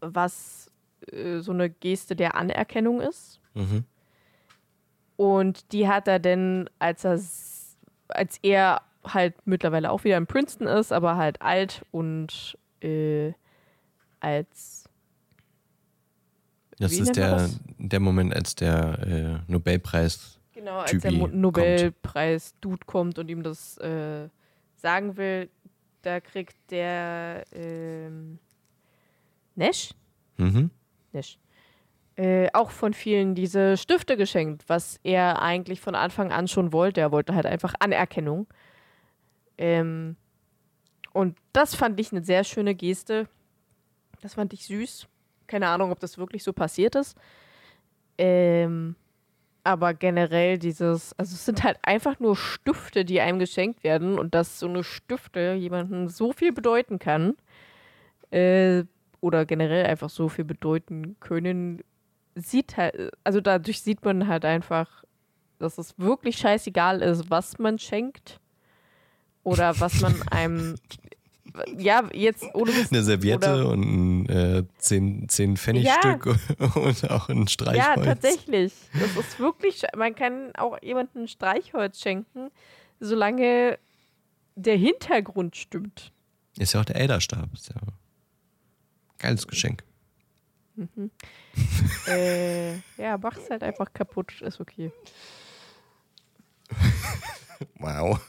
was 0.00 0.70
äh, 1.10 1.40
so 1.40 1.52
eine 1.52 1.70
Geste 1.70 2.16
der 2.16 2.34
Anerkennung 2.34 3.00
ist. 3.00 3.40
Mhm. 3.54 3.84
Und 5.16 5.72
die 5.72 5.88
hat 5.88 6.08
er 6.08 6.18
denn, 6.18 6.68
als 6.78 7.04
er, 7.04 7.20
als 8.08 8.38
er 8.42 8.82
halt 9.04 9.34
mittlerweile 9.46 9.90
auch 9.90 10.04
wieder 10.04 10.16
in 10.16 10.26
Princeton 10.26 10.66
ist, 10.66 10.92
aber 10.92 11.16
halt 11.16 11.40
alt 11.42 11.84
und 11.90 12.58
äh, 12.80 13.32
als 14.20 14.88
Das 16.78 16.90
Wie 16.92 17.00
ist 17.00 17.16
der, 17.16 17.36
das? 17.36 17.60
der 17.78 18.00
Moment, 18.00 18.34
als 18.34 18.54
der 18.54 19.42
äh, 19.46 19.50
Nobelpreis. 19.52 20.40
Genau, 20.52 20.78
als 20.78 20.90
Typi 20.90 21.02
der 21.02 21.12
Mo- 21.12 21.26
Nobelpreis-Dude 21.28 22.86
kommt 22.86 23.18
und 23.18 23.28
ihm 23.28 23.42
das 23.42 23.76
äh, 23.78 24.28
sagen 24.76 25.16
will, 25.16 25.48
da 26.02 26.20
kriegt 26.20 26.56
der 26.70 27.44
ähm, 27.52 28.38
Nash? 29.54 29.94
Mhm. 30.36 30.70
Nash. 31.12 31.38
Äh, 32.16 32.48
auch 32.52 32.70
von 32.70 32.94
vielen 32.94 33.34
diese 33.34 33.76
Stifte 33.76 34.16
geschenkt, 34.16 34.64
was 34.68 35.00
er 35.02 35.42
eigentlich 35.42 35.80
von 35.80 35.96
Anfang 35.96 36.30
an 36.30 36.46
schon 36.46 36.72
wollte. 36.72 37.00
Er 37.00 37.10
wollte 37.10 37.34
halt 37.34 37.46
einfach 37.46 37.74
Anerkennung. 37.80 38.46
Ähm, 39.58 40.16
und 41.12 41.36
das 41.52 41.74
fand 41.74 41.98
ich 41.98 42.12
eine 42.12 42.24
sehr 42.24 42.44
schöne 42.44 42.74
Geste. 42.74 43.28
Das 44.20 44.34
fand 44.34 44.52
ich 44.52 44.66
süß. 44.66 45.08
Keine 45.48 45.68
Ahnung, 45.68 45.90
ob 45.90 45.98
das 45.98 46.16
wirklich 46.16 46.44
so 46.44 46.52
passiert 46.52 46.94
ist. 46.94 47.16
Ähm, 48.16 48.94
aber 49.64 49.94
generell 49.94 50.58
dieses, 50.58 51.18
also 51.18 51.34
es 51.34 51.44
sind 51.44 51.64
halt 51.64 51.78
einfach 51.82 52.20
nur 52.20 52.36
Stifte, 52.36 53.04
die 53.04 53.20
einem 53.20 53.38
geschenkt 53.38 53.82
werden 53.82 54.18
und 54.18 54.34
dass 54.34 54.60
so 54.60 54.68
eine 54.68 54.84
Stifte 54.84 55.54
jemandem 55.54 56.08
so 56.08 56.32
viel 56.32 56.52
bedeuten 56.52 56.98
kann 56.98 57.34
äh, 58.30 58.84
oder 59.20 59.46
generell 59.46 59.86
einfach 59.86 60.10
so 60.10 60.28
viel 60.28 60.44
bedeuten 60.44 61.16
können, 61.18 61.82
sieht 62.34 62.76
halt, 62.76 63.12
also 63.24 63.40
dadurch 63.40 63.80
sieht 63.82 64.04
man 64.04 64.26
halt 64.28 64.44
einfach, 64.44 65.04
dass 65.58 65.78
es 65.78 65.98
wirklich 65.98 66.36
scheißegal 66.38 67.00
ist, 67.02 67.30
was 67.30 67.58
man 67.58 67.78
schenkt 67.78 68.40
oder 69.42 69.78
was 69.80 70.00
man 70.00 70.20
einem, 70.30 70.74
ja, 71.78 72.02
jetzt 72.12 72.44
ohne 72.54 72.74
Witz, 72.74 72.90
Eine 72.92 73.02
Serviette 73.04 73.54
Oder- 73.54 73.68
und 73.70 73.80
ein 74.24 74.28
äh, 74.28 74.64
10, 74.78 75.28
10 75.28 75.56
Pfennig 75.56 75.84
Ja. 75.84 75.94
Stück 76.00 76.26
und 76.76 77.10
auch 77.10 77.28
ein 77.28 77.42
Ja, 77.42 77.46
Streichholz. 77.48 78.04
tatsächlich. 78.06 78.72
Das 78.92 79.16
ist 79.16 79.38
wirklich, 79.38 79.82
man 79.96 80.14
kann 80.14 80.50
auch 80.56 80.76
jemandem 80.82 81.22
ein 81.22 81.28
Streichholz 81.28 82.00
schenken, 82.00 82.50
solange 82.98 83.78
der 84.56 84.76
Hintergrund 84.76 85.56
stimmt. 85.56 86.12
Ist 86.58 86.72
ja 86.74 86.80
auch 86.80 86.84
der 86.84 86.96
Elderstab. 86.96 87.52
Ist 87.54 87.68
ja 87.68 87.80
geiles 89.18 89.46
Geschenk. 89.46 89.84
äh, 92.06 92.74
ja, 92.96 93.18
mach's 93.18 93.48
halt 93.50 93.62
einfach 93.62 93.92
kaputt, 93.92 94.40
ist 94.40 94.60
okay. 94.60 94.92
Wow. 97.78 98.20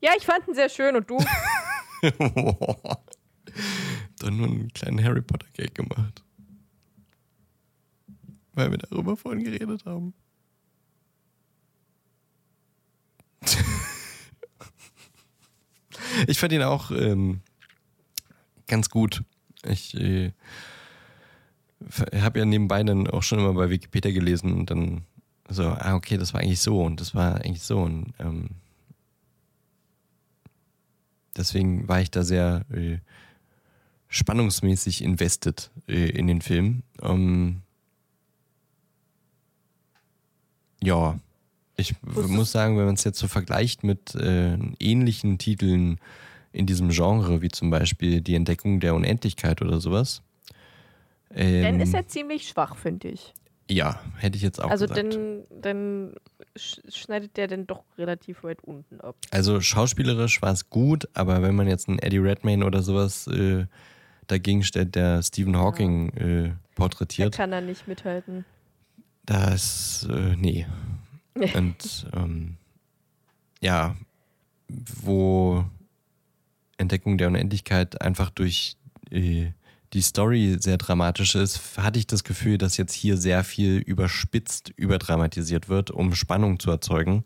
Ja, 0.00 0.12
ich 0.16 0.24
fand 0.24 0.46
ihn 0.46 0.54
sehr 0.54 0.68
schön 0.68 0.94
und 0.94 1.10
du? 1.10 1.18
Doch 4.20 4.30
nur 4.30 4.46
einen 4.46 4.72
kleinen 4.72 5.02
Harry 5.02 5.22
Potter 5.22 5.48
Gag 5.54 5.74
gemacht. 5.74 6.22
Weil 8.52 8.70
wir 8.70 8.78
darüber 8.78 9.16
vorhin 9.16 9.42
geredet 9.42 9.84
haben. 9.84 10.14
ich 16.26 16.38
fand 16.38 16.52
ihn 16.52 16.62
auch 16.62 16.92
ähm, 16.92 17.40
ganz 18.68 18.90
gut. 18.90 19.24
Ich 19.64 19.94
äh, 19.94 20.32
habe 22.14 22.38
ja 22.38 22.44
nebenbei 22.44 22.82
dann 22.82 23.08
auch 23.08 23.22
schon 23.22 23.38
immer 23.38 23.54
bei 23.54 23.70
Wikipedia 23.70 24.12
gelesen 24.12 24.52
und 24.52 24.70
dann 24.70 25.02
so, 25.48 25.64
ah, 25.64 25.94
okay, 25.94 26.16
das 26.16 26.34
war 26.34 26.40
eigentlich 26.40 26.60
so 26.60 26.82
und 26.82 27.00
das 27.00 27.14
war 27.14 27.36
eigentlich 27.36 27.62
so. 27.62 27.80
Und 27.80 28.12
ähm, 28.18 28.50
deswegen 31.36 31.88
war 31.88 32.00
ich 32.00 32.10
da 32.10 32.22
sehr 32.22 32.64
äh, 32.70 32.98
spannungsmäßig 34.08 35.02
invested 35.02 35.70
äh, 35.88 36.10
in 36.10 36.26
den 36.26 36.42
Film. 36.42 36.82
Ähm, 37.02 37.62
ja, 40.82 41.18
ich 41.76 41.94
muss 42.02 42.52
sagen, 42.52 42.76
wenn 42.76 42.86
man 42.86 42.94
es 42.94 43.04
jetzt 43.04 43.18
so 43.18 43.28
vergleicht 43.28 43.84
mit 43.84 44.14
äh, 44.14 44.58
ähnlichen 44.80 45.38
Titeln 45.38 45.98
in 46.58 46.66
diesem 46.66 46.90
Genre, 46.90 47.40
wie 47.40 47.48
zum 47.48 47.70
Beispiel 47.70 48.20
Die 48.20 48.34
Entdeckung 48.34 48.80
der 48.80 48.94
Unendlichkeit 48.94 49.62
oder 49.62 49.80
sowas. 49.80 50.22
Ähm, 51.34 51.62
Dann 51.62 51.80
ist 51.80 51.94
er 51.94 52.06
ziemlich 52.08 52.48
schwach, 52.48 52.76
finde 52.76 53.08
ich. 53.08 53.32
ja, 53.70 54.00
hätte 54.16 54.36
ich 54.36 54.42
jetzt 54.42 54.60
auch 54.62 54.70
Also 54.70 54.86
gesagt. 54.86 55.14
dann, 55.14 55.44
dann 55.50 56.14
sch- 56.56 56.80
schneidet 56.94 57.36
der 57.36 57.46
dann 57.48 57.66
doch 57.66 57.84
relativ 57.96 58.42
weit 58.42 58.62
unten 58.64 59.00
ab. 59.00 59.14
Also 59.30 59.60
schauspielerisch 59.60 60.40
war 60.42 60.52
es 60.52 60.68
gut, 60.70 61.06
aber 61.14 61.42
wenn 61.42 61.54
man 61.54 61.68
jetzt 61.68 61.88
einen 61.88 61.98
Eddie 61.98 62.18
Redmayne 62.18 62.64
oder 62.64 62.82
sowas 62.82 63.26
äh, 63.28 63.66
dagegen 64.26 64.62
stellt, 64.64 64.94
der 64.94 65.22
Stephen 65.22 65.56
Hawking 65.56 66.08
äh, 66.16 66.48
Da 66.48 66.54
porträtiert, 66.74 67.36
kann 67.36 67.52
er 67.52 67.60
nicht 67.60 67.86
mithalten. 67.86 68.44
das, 69.26 70.08
äh, 70.10 70.34
nee. 70.36 70.66
Und 71.54 72.06
ähm, 72.14 72.56
ja, 73.60 73.94
wo 75.02 75.64
Entdeckung 76.78 77.18
der 77.18 77.28
Unendlichkeit 77.28 78.00
einfach 78.00 78.30
durch 78.30 78.76
äh, 79.10 79.52
die 79.92 80.02
Story 80.02 80.56
sehr 80.60 80.76
dramatisch 80.76 81.34
ist, 81.34 81.78
hatte 81.78 81.98
ich 81.98 82.06
das 82.06 82.24
Gefühl, 82.24 82.58
dass 82.58 82.76
jetzt 82.76 82.92
hier 82.92 83.16
sehr 83.16 83.42
viel 83.44 83.78
überspitzt, 83.78 84.70
überdramatisiert 84.76 85.68
wird, 85.68 85.90
um 85.90 86.14
Spannung 86.14 86.58
zu 86.60 86.70
erzeugen. 86.70 87.24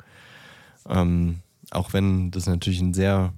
Ähm, 0.89 1.41
auch 1.71 1.93
wenn 1.93 2.31
das 2.31 2.47
natürlich 2.47 2.81
ein 2.81 2.95
sehr 2.95 3.33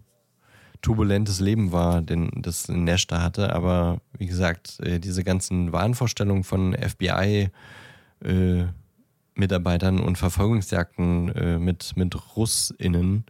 turbulentes 0.82 1.40
Leben 1.40 1.72
war, 1.72 2.02
den 2.02 2.30
das 2.42 2.68
Nash 2.68 3.06
da 3.06 3.22
hatte, 3.22 3.54
aber 3.54 4.00
wie 4.18 4.26
gesagt, 4.26 4.78
äh, 4.80 5.00
diese 5.00 5.24
ganzen 5.24 5.72
Wahnvorstellungen 5.72 6.44
von 6.44 6.74
FBI 6.74 7.48
äh, 8.22 8.64
und 9.36 10.18
Verfolgungsjagden 10.18 11.28
äh, 11.30 11.58
mit, 11.58 11.96
mit 11.96 12.36
RussInnen 12.36 13.24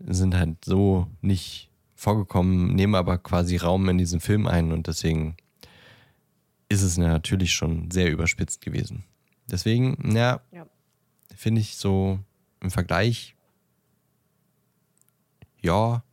sind 0.00 0.34
halt 0.34 0.64
so 0.64 1.06
nicht 1.20 1.70
vorgekommen, 2.04 2.74
nehmen 2.74 2.94
aber 2.94 3.18
quasi 3.18 3.56
Raum 3.56 3.88
in 3.88 3.98
diesem 3.98 4.20
Film 4.20 4.46
ein 4.46 4.70
und 4.72 4.86
deswegen 4.86 5.36
ist 6.68 6.82
es 6.82 6.96
natürlich 6.96 7.52
schon 7.52 7.90
sehr 7.90 8.10
überspitzt 8.10 8.60
gewesen. 8.60 9.04
Deswegen, 9.50 10.14
ja, 10.16 10.40
Ja. 10.52 10.66
finde 11.34 11.60
ich 11.60 11.76
so 11.76 12.18
im 12.60 12.70
Vergleich, 12.70 13.34
ja, 15.60 16.04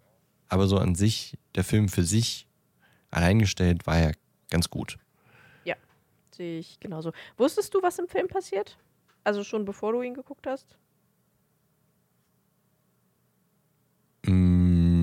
aber 0.47 0.68
so 0.68 0.77
an 0.77 0.95
sich, 0.95 1.38
der 1.55 1.63
Film 1.63 1.88
für 1.89 2.03
sich 2.03 2.47
alleingestellt 3.11 3.85
war 3.85 3.99
ja 3.99 4.11
ganz 4.49 4.69
gut. 4.69 4.97
Sehe 6.34 6.59
ich 6.59 6.80
genauso. 6.80 7.11
Wusstest 7.35 7.73
du, 7.73 7.81
was 7.84 7.99
im 7.99 8.07
Film 8.07 8.30
passiert? 8.30 8.77
Also 9.26 9.43
schon 9.43 9.65
bevor 9.65 9.91
du 9.91 10.01
ihn 10.01 10.13
geguckt 10.13 10.47
hast? 10.47 10.77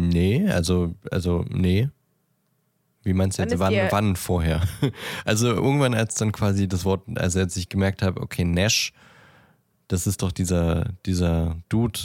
Nee, 0.08 0.48
also, 0.48 0.94
also, 1.10 1.44
nee. 1.48 1.88
Wie 3.02 3.12
meinst 3.14 3.38
du 3.38 3.42
jetzt, 3.42 3.58
wann, 3.58 3.74
wann 3.90 4.16
vorher? 4.16 4.62
Also 5.24 5.48
irgendwann, 5.48 5.94
als 5.94 6.16
dann 6.16 6.32
quasi 6.32 6.68
das 6.68 6.84
Wort, 6.84 7.02
also 7.16 7.38
als 7.38 7.56
ich 7.56 7.68
gemerkt 7.68 8.02
habe, 8.02 8.20
okay, 8.20 8.44
Nash, 8.44 8.92
das 9.86 10.06
ist 10.06 10.22
doch 10.22 10.32
dieser, 10.32 10.92
dieser 11.06 11.56
Dude 11.68 12.00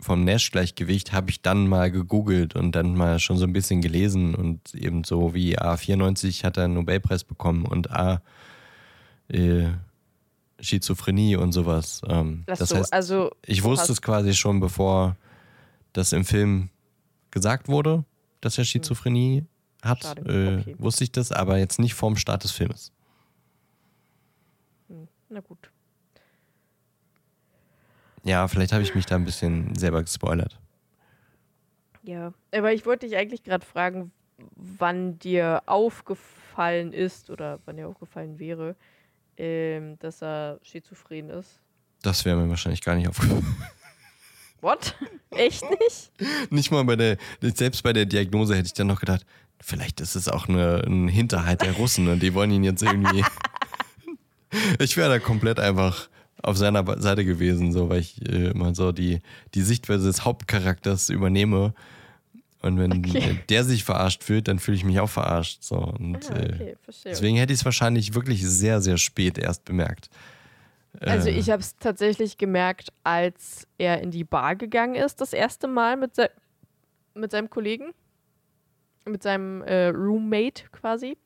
vom 0.00 0.24
Nash-Gleichgewicht, 0.24 1.12
habe 1.12 1.30
ich 1.30 1.42
dann 1.42 1.66
mal 1.66 1.90
gegoogelt 1.90 2.54
und 2.54 2.72
dann 2.72 2.94
mal 2.94 3.18
schon 3.18 3.36
so 3.36 3.44
ein 3.44 3.52
bisschen 3.52 3.80
gelesen 3.80 4.34
und 4.34 4.74
eben 4.74 5.04
so 5.04 5.34
wie 5.34 5.58
A94 5.58 6.44
hat 6.44 6.56
er 6.56 6.64
einen 6.64 6.74
Nobelpreis 6.74 7.24
bekommen 7.24 7.64
und 7.64 7.90
A 7.90 8.22
äh, 9.28 9.68
Schizophrenie 10.60 11.36
und 11.36 11.52
sowas. 11.52 12.02
Ähm, 12.08 12.44
das 12.46 12.60
so, 12.60 12.76
heißt, 12.76 12.92
also 12.92 13.30
ich 13.44 13.62
wusste 13.64 13.92
es 13.92 14.02
quasi 14.02 14.34
schon, 14.34 14.60
bevor 14.60 15.16
das 15.92 16.12
im 16.12 16.24
Film 16.24 16.70
gesagt 17.30 17.68
wurde, 17.68 18.04
dass 18.40 18.58
er 18.58 18.64
Schizophrenie 18.64 19.44
hat. 19.82 20.02
Schade, 20.02 20.22
Äh, 20.22 20.60
okay. 20.60 20.76
Wusste 20.78 21.04
ich 21.04 21.12
das, 21.12 21.32
aber 21.32 21.58
jetzt 21.58 21.78
nicht 21.78 21.94
vorm 21.94 22.16
Start 22.16 22.44
des 22.44 22.52
Filmes. 22.52 22.92
Na 25.30 25.40
gut. 25.40 25.70
Ja, 28.24 28.48
vielleicht 28.48 28.72
habe 28.72 28.82
ich 28.82 28.94
mich 28.94 29.06
da 29.06 29.16
ein 29.16 29.24
bisschen 29.24 29.74
selber 29.74 30.00
gespoilert. 30.02 30.58
Ja, 32.02 32.32
aber 32.52 32.72
ich 32.72 32.86
wollte 32.86 33.06
dich 33.06 33.16
eigentlich 33.16 33.42
gerade 33.42 33.64
fragen, 33.64 34.10
wann 34.56 35.18
dir 35.18 35.62
aufgefallen 35.66 36.92
ist 36.92 37.28
oder 37.28 37.58
wann 37.66 37.76
dir 37.76 37.88
aufgefallen 37.88 38.38
wäre, 38.38 38.74
ähm, 39.36 39.98
dass 39.98 40.22
er 40.22 40.58
schizophren 40.62 41.28
ist. 41.28 41.60
Das 42.02 42.24
wäre 42.24 42.36
mir 42.36 42.48
wahrscheinlich 42.48 42.82
gar 42.82 42.94
nicht 42.94 43.08
aufgefallen. 43.08 43.56
What? 44.60 44.94
Echt 45.30 45.62
nicht? 45.62 46.50
nicht 46.50 46.70
mal 46.70 46.84
bei 46.84 46.96
der, 46.96 47.18
selbst 47.40 47.82
bei 47.82 47.92
der 47.92 48.06
Diagnose 48.06 48.54
hätte 48.56 48.66
ich 48.66 48.72
dann 48.72 48.86
noch 48.86 49.00
gedacht, 49.00 49.24
vielleicht 49.60 50.00
ist 50.00 50.16
es 50.16 50.28
auch 50.28 50.48
eine, 50.48 50.82
ein 50.86 51.08
Hinterhalt 51.08 51.62
der 51.62 51.72
Russen 51.72 52.08
und 52.08 52.22
die 52.22 52.34
wollen 52.34 52.50
ihn 52.50 52.64
jetzt 52.64 52.82
irgendwie. 52.82 53.24
ich 54.78 54.96
wäre 54.96 55.10
da 55.10 55.18
komplett 55.18 55.60
einfach 55.60 56.08
auf 56.42 56.56
seiner 56.56 56.84
Seite 57.00 57.24
gewesen, 57.24 57.72
so 57.72 57.88
weil 57.88 58.00
ich 58.00 58.20
äh, 58.28 58.50
immer 58.50 58.74
so 58.74 58.92
die, 58.92 59.20
die 59.54 59.62
Sichtweise 59.62 60.06
des 60.06 60.24
Hauptcharakters 60.24 61.10
übernehme. 61.10 61.74
Und 62.60 62.78
wenn 62.78 62.92
okay. 62.92 63.38
der 63.48 63.64
sich 63.64 63.84
verarscht 63.84 64.24
fühlt, 64.24 64.48
dann 64.48 64.58
fühle 64.58 64.76
ich 64.76 64.84
mich 64.84 64.98
auch 64.98 65.10
verarscht. 65.10 65.62
So. 65.62 65.76
Und, 65.76 66.16
ah, 66.30 66.34
okay, 66.34 66.70
äh, 66.70 66.76
deswegen 67.04 67.36
hätte 67.36 67.52
ich 67.52 67.60
es 67.60 67.64
wahrscheinlich 67.64 68.14
wirklich 68.14 68.44
sehr, 68.44 68.80
sehr 68.80 68.98
spät 68.98 69.38
erst 69.38 69.64
bemerkt. 69.64 70.10
Also 71.00 71.28
äh. 71.28 71.38
ich 71.38 71.50
habe 71.50 71.60
es 71.60 71.76
tatsächlich 71.76 72.38
gemerkt, 72.38 72.92
als 73.04 73.66
er 73.78 74.02
in 74.02 74.10
die 74.10 74.24
Bar 74.24 74.56
gegangen 74.56 74.94
ist, 74.94 75.20
das 75.20 75.32
erste 75.32 75.68
Mal 75.68 75.96
mit, 75.96 76.14
se 76.14 76.30
mit 77.14 77.30
seinem 77.30 77.50
Kollegen, 77.50 77.92
mit 79.04 79.22
seinem 79.22 79.62
äh, 79.62 79.88
Roommate 79.88 80.64
quasi. 80.72 81.16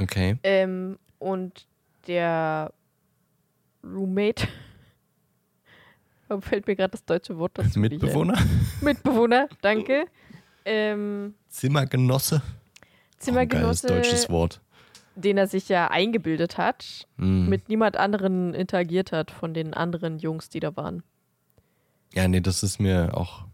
Okay. 0.00 0.38
Ähm, 0.42 0.98
und 1.18 1.66
der 2.06 2.72
Roommate 3.84 4.48
Warum 6.28 6.42
fällt 6.42 6.66
mir 6.66 6.76
gerade 6.76 6.90
das 6.90 7.04
deutsche 7.04 7.38
Wort 7.38 7.52
dazu? 7.54 7.80
Mitbewohner? 7.80 8.38
Mitbewohner, 8.82 9.48
danke. 9.62 10.06
Ähm, 10.64 11.34
Zimmergenosse. 11.48 12.42
Zimmergenosse. 13.16 13.86
Oh, 13.86 13.94
deutsches 13.94 14.28
Wort. 14.28 14.60
Den 15.20 15.36
er 15.36 15.48
sich 15.48 15.68
ja 15.68 15.88
eingebildet 15.88 16.58
hat, 16.58 17.08
mm. 17.16 17.48
mit 17.48 17.68
niemand 17.68 17.96
anderen 17.96 18.54
interagiert 18.54 19.10
hat 19.10 19.30
von 19.30 19.52
den 19.52 19.74
anderen 19.74 20.18
Jungs, 20.18 20.48
die 20.48 20.60
da 20.60 20.76
waren. 20.76 21.02
Ja, 22.14 22.28
nee, 22.28 22.40
das 22.40 22.62
ist 22.62 22.78
mir 22.78 23.16
auch 23.16 23.44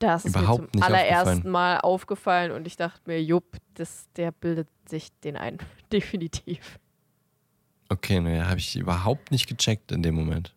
das 0.00 0.24
ist 0.24 0.34
überhaupt 0.34 0.74
mir 0.74 0.80
zum 0.80 0.82
allerersten. 0.82 1.50
Mal 1.50 1.78
aufgefallen 1.78 2.52
und 2.52 2.66
ich 2.66 2.76
dachte 2.76 3.02
mir, 3.04 3.22
jupp, 3.22 3.58
das, 3.74 4.08
der 4.16 4.32
bildet 4.32 4.68
sich 4.86 5.10
den 5.20 5.36
ein. 5.36 5.58
Definitiv. 5.92 6.80
Okay, 7.90 8.20
naja, 8.20 8.48
habe 8.48 8.58
ich 8.58 8.76
überhaupt 8.76 9.30
nicht 9.30 9.46
gecheckt 9.46 9.92
in 9.92 10.02
dem 10.02 10.14
Moment. 10.14 10.54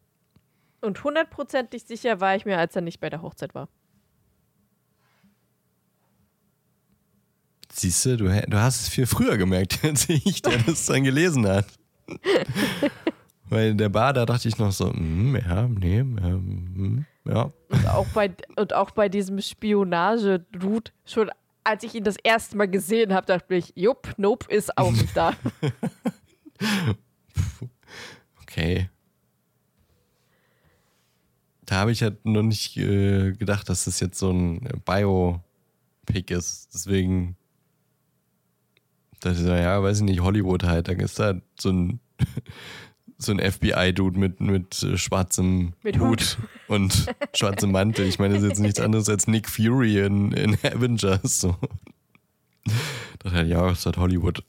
Und 0.82 1.04
hundertprozentig 1.04 1.84
sicher 1.84 2.22
war 2.22 2.36
ich 2.36 2.46
mir, 2.46 2.58
als 2.58 2.76
er 2.76 2.82
nicht 2.82 3.00
bei 3.00 3.10
der 3.10 3.22
Hochzeit 3.22 3.54
war. 3.54 3.68
Siehst 7.76 8.06
du, 8.06 8.18
du 8.18 8.60
hast 8.60 8.82
es 8.82 8.90
viel 8.90 9.06
früher 9.06 9.38
gemerkt, 9.38 9.80
als 9.84 10.08
ich, 10.10 10.42
der 10.42 10.58
das 10.60 10.86
dann 10.86 11.04
gelesen 11.04 11.48
hat. 11.48 11.66
Weil 13.50 13.72
in 13.72 13.78
der 13.78 13.90
Bar, 13.90 14.14
da 14.14 14.26
dachte 14.26 14.48
ich 14.48 14.58
noch 14.58 14.72
so, 14.72 14.92
mm, 14.92 15.36
ja, 15.36 15.68
nee, 15.68 16.00
ähm, 16.00 17.06
ja. 17.26 17.52
Und 17.70 17.88
auch 17.88 18.08
bei, 18.08 18.32
und 18.56 18.74
auch 18.74 18.92
bei 18.92 19.10
diesem 19.10 19.42
Spionage-Dude, 19.42 20.92
schon 21.06 21.30
als 21.64 21.84
ich 21.84 21.96
ihn 21.96 22.04
das 22.04 22.18
erste 22.24 22.58
Mal 22.58 22.68
gesehen 22.68 23.14
habe, 23.14 23.26
dachte 23.26 23.56
ich, 23.56 23.74
jupp, 23.76 24.14
nope, 24.18 24.54
ist 24.54 24.78
auch 24.78 24.92
nicht 24.92 25.16
da. 25.16 25.34
okay 28.42 28.90
da 31.66 31.80
habe 31.80 31.92
ich 31.92 32.04
halt 32.04 32.26
noch 32.26 32.44
nicht 32.44 32.78
äh, 32.78 33.32
gedacht, 33.32 33.68
dass 33.70 33.86
das 33.86 34.00
jetzt 34.00 34.20
so 34.20 34.32
ein 34.32 34.60
Biopic 34.86 36.34
ist. 36.34 36.70
Deswegen 36.74 37.36
dachte 39.26 39.42
ich, 39.42 39.48
ja, 39.48 39.82
weiß 39.82 40.00
ich 40.00 40.04
nicht, 40.04 40.22
Hollywood 40.22 40.64
halt. 40.64 40.88
Dann 40.88 41.00
ist 41.00 41.20
da 41.20 41.36
so 41.60 41.70
ein, 41.70 42.00
so 43.18 43.32
ein 43.32 43.40
FBI-Dude 43.40 44.20
mit, 44.20 44.42
mit 44.42 44.84
äh, 44.84 44.98
schwarzem 44.98 45.74
mit 45.84 46.00
Hut, 46.00 46.38
Hut 46.38 46.38
und 46.68 47.06
schwarzem 47.34 47.72
Mantel. 47.72 48.06
Ich 48.06 48.20
meine, 48.20 48.36
das 48.36 48.44
ist 48.44 48.50
jetzt 48.50 48.60
nichts 48.60 48.80
anderes 48.80 49.10
als 49.10 49.28
Nick 49.28 49.50
Fury 49.50 50.00
in, 50.00 50.32
in 50.32 50.54
Avengers. 50.64 51.40
So. 51.40 51.56
dachte 53.20 53.36
halt, 53.36 53.48
ja, 53.48 53.70
ist 53.70 53.86
halt 53.86 53.98
Hollywood. 53.98 54.44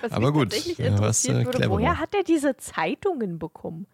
Was 0.00 0.12
Aber 0.12 0.32
gut, 0.32 0.50
tatsächlich 0.50 0.80
interessiert 0.80 1.36
ja, 1.36 1.42
äh, 1.42 1.46
würde, 1.46 1.70
woher 1.70 1.98
hat 1.98 2.14
er 2.14 2.24
diese 2.24 2.56
Zeitungen 2.56 3.38
bekommen? 3.38 3.86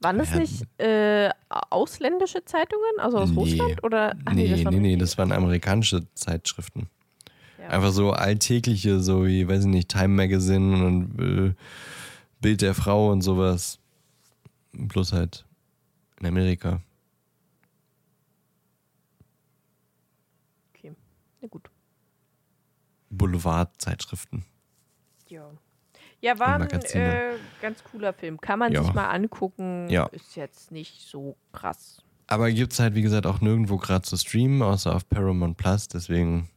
Waren 0.00 0.18
das 0.18 0.34
nicht 0.34 0.66
äh, 0.78 1.30
ausländische 1.48 2.44
Zeitungen, 2.44 2.98
also 2.98 3.18
aus 3.18 3.30
nee. 3.30 3.36
Russland? 3.36 3.82
Oder? 3.82 4.16
Ach, 4.24 4.32
nee, 4.32 4.48
nee, 4.48 4.62
das, 4.64 4.72
nee, 4.72 4.80
nee, 4.80 4.96
das 4.96 5.16
waren 5.16 5.32
amerikanische 5.32 6.06
Zeitschriften. 6.14 6.88
Ja. 7.58 7.68
Einfach 7.68 7.92
so 7.92 8.12
alltägliche, 8.12 9.00
so 9.00 9.26
wie, 9.26 9.48
weiß 9.48 9.62
ich 9.64 9.70
nicht, 9.70 9.88
Time 9.88 10.08
Magazine 10.08 10.86
und 10.86 11.18
äh, 11.18 11.54
Bild 12.40 12.60
der 12.60 12.74
Frau 12.74 13.10
und 13.10 13.22
sowas. 13.22 13.78
Bloß 14.72 15.14
halt 15.14 15.46
in 16.20 16.26
Amerika. 16.26 16.82
Okay, 20.74 20.94
na 21.40 21.48
gut. 21.48 21.70
Boulevard-Zeitschriften. 23.08 24.44
Ja. 26.26 26.38
War 26.40 26.60
ein 26.60 26.68
äh, 26.70 27.36
ganz 27.62 27.84
cooler 27.84 28.12
Film. 28.12 28.40
Kann 28.40 28.58
man 28.58 28.72
ja. 28.72 28.82
sich 28.82 28.92
mal 28.92 29.08
angucken. 29.08 29.88
Ja. 29.88 30.06
Ist 30.06 30.34
jetzt 30.34 30.72
nicht 30.72 31.08
so 31.08 31.36
krass. 31.52 32.02
Aber 32.26 32.50
gibt 32.50 32.72
es 32.72 32.80
halt, 32.80 32.96
wie 32.96 33.02
gesagt, 33.02 33.26
auch 33.26 33.40
nirgendwo 33.40 33.76
gerade 33.76 34.02
zu 34.02 34.16
streamen, 34.16 34.60
außer 34.62 34.94
auf 34.94 35.08
Paramount 35.08 35.56
Plus. 35.56 35.86
Deswegen 35.86 36.50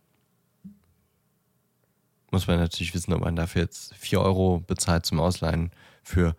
muss 2.31 2.47
man 2.47 2.57
natürlich 2.57 2.95
wissen, 2.95 3.13
ob 3.13 3.21
man 3.21 3.35
dafür 3.35 3.61
jetzt 3.63 3.93
4 3.95 4.21
Euro 4.21 4.63
bezahlt 4.65 5.05
zum 5.05 5.19
Ausleihen 5.19 5.71
für, 6.01 6.35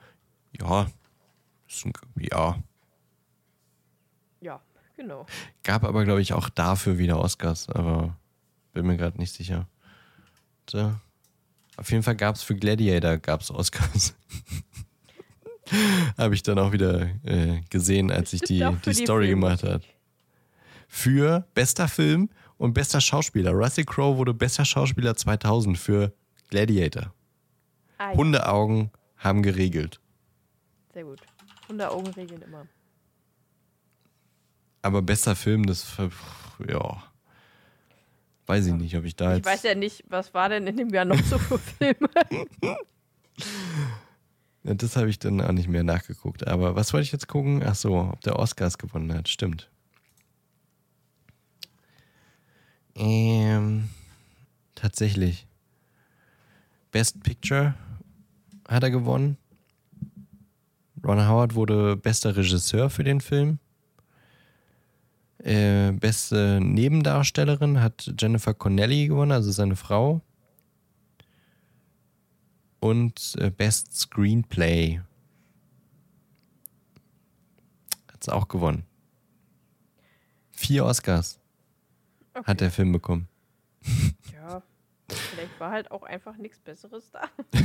ja, 0.61 0.89
ja. 2.17 2.59
Ja, 4.41 4.61
genau. 4.97 5.27
Gab 5.63 5.85
aber, 5.85 6.05
glaube 6.05 6.21
ich, 6.23 6.33
auch 6.33 6.49
dafür 6.49 6.99
wieder 6.99 7.21
Oscars, 7.21 7.69
aber 7.69 8.17
bin 8.73 8.87
mir 8.87 8.97
gerade 8.97 9.19
nicht 9.19 9.33
sicher. 9.33 9.69
So. 10.69 10.95
Auf 11.81 11.91
jeden 11.91 12.03
Fall 12.03 12.15
gab 12.15 12.37
es 12.37 12.43
für 12.43 12.55
Gladiator 12.55 13.17
gab's 13.17 13.51
Oscars. 13.51 14.15
Habe 16.19 16.35
ich 16.35 16.43
dann 16.43 16.59
auch 16.59 16.73
wieder 16.73 17.09
äh, 17.25 17.63
gesehen, 17.71 18.11
als 18.11 18.35
ich 18.35 18.43
die, 18.43 18.63
die, 18.85 18.93
Story 18.93 19.29
Filme. 19.29 19.41
gemacht 19.41 19.63
habe. 19.63 19.83
Für 20.89 21.47
bester 21.55 21.89
Film 21.89 22.29
und 22.59 22.75
bester 22.75 23.01
Schauspieler. 23.01 23.53
Russell 23.53 23.85
Crowe 23.85 24.19
wurde 24.19 24.35
bester 24.35 24.67
Schauspieler 24.67 25.17
2000 25.17 25.79
für 25.79 26.13
Gladiator. 26.51 27.15
Ah, 27.97 28.11
ja. 28.11 28.17
Hundeaugen 28.17 28.91
haben 29.17 29.43
geregelt. 29.43 30.01
Sehr 30.93 31.05
gut. 31.05 31.21
Hundeaugen 31.67 32.13
regeln 32.13 32.43
immer. 32.43 32.67
Aber 34.83 35.01
bester 35.01 35.35
Film, 35.35 35.65
das 35.65 35.97
ja. 36.69 37.03
Weiß 38.51 38.67
ich 38.67 38.75
nicht, 38.75 38.97
ob 38.97 39.05
ich 39.05 39.15
da 39.15 39.37
jetzt. 39.37 39.47
Ich 39.47 39.53
weiß 39.53 39.63
ja 39.63 39.77
nicht, 39.77 40.03
was 40.09 40.35
war 40.35 40.49
denn 40.49 40.67
in 40.67 40.77
dem 40.77 40.89
Jahr 40.89 41.05
noch 41.05 41.23
so 41.23 41.39
für 41.39 41.59
Filme? 41.79 42.09
ja, 44.65 44.75
das 44.75 44.97
habe 44.97 45.09
ich 45.09 45.21
dann 45.21 45.41
auch 45.41 45.53
nicht 45.53 45.69
mehr 45.69 45.85
nachgeguckt. 45.85 46.49
Aber 46.49 46.75
was 46.75 46.93
wollte 46.93 47.05
ich 47.05 47.13
jetzt 47.13 47.29
gucken? 47.29 47.63
Ach 47.65 47.77
so, 47.77 47.97
ob 47.97 48.21
der 48.23 48.41
Oscars 48.41 48.77
gewonnen 48.77 49.15
hat. 49.15 49.29
Stimmt. 49.29 49.71
Ähm, 52.97 53.89
tatsächlich. 54.75 55.47
Best 56.91 57.23
Picture 57.23 57.75
hat 58.67 58.83
er 58.83 58.91
gewonnen. 58.91 59.37
Ron 61.05 61.29
Howard 61.29 61.55
wurde 61.55 61.97
bester 61.97 62.37
Regisseur 62.37 62.91
für 62.91 63.05
den 63.05 63.21
Film. 63.21 63.61
Äh, 65.43 65.93
beste 65.93 66.61
Nebendarstellerin 66.61 67.81
hat 67.81 68.13
Jennifer 68.19 68.53
Connelly 68.53 69.09
gewonnen, 69.09 69.33
also 69.33 69.51
seine 69.51 69.75
Frau. 69.75 70.21
Und 72.79 73.37
äh, 73.39 73.51
Best 73.51 73.97
Screenplay 73.99 75.01
hat 78.13 78.25
sie 78.25 78.35
auch 78.35 78.49
gewonnen. 78.49 78.85
Vier 80.51 80.85
Oscars 80.85 81.39
okay. 82.35 82.47
hat 82.47 82.61
der 82.61 82.71
Film 82.71 82.93
bekommen. 82.93 83.27
Ja, 84.33 84.63
vielleicht 85.09 85.59
war 85.59 85.71
halt 85.71 85.91
auch 85.91 86.03
einfach 86.03 86.37
nichts 86.37 86.61
Besseres 86.61 87.11
da. 87.13 87.23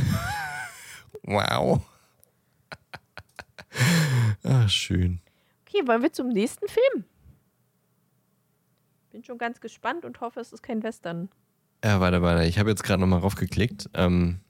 wow. 1.23 1.85
Ach, 4.43 4.69
schön. 4.69 5.19
Okay, 5.67 5.85
wollen 5.85 6.03
wir 6.03 6.13
zum 6.13 6.29
nächsten 6.29 6.69
Film? 6.69 7.03
Bin 9.15 9.23
schon 9.23 9.37
ganz 9.37 9.61
gespannt 9.61 10.03
und 10.03 10.19
hoffe, 10.19 10.41
es 10.41 10.51
ist 10.51 10.61
kein 10.61 10.83
Western. 10.83 11.29
Ja, 11.81 12.01
warte, 12.01 12.21
warte. 12.21 12.43
Ich 12.47 12.59
habe 12.59 12.69
jetzt 12.69 12.83
gerade 12.83 12.99
nochmal 12.99 13.21
raufgeklickt. 13.21 13.89
Ähm, 13.93 14.41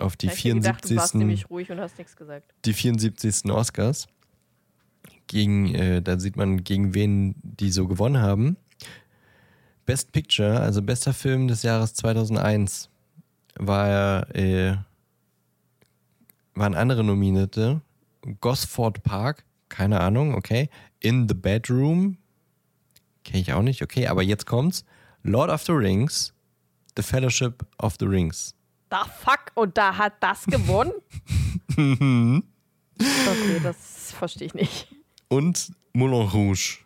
auf 0.00 0.16
die 0.16 0.28
74. 0.28 0.64
Gedacht, 0.64 0.90
du 0.90 0.96
warst 0.96 1.14
nämlich 1.14 1.48
ruhig 1.48 1.70
und 1.70 1.78
hast 1.78 1.98
nichts 1.98 2.16
gesagt. 2.16 2.52
Die 2.64 2.72
74. 2.72 3.48
Oscars. 3.52 4.08
Gegen, 5.28 5.72
äh, 5.72 6.02
da 6.02 6.18
sieht 6.18 6.34
man, 6.34 6.64
gegen 6.64 6.94
wen 6.94 7.36
die 7.44 7.70
so 7.70 7.86
gewonnen 7.86 8.20
haben. 8.20 8.56
Best 9.86 10.10
Picture, 10.10 10.58
also 10.58 10.82
bester 10.82 11.12
Film 11.12 11.46
des 11.46 11.62
Jahres 11.62 11.94
2001, 11.94 12.90
war, 13.54 14.34
äh, 14.34 14.78
waren 16.56 16.74
andere 16.74 17.04
Nominierte. 17.04 17.82
Gosford 18.40 19.04
Park, 19.04 19.44
keine 19.68 20.00
Ahnung, 20.00 20.34
okay. 20.34 20.68
In 20.98 21.28
the 21.28 21.34
Bedroom, 21.34 22.16
Kenne 23.24 23.40
ich 23.40 23.52
auch 23.52 23.62
nicht, 23.62 23.82
okay, 23.82 24.06
aber 24.08 24.22
jetzt 24.22 24.46
kommt's. 24.46 24.84
Lord 25.22 25.50
of 25.50 25.62
the 25.64 25.72
Rings, 25.72 26.32
The 26.96 27.02
Fellowship 27.02 27.64
of 27.78 27.94
the 28.00 28.06
Rings. 28.06 28.54
Da 28.88 29.04
fuck, 29.04 29.52
und 29.54 29.78
da 29.78 29.96
hat 29.96 30.14
das 30.20 30.44
gewonnen? 30.44 30.92
okay, 31.76 33.60
das 33.62 34.12
verstehe 34.12 34.48
ich 34.48 34.54
nicht. 34.54 34.94
und 35.28 35.72
Moulin 35.94 36.28
Rouge. 36.28 36.78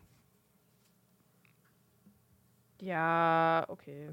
Ja, 2.80 3.64
okay. 3.68 4.10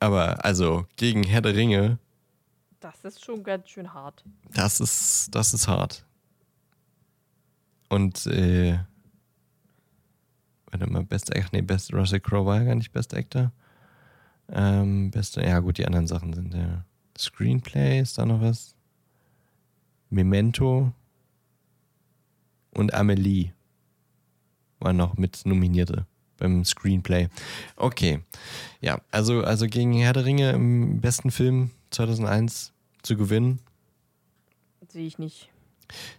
Aber 0.00 0.44
also 0.44 0.86
gegen 0.96 1.22
Herr 1.24 1.42
der 1.42 1.54
Ringe, 1.54 1.98
Das 2.80 3.04
ist 3.04 3.22
schon 3.24 3.42
ganz 3.44 3.68
schön 3.68 3.92
hart. 3.92 4.24
das 4.54 4.80
ist, 4.80 5.28
das 5.34 5.52
ist 5.54 5.68
hart. 5.68 6.04
Und 7.90 8.26
äh, 8.26 8.78
warte 10.70 10.86
mal, 10.90 11.02
bester 11.04 11.36
Actor, 11.36 11.50
nee, 11.52 11.62
best 11.62 11.92
Russell 11.92 12.20
Crowe 12.20 12.46
war 12.46 12.58
ja 12.58 12.64
gar 12.64 12.74
nicht 12.74 12.92
Best 12.92 13.14
Actor. 13.14 13.52
Ähm, 14.52 15.10
beste, 15.10 15.42
ja 15.42 15.60
gut, 15.60 15.78
die 15.78 15.86
anderen 15.86 16.06
Sachen 16.08 16.32
sind 16.32 16.54
ja 16.54 16.84
Screenplay, 17.16 18.00
ist 18.00 18.18
da 18.18 18.26
noch 18.26 18.40
was? 18.40 18.74
Memento 20.08 20.92
und 22.74 22.92
Amelie 22.94 23.52
waren 24.80 24.96
noch 24.96 25.16
mit 25.16 25.42
Nominierte 25.44 26.06
beim 26.38 26.64
Screenplay. 26.64 27.28
Okay, 27.76 28.20
ja, 28.80 29.00
also, 29.10 29.42
also 29.44 29.66
gegen 29.66 29.92
Herr 29.92 30.14
der 30.14 30.24
Ringe 30.24 30.50
im 30.50 31.00
besten 31.00 31.30
Film 31.30 31.70
2001 31.90 32.72
zu 33.02 33.16
gewinnen, 33.16 33.60
Sehe 34.88 35.06
ich 35.06 35.18
nicht. 35.18 35.48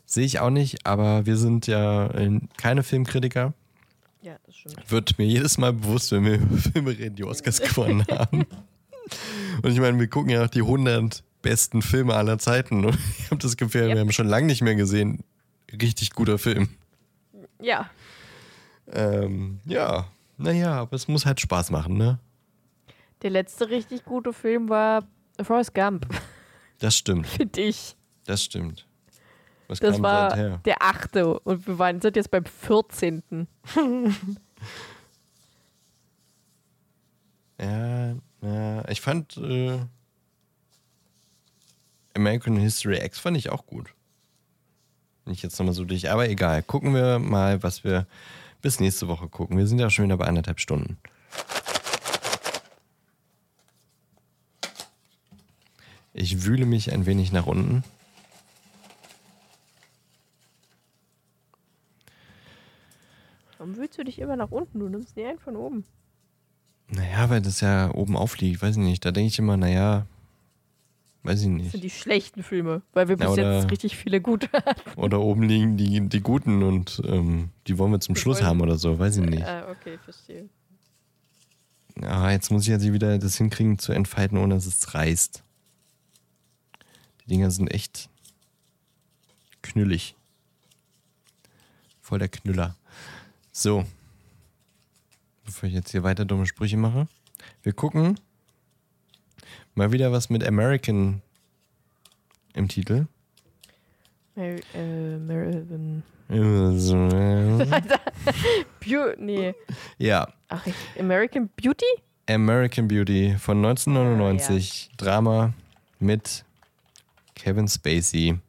sehe 0.06 0.23
ich 0.26 0.40
auch 0.40 0.49
nicht, 0.52 0.86
aber 0.86 1.26
wir 1.26 1.36
sind 1.36 1.68
ja 1.68 2.07
äh, 2.11 2.40
keine 2.56 2.84
Filmkritiker. 2.84 3.53
Ja, 4.22 4.38
das 4.45 4.56
stimmt. 4.56 4.91
Wird 4.91 5.18
mir 5.18 5.26
jedes 5.26 5.57
Mal 5.57 5.73
bewusst, 5.73 6.11
wenn 6.11 6.26
wir 6.26 6.35
über 6.35 6.57
Filme 6.57 6.91
reden, 6.91 7.15
die 7.15 7.23
Oscars 7.23 7.60
gewonnen 7.61 8.06
haben. 8.10 8.45
Und 9.64 9.72
ich 9.72 9.80
meine, 9.80 9.99
wir 9.99 10.07
gucken 10.07 10.30
ja 10.30 10.45
auch 10.45 10.49
die 10.49 10.61
100 10.61 11.23
besten 11.41 11.81
Filme 11.81 12.14
aller 12.15 12.38
Zeiten. 12.38 12.85
Und 12.85 12.98
ich 13.19 13.31
habe 13.31 13.41
das 13.41 13.57
Gefühl, 13.57 13.85
Yep. 13.88 13.93
wir 13.95 13.99
haben 14.02 14.11
schon 14.11 14.27
lange 14.27 14.48
nicht 14.48 14.61
mehr 14.61 14.76
gesehen. 14.76 15.23
Richtig 15.81 16.11
guter 16.11 16.38
Film. 16.38 16.69
Ja, 17.61 17.89
Ähm, 18.91 19.60
ja, 19.65 20.07
naja, 20.38 20.73
aber 20.81 20.95
es 20.95 21.07
muss 21.07 21.26
halt 21.26 21.39
Spaß 21.39 21.69
machen, 21.72 21.98
ne? 21.98 22.19
der 23.22 23.30
letzte 23.30 23.69
richtig 23.69 24.03
gute 24.03 24.34
Film 24.34 24.68
war 24.68 25.03
Forrest 25.41 25.76
Gump, 25.76 26.07
Das 26.80 26.95
stimmt, 26.98 27.27
finde 27.27 27.61
ich. 27.61 27.95
das 28.26 28.43
stimmt. 28.43 28.88
Was 29.72 29.80
Das 29.80 30.02
war 30.02 30.57
der 30.57 30.81
achte 30.81 31.39
und 31.39 31.65
wir 31.65 31.80
waren, 31.80 32.02
sind 32.02 32.18
jetzt 32.18 32.30
beim 32.30 32.43
14. 32.43 33.48
Ja, 37.57 38.15
ja, 38.41 38.89
ich 38.89 39.02
fand 39.02 39.38
äh, 39.38 39.77
American 42.15 42.57
History 42.57 42.98
X 43.06 43.19
fand 43.19 43.38
ich 43.38 43.52
auch 43.52 43.68
gut. 43.68 43.93
Wenn 45.26 45.34
ich 45.34 45.43
jetzt 45.43 45.60
nochmal 45.60 45.76
so 45.76 45.85
durch, 45.85 46.10
aber 46.10 46.27
egal. 46.27 46.64
Gucken 46.64 46.95
wir 46.95 47.19
mal, 47.19 47.61
was 47.61 47.84
wir 47.84 48.07
bis 48.64 48.80
nächste 48.80 49.07
Woche 49.07 49.30
gucken. 49.30 49.60
Wir 49.60 49.68
sind 49.68 49.77
ja 49.77 49.91
schon 49.91 50.06
wieder 50.06 50.18
bei 50.18 50.26
anderthalb 50.26 50.60
Stunden. 50.60 50.98
Ich 56.14 56.45
wühle 56.45 56.65
mich 56.65 56.91
ein 56.91 57.06
wenig 57.06 57.31
nach 57.31 57.45
unten. 57.45 57.84
Warum 63.61 63.77
willst 63.77 63.90
du 64.02 64.06
dich 64.06 64.19
immer 64.19 64.36
nach 64.36 64.52
unten? 64.52 64.80
Du 64.80 64.90
nimmst 64.90 65.15
nie 65.15 65.26
einen 65.26 65.40
von 65.40 65.56
oben. 65.56 65.86
Naja, 66.90 67.30
weil 67.30 67.41
das 67.41 67.61
ja 67.61 67.94
oben 67.94 68.18
aufliegt, 68.18 68.61
weiß 68.61 68.76
ich 68.76 68.84
nicht. 68.84 69.06
Da 69.06 69.11
denke 69.11 69.28
ich 69.30 69.40
immer, 69.40 69.56
naja, 69.57 70.06
weiß 71.23 71.41
ich 71.41 71.48
Das 71.48 71.53
nicht. 71.57 71.72
sind 71.72 71.84
die 71.84 71.90
schlechten 71.90 72.44
Filme, 72.44 72.82
weil 72.94 73.07
wir 73.07 73.15
Ja, 73.18 73.26
bis 73.26 73.34
oder- 73.34 73.60
jetzt 73.60 73.72
richtig 73.72 73.95
viele 73.95 74.19
gute 74.19 74.49
hatten. 74.52 74.99
Oder 74.99 75.22
oben 75.22 75.44
liegen 75.44 75.78
die, 75.78 76.02
die 76.10 76.19
guten 76.22 76.64
und 76.64 77.02
ähm, 77.06 77.49
die 77.68 77.78
wollen 77.78 77.91
wir 77.94 77.99
zum 78.02 78.15
Wir 78.15 78.22
Schluss 78.22 78.38
wollen- 78.40 78.48
haben 78.48 78.61
oder 78.61 78.78
so, 78.78 78.99
weiß 78.99 79.18
ich 79.18 79.26
nicht. 79.30 79.44
Ah, 79.44 79.69
okay, 79.72 79.98
verstehe. 80.03 80.49
Ja, 82.02 82.32
jetzt 82.32 82.52
muss 82.52 82.68
ich 82.68 82.73
also 82.73 82.91
wieder 82.91 83.18
das 83.19 83.36
hinkriegen 83.38 83.78
zu 83.80 83.91
entfalten, 83.94 84.38
ohne 84.38 84.56
dass 84.56 84.65
es 84.65 84.94
reißt. 84.94 85.44
Die 87.23 87.28
Dinger 87.30 87.52
sind 87.52 87.68
echt 87.72 88.10
knüllig. 89.61 90.15
Voll 92.02 92.19
der 92.19 92.30
Knüller. 92.30 92.76
So. 93.62 93.86
Bevor 95.46 95.70
ich 95.70 95.76
jetzt 95.76 95.92
hier 95.92 96.02
weiter 96.02 96.26
dumme 96.26 96.48
Sprüche 96.48 96.78
mache. 96.78 97.08
Wir 97.62 97.74
gucken 97.74 98.20
mal 99.76 99.92
wieder 99.92 100.12
was 100.12 100.32
mit 100.32 100.44
American 100.44 101.22
im 102.56 102.68
Titel. 102.68 103.06
Äh, 104.36 104.56
ja, 104.74 106.72
Beau 108.80 109.14
nee. 109.20 109.54
Ach, 110.48 110.66
ich, 110.66 110.74
American 111.00 111.48
Beauty? 111.56 111.86
American 112.28 112.88
Beauty 112.88 113.36
von 113.38 113.58
1999. 113.58 114.90
Drama 114.98 115.54
mit 116.00 116.46
Kevin 117.36 117.68
Spacey, 117.68 118.40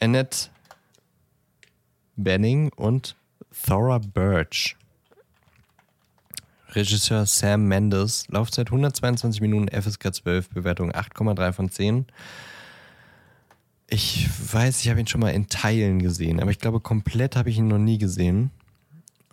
Annette 0.00 0.48
Benning 2.16 2.72
und 2.72 3.14
Thora 3.66 3.98
Birch. 3.98 4.76
Regisseur 6.70 7.26
Sam 7.26 7.66
Mendes. 7.68 8.26
Laufzeit 8.28 8.68
122 8.68 9.40
Minuten, 9.40 9.68
FSK 9.68 10.14
12, 10.14 10.50
Bewertung 10.50 10.90
8,3 10.92 11.52
von 11.52 11.70
10. 11.70 12.06
Ich 13.88 14.28
weiß, 14.52 14.80
ich 14.80 14.88
habe 14.88 15.00
ihn 15.00 15.06
schon 15.06 15.20
mal 15.20 15.30
in 15.30 15.48
Teilen 15.48 16.00
gesehen, 16.00 16.40
aber 16.40 16.50
ich 16.50 16.58
glaube, 16.58 16.80
komplett 16.80 17.36
habe 17.36 17.50
ich 17.50 17.58
ihn 17.58 17.68
noch 17.68 17.78
nie 17.78 17.98
gesehen. 17.98 18.50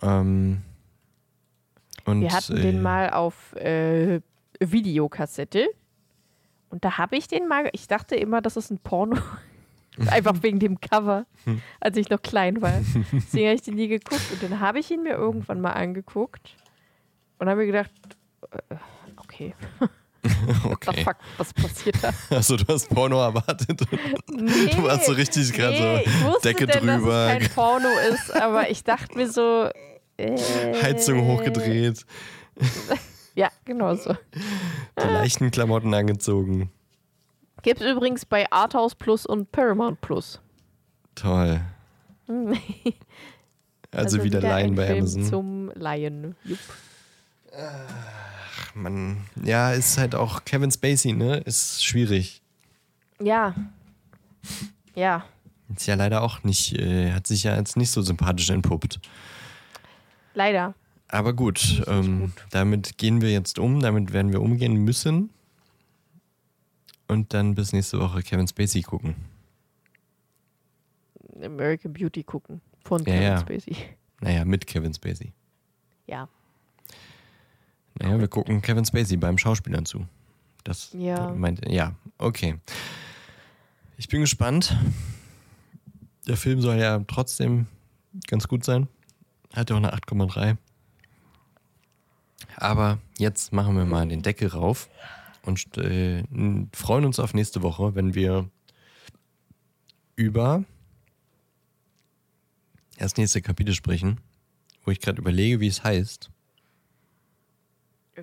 Ähm, 0.02 0.62
und, 2.04 2.20
Wir 2.20 2.32
hatten 2.32 2.58
äh, 2.58 2.60
den 2.60 2.82
mal 2.82 3.10
auf 3.10 3.54
äh, 3.56 4.20
Videokassette. 4.60 5.66
Und 6.68 6.84
da 6.84 6.98
habe 6.98 7.16
ich 7.16 7.26
den 7.26 7.48
mal, 7.48 7.70
ich 7.72 7.88
dachte 7.88 8.16
immer, 8.16 8.40
das 8.42 8.56
ist 8.56 8.70
ein 8.70 8.78
Porno. 8.78 9.16
Einfach 10.08 10.42
wegen 10.42 10.58
dem 10.58 10.80
Cover, 10.80 11.26
als 11.80 11.96
ich 11.96 12.08
noch 12.10 12.22
klein 12.22 12.62
war. 12.62 12.80
Deswegen 13.12 13.46
habe 13.46 13.54
ich 13.56 13.62
den 13.62 13.74
nie 13.74 13.88
geguckt. 13.88 14.22
Und 14.32 14.42
dann 14.42 14.60
habe 14.60 14.78
ich 14.78 14.90
ihn 14.90 15.02
mir 15.02 15.12
irgendwann 15.14 15.60
mal 15.60 15.72
angeguckt 15.72 16.56
und 17.38 17.48
habe 17.48 17.60
mir 17.60 17.66
gedacht, 17.66 17.90
äh, 18.50 18.74
okay, 19.16 19.54
Okay. 20.64 21.02
fuck, 21.02 21.16
was 21.38 21.54
passiert 21.54 21.96
da? 22.02 22.10
Also 22.30 22.56
du 22.58 22.66
hast 22.72 22.90
Porno 22.90 23.20
erwartet. 23.22 23.80
Nee, 24.30 24.66
Du 24.76 24.82
warst 24.84 25.06
so 25.06 25.12
richtig 25.12 25.50
gerade 25.52 26.02
nee, 26.04 26.04
so 26.22 26.38
Decke 26.44 26.66
denn, 26.66 26.86
drüber, 26.86 27.28
dass 27.28 27.42
es 27.42 27.48
kein 27.48 27.54
Porno 27.54 27.88
ist, 28.12 28.34
aber 28.36 28.68
ich 28.70 28.84
dachte 28.84 29.16
mir 29.16 29.30
so, 29.30 29.70
äh, 30.18 30.36
Heizung 30.82 31.24
hochgedreht, 31.26 32.04
Ja, 33.34 33.48
genau 33.64 33.94
so. 33.94 34.14
die 34.34 35.06
leichten 35.08 35.50
Klamotten 35.50 35.94
angezogen. 35.94 36.70
Gibt 37.62 37.80
es 37.80 37.90
übrigens 37.90 38.24
bei 38.24 38.50
Arthouse 38.50 38.94
Plus 38.94 39.26
und 39.26 39.52
Paramount 39.52 40.00
Plus. 40.00 40.40
Toll. 41.14 41.60
Also, 43.92 44.22
wieder 44.22 44.40
Laien 44.40 44.70
ein 44.70 44.74
bei 44.76 44.86
Film 44.86 44.98
Amazon. 45.00 45.24
Zum 45.24 45.72
Laien. 45.74 46.36
Jupp. 46.44 46.58
Ach, 47.56 48.74
Mann. 48.76 49.16
Ja, 49.42 49.72
ist 49.72 49.98
halt 49.98 50.14
auch 50.14 50.44
Kevin 50.44 50.70
Spacey, 50.70 51.12
ne? 51.12 51.38
Ist 51.38 51.84
schwierig. 51.84 52.40
Ja. 53.20 53.52
Ja. 54.94 55.24
Ist 55.74 55.86
ja 55.86 55.94
leider 55.94 56.22
auch 56.22 56.44
nicht, 56.44 56.78
äh, 56.78 57.12
hat 57.12 57.26
sich 57.26 57.42
ja 57.44 57.56
jetzt 57.56 57.76
nicht 57.76 57.90
so 57.90 58.02
sympathisch 58.02 58.50
entpuppt. 58.50 59.00
Leider. 60.34 60.74
Aber 61.08 61.32
gut, 61.32 61.82
ähm, 61.88 62.20
gut. 62.20 62.46
damit 62.50 62.96
gehen 62.96 63.20
wir 63.20 63.32
jetzt 63.32 63.58
um, 63.58 63.80
damit 63.80 64.12
werden 64.12 64.32
wir 64.32 64.40
umgehen 64.40 64.74
müssen. 64.74 65.30
Und 67.10 67.34
dann 67.34 67.56
bis 67.56 67.72
nächste 67.72 67.98
Woche 67.98 68.22
Kevin 68.22 68.46
Spacey 68.46 68.82
gucken. 68.82 69.16
American 71.42 71.92
Beauty 71.92 72.22
gucken. 72.22 72.60
Von 72.84 73.00
Ja, 73.00 73.04
Kevin 73.04 73.22
ja. 73.22 73.38
Spacey. 73.40 73.76
Naja, 74.20 74.44
mit 74.44 74.64
Kevin 74.66 74.94
Spacey. 74.94 75.32
Ja. 76.06 76.28
Naja, 77.98 78.20
wir 78.20 78.28
gucken 78.28 78.62
Kevin 78.62 78.84
Spacey 78.84 79.16
beim 79.16 79.38
Schauspielern 79.38 79.86
zu. 79.86 80.06
Das 80.62 80.90
Ja. 80.92 81.32
meint, 81.32 81.68
ja, 81.68 81.94
okay. 82.18 82.60
Ich 83.96 84.06
bin 84.06 84.20
gespannt. 84.20 84.76
Der 86.28 86.36
Film 86.36 86.60
soll 86.60 86.76
ja 86.76 87.00
trotzdem 87.08 87.66
ganz 88.28 88.46
gut 88.46 88.64
sein. 88.64 88.86
Hat 89.52 89.68
ja 89.68 89.74
auch 89.74 89.80
eine 89.80 89.92
8,3. 89.94 90.56
Aber 92.56 92.98
jetzt 93.18 93.52
machen 93.52 93.76
wir 93.76 93.84
mal 93.84 94.06
den 94.06 94.22
Deckel 94.22 94.46
rauf 94.48 94.88
und 95.42 95.76
äh, 95.78 96.22
freuen 96.72 97.04
uns 97.04 97.18
auf 97.18 97.34
nächste 97.34 97.62
Woche, 97.62 97.94
wenn 97.94 98.14
wir 98.14 98.48
über 100.16 100.64
das 102.98 103.16
nächste 103.16 103.40
Kapitel 103.40 103.74
sprechen, 103.74 104.20
wo 104.84 104.90
ich 104.90 105.00
gerade 105.00 105.20
überlege, 105.20 105.60
wie 105.60 105.68
es 105.68 105.82
heißt. 105.82 106.30
Äh, 108.14 108.22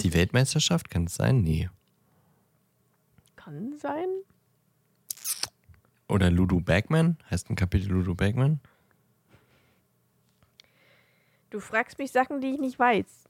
Die 0.00 0.06
nicht. 0.06 0.14
Weltmeisterschaft, 0.14 0.90
kann 0.90 1.04
es 1.06 1.16
sein? 1.16 1.42
Nee. 1.42 1.68
Kann 3.34 3.76
sein. 3.78 4.08
Oder 6.08 6.30
Ludo 6.30 6.60
Bagman? 6.60 7.16
Heißt 7.30 7.50
ein 7.50 7.56
Kapitel 7.56 7.90
Ludo 7.90 8.14
Bagman? 8.14 8.60
Du 11.50 11.58
fragst 11.58 11.98
mich 11.98 12.12
Sachen, 12.12 12.40
die 12.40 12.48
ich 12.54 12.60
nicht 12.60 12.78
weiß. 12.78 13.28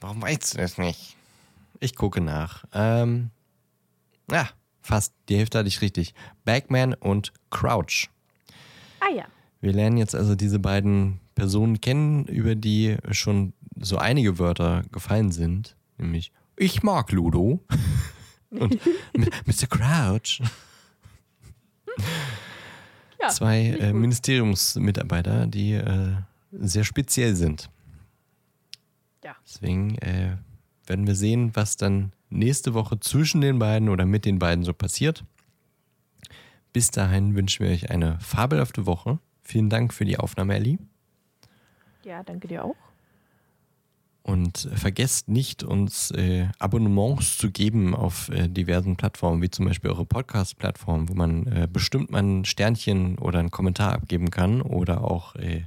Warum 0.00 0.22
weißt 0.22 0.54
du 0.54 0.58
das 0.58 0.78
nicht? 0.78 1.16
Ich 1.80 1.96
gucke 1.96 2.20
nach. 2.20 2.64
Ähm, 2.72 3.30
ja, 4.30 4.48
fast. 4.80 5.12
Die 5.28 5.36
Hälfte 5.36 5.58
hatte 5.58 5.68
ich 5.68 5.80
richtig. 5.80 6.14
Bagman 6.44 6.94
und 6.94 7.32
Crouch. 7.50 8.08
Ah 9.00 9.12
ja. 9.14 9.24
Wir 9.60 9.72
lernen 9.72 9.96
jetzt 9.96 10.14
also 10.14 10.34
diese 10.34 10.58
beiden 10.58 11.20
Personen 11.34 11.80
kennen, 11.80 12.26
über 12.26 12.54
die 12.54 12.96
schon 13.10 13.52
so 13.80 13.98
einige 13.98 14.38
Wörter 14.38 14.82
gefallen 14.92 15.32
sind. 15.32 15.76
Nämlich, 15.98 16.32
ich 16.56 16.82
mag 16.82 17.10
Ludo. 17.12 17.60
und 18.50 18.78
Mr. 19.46 19.66
Crouch. 19.68 20.40
Ja, 23.20 23.28
Zwei 23.28 23.66
äh, 23.66 23.92
Ministeriumsmitarbeiter, 23.92 25.48
die 25.48 25.72
äh, 25.72 26.12
sehr 26.52 26.84
speziell 26.84 27.34
sind. 27.34 27.68
Ja. 29.24 29.36
Deswegen 29.44 29.96
äh, 29.98 30.36
werden 30.86 31.06
wir 31.06 31.14
sehen, 31.14 31.54
was 31.54 31.76
dann 31.76 32.12
nächste 32.30 32.74
Woche 32.74 33.00
zwischen 33.00 33.40
den 33.40 33.58
beiden 33.58 33.88
oder 33.88 34.06
mit 34.06 34.24
den 34.24 34.38
beiden 34.38 34.64
so 34.64 34.72
passiert. 34.72 35.24
Bis 36.72 36.90
dahin 36.90 37.34
wünschen 37.34 37.64
wir 37.64 37.72
euch 37.72 37.90
eine 37.90 38.18
fabelhafte 38.20 38.86
Woche. 38.86 39.18
Vielen 39.42 39.70
Dank 39.70 39.94
für 39.94 40.04
die 40.04 40.18
Aufnahme, 40.18 40.54
Ellie. 40.54 40.78
Ja, 42.04 42.22
danke 42.22 42.48
dir 42.48 42.64
auch. 42.64 42.76
Und 44.22 44.68
vergesst 44.74 45.28
nicht, 45.28 45.62
uns 45.62 46.10
äh, 46.10 46.48
Abonnements 46.58 47.38
zu 47.38 47.50
geben 47.50 47.94
auf 47.94 48.28
äh, 48.28 48.46
diversen 48.48 48.96
Plattformen, 48.96 49.40
wie 49.40 49.48
zum 49.48 49.64
Beispiel 49.64 49.90
eure 49.90 50.04
Podcast-Plattform, 50.04 51.08
wo 51.08 51.14
man 51.14 51.46
äh, 51.46 51.66
bestimmt 51.66 52.10
mal 52.10 52.22
ein 52.22 52.44
Sternchen 52.44 53.16
oder 53.16 53.38
einen 53.38 53.50
Kommentar 53.50 53.94
abgeben 53.94 54.30
kann. 54.30 54.60
Oder 54.60 55.02
auch 55.02 55.34
äh, 55.36 55.62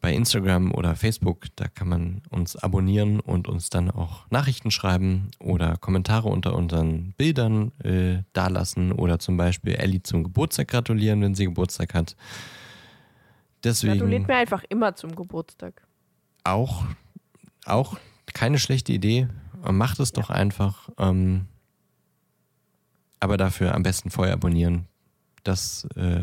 bei 0.00 0.14
Instagram 0.14 0.72
oder 0.72 0.94
Facebook, 0.94 1.46
da 1.56 1.66
kann 1.66 1.88
man 1.88 2.22
uns 2.30 2.56
abonnieren 2.56 3.20
und 3.20 3.48
uns 3.48 3.68
dann 3.68 3.90
auch 3.90 4.30
Nachrichten 4.30 4.70
schreiben 4.70 5.30
oder 5.40 5.76
Kommentare 5.76 6.28
unter 6.28 6.54
unseren 6.54 7.14
Bildern 7.16 7.72
äh, 7.82 8.22
dalassen 8.32 8.92
oder 8.92 9.18
zum 9.18 9.36
Beispiel 9.36 9.74
Ellie 9.74 10.02
zum 10.02 10.22
Geburtstag 10.22 10.68
gratulieren, 10.68 11.20
wenn 11.20 11.34
sie 11.34 11.46
Geburtstag 11.46 11.94
hat. 11.94 12.16
Deswegen. 13.64 13.98
Gratuliert 13.98 14.28
mir 14.28 14.36
einfach 14.36 14.62
immer 14.68 14.94
zum 14.94 15.16
Geburtstag. 15.16 15.82
Auch 16.44 16.84
auch 17.68 17.98
keine 18.32 18.58
schlechte 18.58 18.92
Idee. 18.92 19.28
Macht 19.70 20.00
es 20.00 20.12
doch 20.12 20.30
einfach. 20.30 20.88
Ähm, 20.98 21.46
aber 23.20 23.36
dafür 23.36 23.74
am 23.74 23.82
besten 23.82 24.10
vorher 24.10 24.34
abonnieren. 24.34 24.86
Das 25.44 25.86
äh, 25.96 26.22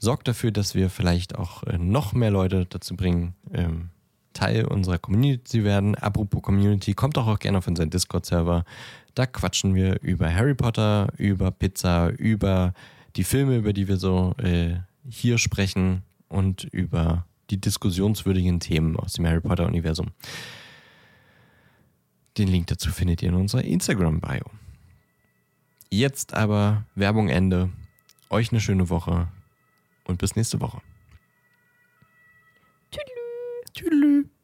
sorgt 0.00 0.26
dafür, 0.26 0.50
dass 0.50 0.74
wir 0.74 0.90
vielleicht 0.90 1.36
auch 1.36 1.62
äh, 1.64 1.78
noch 1.78 2.12
mehr 2.12 2.30
Leute 2.30 2.66
dazu 2.66 2.96
bringen, 2.96 3.34
ähm, 3.52 3.90
Teil 4.32 4.64
unserer 4.64 4.98
Community 4.98 5.44
zu 5.44 5.64
werden. 5.64 5.94
Apropos 5.94 6.42
Community, 6.42 6.94
kommt 6.94 7.16
doch 7.16 7.26
auch 7.26 7.38
gerne 7.38 7.58
auf 7.58 7.68
unseren 7.68 7.90
Discord-Server. 7.90 8.64
Da 9.14 9.26
quatschen 9.26 9.74
wir 9.74 10.00
über 10.02 10.32
Harry 10.32 10.54
Potter, 10.54 11.12
über 11.18 11.50
Pizza, 11.50 12.08
über 12.08 12.72
die 13.16 13.24
Filme, 13.24 13.56
über 13.56 13.72
die 13.72 13.88
wir 13.88 13.98
so 13.98 14.34
äh, 14.38 14.76
hier 15.08 15.36
sprechen 15.38 16.02
und 16.28 16.64
über 16.64 17.26
die 17.50 17.60
diskussionswürdigen 17.60 18.60
Themen 18.60 18.96
aus 18.96 19.14
dem 19.14 19.26
Harry 19.26 19.40
Potter-Universum. 19.40 20.08
Den 22.38 22.48
Link 22.48 22.68
dazu 22.68 22.90
findet 22.90 23.22
ihr 23.22 23.30
in 23.30 23.34
unserer 23.34 23.64
Instagram-Bio. 23.64 24.44
Jetzt 25.90 26.32
aber 26.32 26.84
Werbung 26.94 27.28
Ende. 27.28 27.68
Euch 28.30 28.52
eine 28.52 28.60
schöne 28.60 28.88
Woche 28.88 29.26
und 30.10 30.18
bis 30.18 30.36
nächste 30.36 30.60
Woche. 30.60 30.82
Tüdelü. 32.90 33.64
Tüdelü. 33.72 34.39